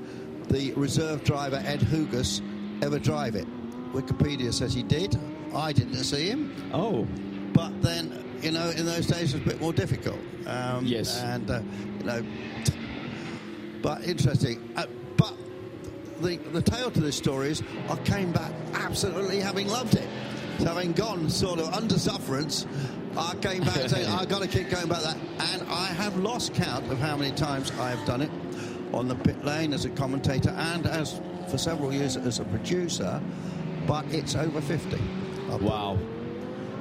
[0.50, 2.42] the reserve driver Ed Hugus
[2.82, 3.48] ever drive it?
[3.94, 5.20] Wikipedia says he did.
[5.54, 6.54] I didn't see him.
[6.74, 7.08] Oh.
[7.54, 10.20] But then, you know, in those days it was a bit more difficult.
[10.46, 11.22] Um, Yes.
[11.22, 11.62] And, uh,
[12.00, 12.26] you know,
[13.82, 14.72] but interesting.
[14.76, 15.34] Uh, but
[16.22, 20.08] the, the tale to this story is I came back absolutely having loved it.
[20.60, 22.66] So having gone sort of under sufferance,
[23.16, 25.18] I came back and saying, I've got to keep going about that.
[25.54, 28.32] And I have lost count of how many times I have done it
[28.94, 31.20] on the pit lane as a commentator and as
[31.50, 33.22] for several years as a producer,
[33.86, 34.98] but it's over 50.
[35.62, 35.98] Wow.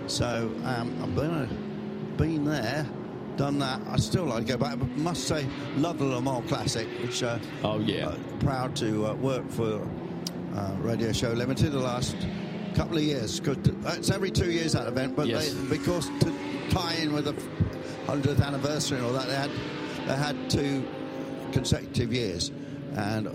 [0.07, 2.87] So um, I've been, been there,
[3.37, 3.81] done that.
[3.89, 5.47] I still like to go back, but must say,
[5.77, 8.09] love the Le Mans Classic, which uh, Oh, yeah.
[8.09, 9.87] uh, proud to uh, work for
[10.55, 12.17] uh, Radio Show Limited the last
[12.77, 13.41] couple of years.
[13.41, 15.53] 'cause t- it's every two years that event, but Yes.
[15.53, 16.33] they, because to
[16.71, 17.35] tie in with the
[18.07, 19.51] 100th anniversary and all that, they had
[20.07, 20.85] they had two
[21.53, 22.53] consecutive years,
[22.95, 23.29] and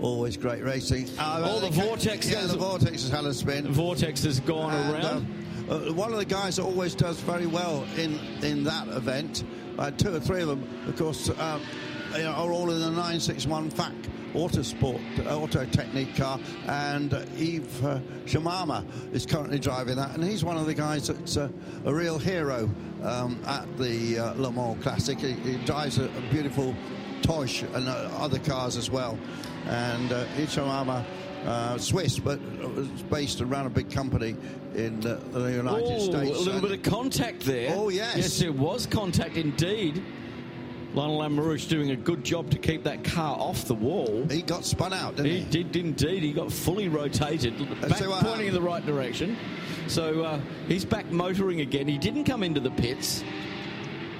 [0.00, 1.08] always great racing.
[1.18, 3.66] Uh, All the Vortex yeah, the Vortex has had a spin.
[3.72, 5.26] Vortex has gone And, around.
[5.70, 9.44] uh, uh, one of the guys that always does very well in in that event,
[9.78, 11.60] uh, two or three of them, of course, um,
[12.16, 13.92] you know, are all in the 961 Fach
[14.34, 20.24] Autosport uh, Auto Technique car, and uh, Yves uh, Shamama is currently driving that, and
[20.24, 21.48] he's one of the guys that's uh,
[21.84, 22.70] a real hero
[23.02, 25.18] um, at the uh, Le Mans Classic.
[25.18, 26.74] He, he drives a, a beautiful
[27.22, 29.18] Tosh and uh, other cars as well,
[29.66, 31.04] and uh, Yves Shamama.
[31.46, 34.34] Uh, Swiss, but it was based around a big company
[34.74, 36.36] in uh, the United Ooh, States.
[36.36, 37.72] A little And- bit of contact there.
[37.76, 38.16] Oh, yes.
[38.16, 40.02] Yes, there was contact indeed.
[40.94, 44.26] Lionel Lamarouche doing a good job to keep that car off the wall.
[44.30, 45.38] He got spun out, didn't he?
[45.40, 46.22] He did indeed.
[46.22, 49.36] He got fully rotated, back see what pointing in the right direction.
[49.86, 51.88] So uh, he's back motoring again.
[51.88, 53.22] He didn't come into the pits.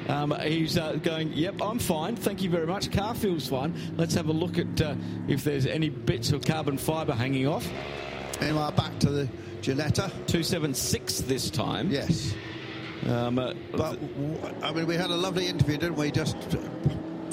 [0.08, 2.16] Um, he's uh, going, yep, I'm fine.
[2.16, 2.90] Thank you very much.
[2.90, 3.74] Car feels fine.
[3.96, 4.94] Let's have a look at uh,
[5.28, 7.68] if there's any bits of carbon fibre hanging off.
[8.40, 9.28] And anyway, back to the
[9.60, 10.08] Ginetta.
[10.26, 11.90] 276 this time.
[11.90, 12.34] Yes.
[13.08, 13.98] Um, uh, But,
[14.62, 16.58] I mean, we had a lovely interview, didn't we, just uh,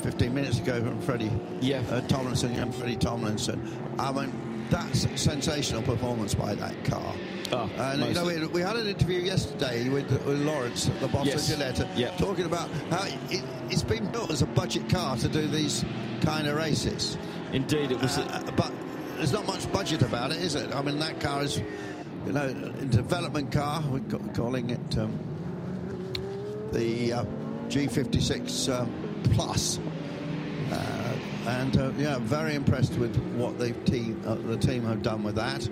[0.01, 1.31] 15 minutes ago from Freddie
[1.61, 1.81] Yeah.
[1.91, 3.59] uh, Tomlinson and Freddie Tomlinson.
[3.99, 4.31] I mean,
[4.69, 7.13] that's a sensational performance by that car.
[7.51, 11.27] Oh, and you know, we, we had an interview yesterday with, with Lawrence, the boss
[11.27, 11.51] Yes.
[11.51, 12.09] of Ginetta, Yeah.
[12.17, 15.85] talking about how it, it's been built as a budget car to do these
[16.21, 17.17] kind of races.
[17.53, 18.17] Indeed, it was.
[18.17, 18.71] Uh, but
[19.17, 20.73] there's not much budget about it, is it?
[20.73, 21.61] I mean, that car is,
[22.25, 23.83] you know, a development car.
[23.89, 23.99] We're
[24.33, 25.17] calling it um,
[26.75, 27.25] the uh,
[27.69, 28.91] G56 um,
[29.33, 29.79] Plus.
[30.71, 31.15] Uh,
[31.47, 35.35] and uh, yeah, very impressed with what the team uh, the team have done with
[35.35, 35.67] that.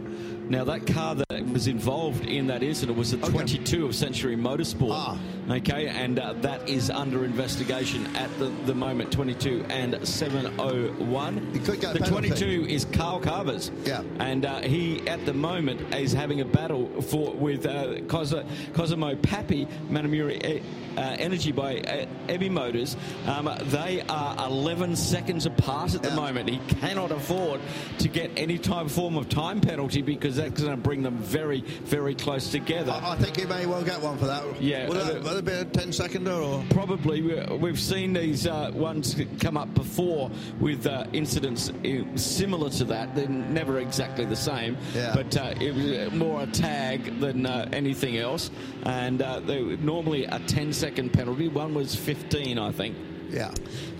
[0.49, 4.91] Now, that car that was involved in that incident was a 22 of Century Motorsport.
[4.91, 5.19] Ah.
[5.49, 11.51] Okay, and uh, that is under investigation at the, the moment, 22 and 701.
[11.65, 12.30] Could the penalty.
[12.30, 13.69] 22 is Carl Cavers.
[13.85, 14.03] Yeah.
[14.19, 18.33] And uh, he, at the moment, is having a battle for with uh, Cos-
[18.73, 20.63] Cosimo Papi, Manamauri
[20.97, 22.95] uh, Energy by uh, Ebimotors.
[23.27, 26.49] Um, they are 11 seconds apart at the moment.
[26.49, 27.59] He cannot afford
[27.99, 31.61] to get any type form of time penalty because that's going to bring them very,
[31.61, 32.91] very close together.
[33.03, 34.61] I think he may well get one for that.
[34.61, 36.63] Yeah, Will, uh, that, will it be a 10 seconder or?
[36.69, 37.21] Probably.
[37.21, 40.29] We- We've seen these uh, ones come up before
[40.59, 43.15] with uh, incidents uh, similar to that.
[43.15, 45.13] They're never exactly the same, Yeah.
[45.15, 48.51] but uh, it was more a tag than uh, anything else.
[48.83, 51.47] And uh, they normally a 10 second penalty.
[51.47, 52.95] One was 15, I think.
[53.29, 53.51] Yeah.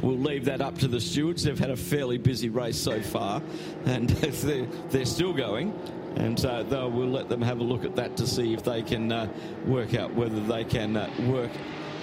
[0.02, 1.44] We'll leave that up to the stewards.
[1.44, 3.42] They've had a fairly busy race so far,
[3.86, 5.74] and they're, they're still going.
[6.16, 8.82] And uh, they'll, we'll let them have a look at that to see if they
[8.82, 9.28] can uh,
[9.66, 11.52] work out whether they can uh, work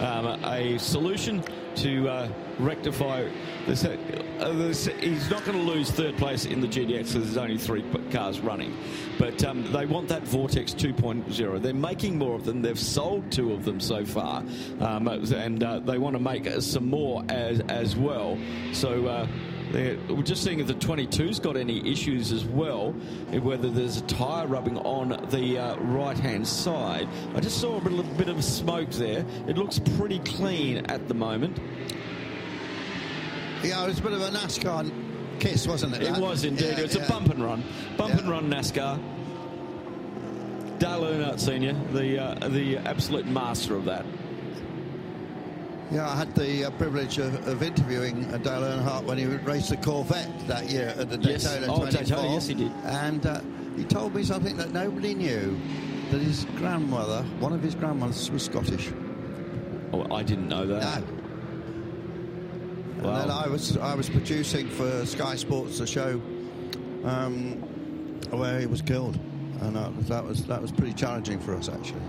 [0.01, 1.43] um, a solution
[1.77, 3.29] to uh, rectify
[3.67, 3.85] this.
[3.85, 3.97] Uh,
[4.55, 4.87] this.
[4.87, 8.41] He's not going to lose third place in the GTX because there's only three cars
[8.41, 8.77] running.
[9.19, 11.63] But um, they want that Vortex 2.0.
[11.63, 12.63] They're making more of them.
[12.63, 14.43] They've sold two of them so far.
[14.81, 18.39] Um, and uh, they want to make some more as, as well.
[18.73, 19.27] So.
[19.73, 22.93] They're- we're just seeing if the 22's got any issues as well,
[23.31, 27.09] whether there's a tyre rubbing on the uh, right hand side.
[27.35, 29.25] I just saw a little bit of smoke there.
[29.47, 31.59] It looks pretty clean at the moment.
[33.63, 34.91] Yeah, it was a bit of a NASCAR
[35.39, 36.03] kiss, wasn't it?
[36.03, 36.21] It that?
[36.21, 36.75] was indeed.
[36.77, 37.05] Yeah, it's yeah.
[37.05, 37.63] a bump and run.
[37.97, 38.99] Bump and run NASCAR.
[40.79, 44.07] Dale Earnhardt Sr., the, uh, the absolute master of that.
[45.91, 49.71] Yeah, I had the uh, privilege of, of interviewing uh, Dale Earnhardt when he raced
[49.71, 51.43] the Corvette that year at the Yes.
[51.45, 52.01] Daytona Oh, 24.
[52.05, 52.73] Daytona, yes, he did.
[52.85, 53.41] And uh,
[53.77, 55.59] he told me something that nobody knew,
[56.13, 58.93] that his grandmother, one of his grandmothers, was Scottish.
[59.93, 61.01] Oh, I didn't know that.
[61.01, 61.07] No.
[63.03, 63.23] Wow.
[63.23, 66.21] And then I was I was producing for Sky Sports a show
[67.05, 67.53] um,
[68.31, 69.19] where he was killed,
[69.63, 72.03] and uh, that was that was pretty challenging for us actually.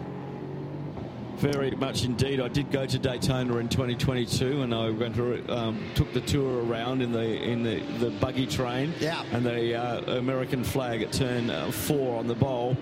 [1.41, 2.39] Very much indeed.
[2.39, 6.63] I did go to Daytona in 2022, and I went to, um, took the tour
[6.63, 8.93] around in the in the, the buggy train.
[8.99, 9.23] Yeah.
[9.31, 12.77] And the uh, American flag at turn uh, four on the bowl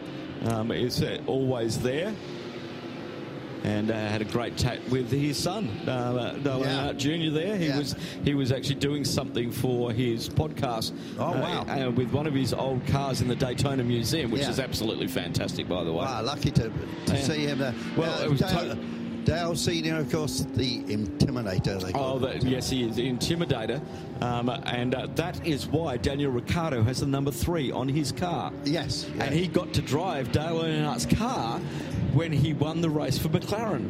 [0.47, 2.13] um, is uh, always there.
[3.63, 6.91] And uh, had a great chat with his son, uh, Dale Yeah.
[6.93, 7.33] Earnhardt Jr.
[7.33, 7.77] There, he Yeah.
[7.77, 10.93] was he was actually doing something for his podcast.
[11.19, 11.87] Oh, uh, wow.
[11.87, 14.49] uh, with one of his old cars in the Daytona Museum, which Yeah.
[14.51, 16.05] is absolutely fantastic, by the way.
[16.05, 16.71] Wow, lucky to
[17.07, 17.73] to see him there.
[17.97, 18.77] Well, Uh, it was Dale, to-
[19.25, 21.79] Dale Senior, of course, the Intimidator.
[21.83, 23.79] They call Oh, that, yes, he is the intimidator,
[24.21, 28.51] um, and uh, that is why Daniel Ricciardo has the number three on his car.
[28.63, 31.59] Yes, and he got to drive Dale Earnhardt's car
[32.13, 33.89] when he won the race for McLaren.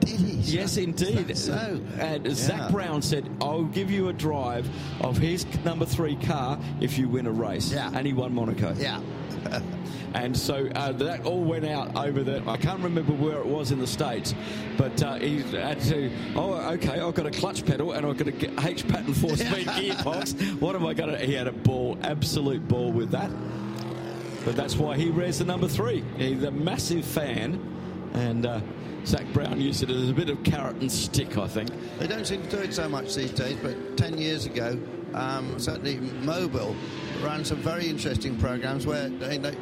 [0.00, 0.32] Did he?
[0.56, 1.36] Yes, indeed.
[1.36, 1.80] so?
[1.98, 2.32] And Yeah.
[2.34, 4.68] Zak Brown said, "I'll give you a drive
[5.00, 7.90] of his number three car if you win a race." Yeah.
[7.92, 8.74] and he won Monaco.
[8.78, 9.00] Yeah.
[10.14, 12.42] And so uh, that all went out over the.
[12.48, 14.34] I can't remember where it was in the states,
[14.78, 16.10] but uh, he had to.
[16.34, 16.98] Oh, okay.
[16.98, 20.60] I've got a clutch pedal and I've got a H pattern four speed gearbox.
[20.62, 21.18] What am I going to?
[21.18, 23.30] He had a ball, absolute ball with that.
[24.44, 26.04] But that's why he wears the number three.
[26.16, 27.60] He's a massive fan,
[28.14, 28.60] and uh,
[29.04, 31.70] Zak Brown used it as a bit of carrot and stick, I think.
[31.98, 34.78] They don't seem to do it so much these days, but 10 years ago,
[35.14, 36.76] um, certainly Mobil
[37.22, 39.56] ran some very interesting programs where they, they,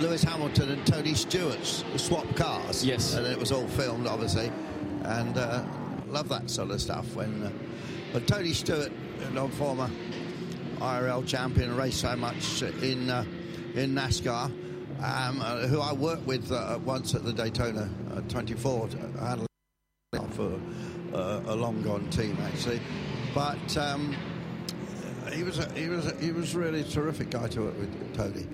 [0.00, 1.64] Lewis Hamilton and Tony Stewart
[1.96, 2.84] swapped cars.
[2.84, 3.14] Yes.
[3.14, 4.50] And it was all filmed, obviously.
[5.04, 5.62] And uh,
[6.08, 7.14] love that sort of stuff.
[7.14, 7.52] When, uh,
[8.12, 8.90] but Tony Stewart,
[9.32, 9.90] know, former
[10.78, 13.24] IRL champion, raced so much in, uh,
[13.74, 14.50] in NASCAR.
[15.02, 18.88] Um, uh, who I worked with uh, once at the Daytona uh, 24.
[19.20, 19.46] I had a
[20.30, 20.60] for
[21.12, 22.80] a long gone team actually,
[23.34, 24.14] but um,
[25.32, 28.16] he was a, he was a, he was really a terrific guy to work with,
[28.16, 28.46] Tony.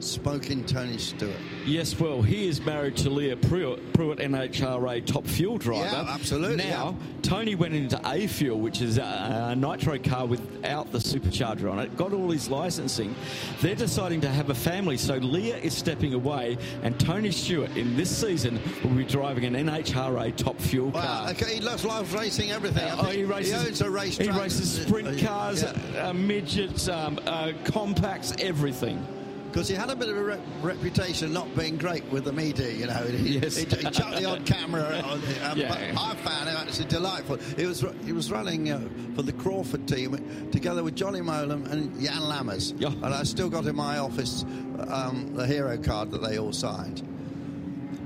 [0.00, 1.34] S- smoking Tony Stewart.
[1.66, 5.84] Yes, well, he is married to Leah Pruett, Pruett NHRA top fuel driver.
[5.84, 10.90] Yeah, absolutely, Now, Tony went into A Fuel, which is a, a nitro car without
[10.92, 13.14] the supercharger on it, got all his licensing.
[13.60, 17.96] They're deciding to have a family, so Leah is stepping away, and Tony Stewart in
[17.96, 21.30] this season will be driving an NHRA top fuel Wow, car.
[21.30, 22.84] okay, he loves racing, everything.
[22.84, 23.60] Uh, oh, he races.
[23.62, 24.16] he owns a race.
[24.16, 26.06] He races sprint cars, Yeah.
[26.06, 29.06] uh, uh, midgets, um, uh, compacts, everything.
[29.50, 32.70] Because he had a bit of a re- reputation not being great with the media.
[32.70, 33.56] You know, he, Yes.
[33.56, 35.02] he, he chucked the odd camera.
[35.04, 35.22] On, um,
[35.58, 35.68] Yeah.
[35.68, 37.36] But I found him actually delightful.
[37.56, 42.00] He was he was running uh, for the Crawford team together with Johnny Mowlem and
[42.00, 42.74] Jan Lammers.
[42.78, 42.88] Yeah.
[42.88, 44.44] And I still got in my office
[44.88, 47.02] um, the hero card that they all signed.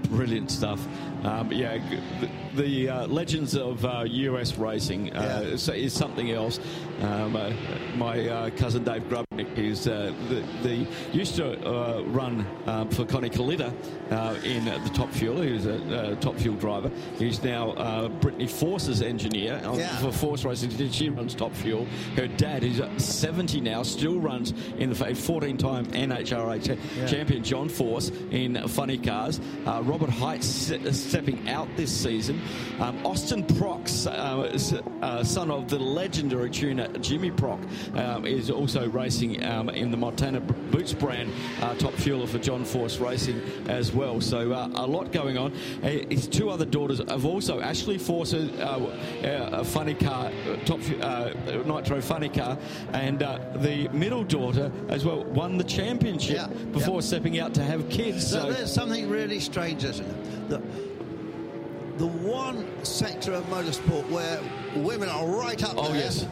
[0.09, 0.87] Brilliant stuff.
[1.25, 1.79] Um, yeah,
[2.21, 2.29] the,
[2.63, 6.61] the uh, legends of uh, US racing uh, is, is something else.
[7.01, 7.51] Um, uh,
[7.97, 13.05] my uh, cousin Dave Grubnic is uh, the, the used to uh, run um, for
[13.05, 15.41] Connie uh, in the Top Fuel.
[15.41, 16.91] He was a uh, Top Fuel driver.
[17.19, 19.97] He's now uh, Brittany Force's engineer Yeah.
[19.99, 20.91] for Force Racing.
[20.91, 21.87] She runs Top Fuel.
[22.17, 27.07] Her dad, who's 70 now, still runs in the 14-time NHRA Yeah.
[27.07, 29.41] champion John Force in funny cars.
[29.67, 30.71] Uh, Robert Heights
[31.15, 32.43] stepping out this season.
[32.81, 34.51] Um, Austin Prox, uh,
[35.01, 37.61] uh, son of the legendary tuner Jimmy Prock,
[37.95, 41.31] um, is also racing um, in the Montana Boots brand
[41.63, 44.21] uh, top fueler for John Force Racing as well.
[44.21, 45.53] So uh, a lot going on.
[45.85, 50.33] Uh, his two other daughters have also Ashley Force, a funny car,
[50.65, 51.31] top uh,
[51.65, 52.59] nitro funny car,
[52.93, 57.01] and uh, the middle daughter as well won the championship Yeah, before yeah.
[57.03, 58.29] stepping out to have kids.
[58.29, 60.49] So So, there's something really strange, isn't it?
[60.49, 60.63] The,
[61.99, 64.41] the one sector of motorsport where
[64.77, 66.27] women are right up Oh, there yes.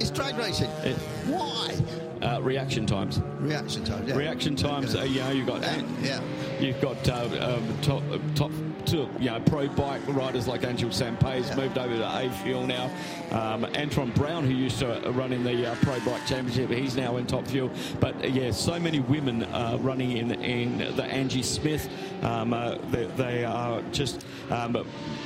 [0.00, 0.70] is drag racing.
[0.84, 1.74] It- Why?
[2.22, 3.20] uh, reaction times.
[3.40, 4.08] Reaction times.
[4.08, 4.16] Yeah.
[4.16, 4.94] Reaction times.
[4.94, 6.20] Uh, you know, you've got Yeah, yeah.
[6.60, 8.50] you've got uh, um, top uh, top
[8.84, 11.56] two, you know, pro bike riders like Angelle Sampey's Yeah.
[11.56, 12.84] moved over to A Fuel now.
[13.32, 17.16] Um, Antron Brown, who used to run in the uh, pro bike championship, he's now
[17.16, 17.70] in Top Fuel.
[18.00, 21.88] But uh, yeah, so many women uh, running in in the Angie Smith.
[22.22, 24.76] Um, uh, they, they are just um,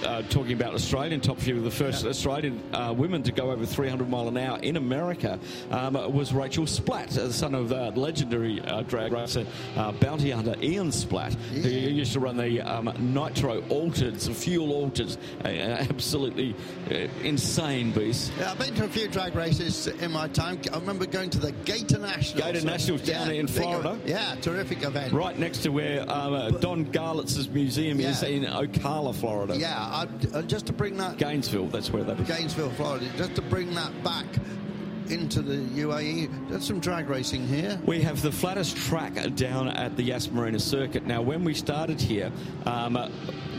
[0.04, 1.62] uh, talking about Australian Top Fuel.
[1.62, 5.38] The first Australian uh, women to go over 300 mile an hour in America
[5.70, 9.46] um, was Rachel Splatt, the son of the legendary uh, drag racer
[9.76, 12.92] uh, bounty hunter Ian Splatt, who used to run the um,
[13.48, 16.54] nitro altered, fuel altered, uh, absolutely
[16.90, 18.32] uh, insane beast.
[18.38, 20.60] Yeah, I've been to a few drag races in my time.
[20.72, 22.46] I remember going to the Gator Nationals.
[22.46, 23.98] Gator Nationals down in big- Florida.
[24.04, 25.12] Yeah, terrific event.
[25.12, 29.56] Right next to where um, uh, Don Garlits's museum is in Ocala, Florida.
[29.56, 32.28] Yeah, I, uh, just to bring that Gainesville, that's where that is.
[32.28, 34.26] Gainesville, Florida, just to bring that back
[35.10, 36.60] into the UAE.
[36.62, 37.80] Some drag racing here.
[37.86, 41.06] We have the flattest track down at the Yas Marina circuit.
[41.06, 42.32] Now, when we started here,
[42.66, 42.96] um,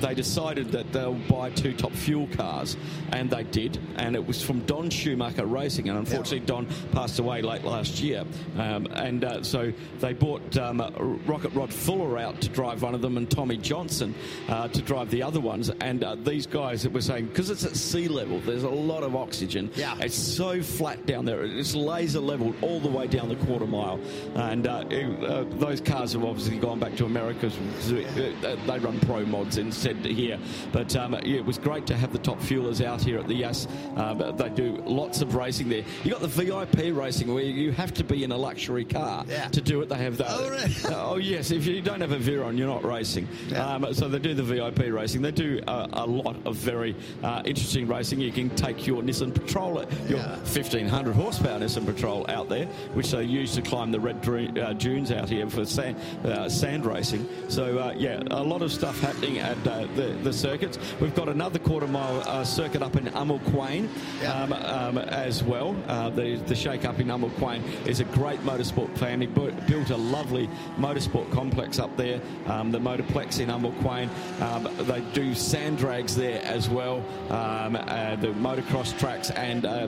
[0.01, 2.77] they decided that they'll buy two top fuel cars,
[3.11, 3.79] and they did.
[3.97, 8.23] And it was from Don Schumacher Racing, and unfortunately, Don passed away late last year.
[8.57, 13.01] Um, and uh, so they bought um, Rocket Rod Fuller out to drive one of
[13.01, 14.13] them, and Tommy Johnson
[14.47, 15.69] uh, to drive the other ones.
[15.81, 19.15] And uh, these guys were saying because it's at sea level, there's a lot of
[19.15, 19.69] oxygen.
[19.75, 19.95] Yeah.
[19.99, 21.43] It's so flat down there.
[21.43, 23.99] It's laser leveled all the way down the quarter mile.
[24.35, 28.99] And uh, it- uh, those cars have obviously gone back to America uh, they run
[29.01, 30.39] pro mods instead here.
[30.71, 33.33] But um, yeah, it was great to have the top fuelers out here at the
[33.35, 33.67] Yas.
[33.95, 35.83] Um, they do lots of racing there.
[36.03, 39.47] You got the VIP racing where you have to be in a luxury car Yeah.
[39.49, 39.89] to do it.
[39.89, 40.27] They have that.
[40.29, 41.51] Oh, oh yes.
[41.51, 43.27] If you don't have a Veyron, you're not racing.
[43.47, 43.65] Yeah.
[43.75, 45.21] Um, so they do the VIP racing.
[45.21, 48.19] They do uh, a lot of very uh, interesting racing.
[48.19, 50.35] You can take your Nissan Patrol, your Yeah.
[50.37, 54.73] 1500 horsepower Nissan Patrol out there, which they use to climb the red dru- uh,
[54.73, 57.27] dunes out here for sand, uh, sand racing.
[57.47, 60.77] So uh, yeah, a lot of stuff happening at uh, the, the circuits.
[60.99, 63.89] We've got another quarter mile uh, circuit up in Umel Quain
[64.21, 64.33] Yeah.
[64.43, 65.75] um, um, as well.
[65.87, 69.27] Uh, the, the shake up in Umel Quain is a great motorsport family.
[69.27, 72.21] Bu- built a lovely motorsport complex up there.
[72.47, 74.09] Um, the Motorplex in Umel Quain.
[74.41, 76.97] Um, they do sand drags there as well.
[77.29, 79.87] Um, uh, the motocross tracks and uh,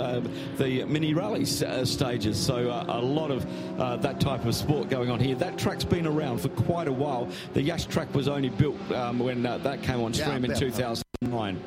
[0.00, 0.20] uh,
[0.56, 2.38] the mini rallies uh, stages.
[2.38, 3.46] So uh, a lot of
[3.80, 5.34] uh, that type of sport going on here.
[5.34, 7.28] That track's been around for quite a while.
[7.54, 10.54] The Yas track was only built um, when uh, that came on Yeah, stream in
[10.54, 11.62] 2009.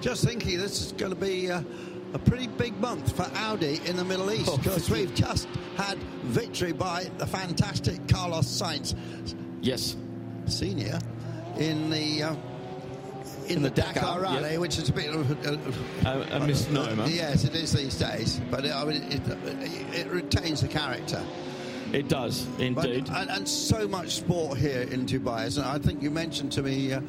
[0.00, 1.62] Just thinking, this is going to be uh,
[2.12, 5.98] a pretty big month for Audi in the Middle East Oh, because we've just had
[6.24, 8.94] victory by the fantastic Carlos Sainz
[9.60, 9.96] Yes.
[10.46, 10.98] Senior
[11.58, 12.22] in the.
[12.22, 12.36] Uh,
[13.48, 14.60] in, In the, the Dakar, Dakar, Rally, yep.
[14.60, 15.58] which is a bit of a,
[16.04, 17.06] A, a misnomer.
[17.06, 19.22] Yes, it is these days, but it, I mean, it,
[19.94, 21.22] it retains the character.
[21.92, 23.08] It does, But- indeed.
[23.14, 25.56] and, and so much sport here in Dubai.
[25.56, 27.00] And I think you mentioned to me, uh,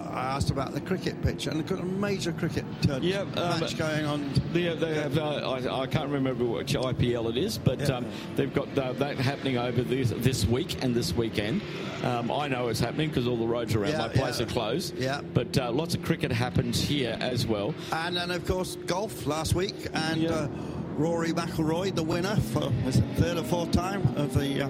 [0.00, 3.60] I asked about the cricket pitch, and they've got a major cricket uh, Yeah, um,
[3.60, 4.30] match going on.
[4.52, 7.96] They, they have, uh, I, I can't remember which IPL it is, but Yeah.
[7.96, 8.06] um,
[8.36, 11.62] they've got uh, that happening over this, this week and this weekend.
[12.02, 14.46] Um, I know it's happening because all the roads around Yeah, my place yeah.
[14.46, 14.98] are closed.
[14.98, 15.20] Yeah.
[15.32, 17.74] But uh, lots of cricket happens here as well.
[17.92, 20.30] And then, of course, golf last week, and Yeah.
[20.30, 20.48] uh,
[20.96, 24.64] Rory McIlroy, the winner for was it third or fourth time of the.
[24.64, 24.68] Uh,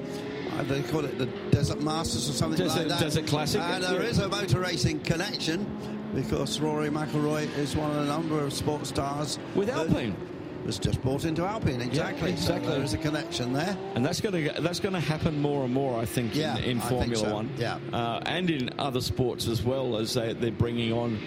[0.65, 3.01] they call it the Desert Masters or something Desert- like that.
[3.01, 3.91] Desert Classic, And yeah.
[3.93, 5.67] there is a motor racing connection
[6.15, 10.15] because Rory McIlroy is one of a number of sports stars With Alpine.
[10.65, 12.31] Was just bought into Alpine, exactly.
[12.31, 12.69] exactly.
[12.69, 13.77] So there is a connection there.
[13.95, 16.65] And that's going to that's going to happen more and more, I think, Yeah, in,
[16.65, 17.35] in I think Formula so.
[17.35, 17.79] One, Yeah.
[17.93, 21.19] uh, and in other sports as well as they, they're bringing on.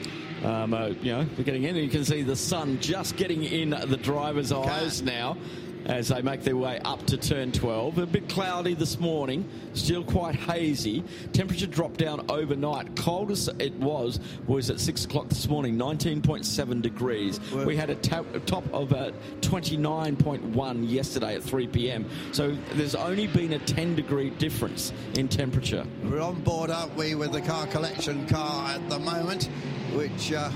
[0.44, 1.76] Um, uh, you know, they're getting in.
[1.76, 5.38] and You can see the sun just getting in the driver's eyes now
[5.86, 7.98] as they make their way up to turn 12.
[7.98, 11.04] A bit cloudy this morning, still quite hazy.
[11.34, 12.96] Temperature dropped down overnight.
[12.96, 17.40] Coldest it was was at 6 o'clock this morning, 19.7 degrees.
[17.52, 17.96] We had a
[18.34, 22.06] a top of uh, 29.1 yesterday at 3 p.m.
[22.32, 25.86] So there's only been a 10 degree difference in temperature.
[26.04, 29.46] We're on board, aren't we, with the car collection car at the moment,
[29.94, 30.52] which uh,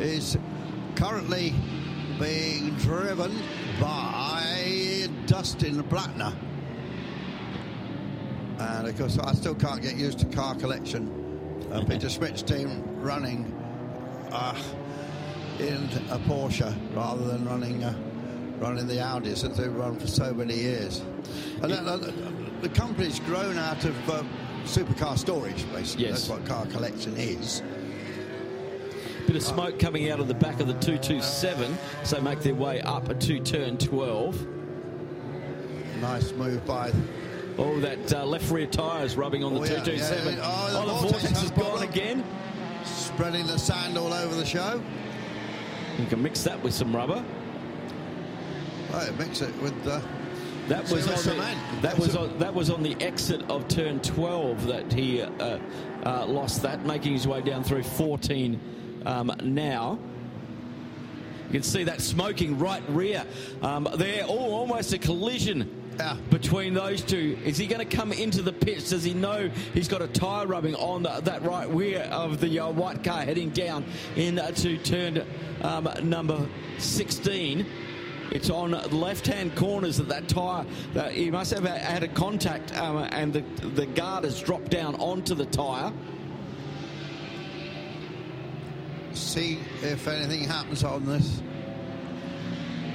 [0.00, 0.38] is
[0.96, 1.54] currently
[2.18, 3.36] being driven
[3.80, 6.34] by Dustin Blattner.
[8.58, 11.14] And of course, I still can't get used to car collection.
[11.72, 13.44] Uh, Peter Schmidt's team running
[14.32, 14.54] uh,
[15.60, 17.94] in a Porsche rather than running uh,
[18.58, 21.00] running the Audis that they've run for so many years.
[21.62, 24.24] And that- that- the company's grown out of uh,
[24.64, 26.06] supercar storage, basically.
[26.06, 26.26] Yes.
[26.26, 27.62] That's what car collection is.
[29.28, 32.80] Bit of smoke coming out of the back of the 227, so make their way
[32.80, 34.46] up to turn 12.
[36.00, 36.90] Nice move by.
[37.58, 40.24] Oh, that uh, left rear tyres rubbing on the Oh, yeah, 227.
[40.32, 40.42] yeah, yeah.
[40.42, 42.24] Oh, the Oh, the vortex has gone again.
[42.86, 44.82] Spreading the sand all over the show.
[45.98, 47.22] You can mix that with some rubber.
[48.94, 50.02] Oh, mix it with the.
[50.68, 54.66] That was on the, that was on, that was on the exit of turn 12
[54.68, 55.58] that he uh,
[56.06, 58.58] uh, lost that, making his way down through 14
[59.06, 59.98] um, now.
[61.46, 63.24] You can see that smoking right rear
[63.62, 64.24] um, there.
[64.26, 65.78] Oh, almost a collision
[66.30, 67.38] between those two.
[67.44, 68.90] Is he going to come into the pits?
[68.90, 72.60] Does he know he's got a tyre rubbing on the, that right rear of the
[72.60, 73.84] uh, white car heading down
[74.16, 75.24] into turn
[75.62, 76.46] um, number
[76.78, 77.66] 16?
[78.30, 80.66] It's on left-hand corners of that tyre.
[80.92, 84.96] That he must have had a contact, um, and the the guard has dropped down
[84.96, 85.92] onto the tyre.
[89.18, 91.42] See if anything happens on this.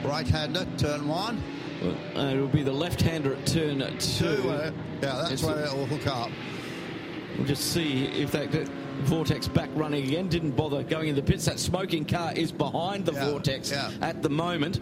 [0.03, 1.41] Right-hander, turn one.
[2.15, 4.37] Uh, it'll be the left-hander at turn two.
[4.37, 4.71] Two, uh,
[5.01, 6.29] yeah, that's It's- where it'll hook up.
[7.37, 8.69] We'll just see if that that
[9.03, 10.27] vortex back running again.
[10.29, 11.45] Didn't bother going in the pits.
[11.45, 13.91] That smoking car is behind the Yeah, vortex yeah.
[14.01, 14.79] at the moment.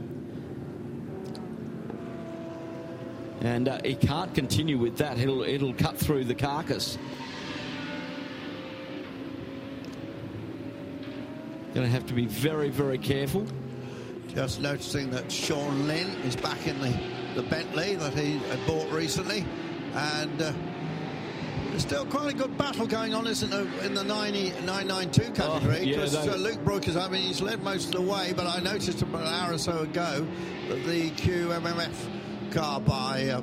[3.41, 5.17] And uh, he can't continue with that.
[5.17, 6.97] It'll it'll cut through the carcass.
[11.73, 13.45] Going to have to be very very careful.
[14.33, 16.93] Just noticing that Sean Lynn is back in the,
[17.35, 19.45] the Bentley that he had bought recently.
[19.93, 20.53] And uh,
[21.69, 25.79] there's still quite a good battle going on, isn't there, in the 90, 992 category?
[25.79, 28.47] Oh, yeah, Because uh, Luke Brooker's, I mean, he's led most of the way, but
[28.47, 30.25] I noticed about an hour or so ago
[30.69, 33.41] that the QMMF car by uh,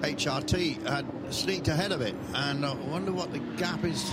[0.00, 2.14] HRT had sneaked ahead of it.
[2.34, 4.10] And I wonder what the gap is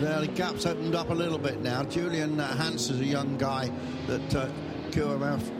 [0.00, 1.82] the gap's opened up a little bit now.
[1.84, 3.70] Julian uh, Hans is a young guy
[4.06, 4.48] that uh,
[4.90, 5.55] QMF,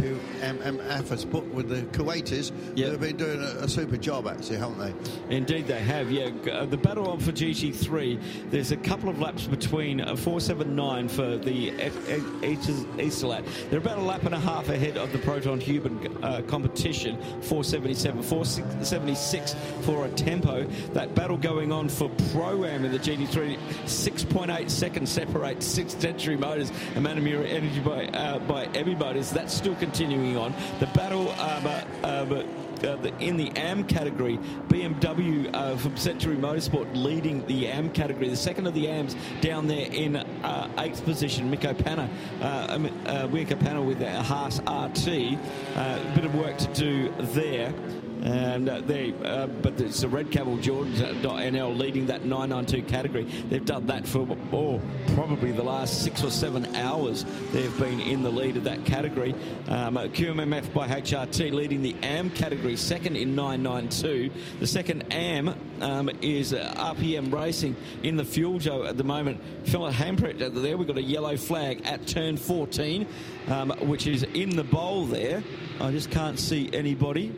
[0.00, 2.52] QMMF has put with the Kuwaitis.
[2.74, 5.36] They've been doing a, a super job, actually, haven't they?
[5.36, 6.10] Indeed, they have.
[6.10, 8.50] Yeah, uh, the battle on for GT3.
[8.50, 13.44] There's a couple of laps between uh, 479 for the F- F- East- Eastalent.
[13.68, 15.90] They're about a lap and a half ahead of the Proton Huber
[16.22, 17.16] uh, competition.
[17.42, 20.66] 477, 476 for Attempto.
[20.94, 23.58] That battle going on for Pro Am in the GT3.
[23.84, 29.22] 6.8 seconds separate Sixth Century Motors and Manamauri Energy by uh, by everybody.
[29.22, 29.89] So that's still continuing
[30.36, 30.54] on.
[30.78, 31.30] The battle.
[31.32, 31.66] Um,
[32.04, 32.44] um,
[32.82, 34.38] uh, the, in the AM category,
[34.68, 38.30] BMW uh, from Century Motorsport leading the AM category.
[38.30, 42.08] The second of the AMs down there in uh, eighth position, Miko Panna,
[42.40, 45.08] uh, um, uh, Panna with a Haas RT.
[45.08, 45.38] A
[45.76, 47.74] uh, bit of work to do there.
[48.22, 53.24] And uh, they, uh, but it's the Red Camel Jordan.nl leading that 992 category.
[53.24, 54.80] They've done that for oh,
[55.14, 57.24] probably the last six or seven hours.
[57.52, 59.34] They've been in the lead of that category.
[59.68, 64.30] Um, uh, QMMF by HRT leading the AM category, second in 992.
[64.58, 69.40] The second AM um, is uh, RPM Racing in the Fuel Show at the moment.
[69.64, 70.76] Philip Hamprecht there.
[70.76, 73.06] We've got a yellow flag at turn 14,
[73.48, 75.42] um, which is in the bowl there.
[75.80, 77.34] I just can't see anybody.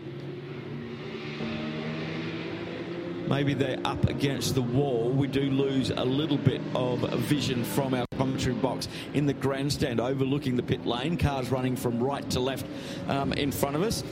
[3.32, 5.08] Maybe they're up against the wall.
[5.08, 10.00] We do lose a little bit of vision from our commentary box in the grandstand
[10.00, 11.16] overlooking the pit lane.
[11.16, 12.66] Cars running from right to left
[13.08, 14.04] um, in front of us.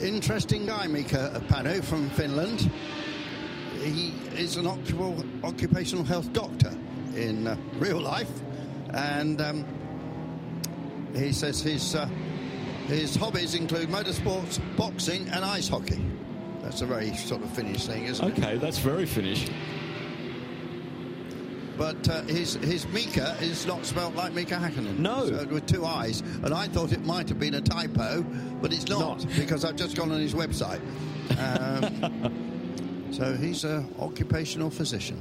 [0.00, 2.70] Interesting guy, Mika Panu from Finland.
[3.82, 6.72] He is an occupational, occupational health doctor
[7.14, 8.30] in uh, real life,
[8.94, 9.66] and um,
[11.14, 12.06] he says his uh,
[12.86, 16.00] his hobbies include motorsports, boxing, and ice hockey.
[16.62, 18.38] That's a very sort of Finnish thing, isn't it?
[18.38, 19.48] Okay, that's very Finnish.
[21.76, 24.98] But uh, his his Mika is not spelt like Mika Hakkinen.
[24.98, 25.26] No.
[25.26, 26.20] So, with two eyes.
[26.44, 28.22] And I thought it might have been a typo,
[28.60, 29.26] but it's not, Not.
[29.36, 30.80] because I've just gone on his website.
[31.38, 35.18] Um, so he's an occupational physician.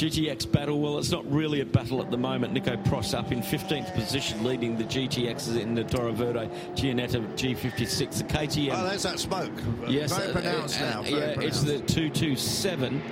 [0.00, 2.54] GTX battle, well, it's not really a battle at the moment.
[2.54, 8.16] Nico Prost up in 15th position, leading the GTXs in the Toro Verde Ginetta G56.
[8.16, 8.70] The KTM.
[8.72, 9.52] Oh, there's that smoke.
[9.86, 11.02] Yes, Very uh, pronounced uh, now.
[11.02, 13.02] very yeah, it's the 227.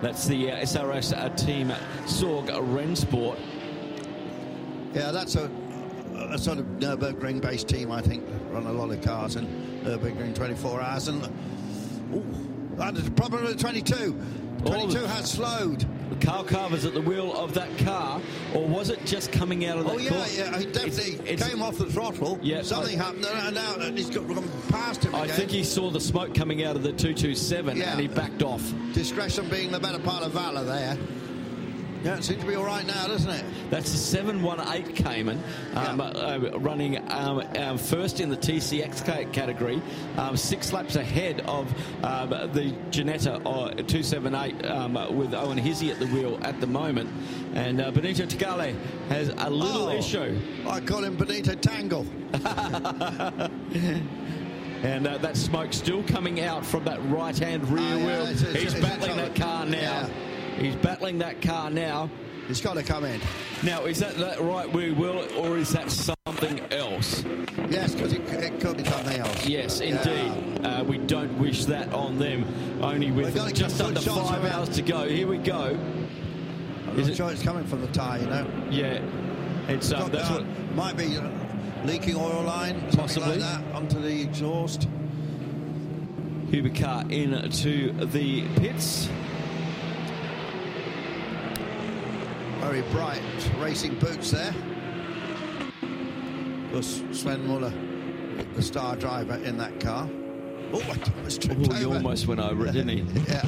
[0.00, 1.68] That's the uh, SRS uh, team
[2.06, 3.38] Sorg Rennsport.
[4.94, 5.50] Yeah, that's a,
[6.30, 8.24] a sort of Nürburgring based team, I think.
[8.52, 9.46] Run a lot of cars in
[9.84, 11.08] Nürburgring 24 hours.
[11.08, 11.22] And
[12.14, 12.51] ooh,
[12.82, 14.16] that is a problem with 22.
[14.64, 15.84] 22 Oh, has slowed.
[16.20, 18.20] Carl Cavers at the wheel of that car,
[18.54, 20.24] or was it just coming out of that Oh, yeah, corner?
[20.36, 22.38] yeah, he definitely It's- it's- came off the throttle.
[22.42, 25.36] Yeah, Something I- happened, and now he's got gone past him I again.
[25.36, 27.90] think he saw the smoke coming out of the 227 Yeah.
[27.92, 28.62] and he backed off.
[28.92, 30.96] Discretion being the better part of valour there.
[32.02, 33.44] Yeah, it seems to be all right now, doesn't it?
[33.70, 35.40] That's the 718 Cayman,
[35.74, 39.80] um, uh, running um, um, first in the TCX category,
[40.18, 41.68] um, six laps ahead of
[42.04, 47.08] um, the Ginetta uh, 278 um, with Owen Hizzy at the wheel at the moment.
[47.54, 48.74] And uh, Benito Tagale
[49.08, 50.40] has a little Oh, issue.
[50.66, 52.06] I call him Benito Tangle.
[54.84, 58.22] And uh, that smoke still coming out from that right hand rear Oh, yeah, wheel.
[58.22, 59.70] it's- it's- He's it's battling that car now.
[59.70, 59.71] yeah.
[60.62, 62.08] He's battling that car now.
[62.46, 63.20] He's got to come in.
[63.64, 67.24] Now, is that that right rear will, or is that something else?
[67.68, 69.46] Yes, because it, it could be something else.
[69.46, 69.96] Yes, Yeah.
[69.98, 70.64] indeed.
[70.66, 72.44] Uh, we don't wish that on them.
[72.80, 75.08] Only with just under five hours to go.
[75.08, 75.76] Here we go.
[76.88, 78.46] I'm Is it- sure it's coming from the tyre, you know.
[78.70, 79.00] Yeah,
[79.68, 80.74] it's Got that's that- what.
[80.76, 81.28] Might be uh,
[81.84, 83.30] leaking oil line, Possibly.
[83.30, 84.88] like that, onto the exhaust.
[86.50, 89.08] Huber car into the pits.
[92.72, 93.20] Very bright
[93.58, 94.54] racing boots there.
[96.72, 97.70] Was Sven Muller,
[98.54, 100.08] the star driver in that car.
[100.72, 101.96] Oh, I almost tripped Oh, he over.
[101.96, 103.20] almost went over it, didn't he?
[103.28, 103.42] Yeah.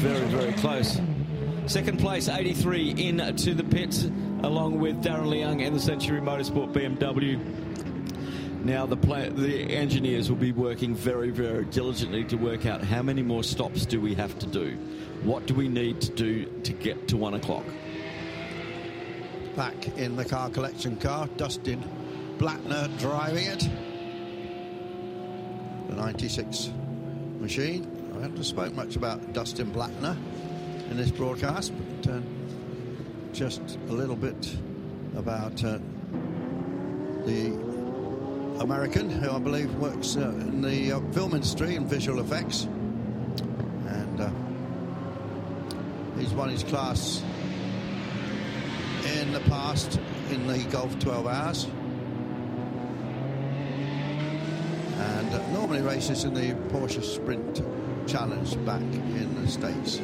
[0.00, 1.00] Very, very close.
[1.66, 4.10] Second place, 83 in to the pits,
[4.42, 7.38] along with Darren Leung and the Century Motorsport BMW.
[8.64, 13.00] Now the play, the engineers will be working very, very diligently to work out how
[13.00, 14.76] many more stops do we have to do.
[15.22, 17.64] What do we need to do to get to one o'clock?
[19.56, 21.82] Back in the car collection car, Dustin
[22.38, 23.68] Blattner driving it.
[25.88, 26.70] The 96
[27.40, 28.12] machine.
[28.16, 30.16] I haven't spoke much about Dustin Blattner
[30.90, 32.20] in this broadcast, but uh,
[33.32, 34.56] just a little bit
[35.16, 35.78] about uh,
[37.26, 37.52] the
[38.60, 42.64] American, who I believe works uh, in the uh, film industry and visual effects.
[43.88, 44.30] And uh,
[46.18, 47.22] he's won his class
[49.04, 51.64] in the past in the Gulf 12 Hours.
[54.98, 57.62] And normally races in the Porsche Sprint
[58.06, 60.00] Challenge back in the States.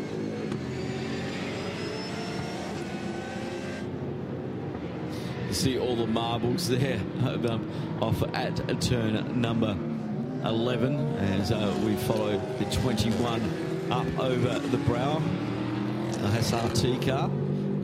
[5.49, 9.76] You see all the marbles there um, off at turn number
[10.44, 15.20] 11 as uh, we follow the 21 up over the brow.
[16.10, 17.31] The SRT car.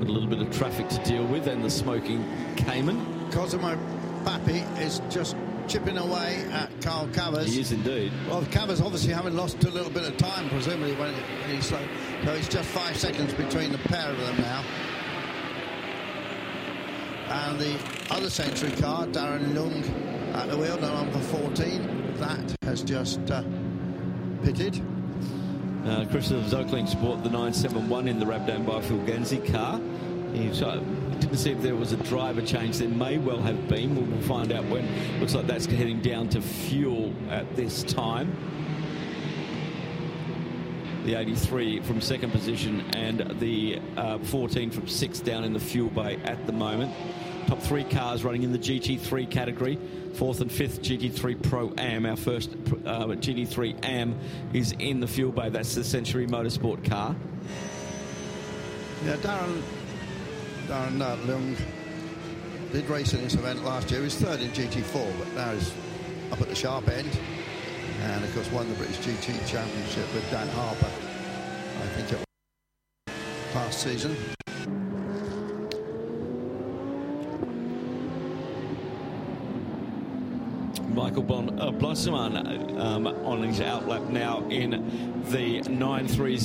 [0.02, 2.24] A little bit of traffic to deal with and the smoking
[2.56, 3.30] Cayman.
[3.30, 3.78] Cosimo
[4.24, 5.36] Papi is just
[5.68, 7.46] chipping away at Carl Cavers.
[7.46, 8.12] He is indeed.
[8.28, 11.14] Well, Cavers obviously having lost a little bit of time, presumably, when
[11.48, 11.78] he's slow.
[12.24, 14.64] So it's just five seconds between the pair of them now.
[17.28, 17.78] And the
[18.10, 23.44] other Century car, Darren Leung at the wheel, now number 14, that has just uh,
[24.42, 24.82] pitted.
[25.86, 29.80] Uh, Christopher Zöchling bought the 971 in the Rabdan Byfield Genzi car.
[30.32, 30.76] He uh,
[31.20, 32.78] didn't see if there was a driver change.
[32.78, 33.94] There may well have been.
[33.94, 34.88] We'll, find out when.
[35.20, 38.34] Looks like that's heading down to fuel at this time.
[41.04, 45.90] The 83 from second position and the uh, 14 from sixth down in the fuel
[45.90, 46.94] bay at the moment.
[47.46, 49.78] top three cars running in the GT3 category.
[50.14, 52.06] Fourth and fifth GT3 Pro Am.
[52.06, 52.50] Our first
[52.86, 54.18] uh, GT3 Am
[54.52, 55.48] is in the fuel bay.
[55.48, 57.16] That's the Century Motorsport car.
[59.04, 59.60] Yeah, Darren
[60.68, 61.56] Darren Leung
[62.72, 64.00] did race in this event last year.
[64.00, 65.72] He was third in GT4, but now he's
[66.30, 67.10] up at the sharp end.
[68.02, 70.86] And of course, won the British GT Championship with Dan Harper.
[70.86, 74.16] I think it was last season.
[80.94, 81.72] Michael bon, uh,
[82.80, 86.38] um, on his outlap now in the 930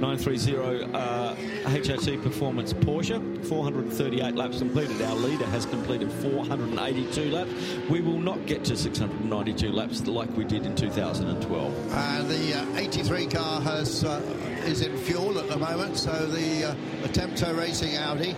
[0.00, 1.34] 930 uh,
[1.70, 3.20] HRT Performance Porsche.
[3.46, 5.00] 438 laps completed.
[5.02, 7.50] Our leader has completed 482 laps.
[7.88, 11.92] We will not get to 692 laps like we did in 2012.
[11.94, 14.20] And the uh, 83 car has uh,
[14.64, 18.34] is in fuel at the moment, so the, uh, the Attempto Racing Audi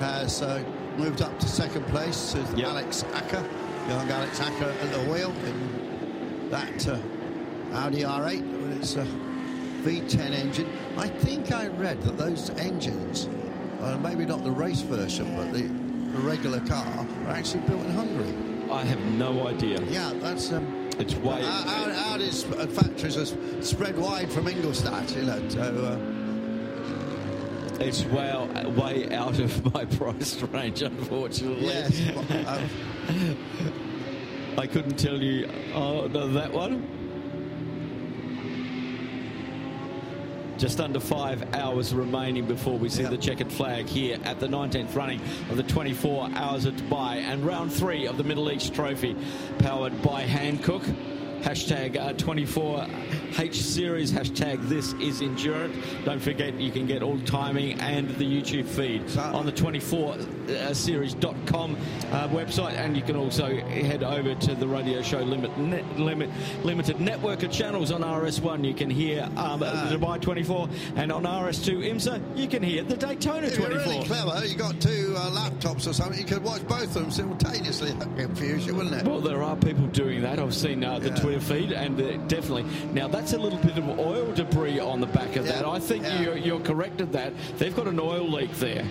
[0.00, 0.62] has uh,
[0.96, 2.68] moved up to second place with Yep.
[2.68, 3.40] Alex Aka,
[3.88, 6.98] young Alex Aka at the wheel in that uh,
[7.74, 9.04] Audi R8 with its uh,
[9.86, 10.68] V10 engine.
[10.96, 13.28] I think I read that those engines,
[13.80, 17.92] uh, maybe not the race version, but the, the regular car, are actually built in
[17.92, 18.34] Hungary.
[18.68, 19.80] I have no idea.
[19.82, 20.50] Yeah, that's.
[20.50, 21.40] Um, It's way.
[21.44, 25.60] our, our, Audi's uh, factories are spread wide from Ingolstadt, you know, so.
[25.60, 25.98] Uh,
[27.78, 31.66] It's well, way out of my price range, unfortunately.
[31.66, 32.00] Yes,
[32.48, 33.38] um,
[34.58, 36.95] I couldn't tell you oh, no, that one.
[40.58, 44.94] Just under five hours remaining before we see the checkered flag here at the 19th
[44.94, 45.20] running
[45.50, 49.14] of the 24 Hours of Dubai and round three of the Middle East Trophy,
[49.58, 51.15] powered by Hankook.
[51.46, 55.76] Hashtag uh, 24H series, hashtag this is endurance.
[56.04, 61.76] Don't forget you can get all timing and the YouTube feed on the 24series.com
[62.10, 66.30] uh, website, and you can also head over to the radio show limit, net, limit,
[66.64, 68.66] limited network of channels on RS1.
[68.66, 72.96] You can hear um, the Dubai 24, and on RS2 IMSA, you can hear the
[72.96, 73.92] Daytona if you're 24.
[73.92, 77.12] really clever, you got two uh, laptops or something, you could watch both of them
[77.12, 77.92] simultaneously.
[77.92, 79.06] That'd confuse you, wouldn't it?
[79.06, 80.40] Well, there are people doing that.
[80.40, 82.64] I've seen uh, the Twitter feed, and uh, definitely.
[82.92, 85.64] Now, that's a little bit of oil debris on the back of that.
[85.64, 86.22] I think yeah.
[86.22, 87.32] you're, you're correct at that.
[87.58, 88.86] They've got an oil leak there.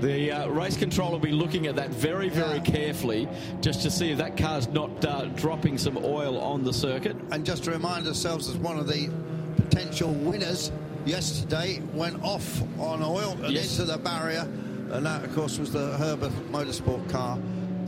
[0.00, 3.28] The uh, race control will be looking at that very, very carefully
[3.60, 7.16] just to see if that car's not uh, dropping some oil on the circuit.
[7.32, 9.10] And just to remind ourselves, as one of the
[9.56, 10.72] potential winners
[11.04, 13.78] yesterday went off on oil and Yes.
[13.78, 14.48] into the barrier,
[14.90, 17.38] and that, of course, was the Herbert Motorsport car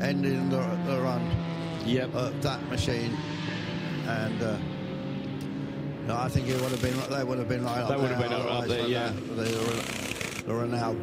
[0.02, 1.22] ending the, the run.
[1.84, 2.14] Yep.
[2.14, 3.16] Of that machine,
[4.06, 4.42] and.
[4.42, 4.56] Uh,
[6.06, 6.98] no, I think it would have been.
[7.16, 9.12] They would have been right up They would have been up there, yeah.
[9.36, 10.96] Were, they were now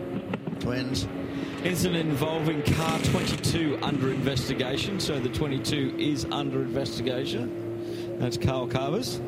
[0.59, 1.08] twins.
[1.64, 4.99] Incident involving car 22 under investigation.
[4.99, 8.17] So the 22 is under investigation.
[8.19, 9.19] That's Carl Cavers.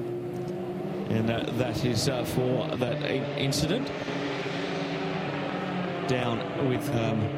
[1.10, 3.02] And uh, that is uh, for that
[3.38, 3.90] incident.
[6.08, 6.88] Down with.
[6.96, 7.38] Um,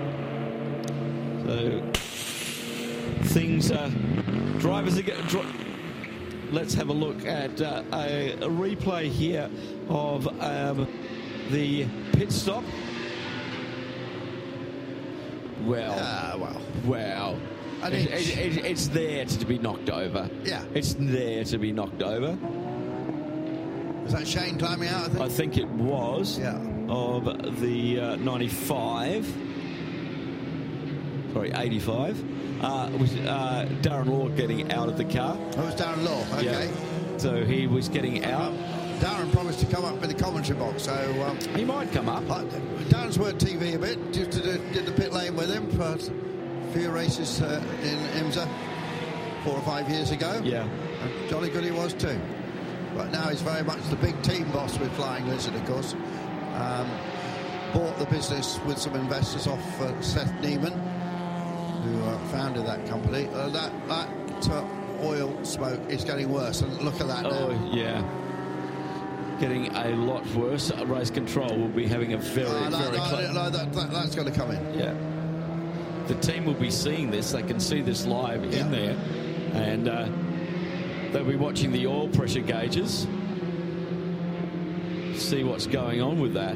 [1.45, 1.81] so
[3.17, 3.71] things.
[3.71, 3.89] Uh,
[4.59, 5.01] drivers are.
[5.03, 5.41] Get, dri-
[6.51, 9.49] let's have a look at uh, a, a replay here
[9.89, 10.87] of um,
[11.51, 12.63] the pit stop.
[15.65, 16.61] Well, Ah, well.
[16.85, 17.39] well.
[17.83, 20.29] It- it- it- it's there to be knocked over.
[20.45, 20.63] Yeah.
[20.73, 22.37] It's there to be knocked over.
[24.03, 25.05] Was that Shane climbing out?
[25.05, 25.21] I think.
[25.21, 26.57] I think it was Yeah.
[26.89, 29.25] of the uh, 95.
[31.33, 32.63] Sorry, 85.
[32.63, 35.35] Uh, was uh, Darren Law getting out of the car.
[35.49, 36.21] It was Darren Law.
[36.39, 36.69] Okay.
[36.69, 37.17] Yeah.
[37.17, 38.53] So he was getting out.
[38.99, 42.29] Darren promised to come up in the commentary box, so um, He might come up.
[42.29, 42.43] I-
[42.89, 44.11] Darren's worked TV a bit.
[44.11, 48.47] Did, did, did the pit lane with him for a few races uh, in IMSA
[49.43, 50.39] four or five years ago.
[50.43, 50.63] Yeah.
[51.01, 52.19] And jolly good he was too.
[52.95, 55.93] But now he's very much the big team boss with Flying Lizard, of course.
[56.53, 56.89] Um,
[57.73, 60.92] bought the business with some investors off uh, Seth Neiman,
[61.83, 63.27] who uh, founded that company.
[63.33, 64.65] Uh, that that uh,
[65.01, 67.29] oil smoke is getting worse, and look at that now.
[67.31, 68.01] Oh, yeah.
[69.39, 70.71] Getting a lot worse.
[70.71, 73.33] Uh, Race control will be having a very, Uh, no, very no, close.
[73.33, 74.79] no, that, that, that's going to come in.
[74.79, 74.93] Yeah.
[76.07, 77.31] The team will be seeing this.
[77.31, 78.61] They can see this live Yeah.
[78.65, 78.95] in there.
[79.53, 80.07] And uh,
[81.11, 83.07] they'll be watching the oil pressure gauges.
[85.15, 86.55] See what's going on with that.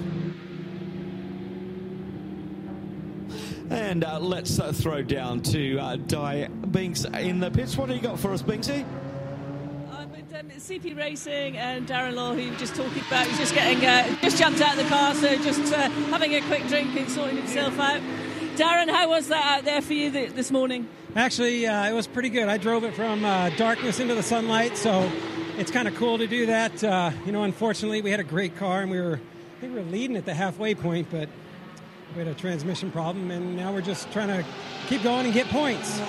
[3.88, 7.78] And uh, let's uh, throw down to uh, Di Binks in the pits.
[7.78, 8.86] What do you got for us, Binksy?
[9.90, 13.56] But, um, CP Racing and Darren Law, who you were just talking about, he's just
[13.56, 16.98] getting, uh, just jumped out of the car, so just uh, having a quick drink
[16.98, 18.02] and sorting himself out.
[18.58, 20.90] Darren, how was that out there for you th- this morning?
[21.16, 22.50] Actually, uh, it was pretty good.
[22.50, 25.10] I drove it from uh, darkness into the sunlight, so
[25.58, 26.84] it's kind of cool to do that.
[26.84, 29.80] Uh, you know, unfortunately, we had a great car and we were, I think we
[29.80, 31.30] were leading at the halfway point, but
[32.14, 34.46] we had a transmission problem, and now we're just trying to
[34.88, 36.00] keep going and get points.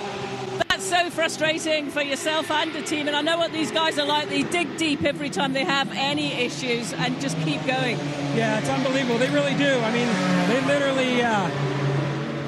[0.69, 4.05] That's so frustrating for yourself and the team, and I know what these guys are
[4.05, 4.29] like.
[4.29, 7.97] They dig deep every time they have any issues and just keep going.
[8.35, 9.17] Yeah, it's unbelievable.
[9.17, 9.79] They really do.
[9.79, 10.07] I mean,
[10.47, 11.21] they literally.
[11.21, 11.49] Uh,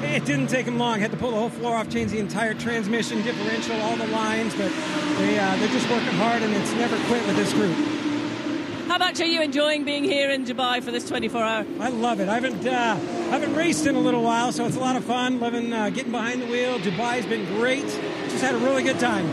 [0.02, 1.00] it didn't take them long.
[1.00, 4.54] Had to pull the whole floor off, change the entire transmission, differential, all the lines,
[4.54, 4.70] but
[5.16, 8.01] they, uh, they're just working hard, and it's never quit with this group.
[8.92, 11.64] How much are you enjoying being here in Dubai for this 24 hour?
[11.80, 12.28] I love it.
[12.28, 12.96] I haven't uh,
[13.30, 15.40] haven't raced in a little while, so it's a lot of fun.
[15.40, 16.78] Living, uh, getting behind the wheel.
[16.78, 17.86] Dubai's been great.
[18.28, 19.24] Just had a really good time.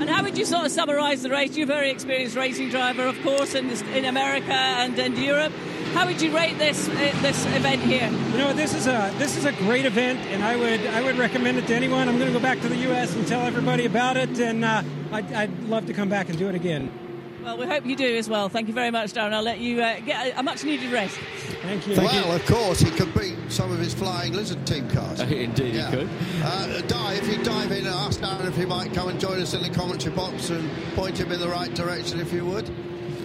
[0.00, 1.56] And how would you sort of summarise the race?
[1.56, 5.52] You're a very experienced racing driver, of course, in, this, in America and in Europe.
[5.94, 8.10] How would you rate this uh, this event here?
[8.32, 11.18] You know, this is a this is a great event, and I would I would
[11.18, 12.08] recommend it to anyone.
[12.08, 13.14] I'm going to go back to the U.S.
[13.14, 16.48] and tell everybody about it, and uh, I'd, I'd love to come back and do
[16.48, 17.07] it again.
[17.48, 18.50] Well, we hope you do as well.
[18.50, 19.32] Thank you very much, Darren.
[19.32, 21.16] I'll let you uh, get a, a much needed rest.
[21.62, 21.96] Thank you.
[21.96, 25.20] well, of course, he could beat some of his flying lizard team cars.
[25.20, 25.90] Indeed, Yeah.
[25.90, 26.10] he could.
[26.42, 29.40] Uh, Di, if you dive in and ask Darren if he might come and join
[29.40, 32.66] us in the commentary box and point him in the right direction, if you would.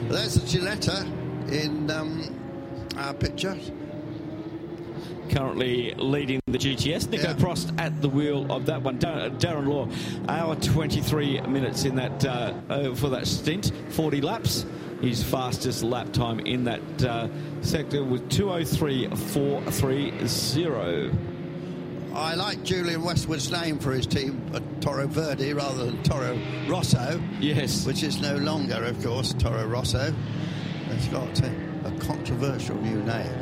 [0.09, 2.33] There's the Ginetta in um,
[2.95, 3.57] our picture.
[5.33, 7.09] Currently leading the GTS.
[7.09, 7.33] Nico Yeah.
[7.33, 8.99] Prost at the wheel of that one.
[8.99, 9.87] Dar- Darren Law,
[10.29, 14.65] hour 23 minutes in that uh, uh, for that stint, 40 laps.
[15.01, 17.27] His fastest lap time in that uh,
[17.61, 21.13] sector was 203.430.
[22.15, 27.19] I like Julian Westwood's name for his team, uh, Toro Verde, rather than Toro Rosso.
[27.41, 27.85] Yes.
[27.85, 30.13] Which is no longer, of course, Toro Rosso.
[30.91, 31.51] It's got a,
[31.85, 33.33] a controversial new name.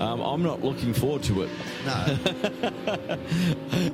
[0.00, 1.50] Um, I'm not looking forward to it.
[1.84, 3.18] No.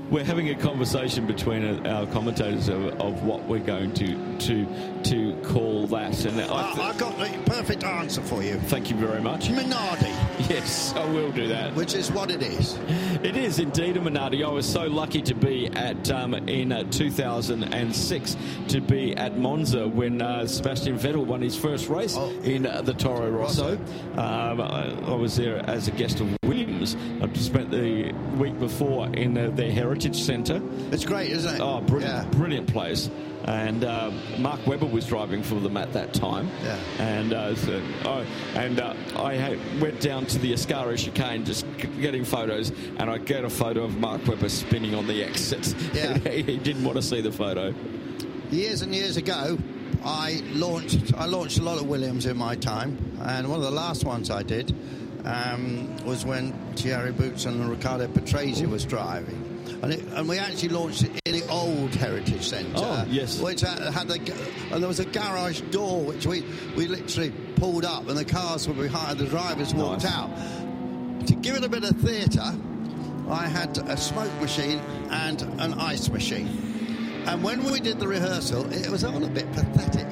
[0.10, 4.66] we're having a conversation between our commentators of, of what we're going to to
[5.04, 8.54] to call that, and I I, I've got the perfect answer for you.
[8.68, 9.48] thank you very much.
[9.48, 10.12] Minardi.
[10.50, 11.74] Yes, I will do that.
[11.74, 12.78] Which is what it is.
[13.22, 14.44] It is indeed a Minardi.
[14.44, 18.36] I was so lucky to be at um, in uh, 2006
[18.68, 22.94] to be at Monza when uh, Sebastian Vettel won his first race in uh, the
[22.94, 23.76] Toro Rosso.
[24.16, 26.96] Um, I, I was there as a guest of Williams.
[27.22, 30.60] I spent the week before in uh, their Heritage Centre.
[30.92, 31.60] It's great, isn't it?
[31.60, 32.38] Oh, brilliant, Yeah.
[32.38, 33.10] brilliant place.
[33.44, 36.48] And uh, Mark Webber was driving for them at that time.
[36.62, 36.78] Yeah.
[36.98, 38.24] And uh, so, oh,
[38.54, 41.66] and uh, I had, went down to the Ascari chicane just
[42.00, 45.74] getting photos, and I get a photo of Mark Webber spinning on the exit.
[45.92, 46.16] Yeah.
[46.30, 47.74] he didn't want to see the photo.
[48.50, 49.58] Years and years ago,
[50.04, 53.70] I launched I launched a lot of Williams in my time, and one of the
[53.70, 54.74] last ones I did
[55.24, 59.53] um, was when Thierry Boutsen and Riccardo Patrese was driving.
[59.84, 63.38] And, it, and we actually launched it in the old Heritage Centre, Oh, yes.
[63.38, 64.34] which uh, had, had the,
[64.72, 66.42] and there was a garage door which we,
[66.74, 70.12] we literally pulled up, and the cars were behind, the drivers walked Nice.
[70.14, 70.30] out.
[71.26, 72.54] To give it a bit of theatre,
[73.28, 74.78] I had a smoke machine
[75.10, 76.48] and an ice machine.
[77.26, 80.06] And when we did the rehearsal, it was all a bit pathetic.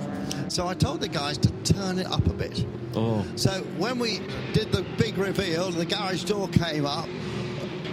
[0.50, 2.66] So I told the guys to turn it up a bit.
[2.94, 3.24] Oh.
[3.36, 4.20] So when we
[4.52, 7.08] did the big reveal, the garage door came up,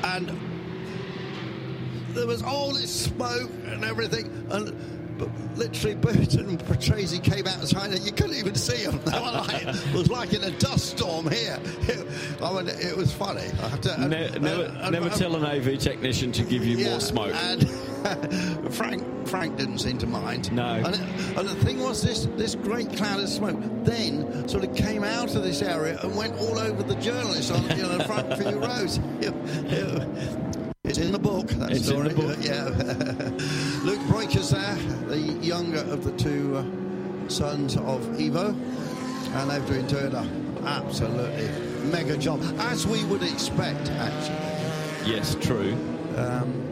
[0.03, 0.29] and
[2.13, 4.75] there was all this smoke and everything, and
[5.17, 9.01] but literally Bert and Patrese came outside, and you couldn't even see them.
[9.03, 11.59] They were like, it was like in a dust storm here.
[12.41, 13.41] I mean, it was funny.
[13.61, 16.43] I have to, and- Ne- uh, never and- never and- tell an AV technician to
[16.43, 17.33] give you yeah, more smoke.
[17.35, 17.69] And
[18.73, 20.53] Frank Frank didn't seem to mind.
[20.53, 20.63] No.
[20.75, 21.01] And, it-
[21.37, 25.35] and the thing was, this this great cloud of smoke then sort of came out
[25.35, 28.57] of this area and went all over the journalists on you know, the front few
[28.57, 28.99] rows.
[29.19, 29.33] It-
[29.73, 30.55] it-
[30.89, 31.47] it's in the book.
[31.49, 32.37] That It's in the book.
[32.41, 32.63] Yeah.
[33.83, 34.75] Luc Breukers there,
[35.07, 41.47] the younger of the two uh, sons of Ivo, and they've been doing an absolutely
[41.91, 45.11] mega job, as we would expect, actually.
[45.13, 45.73] yes, true.
[46.17, 46.65] Um,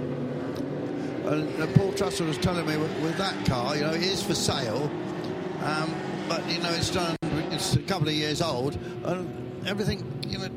[1.26, 4.24] and uh, Paul Trussell was telling me with, with that car, you know, it is
[4.24, 4.90] for sale,
[5.64, 5.94] um,
[6.28, 7.16] but you know, it's done.
[7.52, 10.50] It's a couple of years old, and everything, you know,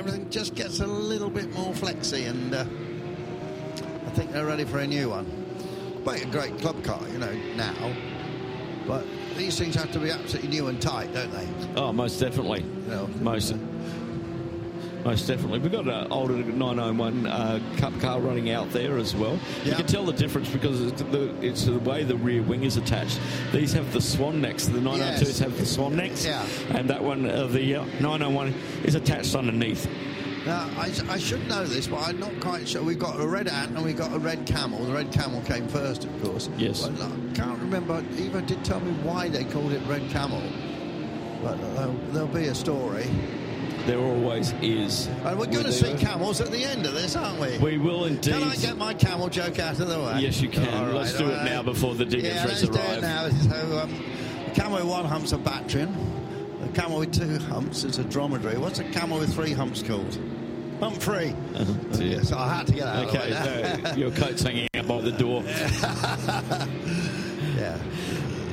[0.00, 2.64] everything just gets a little bit more flexy, and uh,
[4.06, 5.26] I think they're ready for a new one.
[6.02, 7.94] But a great club car, you know, now.
[8.86, 9.04] But
[9.36, 11.46] these things have to be absolutely new and tight, don't they?
[11.76, 12.62] Oh, most definitely.
[12.62, 13.54] You know, Most.
[15.04, 15.60] Most definitely.
[15.60, 19.38] We've got an older 991 uh, Cup car running out there as well.
[19.64, 22.76] You can tell the difference because it's the, it's the way the rear wing is
[22.76, 23.18] attached.
[23.52, 24.66] These have the swan necks.
[24.66, 25.38] The 902s Yes.
[25.38, 26.24] have the swan necks.
[26.24, 26.44] Yeah.
[26.70, 28.54] And that one, uh, the uh, 901,
[28.84, 29.88] is attached underneath.
[30.46, 32.82] Now, I, I should know this, but I'm not quite sure.
[32.82, 34.84] We've got a red ant and we've got a red camel.
[34.84, 36.48] The red camel came first, of course.
[36.56, 36.86] Yes.
[36.88, 38.04] But I can't remember.
[38.18, 40.42] Ivo did tell me why they called it red camel.
[41.42, 43.08] But there'll, there'll be a story.
[43.86, 45.06] There always is.
[45.24, 47.58] And we're going to see camels at the end of this, aren't we?
[47.58, 48.34] We will indeed.
[48.34, 50.20] Can I get my camel joke out of the way?
[50.20, 50.64] Yes, you can.
[50.64, 52.74] Right, Let's do all it now before the diggers Yeah, let's arrive.
[52.74, 53.28] do it now.
[53.28, 54.04] So, um,
[54.54, 55.94] camel with one hump's a Bactrian.
[56.60, 58.58] The camel with two humps is a dromedary.
[58.58, 60.18] What's a camel with three humps called?
[60.78, 61.34] Humphrey.
[61.92, 62.22] dear.
[62.22, 63.18] so I had to get out of the.
[63.18, 65.42] Okay, no, your coat's hanging out by the door.
[67.56, 67.78] yeah.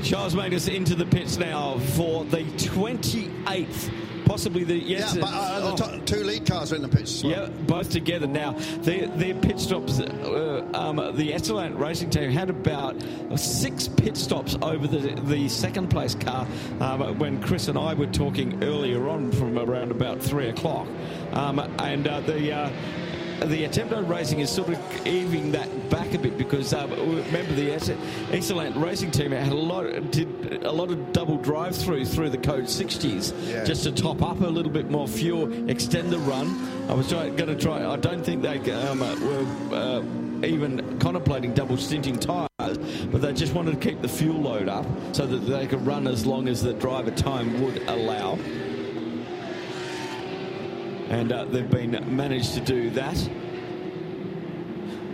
[0.04, 3.92] Charles made us into the pits now for the 28th,
[4.28, 5.16] possibly the yes.
[5.16, 6.00] yeah, but uh, the oh.
[6.02, 7.24] two lead cars are in the pits.
[7.24, 7.32] well.
[7.32, 8.52] Yeah, both together now.
[8.82, 12.96] Their, their pit stops, uh, um, the Eastalent racing team had about
[13.36, 16.46] six pit stops over the, the second place car
[16.82, 20.88] um, when Chris and I were talking earlier on from around about three o'clock.
[21.34, 22.72] Um, and uh, the.
[23.40, 27.54] Uh, attempt Attempto Racing is sort of easing that back a bit because um, remember
[27.54, 32.38] the Eastalent racing team had a lot did a lot of double drive-throughs through the
[32.38, 33.64] Code 60s Yeah.
[33.64, 36.48] just to top up a little bit more fuel, extend the run.
[36.90, 37.86] I was going to try.
[37.86, 43.34] I don't think they um, uh, were uh, even contemplating double stinting tyres, but they
[43.34, 46.48] just wanted to keep the fuel load up so that they could run as long
[46.48, 48.38] as the driver time would allow.
[51.10, 53.18] And uh, they've been managed to do that.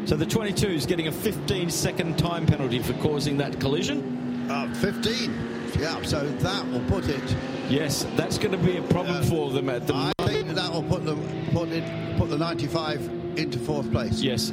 [0.06, 4.50] So the 22 is getting a 15 second time penalty for causing that collision.
[4.50, 5.54] Uh, 15.
[5.80, 7.36] Yeah, so that will put it.
[7.70, 10.72] Yes, that's going to be a problem for them at the moment I think that
[10.72, 13.02] will put them put it put the 95
[13.38, 14.22] into fourth place.
[14.22, 14.52] Yes.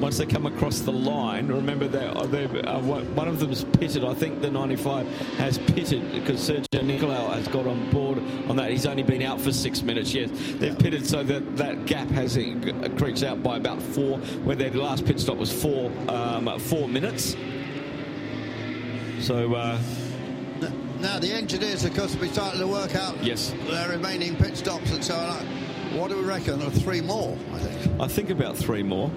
[0.00, 3.64] Once they come across the line, remember that uh, they- uh, one of them is
[3.78, 4.04] pitted.
[4.04, 5.06] I think the 95
[5.38, 8.70] has pitted because Sergiu Nicolae has got on board on that.
[8.70, 10.12] He's only been out for six minutes.
[10.12, 14.18] Yes, they've pitted so that that gap has increased out by about four.
[14.44, 17.36] Where their last pit stop was four um, four minutes.
[19.20, 19.78] So uh,
[21.00, 23.54] Now the engineers, of course, will be starting to work out Yes.
[23.68, 25.46] their remaining pit stops and so on.
[25.96, 26.60] What do we reckon?
[26.62, 28.00] Or three more, I think.
[28.00, 29.10] I think about three more.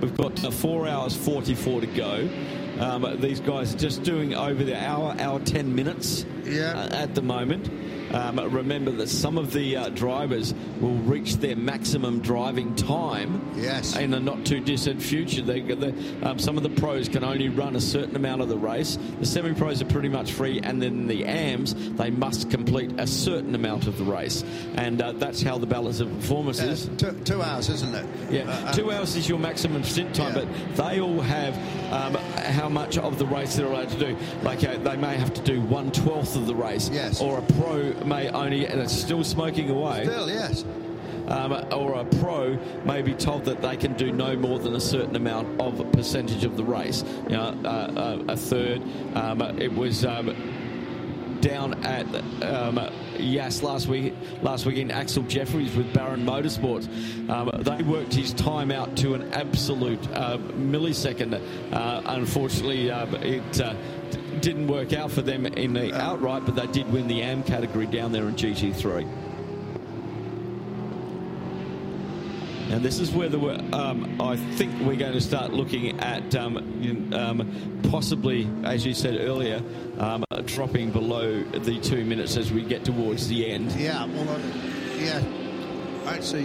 [0.00, 2.28] We've got uh, four hours 44 to go.
[2.78, 7.22] Um, these guys are just doing over the hour, hour 10 minutes uh, at the
[7.22, 7.68] moment.
[8.12, 13.96] Um, remember that some of the uh, drivers will reach their maximum driving time Yes.
[13.96, 15.42] in the not too distant future.
[15.42, 18.56] They, they, um, some of the pros can only run a certain amount of the
[18.56, 18.98] race.
[19.20, 23.06] The semi pros are pretty much free, and then the AMs, they must complete a
[23.06, 24.44] certain amount of the race.
[24.76, 26.90] And uh, that's how the balance of performance Yeah, is.
[26.96, 28.06] two, two hours, isn't it?
[28.30, 30.46] Yeah, Uh, uh, two hours is your maximum stint time, but
[30.76, 31.54] they all have
[31.92, 32.14] um,
[32.54, 34.16] how much of the race they're allowed to do.
[34.42, 37.20] Like uh, they may have to do one twelfth of the race, Yes.
[37.20, 40.04] or a pro may only, and it's still smoking away.
[40.04, 40.64] Still, yes.
[41.28, 44.80] Um, or a pro may be told that they can do no more than a
[44.80, 47.04] certain amount of percentage of the race.
[47.24, 48.82] You know, uh, uh, a third.
[49.14, 50.04] Um, it was.
[50.04, 50.34] Um,
[51.40, 52.06] down at
[52.42, 52.80] um,
[53.18, 56.88] Yas last week, last weekend, Axcil Jefferies with Baron Motorsports.
[57.28, 61.40] Um, they worked his time out to an absolute uh, millisecond.
[61.72, 63.74] Uh, unfortunately, uh, it uh,
[64.38, 67.86] didn't work out for them in the outright, but they did win the AM category
[67.86, 69.06] down there in GT3.
[72.70, 73.38] And this is where the,
[73.74, 79.18] um, I think we're going to start looking at um, um, possibly, as you said
[79.18, 79.62] earlier,
[79.98, 83.72] um, dropping below the two minutes as we get towards the end.
[83.72, 84.38] Yeah, well, uh,
[84.98, 85.22] yeah.
[86.04, 86.44] Actually,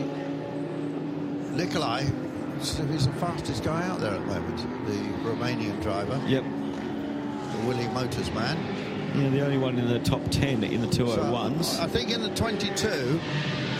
[1.57, 2.09] Nicolae,
[2.89, 4.57] he's the fastest guy out there at the moment,
[4.87, 6.21] the Romanian driver.
[6.25, 6.43] Yep.
[7.53, 8.57] The Willie Motors man.
[9.15, 11.63] Yeah, the only one in the top 10 in the 201s.
[11.65, 13.19] So, I think in the 22,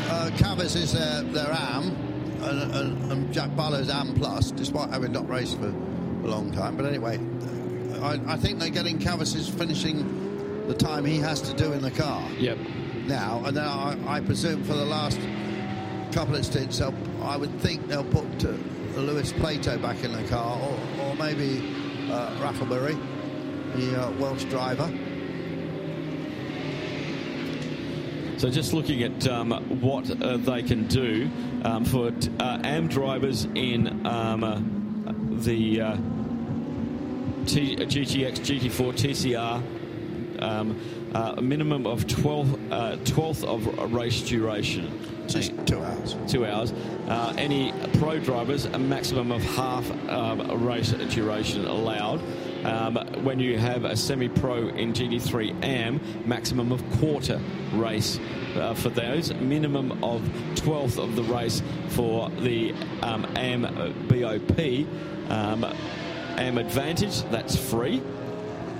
[0.10, 1.90] uh, Cavers is their, their AM,
[2.43, 6.77] and, and, and Jack Barlow's AM Plus, despite having not raced for a long time.
[6.77, 7.19] But anyway,
[8.02, 11.82] I, I think they're getting Cavers is finishing the time he has to do in
[11.82, 12.30] the car.
[12.38, 12.58] Yep.
[13.08, 15.19] Now, and then I, I presume for the last
[16.11, 18.50] couple of stints, I would think they'll put uh,
[18.98, 21.58] Lewis Plato back in the car, or, or maybe
[22.11, 23.00] uh, Rafflebury,
[23.76, 24.92] the uh, Welsh driver.
[28.38, 31.30] So just looking at um, what uh, they can do
[31.64, 34.61] um, for uh, AM drivers in um, uh,
[35.43, 35.98] the uh,
[37.45, 40.80] T- GTX, GT4, TCR, um,
[41.14, 45.00] uh, a minimum of 12 uh, twelfth of race duration.
[45.27, 46.16] Just two hours.
[46.27, 46.74] Two hours.
[47.08, 52.22] Uh, any pro drivers, a maximum of half um, race duration allowed.
[52.66, 57.40] Um, when you have a semi-pro in GT3 AM, maximum of quarter
[57.74, 58.19] race
[58.56, 59.33] uh, for those.
[59.33, 60.22] Minimum of
[60.56, 63.64] 12th of the race for the um, AM
[64.08, 64.88] BOP.
[65.30, 65.66] Um,
[66.38, 68.01] AM Advantage, that's free.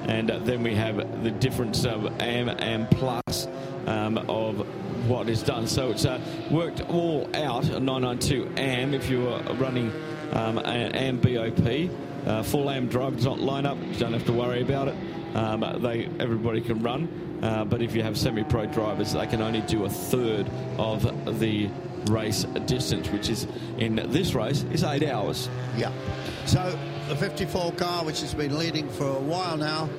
[0.07, 3.47] And uh, then we have the difference of AM and Plus
[3.85, 4.65] um, of
[5.09, 5.67] what is done.
[5.67, 6.19] So it's uh,
[6.51, 9.91] worked all out, a 992 AM if you are running
[10.33, 11.89] um, an AM BOP.
[12.25, 14.95] Uh, full AM drive does not line up, you don't have to worry about it.
[15.35, 17.39] Um, they Everybody can run.
[17.43, 21.69] Uh, but if you have semi-pro drivers, they can only do a third of the
[22.05, 25.49] race distance, which is in this race is eight hours.
[25.75, 25.91] Yeah.
[26.45, 26.77] So
[27.09, 29.89] the 54 car, which has been leading for a while now,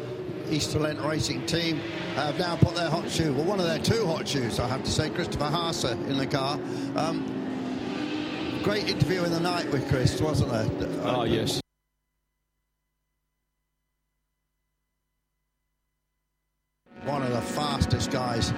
[0.47, 1.81] Eastalent Racing Team
[2.15, 4.85] have now put their hot shoe, well, one of their two hot shoes, I have
[4.85, 6.59] to say, Christopher Haase in the car.
[6.97, 10.89] Um, great interview in the night with Chris, wasn't there?
[11.03, 11.61] Oh, yes.
[17.95, 18.53] Fastest guys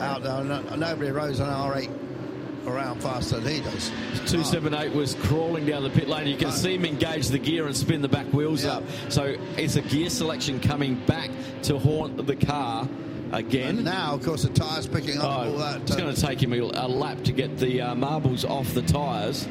[0.00, 0.44] out there.
[0.44, 3.88] No- Nobody rows an R8 around faster than he does.
[4.30, 6.26] 278 was crawling down the pit lane.
[6.26, 8.84] You can see him engage the gear and spin the back wheels up.
[9.08, 11.30] So it's a gear selection coming back
[11.62, 12.86] to haunt the car
[13.32, 13.76] again.
[13.76, 15.82] And now, of course, the tyres picking up all that.
[15.82, 18.72] It's uh, going to take him a, a lap to get the uh, marbles off
[18.74, 19.48] the tyres.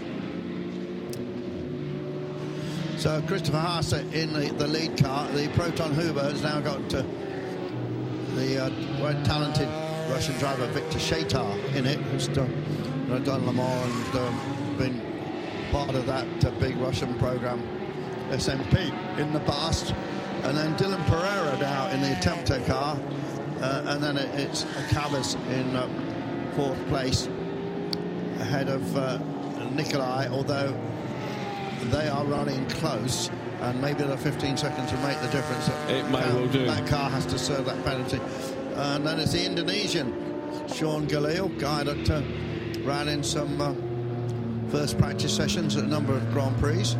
[2.97, 5.27] So Christopher Haase in the, the lead car.
[5.29, 7.03] The Proton Huber has now got uh,
[8.35, 8.69] the uh,
[8.99, 9.67] very talented
[10.09, 12.51] Russian driver Viktor Shaitar in it, who's done,
[13.11, 15.01] uh, done Le Mans and um, been
[15.71, 17.61] part of that uh, big Russian program
[18.29, 19.93] SMP in the past.
[20.43, 22.97] And then Dylan Pereira now in the Attempto car.
[23.61, 25.87] Uh, and then it, it's in uh,
[26.55, 27.27] fourth place
[28.39, 29.19] ahead of uh,
[29.73, 30.75] Nicolae, although
[31.85, 33.29] they are running close,
[33.61, 35.67] and maybe the 15 seconds will make the difference.
[35.89, 36.65] It may That- well do.
[36.65, 38.19] That car has to serve that penalty.
[38.75, 40.13] And then it's the Indonesian,
[40.73, 42.21] Sean Gelael, guy that uh,
[42.83, 43.73] ran in some uh,
[44.71, 46.95] first practice sessions at a number of Grand Prix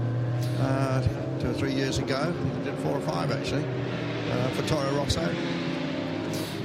[0.59, 1.01] uh,
[1.39, 2.33] two or three years ago.
[2.59, 3.65] He did four or five, actually,
[4.31, 5.27] uh, for Toro Rosso.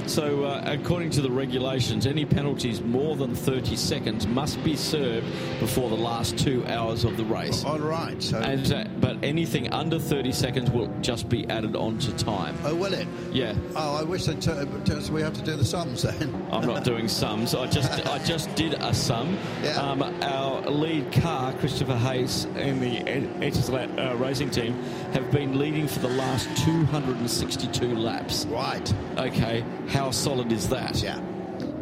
[0.07, 5.27] So, uh, according to the regulations, any penalties more than 30 seconds must be served
[5.59, 7.65] before the last two hours of the race.
[7.65, 8.21] All right.
[8.23, 12.55] So And, uh, but anything under 30 seconds will just be added on to time.
[12.63, 13.07] Oh, will it?
[13.33, 13.53] Yeah.
[13.75, 14.51] Oh, I wish they'd t-
[14.85, 16.47] tell us we have to do the sums then.
[16.51, 17.53] I'm not doing sums.
[17.53, 19.37] I just I just did a sum.
[19.63, 19.71] Yeah.
[19.81, 22.99] Um, our lead car, Christopher Haase, in the
[23.45, 24.73] Eastalent uh, racing team,
[25.13, 28.45] have been leading for the last 262 laps.
[28.45, 28.93] Right.
[29.17, 29.63] Okay.
[29.89, 31.01] How solid is that?
[31.01, 31.19] Yeah.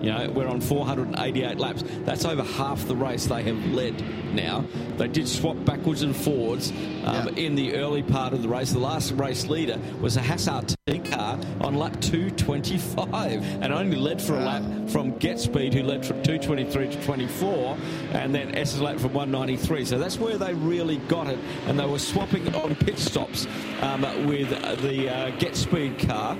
[0.01, 1.83] You know, we're on 488 laps.
[2.03, 4.03] That's over half the race they have led
[4.35, 4.63] now.
[4.97, 6.71] They did swap backwards and forwards
[7.05, 8.71] um, in the early part of the race.
[8.71, 14.21] The last race leader was a Hassart T car on lap 225 and only led
[14.21, 17.77] for a lap from GetSpeed, who led from 223 to 24,
[18.11, 19.85] and then Eastalent from 193.
[19.85, 21.39] So that's where they really got it.
[21.65, 23.47] And they were swapping on pit stops
[23.81, 26.37] um, with the uh, GetSpeed car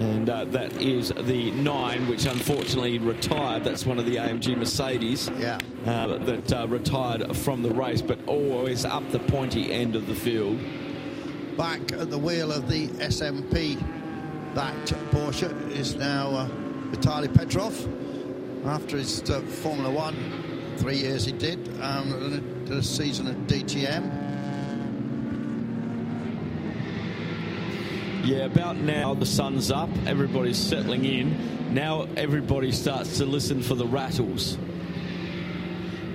[0.00, 3.64] and uh, that is the nine, which unfortunately retired.
[3.64, 5.58] That's one of the AMG Mercedes Yeah.
[5.84, 10.14] uh, that uh, retired from the race, but always up the pointy end of the
[10.14, 10.58] field.
[11.58, 13.76] Back at the wheel of the SMP
[14.54, 16.48] backed Porsche is now uh,
[16.92, 17.86] Vitaly Petrov.
[18.64, 20.16] After his uh, Formula One,
[20.78, 24.39] three years he did, um, and did a season at DTM.
[28.22, 31.74] Yeah, about now the sun's up, everybody's settling in.
[31.74, 34.58] Now everybody starts to listen for the rattles.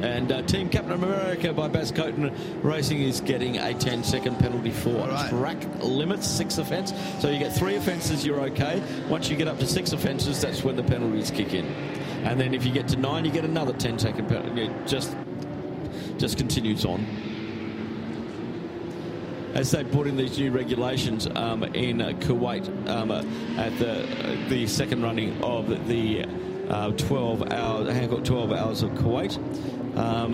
[0.02, 2.32] And uh, Team Captain America by Bas Koeten
[2.64, 5.30] Racing is getting a 10 second penalty for right.
[5.32, 6.94] track limits, six offence.
[7.20, 8.84] So you get three offences, you're okay.
[9.10, 11.66] Once you get up to six offences, that's when the penalties kick in.
[12.24, 14.66] And then if you get to nine, you get another 10 second penalty.
[14.66, 15.16] It just,
[16.20, 17.04] just continues on
[19.56, 23.24] as they put in these new regulations um, in uh, Kuwait um, uh,
[23.58, 26.26] at the uh, the second running of the
[26.70, 29.38] uh, 12 hours Hankook 12 hours of Kuwait.
[29.98, 30.32] Um,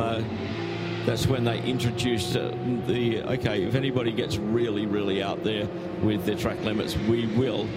[1.06, 3.64] that's when they introduced the okay.
[3.64, 5.68] If anybody gets really, really out there
[6.04, 7.68] with their track limits, we will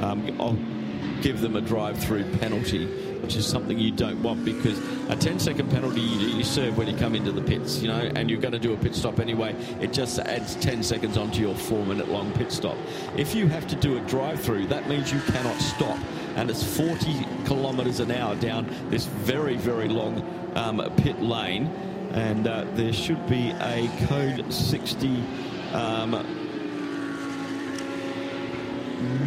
[0.00, 2.86] um, give them a drive-through penalty.
[3.22, 4.78] Which is something you don't want because
[5.08, 8.10] a 10 second penalty you, you serve when you come into the pits, you know,
[8.16, 9.54] and you're going to do a pit stop anyway.
[9.80, 12.76] It just adds 10 seconds onto your four minute long pit stop.
[13.16, 15.98] If you have to do a drive through, that means you cannot stop.
[16.36, 20.22] And it's 40 kilometres an hour down this very, very long
[20.54, 21.66] um, pit lane.
[22.12, 25.24] And uh, there should be a code 60
[25.72, 26.41] um,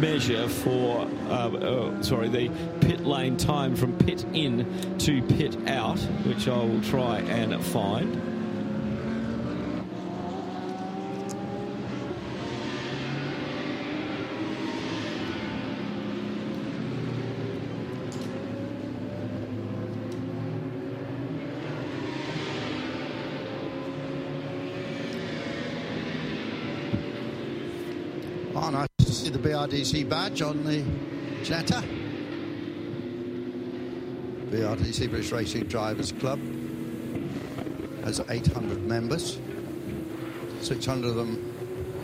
[0.00, 4.66] measure for, uh, sorry, the pit lane time from pit in
[4.98, 8.22] to pit out, which I will try and find.
[28.58, 30.80] Oh, nice to see the BRDC badge on the
[31.42, 31.82] Ginetta.
[34.50, 36.38] BRDC British Racing Drivers Club
[38.04, 39.40] has 800 members.
[40.60, 41.52] 600 of them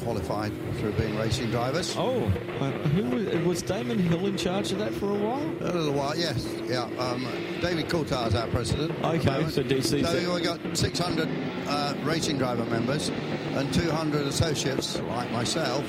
[0.02, 1.94] qualified through being racing drivers.
[1.97, 2.24] Oh,
[2.60, 5.42] uh, who was, was Damon Hill in charge of that for a while?
[5.60, 6.44] A little while, yes.
[6.65, 7.28] Yeah, um,
[7.60, 8.91] David Coulthard is our president.
[9.05, 10.05] Okay, so DC.
[10.05, 11.28] So we've got 600
[11.68, 13.10] uh, racing driver members
[13.55, 15.84] and 200 associates, like myself,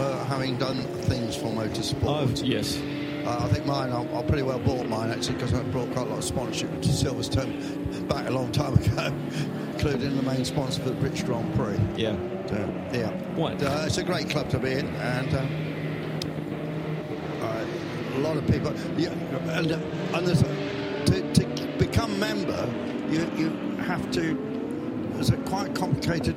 [0.00, 2.40] having done things for motorsport.
[2.40, 2.78] Oh, yes.
[3.26, 6.06] Uh, I think mine, I, I pretty well bought mine actually because I brought quite
[6.06, 9.06] a lot of sponsorship to Silverstone back a long time ago,
[9.72, 11.78] including the main sponsor for the British Grand Prix.
[11.96, 12.16] Yeah.
[12.48, 12.56] So,
[12.92, 13.10] yeah.
[13.34, 13.62] What?
[13.62, 15.46] Uh, it's a great club to be in, and uh,
[18.14, 18.72] a lot of people.
[18.96, 19.10] Yeah,
[19.58, 19.78] and uh,
[20.14, 22.68] and there's to, to become member,
[23.08, 23.50] you you
[23.82, 24.34] have to.
[25.14, 26.36] There's a quite complicated.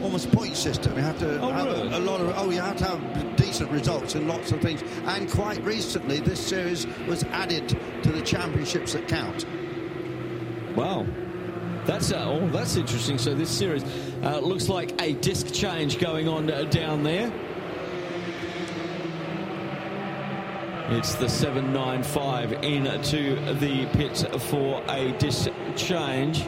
[0.00, 0.94] Almost point system.
[0.96, 1.92] You have to Oh, have really?
[1.92, 2.32] a lot of.
[2.36, 4.82] Oh, you have to have decent results in lots of things.
[5.06, 7.68] And quite recently, this series was added
[8.02, 9.46] to the championships that count.
[10.76, 11.06] Wow.
[11.84, 13.18] That's uh, oh, that's interesting.
[13.18, 13.84] So this series
[14.22, 17.32] uh, looks like a disc change going on uh, down there.
[20.90, 26.44] It's the 795 into the pit for a disc change.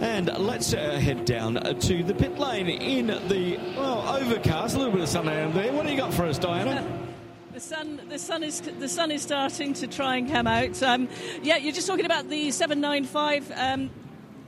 [0.00, 4.78] And let's uh, head down uh, to the pit lane in the well overcast, a
[4.78, 5.72] little bit of sun down there.
[5.72, 7.00] What do you got for us, Diana?
[7.54, 10.82] The sun, the sun is the sun is starting to try and come out.
[10.82, 11.08] Um,
[11.40, 13.90] yeah, you're just talking about the 795 um,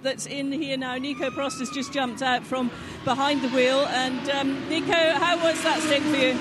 [0.02, 0.96] that's in here now.
[0.96, 2.68] Nico Prost has just jumped out from
[3.04, 6.36] behind the wheel, and um, Nico, how was that stint for you?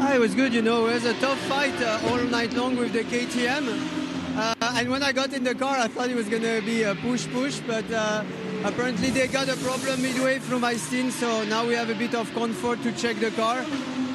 [0.00, 0.88] Ah, it was good, you know.
[0.88, 4.01] It was a tough fight uh, all night long with the KTM.
[4.34, 6.84] Uh, and when I got in the car, I thought it was going to be
[6.84, 8.24] a push-push, but uh,
[8.64, 12.14] apparently they got a problem midway through my stint, so now we have a bit
[12.14, 13.64] of comfort to check the car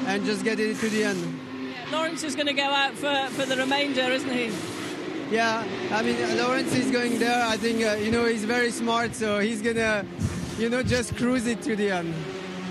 [0.06, 1.40] and just get it to the end.
[1.92, 4.50] Lawrence is going to go out for, for the remainder, isn't he?
[5.30, 7.44] Yeah, I mean, Lawrence is going there.
[7.44, 10.04] I think, uh, you know, he's very smart, so he's going to,
[10.58, 12.14] you know, just cruise it to the end.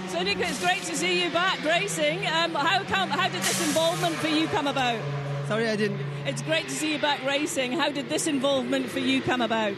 [0.09, 2.26] So Nico, it's great to see you back racing.
[2.27, 3.09] Um, how come?
[3.09, 5.00] How did this involvement for you come about?
[5.48, 6.00] Sorry, I didn't.
[6.27, 7.72] It's great to see you back racing.
[7.72, 9.77] How did this involvement for you come about?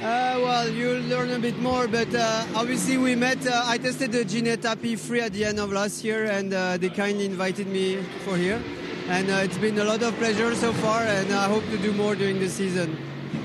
[0.00, 3.44] Uh, well, you'll learn a bit more, but uh, obviously we met.
[3.44, 6.90] Uh, I tested the Ginetta P3 at the end of last year, and uh, they
[6.90, 8.62] kindly invited me for here.
[9.08, 11.92] And uh, it's been a lot of pleasure so far, and I hope to do
[11.92, 12.96] more during the season.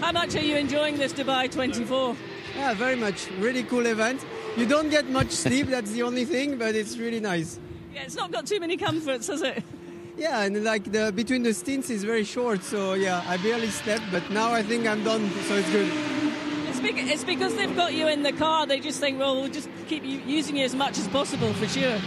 [0.02, 2.16] How much are you enjoying this Dubai 24?
[2.58, 3.28] Yeah, very much.
[3.40, 4.24] Really cool event.
[4.56, 7.60] You don't get much sleep, that's the only thing, but it's really nice.
[7.92, 9.64] Yeah, it's not got too many comforts, has it?
[10.18, 14.04] Yeah, and like the between the stints is very short, so yeah, I barely slept,
[14.12, 15.92] but now I think I'm done, so it's good.
[16.68, 18.66] It's, bec- it's because they've got you in the car.
[18.66, 21.68] They just think, well, we'll just keep you, using you as much as possible for
[21.68, 21.98] sure.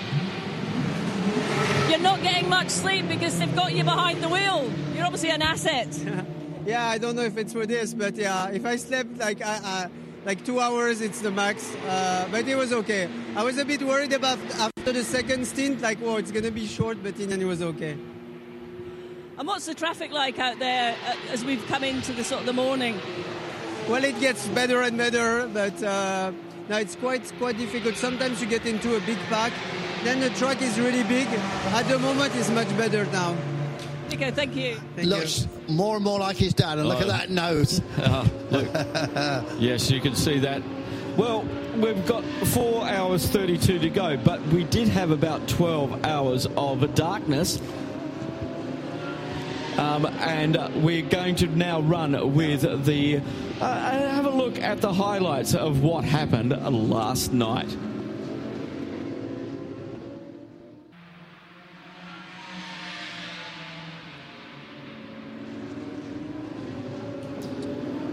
[1.88, 4.70] You're not getting much sleep because they've got you behind the wheel.
[4.94, 5.88] You're obviously an asset.
[6.66, 9.60] Yeah, I don't know if it's for this, but yeah, if I slept like I,
[9.62, 9.90] I,
[10.24, 11.74] like two hours, it's the max.
[11.86, 13.08] Uh, but it was okay.
[13.36, 16.66] I was a bit worried about after the second stint, like, oh, it's gonna be
[16.66, 17.96] short, but in end, it was okay.
[19.36, 22.46] And what's the traffic like out there uh, as we've come into the sort of
[22.46, 22.98] the morning?
[23.88, 26.32] Well, it gets better and better, but uh,
[26.68, 27.96] now it's quite quite difficult.
[27.96, 29.52] Sometimes you get into a big pack,
[30.04, 31.26] then the truck is really big.
[31.74, 33.36] At the moment, it's much better now.
[34.16, 34.76] Nico, thank you.
[34.98, 37.02] Looks more and more like his dad, and look Oh.
[37.02, 37.80] at that nose.
[37.98, 38.66] Ah, look.
[39.60, 40.62] yes, you can see that.
[41.16, 41.44] Well,
[41.76, 46.94] we've got four hours 32 to go, but we did have about 12 hours of
[46.94, 47.60] darkness.
[49.78, 53.20] Um, and we're going to now run with the.
[53.60, 56.50] Uh, have a look at the highlights of what happened
[56.90, 57.76] last night.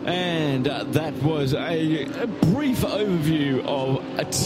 [0.05, 4.03] And uh, that was a, a brief overview of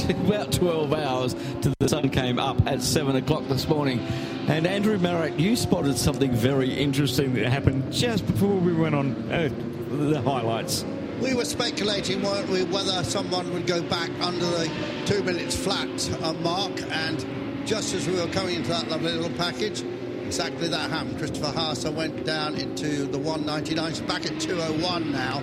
[0.09, 3.99] about 12 hours till the sun came up at 7 o'clock this morning.
[4.47, 9.15] And Andrew Marriott, you spotted something very interesting that happened just before we went on
[9.31, 9.49] uh,
[9.89, 10.83] the highlights.
[11.21, 14.69] We were speculating, weren't we, whether someone would go back under the
[15.05, 16.73] two minutes flat uh, mark.
[16.91, 19.83] And just as we were coming into that lovely little package,
[20.25, 21.17] exactly that happened.
[21.17, 23.89] Christopher Haase went down into the 199.
[23.89, 25.41] He's back at 201 now.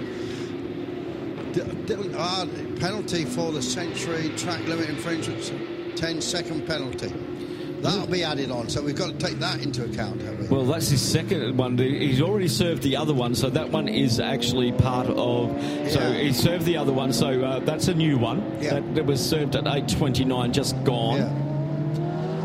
[1.52, 2.46] D- d- uh,
[2.80, 7.12] penalty for the century track limit infringement, 10 second penalty.
[7.82, 10.46] That'll be added on, so we've got to take that into account, we?
[10.46, 11.76] Well, that's his second one.
[11.76, 15.50] He's already served the other one, so that one is actually part of.
[15.90, 16.12] So Yeah.
[16.14, 18.40] he served the other one, so uh, that's a new one.
[18.60, 18.74] Yeah.
[18.74, 21.18] That, that was served at 8:29, just gone.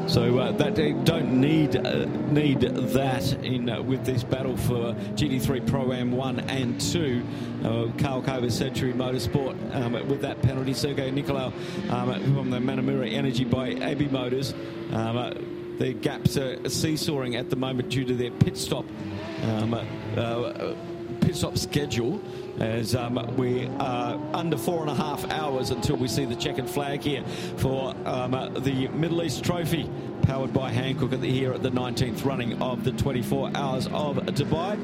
[0.07, 4.93] So uh, that they don't need uh, need that in uh, with this battle for
[5.15, 7.23] GT3 Pro Am one and two.
[7.61, 10.71] Uh, Carl Cavers Century Motorsport um, with that penalty.
[10.71, 11.51] Sergiu Nicolae
[11.91, 14.53] um, from the Manamauri Energy by Ebimotors.
[14.93, 15.33] Um, uh,
[15.77, 18.85] the gaps are seesawing at the moment due to their pit stop.
[19.43, 20.73] Um, uh,
[21.19, 22.21] pit stop schedule
[22.59, 26.69] as um, we are under four and a half hours until we see the checkered
[26.69, 27.23] flag here
[27.57, 28.31] for um,
[28.63, 29.89] the Middle East Trophy
[30.23, 34.17] powered by Hankook at the, here at the 19th running of the 24 hours of
[34.17, 34.77] Dubai.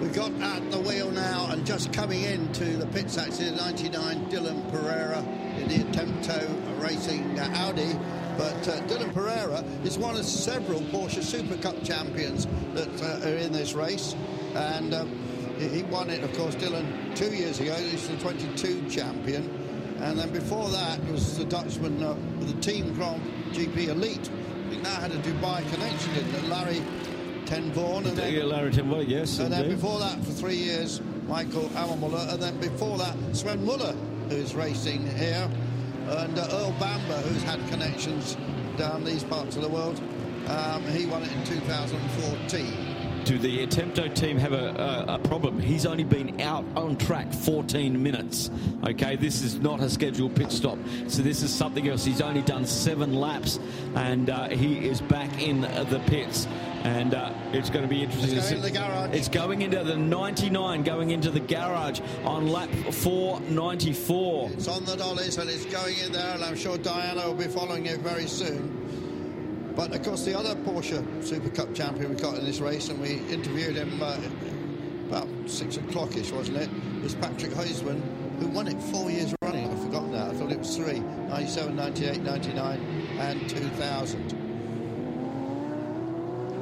[0.00, 4.70] We've got at the wheel now and just coming into the pits actually 99 Dylan
[4.70, 5.20] Pereira
[5.58, 7.96] in the Attempto Racing Audi.
[8.36, 13.36] But uh, Dylan Pereira is one of several Porsche Super Cup champions that uh, are
[13.36, 14.16] in this race.
[14.54, 15.21] And um,
[15.68, 17.74] he won it, of course, Dylan, two years ago.
[17.74, 19.48] He's the 22 champion.
[20.00, 24.30] And then before that was the Dutchman uh, with the Team Grand GP Elite.
[24.70, 26.48] He now had a Dubai connection, didn't it?
[26.48, 26.82] Larry
[27.46, 28.06] ten Voorde.
[28.06, 29.38] And then, Larry ten Voorde, yes.
[29.38, 32.32] and then before that, for three years, Michael Ammermuller.
[32.32, 33.92] And then before that, Sven Muller,
[34.28, 35.48] who's racing here.
[36.08, 38.36] And uh, Earl Bamber, who's had connections
[38.76, 40.00] down these parts of the world.
[40.48, 42.91] Um, he won it in 2014.
[43.24, 45.60] Do the Attempto team have a, a, a problem?
[45.60, 48.50] He's only been out on track 14 minutes.
[48.84, 50.76] Okay, this is not a scheduled pit stop.
[51.06, 52.04] So this is something else.
[52.04, 53.60] He's only done seven laps
[53.94, 56.48] and uh, he is back in the pits.
[56.82, 58.36] And uh, it's going to be interesting.
[58.36, 59.16] It's to going see- into.
[59.16, 64.50] It's going into the 99, going into the garage on lap 494.
[64.52, 67.44] It's on the dollies and it's going in there, and I'm sure Diana will be
[67.44, 68.81] following it very soon.
[69.74, 73.00] But of course, the other Porsche Super Cup champion we got in this race, and
[73.00, 74.18] we interviewed him uh,
[75.08, 76.70] about six o'clockish, wasn't it?
[77.02, 78.00] Was Patrick Huisman,
[78.38, 79.70] who won it four years running.
[79.70, 80.30] I've forgotten that.
[80.30, 82.80] I thought it was three 97, 98, 99,
[83.18, 84.30] and 2000.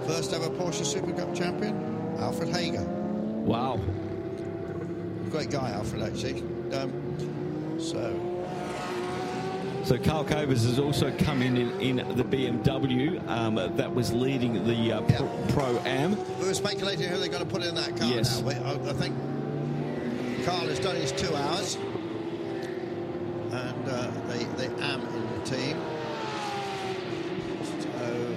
[0.06, 2.84] First ever Porsche Super Cup champion, Alfred Heger.
[2.84, 3.80] Wow.
[5.30, 6.42] Great guy, Alfred, actually.
[6.72, 8.29] Um, so.
[9.84, 14.64] So Carl Cavers has also come in in, in the BMW um, that was leading
[14.64, 16.16] the uh, pro, pro Am.
[16.38, 18.40] We were speculating who they're going to put in that car Yes.
[18.40, 18.46] now.
[18.46, 19.16] We- I, I think
[20.44, 21.76] Carl has done his two hours,
[23.50, 25.76] and uh, they they am in the team.
[27.80, 28.36] So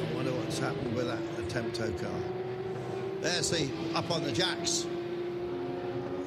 [0.00, 1.18] I wonder what's happened with that
[1.48, 2.20] Attempto car.
[3.20, 4.86] There's the up on the jacks.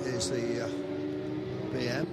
[0.03, 0.69] Is the uh,
[1.71, 2.07] BM.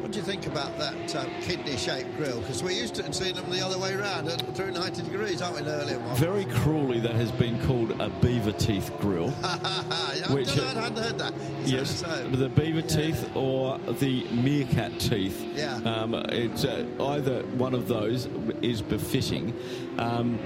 [0.00, 2.40] What do you think about that uh, kidney-shaped grille?
[2.40, 5.56] Because we're used to seeing them the other way around, uh, through 90 degrees, aren't
[5.56, 6.16] we, the earlier one?
[6.16, 9.28] Very cruelly, that has been called a beaver teeth grill.
[10.30, 11.34] Which, I hadn't heard that.
[11.62, 15.44] Is Yes, that the beaver teeth or the meerkat teeth.
[15.54, 15.76] Yeah.
[15.84, 18.26] Um, it's uh, either one of those
[18.62, 19.54] is befitting.
[19.98, 20.38] Um,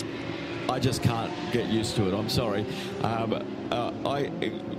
[0.68, 2.14] I just can't get used to it.
[2.14, 2.66] I'm sorry.
[3.02, 3.34] Um,
[3.70, 4.30] uh, I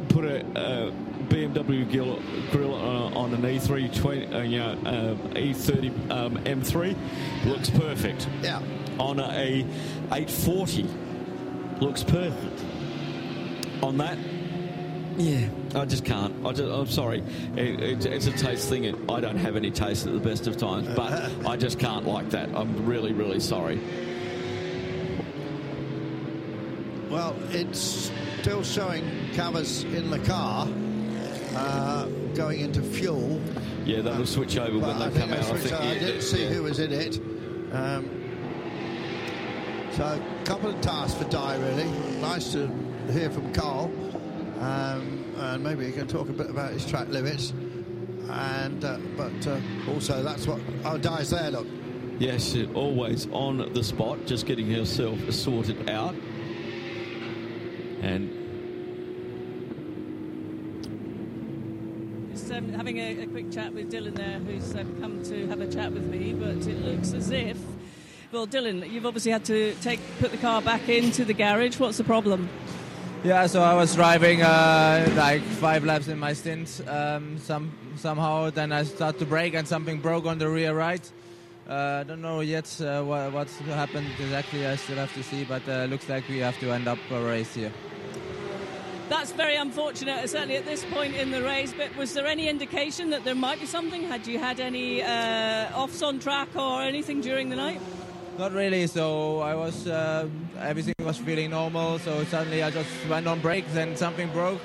[0.09, 0.45] put a.
[0.59, 0.91] Uh,
[1.25, 2.19] BMW grill,
[2.51, 6.95] grill uh, on an E320, uh, you know, uh, E30 um, M3
[7.45, 8.27] looks perfect.
[8.41, 8.61] Yeah.
[8.99, 9.65] On a
[10.11, 10.87] 840
[11.81, 12.63] looks perfect.
[13.81, 14.17] On that,
[15.17, 16.45] yeah, I just can't.
[16.45, 17.23] I just, I'm sorry.
[17.55, 18.85] It, it, it's a taste thing.
[18.85, 22.05] and I don't have any taste at the best of times, but I just can't
[22.05, 22.49] like that.
[22.53, 23.79] I'm really, really sorry.
[27.09, 30.67] Well, it's still showing Cavers in the car
[31.55, 33.41] uh, going into fuel.
[33.85, 35.39] Yeah, that'll switch over when I they come out.
[35.39, 36.49] I think I didn't see yeah.
[36.49, 37.19] who was in it.
[37.71, 38.09] Um,
[39.91, 41.89] so, a couple of tasks for Di, really.
[42.19, 42.67] Nice to
[43.11, 43.85] hear from Carl.
[44.59, 47.53] Um, and maybe he can talk a bit about his track limits.
[48.29, 50.59] And uh, But uh, also, that's what.
[50.83, 51.67] Oh, Di's there, look.
[52.19, 56.15] Yes, always on the spot, just getting herself sorted out.
[58.01, 58.34] And
[62.45, 65.61] just um, having a, a, quick chat with Dylan there, who's um, come to have
[65.61, 66.33] a chat with me.
[66.33, 67.57] But it looks as if,
[68.31, 71.79] well, Dylan, you've obviously had to take put the car back into the garage.
[71.79, 72.49] What's the problem?
[73.23, 76.81] Yeah, so I was driving uh, like five laps in my stint.
[76.87, 81.11] Um, some somehow then I start to brake and something broke on the rear right.
[81.67, 84.67] I uh, don't know yet uh, what, what's happened exactly.
[84.67, 87.23] I still have to see, but uh, looks like we have to end up a
[87.23, 87.71] race here.
[89.07, 91.73] That's very unfortunate, certainly at this point in the race.
[91.77, 94.01] But was there any indication that there might be something?
[94.03, 97.79] Had you had any uh, offs on track or anything during the night?
[98.39, 98.87] Not really.
[98.87, 100.27] So I was uh,
[100.59, 101.99] everything was feeling normal.
[101.99, 104.59] So suddenly I just went on brakes and something broke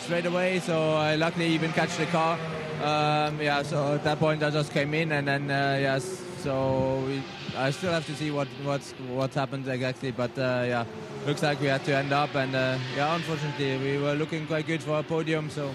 [0.00, 0.60] straight away.
[0.60, 2.38] So I luckily even catch the car.
[2.82, 3.62] Um, yeah.
[3.62, 7.20] So at that point I just came in and then uh, yes so we,
[7.56, 10.12] I still have to see what what's what happened exactly.
[10.12, 10.84] But uh, yeah,
[11.26, 14.64] looks like we had to end up, and uh, yeah, unfortunately we were looking quite
[14.64, 15.50] good for a podium.
[15.50, 15.74] So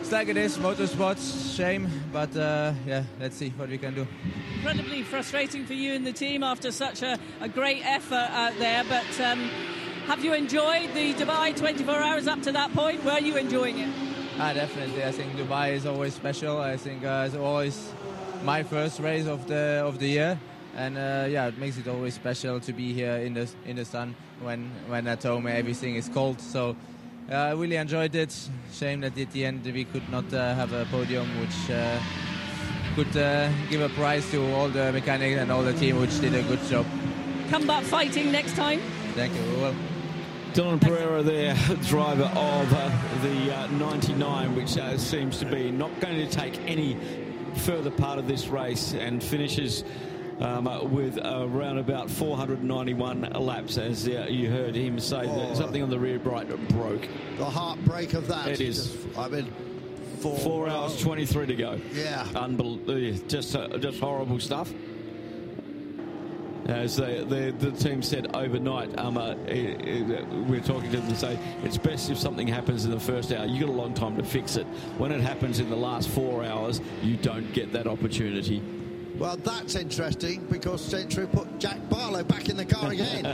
[0.00, 1.88] it's like it is, motorsports, shame.
[2.12, 4.06] But uh, yeah, let's see what we can do.
[4.56, 8.84] Incredibly frustrating for you and the team after such a, a great effort out there,
[8.84, 9.20] but.
[9.20, 9.50] Um,
[10.08, 13.04] have you enjoyed the Dubai 24 hours up to that point?
[13.04, 13.90] Were you enjoying it?
[14.38, 15.04] Ah, definitely.
[15.04, 16.56] I think Dubai is always special.
[16.56, 17.92] I think uh, it's always
[18.44, 20.38] my first race of the of the year,
[20.76, 23.84] and uh, yeah, it makes it always special to be here in the in the
[23.84, 26.40] sun when when at home everything is cold.
[26.40, 26.76] So.
[27.30, 28.34] Uh, I really enjoyed it.
[28.72, 32.00] Shame that at the end we could not uh, have a podium, which uh,
[32.94, 36.34] could uh, give a prize to all the mechanics and all the team, which did
[36.34, 36.86] a good job.
[37.50, 38.80] Come back fighting next time.
[39.14, 39.42] Thank you.
[39.42, 39.74] We will.
[40.54, 41.54] Dylan Pereira there,
[41.86, 42.90] driver of uh,
[43.22, 46.96] the uh, 99, which uh, seems to be not going to take any
[47.58, 49.84] further part of this race and finishes
[50.40, 55.82] um, with around about 491 laps, as uh, you heard him say oh, that something
[55.82, 57.08] on the rear bright broke.
[57.36, 58.48] The heartbreak of that.
[58.48, 58.92] It is.
[58.92, 59.52] Just, I mean,
[60.20, 61.80] four, four hours 23 to go.
[61.92, 62.26] Yeah.
[62.34, 63.28] Unbelievable.
[63.28, 64.72] Just, uh, just horrible stuff.
[66.66, 71.38] As the, the, the team said overnight, um, uh, we're talking to them and say
[71.62, 73.46] it's best if something happens in the first hour.
[73.46, 74.66] You've got a long time to fix it.
[74.98, 78.62] When it happens in the last four hours, you don't get that opportunity.
[79.18, 83.26] Well, that's interesting because Century put Jack Barlow back in the car again.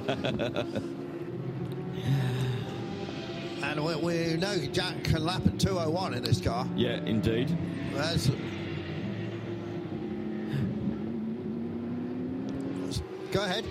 [3.63, 6.67] and we, we, know Jack can lap at 201 in this car.
[6.75, 7.57] Yeah, indeed.
[13.35, 13.65] Go ahead.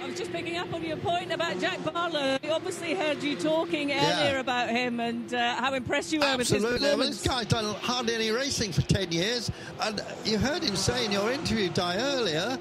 [0.00, 2.38] I was just picking up on your point about Jack Barlow.
[2.40, 4.38] We obviously heard you talking earlier yeah.
[4.38, 6.74] about him and uh, how impressed you were Absolutely.
[6.74, 7.22] with his performance.
[7.22, 9.50] this guy's done hardly any racing for 10 years.
[9.80, 12.56] And you heard him say in your interview, Di, earlier,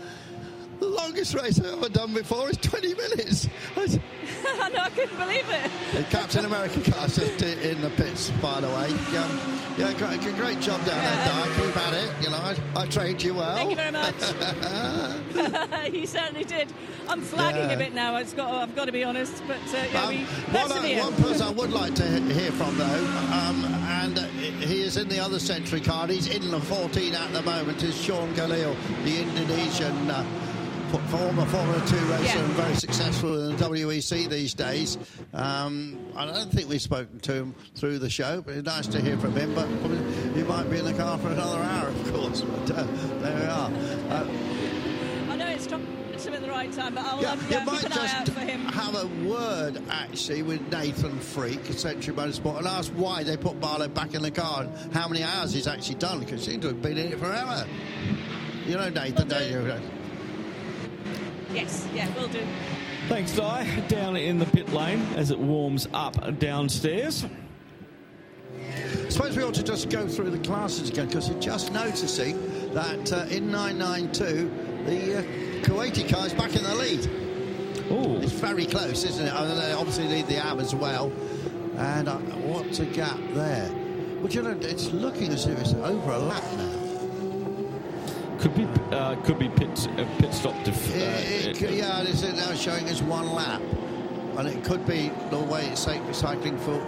[0.79, 3.47] the longest race I've ever done before is 20 minutes.
[4.73, 6.09] no, I couldn't believe it.
[6.09, 8.89] Captain America car just in the pits, by the way.
[9.17, 9.39] Um,
[9.77, 11.25] yeah, great, great job down yeah.
[11.25, 11.65] there, Di.
[11.65, 12.23] Keep at it.
[12.23, 13.55] You know, I, I trained you well.
[13.55, 14.15] Thank you very much.
[15.93, 16.71] you certainly did.
[17.07, 17.75] I'm flagging yeah.
[17.75, 18.17] a bit now.
[18.17, 18.53] It's got.
[18.53, 20.15] I've got to be honest, but uh, yeah, um,
[20.53, 22.85] one, one person I would like to hear from though,
[23.33, 24.17] um, and
[24.63, 26.09] he is in the other Century card.
[26.09, 27.81] He's in the 14 at the moment.
[27.83, 30.09] Is Sean Galil, the Indonesian.
[30.09, 30.23] Uh,
[31.09, 32.39] former Formula 2 racer yeah.
[32.39, 34.97] and very successful in the WEC these days.
[35.33, 39.01] Um, I don't think we've spoken to him through the show, but it's nice to
[39.01, 39.53] hear from him.
[39.53, 39.67] But
[40.35, 42.43] he might be in the car for another hour, of course.
[42.65, 42.83] But uh,
[43.19, 43.71] there we are.
[44.09, 44.27] Uh,
[45.29, 45.67] I know it's
[46.25, 49.07] him at the right time, but I'll yeah, um, yeah, you might just have a
[49.27, 54.21] word actually with Nathan Freke, Century Motorsport, and ask why they put Barlow back in
[54.21, 56.97] the car and how many hours he's actually done because he seems to have been
[56.97, 57.65] in it forever.
[58.65, 59.79] You know Nathan, don't you?
[61.55, 62.45] Yes, yeah, will do.
[63.07, 63.79] Thanks, Di.
[63.87, 67.25] Down in the pit lane as it warms up downstairs.
[69.05, 72.73] I suppose we ought to just go through the classes again because you're just noticing
[72.73, 74.51] that uh, in 992
[74.85, 75.21] the uh,
[75.63, 77.05] Kuwaiti car is back in the lead.
[77.89, 78.21] Ooh.
[78.21, 79.33] It's very close, isn't it?
[79.33, 81.11] I mean, they obviously lead the AB as well.
[81.77, 83.71] And uh, what's a gap there?
[84.19, 86.74] Well, you know, it's looking as if it's over a lap now.
[88.39, 90.61] Could be uh, could be pit uh, pit stop.
[90.63, 93.61] Def- uh, it, it, yeah, it's now showing us one lap,
[94.37, 96.79] and it could be the way it's cycling for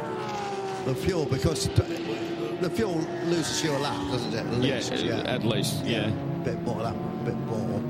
[0.85, 2.95] the fuel because the fuel
[3.25, 4.45] loses your lap, doesn't it?
[4.45, 6.07] At least, yeah, yeah, at least, yeah.
[6.07, 6.09] yeah.
[6.43, 7.81] Bit more lap, bit more,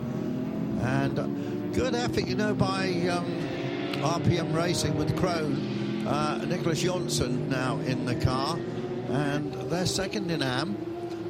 [0.81, 1.25] and uh,
[1.73, 3.25] good effort, you know, by um,
[4.01, 8.57] RPM Racing with uh, Niclas Jönsson now in the car,
[9.09, 10.77] and they're second in AM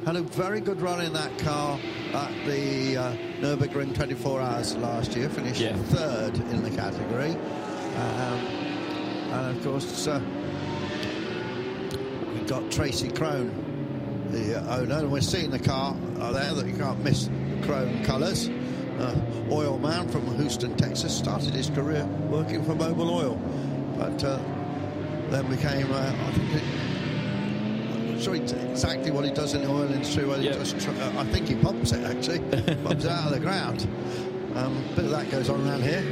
[0.08, 1.78] had a very good run in that car
[2.14, 5.76] at the uh, Nürburgring 24 Hours last year, finished yeah.
[5.76, 7.30] third in the category.
[7.30, 8.38] Um,
[9.30, 10.20] and of course, uh,
[12.32, 13.52] we've got Tracy Krohn,
[14.30, 18.04] the owner, and we're seeing the car uh, there that you can't miss the Krohn
[18.04, 18.48] colours.
[18.98, 19.14] Uh,
[19.50, 23.40] oil man from Houston, Texas, started his career working for Mobil Oil,
[23.96, 24.40] but uh,
[25.30, 26.87] then became, uh, I think, it,
[28.18, 30.24] I'm sure exactly what he does in the oil industry.
[30.40, 32.40] He does tr- uh, I think he pumps it actually,
[32.82, 33.86] pumps it out of the ground.
[34.56, 36.02] Um, a bit of that goes on around here.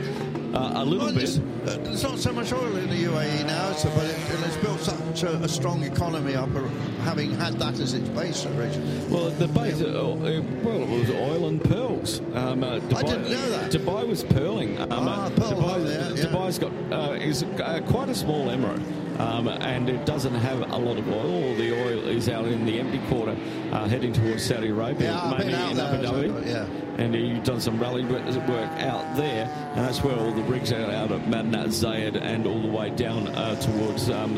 [0.54, 1.16] Uh, a little Well, bit.
[1.16, 4.56] There's, uh, there's not so much oil in the UAE now, so, but it, it's
[4.58, 6.60] built such a, a strong economy up, uh,
[7.02, 9.04] having had that as its base originally.
[9.08, 10.14] Well, the base, uh, uh,
[10.62, 12.20] well, it was oil and pearls.
[12.34, 13.72] Um, uh, Dubai, didn't know that.
[13.72, 14.78] Dubai was pearling.
[14.80, 16.24] Um, Ah, uh, pearl Dubai, hub there, yeah.
[16.24, 18.84] Dubai's got uh, is uh, quite a small emirate.
[19.18, 21.44] Um, and it doesn't have a lot of oil.
[21.44, 23.36] All the oil is out in the empty quarter,
[23.72, 26.46] uh, heading towards Saudi Arabia, Yeah, mainly in Abu Dhabi.
[26.46, 26.66] yeah.
[26.98, 30.90] And you've done some rally work out there, and that's where all the rigs are
[30.90, 34.36] out at Madinat Zayed and all the way down uh, towards um,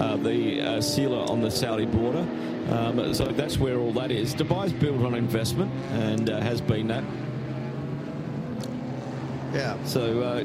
[0.00, 2.26] uh, the uh, Sila on the Saudi border.
[2.70, 4.34] Um, so that's where all that is.
[4.34, 7.02] Dubai's built on investment and uh, has been that.
[9.54, 9.76] Yeah.
[9.84, 10.44] So uh,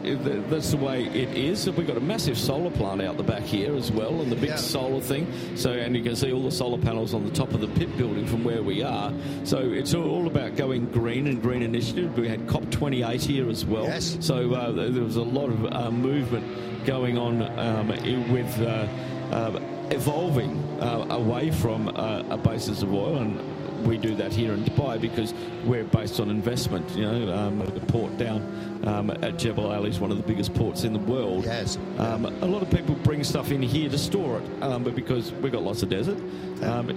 [0.50, 1.70] that's the way it is.
[1.70, 4.50] We've got a massive solar plant out the back here as well, and the big
[4.50, 4.56] Yeah.
[4.56, 5.28] solar thing.
[5.56, 7.96] So and you can see all the solar panels on the top of the pit
[7.98, 9.12] building from where we are.
[9.44, 12.18] So it's all about going green and green initiative.
[12.18, 13.84] We had COP 28 here as well.
[13.86, 14.18] Yes.
[14.20, 17.88] So uh, there was a lot of uh, movement going on um,
[18.32, 18.62] with.
[18.62, 18.88] Uh,
[19.32, 19.60] uh,
[19.90, 23.40] evolving uh, away from uh, a basis of oil and
[23.86, 25.34] we do that here in Dubai because
[25.66, 26.90] we're based on investment.
[26.92, 30.54] You know, um, the port down um, at Jebel Ali is one of the biggest
[30.54, 31.46] ports in the world.
[31.46, 31.78] Yes.
[31.98, 35.32] Um, a lot of people bring stuff in here to store it, um, but because
[35.34, 36.18] we've got lots of desert,
[36.64, 36.90] um,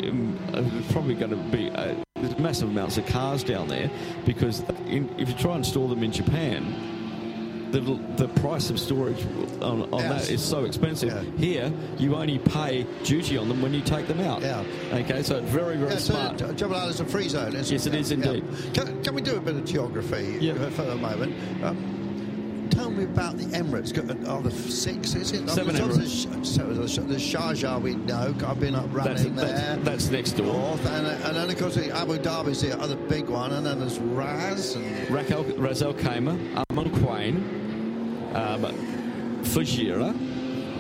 [0.53, 3.91] it's probably going to be uh, there's massive amounts of cars down there
[4.25, 6.96] because in, if you try and store them in Japan.
[7.73, 7.81] The,
[8.17, 9.23] the price of storage
[9.61, 10.27] on, on Yes.
[10.29, 11.13] that is so expensive.
[11.37, 14.41] Here, you only pay duty on them when you take them out.
[14.41, 14.63] Yeah.
[14.93, 16.39] Okay, so it's very, very Yeah, so smart.
[16.39, 18.17] J- Jebel is a free zone, isn't Yes, it is Yeah.
[18.33, 18.45] indeed.
[18.73, 21.35] Can, can we do a bit of geography for a moment?
[21.65, 22.06] Um,
[22.77, 23.93] tell me about the Emirates.
[23.93, 25.15] Got- Are there six?
[25.15, 25.49] Is it?
[25.49, 26.47] Seven There's Emirates.
[26.47, 28.35] So there's, there's Sharjah we know.
[28.47, 29.47] I've been up That's, running there.
[29.47, 30.47] that's, that's next door.
[30.47, 33.81] North, and, and then of course the Abu Dhabi's the other big one, and then
[33.81, 37.37] there's Raz and Ras Al, Ras Al Khaimah, Al Quwain,
[38.35, 39.45] um.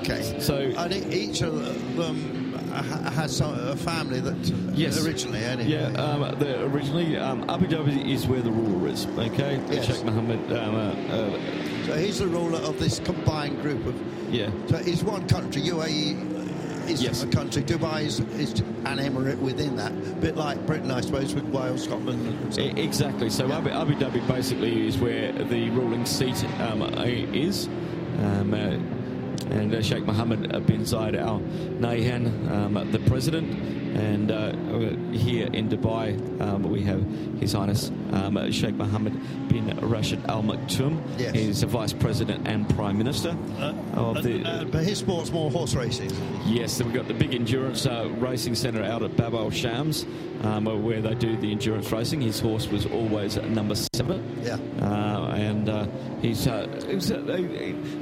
[0.00, 0.38] Okay.
[0.40, 2.35] So and each of them
[2.82, 4.36] has some, a family that
[4.74, 5.04] Yes.
[5.04, 5.70] originally anyway.
[5.70, 9.06] Yeah, um, the, originally um, Abu Dhabi is where the ruler is.
[9.06, 9.86] Okay, Yes.
[9.86, 10.52] Sheikh Mohammed.
[10.52, 11.38] Um, uh, uh,
[11.86, 13.94] So he's the ruler of this combined group of.
[14.32, 14.50] yeah.
[14.68, 15.62] So it's one country.
[15.62, 16.16] UAE
[16.90, 17.22] is Yes.
[17.22, 17.62] a country.
[17.62, 19.92] Dubai is, is an emirate within that.
[19.92, 22.26] A bit like Britain, I suppose, with Wales, Scotland.
[22.26, 22.62] And so.
[22.62, 23.30] Exactly.
[23.30, 26.82] So Abu, Abu Dhabi basically is where the ruling seat um,
[27.34, 27.68] is.
[28.18, 28.78] Um, uh,
[29.50, 33.76] and uh, Sheikh Mohammed bin Zayed Al Nahyan, um, the president.
[33.96, 34.52] And uh,
[35.16, 37.02] here in Dubai, um, we have
[37.40, 39.14] His Highness um, Sheikh Mohammed
[39.48, 41.00] bin Rashid Al Maktoum.
[41.18, 41.34] Yes.
[41.34, 43.34] He's the vice president and prime minister
[43.94, 44.44] of the.
[44.44, 46.10] Uh, but his sport's more horse racing.
[46.44, 50.04] Yes, we've got the big endurance uh, racing centre out at Bab al Shams,
[50.46, 52.20] um, where they do the endurance racing.
[52.20, 54.40] His horse was always number seven.
[54.42, 54.58] Yeah.
[54.80, 55.86] Uh, and uh,
[56.22, 57.20] he's uh, he's, uh,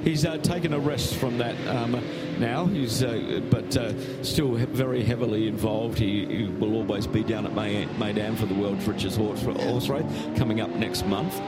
[0.02, 2.00] he's uh, taken a rest from that um,
[2.39, 2.66] now.
[2.66, 5.98] He's uh, but uh, still very heavily involved.
[5.98, 9.89] He, he will always be down at May- Meydan for the world's richest horse, horse
[9.89, 10.05] race
[10.36, 11.40] coming up next month.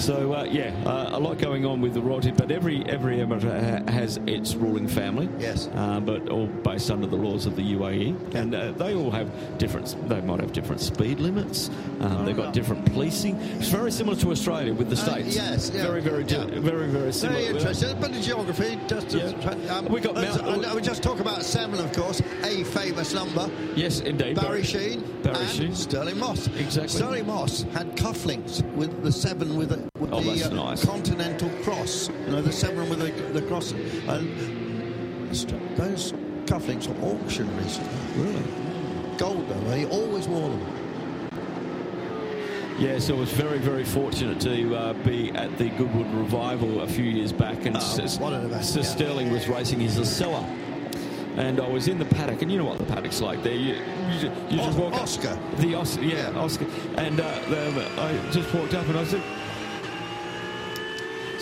[0.00, 3.86] So uh, yeah, uh, a lot going on with the royalty, but every every emirate
[3.86, 5.28] ha- has its ruling family.
[5.38, 5.68] Yes.
[5.74, 9.28] uh, but all based under the laws of the UAE, and uh, they all have
[9.58, 9.94] different.
[10.08, 11.70] They might have different speed limits.
[12.00, 13.36] Um, they've got different policing.
[13.58, 15.36] It's very similar to Australia with the Uh, states.
[15.36, 17.40] yes, yeah, very very di- very very similar.
[17.40, 17.96] Very interesting.
[18.00, 21.42] But the geography, just to, um, We got Mount- I- I would just talk about
[21.44, 23.50] seven, of course, a famous number.
[23.76, 24.36] Yes, indeed.
[24.36, 25.74] Barry Sheene Barry and Sheene.
[25.76, 26.48] Stirling Moss.
[26.58, 26.88] Exactly.
[26.88, 30.84] Stirling Moss had cufflinks with the seven with, the- with Oh, the that's uh, nice.
[30.84, 32.08] continental cross.
[32.26, 33.72] You know, the seven with the, the cross.
[33.72, 35.28] And
[35.76, 36.12] those
[36.46, 38.22] cufflinks were auctioned recently.
[38.22, 38.42] Really?
[39.18, 39.70] Gold though.
[39.74, 40.76] He always wore them.
[42.78, 46.86] Yeah, so I was very, very fortunate to uh, be at the Goodwood Revival a
[46.88, 48.86] few years back, and Oh, S- what an event, Sir yeah.
[48.86, 50.42] Stirling was racing his Acela.
[51.36, 53.52] And I was in the paddock, and you know what the paddock's like there.
[53.54, 55.38] You, you, you just walk up- Oscar.
[55.58, 56.64] The Oscar, yeah, Oscar.
[56.96, 57.26] And uh,
[57.98, 59.22] I just walked up and I said,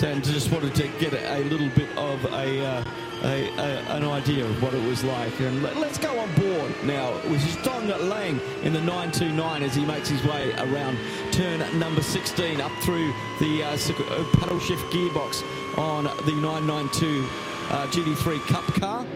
[0.02, 2.84] and just wanted to get a, little bit of a, uh,
[3.24, 5.40] a, a an idea of what it was like.
[5.40, 9.84] And let, us go on board now with Don Lang in the 929 as he
[9.84, 10.98] makes his way around
[11.32, 15.42] turn number 16 up through the uh, uh, paddle shift gearbox
[15.78, 17.26] on the 992
[17.70, 19.06] uh, GT3 Cup car.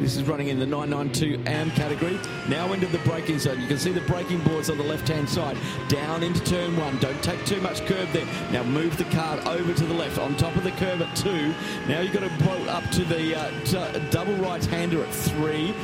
[0.00, 2.18] This is running in the 992 AM category.
[2.48, 3.60] Now into the braking zone.
[3.60, 5.58] You can see the braking boards on the left-hand side.
[5.88, 6.96] Down into turn one.
[7.00, 8.24] Don't take too much curve there.
[8.50, 10.18] Now move the car over to the left.
[10.18, 11.54] On top of the curve at two.
[11.86, 15.74] Now you've got to bolt up to the uh, double right-hander at three.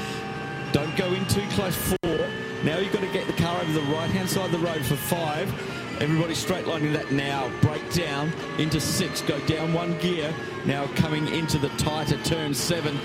[0.72, 1.76] Don't go in too close.
[1.76, 2.28] Four.
[2.64, 4.96] Now you've got to get the car over the right-hand side of the road for
[4.96, 5.52] five.
[6.00, 7.50] Everybody straight lining that now.
[7.60, 9.20] Break down into six.
[9.20, 10.34] Go down one gear.
[10.64, 12.98] Now coming into the tighter turn seven.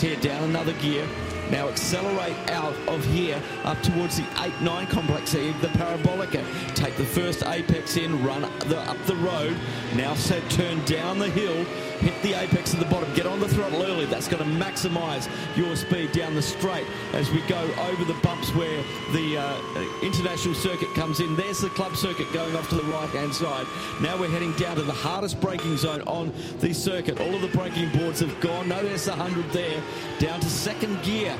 [0.00, 1.04] Here, down another gear.
[1.50, 6.44] Now accelerate out of here up towards the 8-9 complex the parabolica.
[6.74, 9.56] Take the first apex in, run the, up the road.
[9.94, 11.64] Now set turn down the hill,
[12.00, 14.06] hit the apex at the bottom, get on the throttle early.
[14.06, 17.58] That's going to maximise your speed down the straight as we go
[17.90, 19.58] over the bumps where the uh,
[20.02, 21.34] international circuit comes in.
[21.36, 23.66] There's the club circuit going off to the right hand side.
[24.00, 27.20] Now we're heading down to the hardest braking zone on the circuit.
[27.20, 28.68] All of the braking boards have gone.
[28.68, 29.82] Notice the 100 there.
[30.18, 31.37] Down to second gear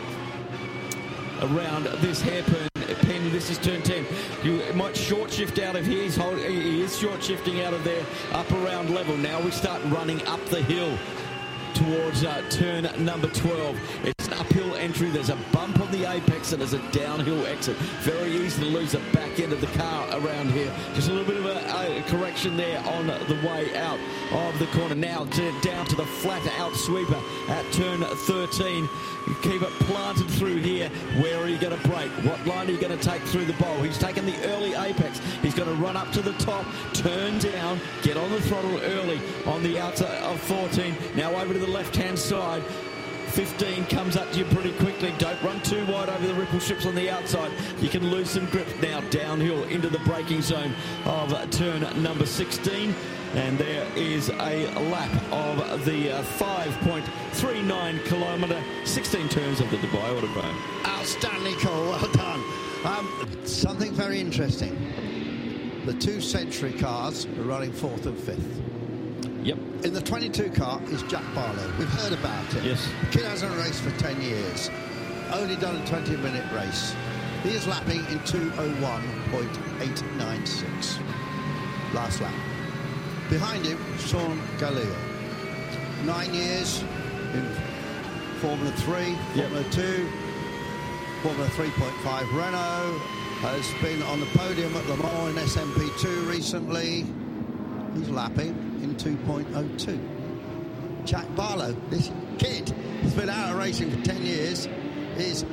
[1.42, 2.68] around this hairpin
[3.08, 3.33] pin.
[3.33, 4.05] This is turn 10.
[4.42, 6.02] You might short shift out of here.
[6.02, 9.17] He's hold, he is short shifting out of there up around level.
[9.17, 10.97] Now we start running up the hill
[11.75, 13.78] towards uh, turn number 12.
[14.05, 15.10] It's uphill entry.
[15.10, 17.76] There's a bump on the apex and there's a downhill exit.
[18.02, 20.73] Very easy to lose the back end of the car around here.
[20.94, 23.99] Just a little bit of a, a correction there on the way out
[24.33, 24.94] of the corner.
[24.94, 28.89] Now to, down to the flat out sweeper at turn 13.
[29.42, 30.89] Keep it planted through here.
[31.20, 32.10] Where are you going to break?
[32.25, 33.76] What line are you going to take through the bowl?
[33.83, 35.20] He's taken the early apex.
[35.42, 39.20] He's going to run up to the top, turn down, get on the throttle early
[39.47, 40.94] on the outside of 14.
[41.15, 42.62] Now over to the left-hand side.
[43.39, 45.15] 15 comes up to you pretty quickly.
[45.18, 47.52] Don't run too wide over the ripple strips on the outside.
[47.81, 52.92] You can lose some grip now downhill into the braking zone of turn number 16.
[53.34, 60.20] And there is a lap of the uh, 5.39 kilometre, 16 turns of the Dubai
[60.20, 60.84] Autodrome.
[60.84, 62.42] Outstanding call, well done.
[62.84, 64.75] Um, something very interesting.
[65.86, 68.77] The two century cars are running fourth and fifth.
[69.42, 69.58] Yep.
[69.84, 71.73] In the 22 car is Jack Barlow.
[71.78, 72.65] We've heard about it.
[72.65, 72.86] Yes.
[73.02, 74.68] The kid hasn't raced for 10 years.
[75.33, 76.94] Only done a 20 minute race.
[77.42, 80.99] He is lapping in 201.896.
[81.94, 82.34] Last lap.
[83.31, 84.92] Behind him, Sean Gelael.
[86.05, 86.83] Nine years
[87.34, 87.49] in
[88.41, 90.08] Formula 3, Formula 2,
[91.23, 93.00] Formula 3.5 Renault.
[93.39, 97.07] Has been on the podium at Le Mans in LMP2 recently.
[97.94, 101.05] He's lapping in 2.02.
[101.05, 102.68] Jack Barlow, this kid,
[103.02, 104.66] has been out of racing for 10 years,
[105.16, 105.44] is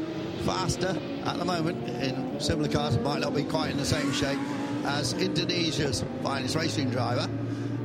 [0.43, 0.95] faster
[1.25, 4.39] at the moment in similar cars, might not be quite in the same shape
[4.85, 7.27] as Indonesia's finest racing driver,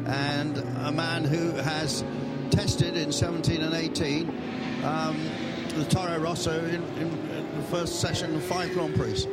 [0.07, 2.05] and a man who has
[2.51, 4.29] tested in 17 and 18
[4.85, 5.17] um,
[5.75, 9.27] the Toro Rosso in, in, in the first session of five Grand Prix.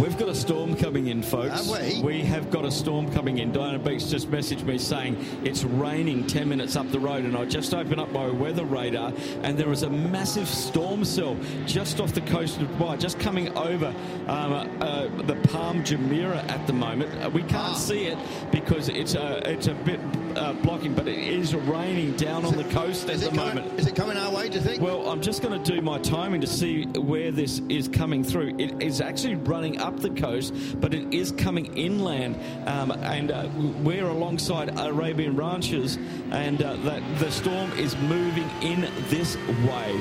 [0.00, 1.66] We've got a storm coming in, folks.
[1.66, 2.20] Have we?
[2.22, 3.52] have got a storm coming in.
[3.52, 7.44] Diana Binks just messaged me saying it's raining 10 minutes up the road, and I
[7.44, 9.12] just opened up my weather radar,
[9.42, 13.54] and there is a massive storm cell just off the coast of Dubai, just coming
[13.58, 13.94] over
[14.26, 17.22] um, uh, the Palm Jumeirah at the moment.
[17.22, 18.16] Uh, we can't see it
[18.50, 20.00] because it's a, it's a bit
[20.36, 23.78] uh, blocking, but it is raining down on the coast at the coming- moment.
[23.78, 24.80] Is it coming our way, do you think?
[24.80, 28.54] Well, I'm just going to do my timing to see where this is coming through.
[28.58, 32.36] It is actually running up the coast, but it is coming inland,
[32.66, 33.48] um, and uh,
[33.82, 35.98] we're alongside Arabian ranches,
[36.30, 39.36] and uh, that the storm is moving in this
[39.66, 40.00] way.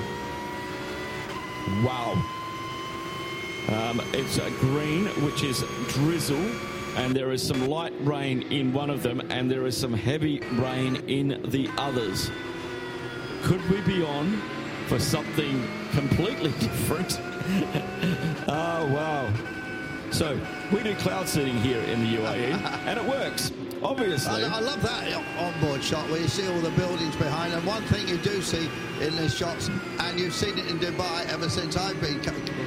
[1.83, 2.21] Wow.
[3.69, 6.43] Um, it's a green, which is drizzle,
[6.95, 10.39] and there is some light rain in one of them, and there is some heavy
[10.53, 12.31] rain in the others.
[13.43, 14.41] Could we be on
[14.87, 17.19] for something completely different?
[18.47, 19.58] oh, wow.
[20.11, 20.39] So,
[20.73, 22.53] we do cloud seeding here in the UAE,
[22.87, 23.51] and it works,
[23.83, 24.43] obviously.
[24.43, 27.53] I, I love that onboard shot where you see all the buildings behind.
[27.53, 28.69] And one thing you do see
[29.01, 32.19] in these shots, and you've seen it in Dubai ever since I've been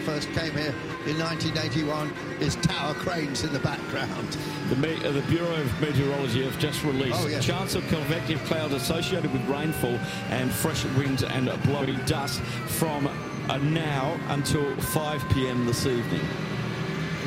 [0.06, 0.74] first came here
[1.06, 4.28] in 1981, is tower cranes in the background.
[4.68, 7.44] The, Me- uh, the Bureau of Meteorology have just released Oh, yes.
[7.44, 9.98] chance of convective clouds associated with rainfall
[10.30, 12.40] and fresh winds and blowy dust
[12.78, 13.06] from
[13.48, 15.66] uh, now until 5 p.m.
[15.66, 16.22] this evening.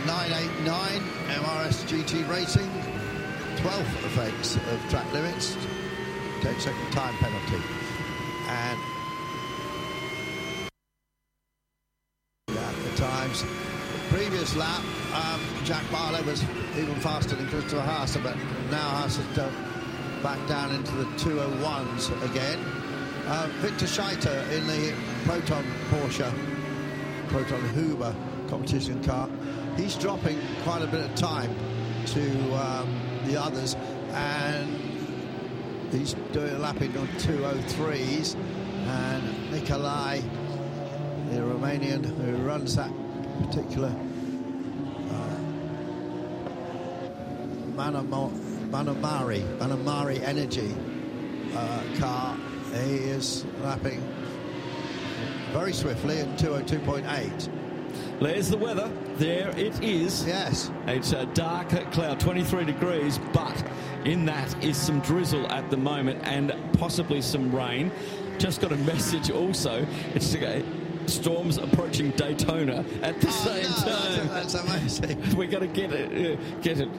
[0.05, 2.69] 989 MRS GT Racing,
[3.57, 5.57] 12th offence of track limits,
[6.41, 7.63] 10 second time penalty.
[8.47, 8.79] And
[12.47, 14.83] the times, the previous lap,
[15.15, 16.43] um, Jack Barlow was
[16.77, 18.35] even faster than Christopher Haase, but
[18.69, 19.53] now Haase has done
[20.21, 22.59] back down into the 201s again.
[23.25, 24.93] Uh, Victor Scheiter in the
[25.25, 26.31] Proton Porsche,
[27.29, 28.15] Proton Huber
[28.47, 29.29] competition car.
[29.77, 31.53] He's dropping quite a bit of time
[32.07, 33.75] to um, the others,
[34.11, 34.69] and
[35.91, 38.35] he's doing a lapping on 203s.
[38.35, 40.21] And Nikolai,
[41.29, 42.91] the Romanian who runs that
[43.41, 43.93] particular
[45.09, 45.37] uh,
[47.75, 48.69] Manamauri,
[49.57, 50.73] Manamauri Energy
[51.53, 52.37] uh, car,
[52.73, 54.01] he is lapping
[55.51, 57.54] very swiftly at 202.8.
[58.19, 58.89] There's the weather.
[59.17, 60.25] There it is.
[60.25, 60.71] Yes.
[60.87, 63.63] It's a dark cloud, 23 degrees, but
[64.05, 67.91] in that is some drizzle at the moment and possibly some rain.
[68.37, 69.85] Just got a message also.
[70.13, 70.33] It's
[71.09, 74.27] storms approaching Daytona at the Oh, same no, time.
[74.29, 75.35] That's amazing.
[75.37, 76.39] We're going to get it.
[76.39, 76.89] Uh, get it.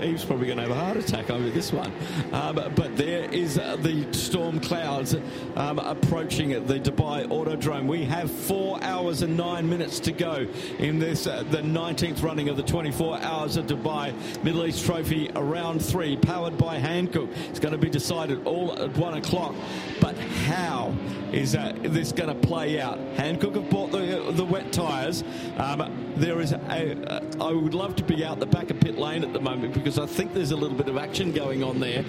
[0.00, 1.92] Uh, Eve's probably going to have a heart attack over this one.
[2.32, 5.14] Um, but there is uh, the storm clouds
[5.56, 7.86] um, approaching the Dubai Autodrome.
[7.86, 10.46] We have four hours and nine minutes to go
[10.78, 14.12] in this uh, the 19th running of the 24 Hours of Dubai
[14.42, 17.30] Middle East Trophy Round Three, powered by Hankook.
[17.48, 19.54] It's going to be decided all at one o'clock.
[20.00, 20.94] But how
[21.32, 22.98] is uh, this going to play out?
[23.16, 25.24] Hankook have bought the, the wet tyres.
[25.58, 29.22] Um, there is a, I would love to be out the back of pit lane
[29.22, 32.04] at the moment because I think there's a little bit of action going on there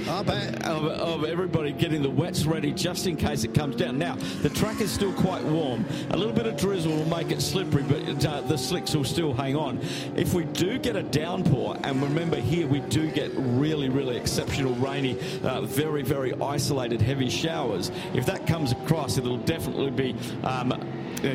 [0.66, 3.98] of, of everybody getting the wets ready just in case it comes down.
[3.98, 5.86] Now, the track is still quite warm.
[6.12, 9.34] A little bit of drizzle will make it slippery, but uh, the slicks will still
[9.34, 9.80] hang on.
[10.16, 14.74] If we do get a downpour, and remember here we do get really, really exceptional
[14.76, 20.16] rainy, uh, very, very isolated heavy showers, if that comes across, it'll definitely be.
[20.44, 20.74] Um,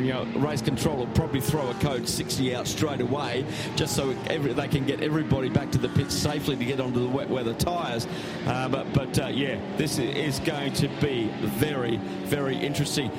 [0.05, 3.45] you know, race control will probably throw a code 60 out straight away,
[3.77, 7.01] just so every, they can get everybody back to the pits safely to get onto
[7.01, 8.07] the wet weather tyres.
[8.47, 13.11] Uh, but but uh, yeah, this is going to be very very interesting.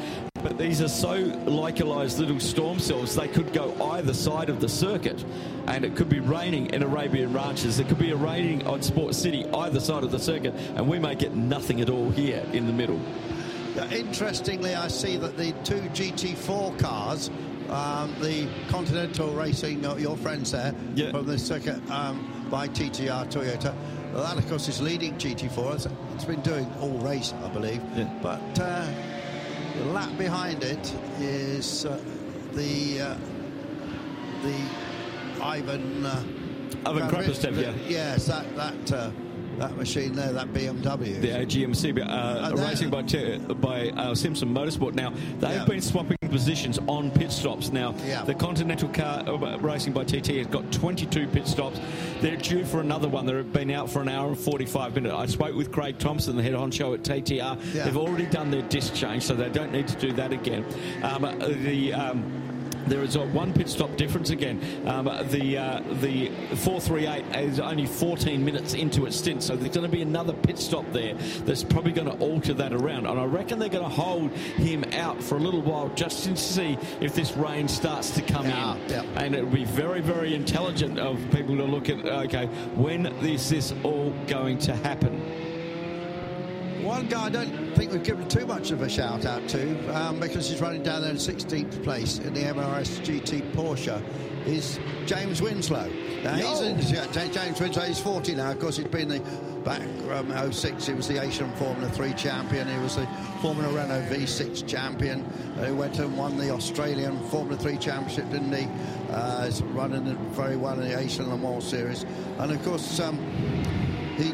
[0.43, 4.67] But these are so localised little storm cells, they could go either side of the
[4.67, 5.23] circuit.
[5.67, 7.79] And it could be raining in Arabian Ranches.
[7.79, 10.53] It could be raining on Sport City, either side of the circuit.
[10.75, 12.99] And we may get nothing at all here in the middle.
[13.75, 17.29] Yeah, interestingly, I see that the two GT4 cars,
[17.69, 20.75] um, the Continental Racing, your friends there,
[21.11, 23.73] from the circuit um, by TTR Toyota,
[24.13, 25.87] that, of course, is leading GT4.
[26.13, 27.81] It's, been doing all race, I believe.
[28.21, 28.87] But uh,
[29.75, 31.99] the lap behind it is uh,
[32.53, 33.17] the uh,
[34.43, 34.55] the
[35.41, 36.05] Ivan.
[36.05, 36.23] Uh,
[36.85, 37.73] Ivan Krapostev, yeah.
[37.87, 39.11] Yes, that that uh,
[39.59, 41.21] that machine there, that BMW.
[41.21, 43.03] The AGMC, uh, racing by
[43.53, 44.93] by uh, Simpson Motorsport.
[44.93, 45.65] Now they've Yeah.
[45.65, 47.71] been swapping positions on pit stops.
[47.71, 48.23] Now Yeah.
[48.23, 51.79] the Continental car uh, racing by TT has got 22 pit stops.
[52.21, 53.25] They're due for another one.
[53.25, 55.13] They've been out for an hour and 45 minutes.
[55.13, 57.57] I spoke with Craig Thompson, the head honcho at TTR.
[57.73, 57.85] Yeah.
[57.85, 60.65] They've already done their disc change, so they don't need to do that again.
[61.03, 62.42] Um, uh, the um,
[62.87, 64.59] there is a one pit stop difference again.
[64.85, 69.89] Um, the uh, the 438 is only 14 minutes into its stint, so there's going
[69.89, 71.13] to be another pit stop there
[71.45, 73.05] that's probably going to alter that around.
[73.05, 76.35] And I reckon they're going to hold him out for a little while just to
[76.35, 78.89] see if this rain starts to come Yeah, in.
[78.89, 79.03] yeah.
[79.15, 83.49] And it would be very, very intelligent of people to look at, okay, when is
[83.49, 85.22] this all going to happen?
[86.93, 90.19] One guy I don't think we've given too much of a shout out to um,
[90.19, 93.99] because he's running down there in 16th place in the MRS GT Porsche
[94.45, 95.89] is James Winslow.
[96.23, 97.85] Now he's in, yeah, James Winslow.
[97.85, 98.51] He's 40 now.
[98.51, 99.21] Of course, he's been the
[99.65, 99.81] back
[100.11, 100.85] um, 06.
[100.85, 102.67] He was the Asian Formula 3 champion.
[102.67, 103.07] He was the
[103.41, 105.23] Formula Renault V6 champion.
[105.57, 108.67] Uh, he went and won the Australian Formula 3 championship, didn't he?
[109.09, 112.03] Uh, he's running very well in the Asian Le Mans series,
[112.37, 112.99] and of course.
[112.99, 113.17] Um,
[114.15, 114.31] he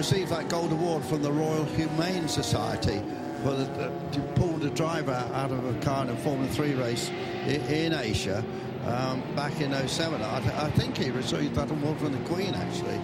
[0.00, 3.02] received that gold award from the Royal Humane Society
[3.42, 6.72] for the, the, to pull the driver out of a car in a Formula 3
[6.72, 7.10] race
[7.46, 8.42] in, in Asia
[8.86, 10.22] um, back in 07.
[10.22, 12.98] I, I think he received that award from the Queen, actually.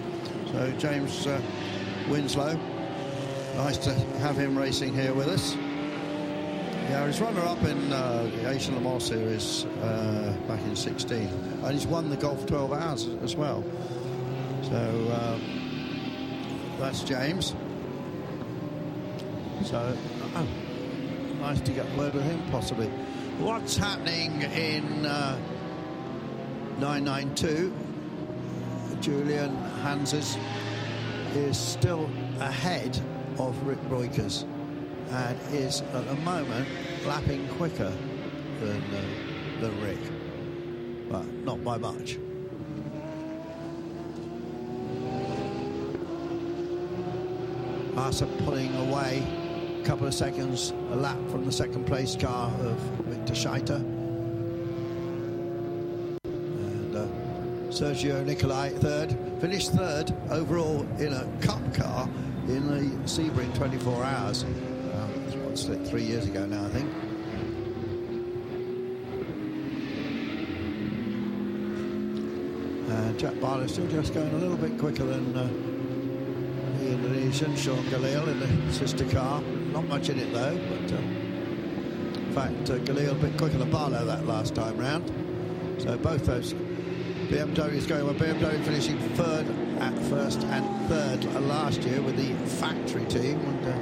[0.51, 1.39] So, James uh,
[2.09, 2.59] Winslow,
[3.57, 5.53] nice to have him racing here with us.
[5.53, 11.29] Yeah, he's runner-up in uh, the Asian Le Mans Series uh, back in 16,
[11.63, 13.63] and he's won the Gulf 12 Hours as well.
[14.63, 15.56] So um,
[16.79, 17.55] that's James.
[19.63, 19.97] So,
[20.35, 20.47] oh,
[21.39, 22.87] nice to get word with him, possibly.
[23.39, 25.37] What's happening in uh,
[26.79, 27.73] 992?
[29.01, 30.37] Julian Hanses
[31.35, 32.99] is still ahead
[33.37, 34.43] of Rik Breukers
[35.09, 36.67] and is at the moment
[37.05, 37.93] lapping quicker
[38.59, 39.99] than, uh, than Rik,
[41.09, 42.17] but not by much.
[47.97, 49.23] Haase pulling away
[49.81, 52.77] a couple of seconds a lap from the second place car of
[53.07, 53.79] Victor Scheiter.
[56.23, 57.07] And uh,
[57.71, 62.07] Sergio Nicolai third, finished third overall in a cup car
[62.47, 64.43] in the Sebring 24 hours.
[64.43, 65.07] Uh,
[65.85, 66.87] three years ago now, I think.
[73.17, 75.76] Jack Barlow still just going a little bit quicker than uh,
[77.27, 79.41] Indonesian, Sean Gelael in the sister car.
[79.41, 83.69] Not much in it though, but uh, in fact, uh, Gelael a bit quicker than
[83.69, 85.11] Barlow that last time round.
[85.77, 88.13] So both those BMWs going well.
[88.13, 89.45] BMW finishing third
[89.81, 93.37] at first and third last year with the factory team.
[93.41, 93.77] And, uh,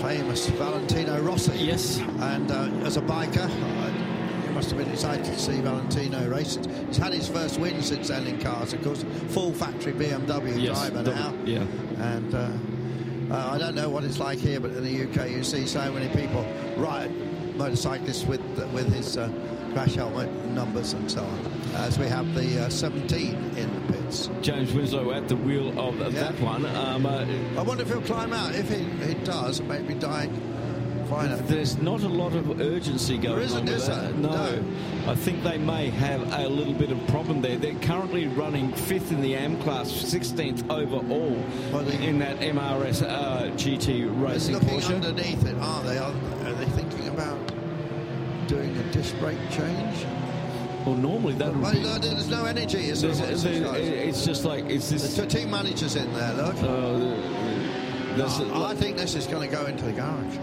[0.00, 1.58] famous Valentino Rossi.
[1.58, 1.98] Yes.
[1.98, 3.50] And uh, as a biker,
[4.56, 6.58] must have been excited to see Valentino race.
[6.88, 9.04] He's had his first win since selling cars, of course.
[9.28, 11.34] Full factory BMW Yes, driver the- now.
[11.44, 11.62] yeah.
[11.98, 12.48] And uh,
[13.34, 15.92] uh, I don't know what it's like here, but in the UK you see so
[15.92, 16.42] many people
[16.78, 17.10] ride
[17.58, 18.40] motorcyclists with
[18.72, 19.30] with his uh,
[19.74, 21.52] crash helmet numbers and so on.
[21.74, 24.30] As we have the uh, 17 in the pits.
[24.40, 26.64] James Winslow at the wheel of that one.
[26.64, 27.26] Um, uh,
[27.58, 28.54] I wonder if he'll climb out.
[28.54, 30.32] If he, he does, maybe dying.
[31.46, 34.12] There's not a lot of urgency going There isn't, on is there?
[34.14, 34.62] No.
[35.06, 37.56] I think they may have a little bit of problem there.
[37.56, 41.36] They're currently running fifth in the AM class, 16th overall
[42.02, 44.94] in that MRS uh, GT racing looking Porsche.
[44.96, 45.98] underneath it, aren't they?
[45.98, 46.12] Are,
[46.44, 47.38] are they thinking about
[48.48, 50.04] doing a disc brake change?
[50.84, 51.82] Well, normally that would Well, be.
[51.82, 52.90] no, there's no energy.
[52.90, 53.88] Is there, There's- amongst these there- guys?
[53.88, 55.16] it's just like it's this.
[55.16, 56.54] The team managers in there, look.
[58.16, 60.38] No, I think this is going to go into the garage.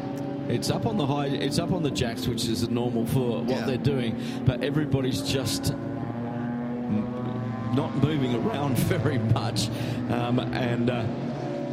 [0.49, 1.27] It's up on the high.
[1.27, 3.65] It's up on the jacks, which is normal for what Yeah.
[3.65, 4.17] they're doing.
[4.45, 9.69] But everybody's just m- not moving around very much,
[10.11, 11.05] um, and uh,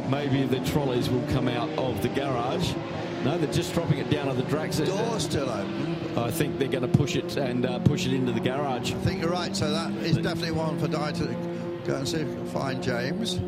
[0.09, 2.73] maybe the trolleys will come out of the garage.
[3.25, 4.77] No, they're just dropping it down on the tracks.
[4.79, 5.95] Door's still open.
[6.17, 8.93] I think they're going to push it and uh, push it into the garage.
[8.93, 9.55] I think you're right.
[9.55, 11.25] So that is definitely one for Di to
[11.85, 13.39] go and see if he can find James.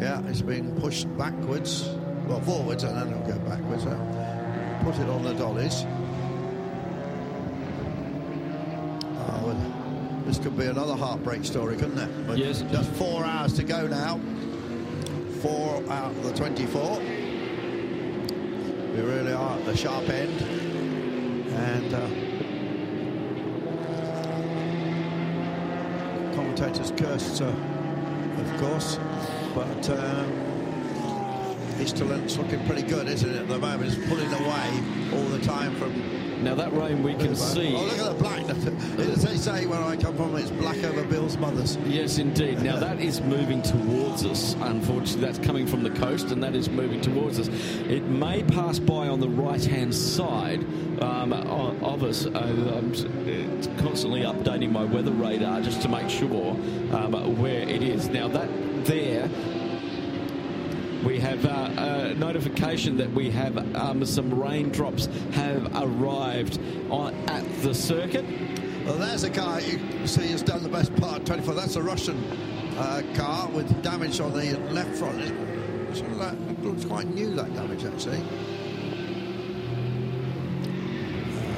[0.00, 1.86] Yeah, it's being pushed backwards,
[2.30, 3.82] well forwards, and then it'll go backwards.
[3.82, 3.90] So
[4.84, 5.84] put it on the dollies.
[9.18, 12.26] Oh, well, this could be another heartbreak story, couldn't it?
[12.28, 12.62] But Yes.
[12.70, 14.20] Just four hours to go now.
[15.42, 17.00] Four out of the 24.
[18.94, 20.40] We really are at the sharp end.
[21.50, 22.06] And uh,
[26.36, 28.98] commentators cursed, uh, of course,
[29.54, 30.49] but um,
[31.80, 33.92] Eastalent's looking pretty good, isn't it, at the moment?
[33.92, 34.82] It's pulling away
[35.14, 36.44] all the time from.
[36.44, 37.74] Now that rain we can see.
[37.74, 38.48] Oh, look at the black.
[38.98, 41.76] As they say where I come from, it's black over Bill's mother's.
[41.86, 42.62] Yes, indeed.
[42.62, 44.54] Now that is moving towards us.
[44.60, 47.48] Unfortunately, that's coming from the coast, and that is moving towards us.
[47.88, 50.64] It may pass by on the right-hand side
[51.02, 52.26] um, of us.
[52.26, 52.30] Uh,
[52.76, 52.92] I'm
[53.78, 56.52] constantly updating my weather radar just to make sure
[56.92, 58.08] um, where it is.
[58.08, 58.48] Now that
[58.84, 59.28] there
[61.04, 66.58] we have uh, a notification that we have um, some raindrops have arrived
[66.90, 68.24] on, at the circuit.
[68.84, 71.54] Well, there's a car you see has done the best part, 24.
[71.54, 72.22] That's a Russian
[72.76, 75.20] uh, car with damage on the left front.
[75.20, 75.34] It,
[76.62, 78.22] looks quite new, that damage, actually.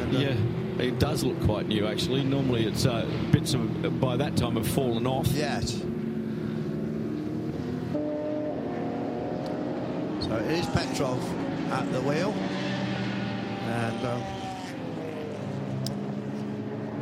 [0.00, 0.36] And, uh, Yeah,
[0.82, 2.24] it does look quite new actually.
[2.24, 5.26] Normally, it's uh, bits of by that time have fallen off.
[5.28, 5.82] Yes.
[10.32, 11.20] So it is Petrov
[11.72, 12.32] at the wheel.
[13.68, 14.22] And um,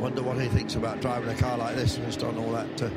[0.01, 1.95] wonder what he thinks about driving a car like this.
[1.95, 2.81] He's done all that.
[2.81, 2.89] Uh,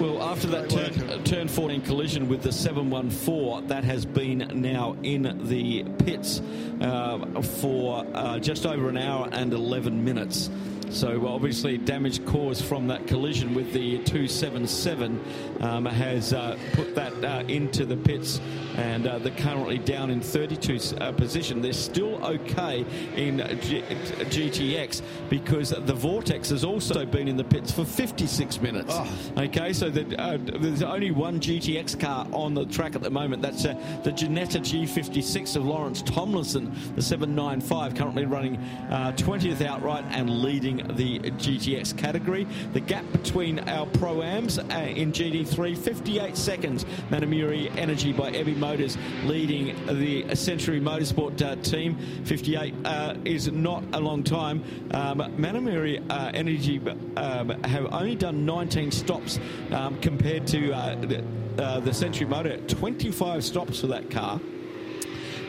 [0.00, 4.96] Well, after that turn, uh, turn 14 collision with the 714, that has been now
[5.02, 6.40] in the pits
[6.80, 10.48] uh, for uh, just over an hour and 11 minutes.
[10.90, 15.20] So obviously, damage caused from that collision with the 277
[15.60, 18.40] um, has uh, put that uh, into the pits,
[18.76, 21.60] and uh, they're currently down in 32 uh, position.
[21.60, 22.84] They're still okay
[23.16, 28.94] in G- GTX because the Vortex has also been in the pits for 56 minutes.
[29.36, 33.42] Okay, so the, uh, there's only one GTX car on the track at the moment.
[33.42, 33.74] That's uh,
[34.04, 38.56] the Ginetta G56 of Lawrence Tomlinson, the 795, currently running
[38.90, 42.46] uh, 20th outright and leading leading the GTX category.
[42.72, 46.84] The gap between our pro-ams uh, in GT3, 58 seconds.
[47.10, 51.96] Manamauri Energy by Ebimotors leading the Century Motorsport uh, team.
[52.24, 54.62] 58 uh, is not a long time.
[54.92, 56.80] Um, Manamauri uh, Energy
[57.16, 59.38] um, have only done 19 stops
[59.72, 61.24] um, compared to uh, the,
[61.58, 62.58] uh, the Century Motor.
[62.58, 64.40] 25 stops for that car.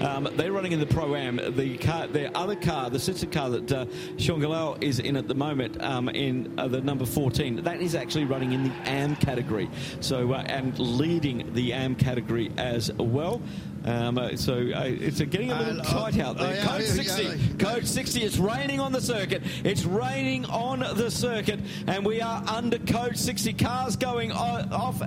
[0.02, 1.38] Um, they're running in the pro am.
[1.56, 3.86] The car, their other car, the sister car that uh,
[4.18, 7.96] Sean Gelael is in at the moment, um, in uh, the number 14, that is
[7.96, 9.70] actually running in the am category.
[10.00, 13.42] So uh, and leading the am category as well.
[13.86, 16.60] Um, uh, so uh, it's uh, getting a little Uh, tight out there.
[16.62, 17.36] oh, Code yeah, 60, yeah.
[17.58, 18.22] code 60.
[18.22, 19.42] It's raining on the circuit.
[19.64, 23.54] It's raining on the circuit, and we are under code 60.
[23.54, 25.02] Cars going off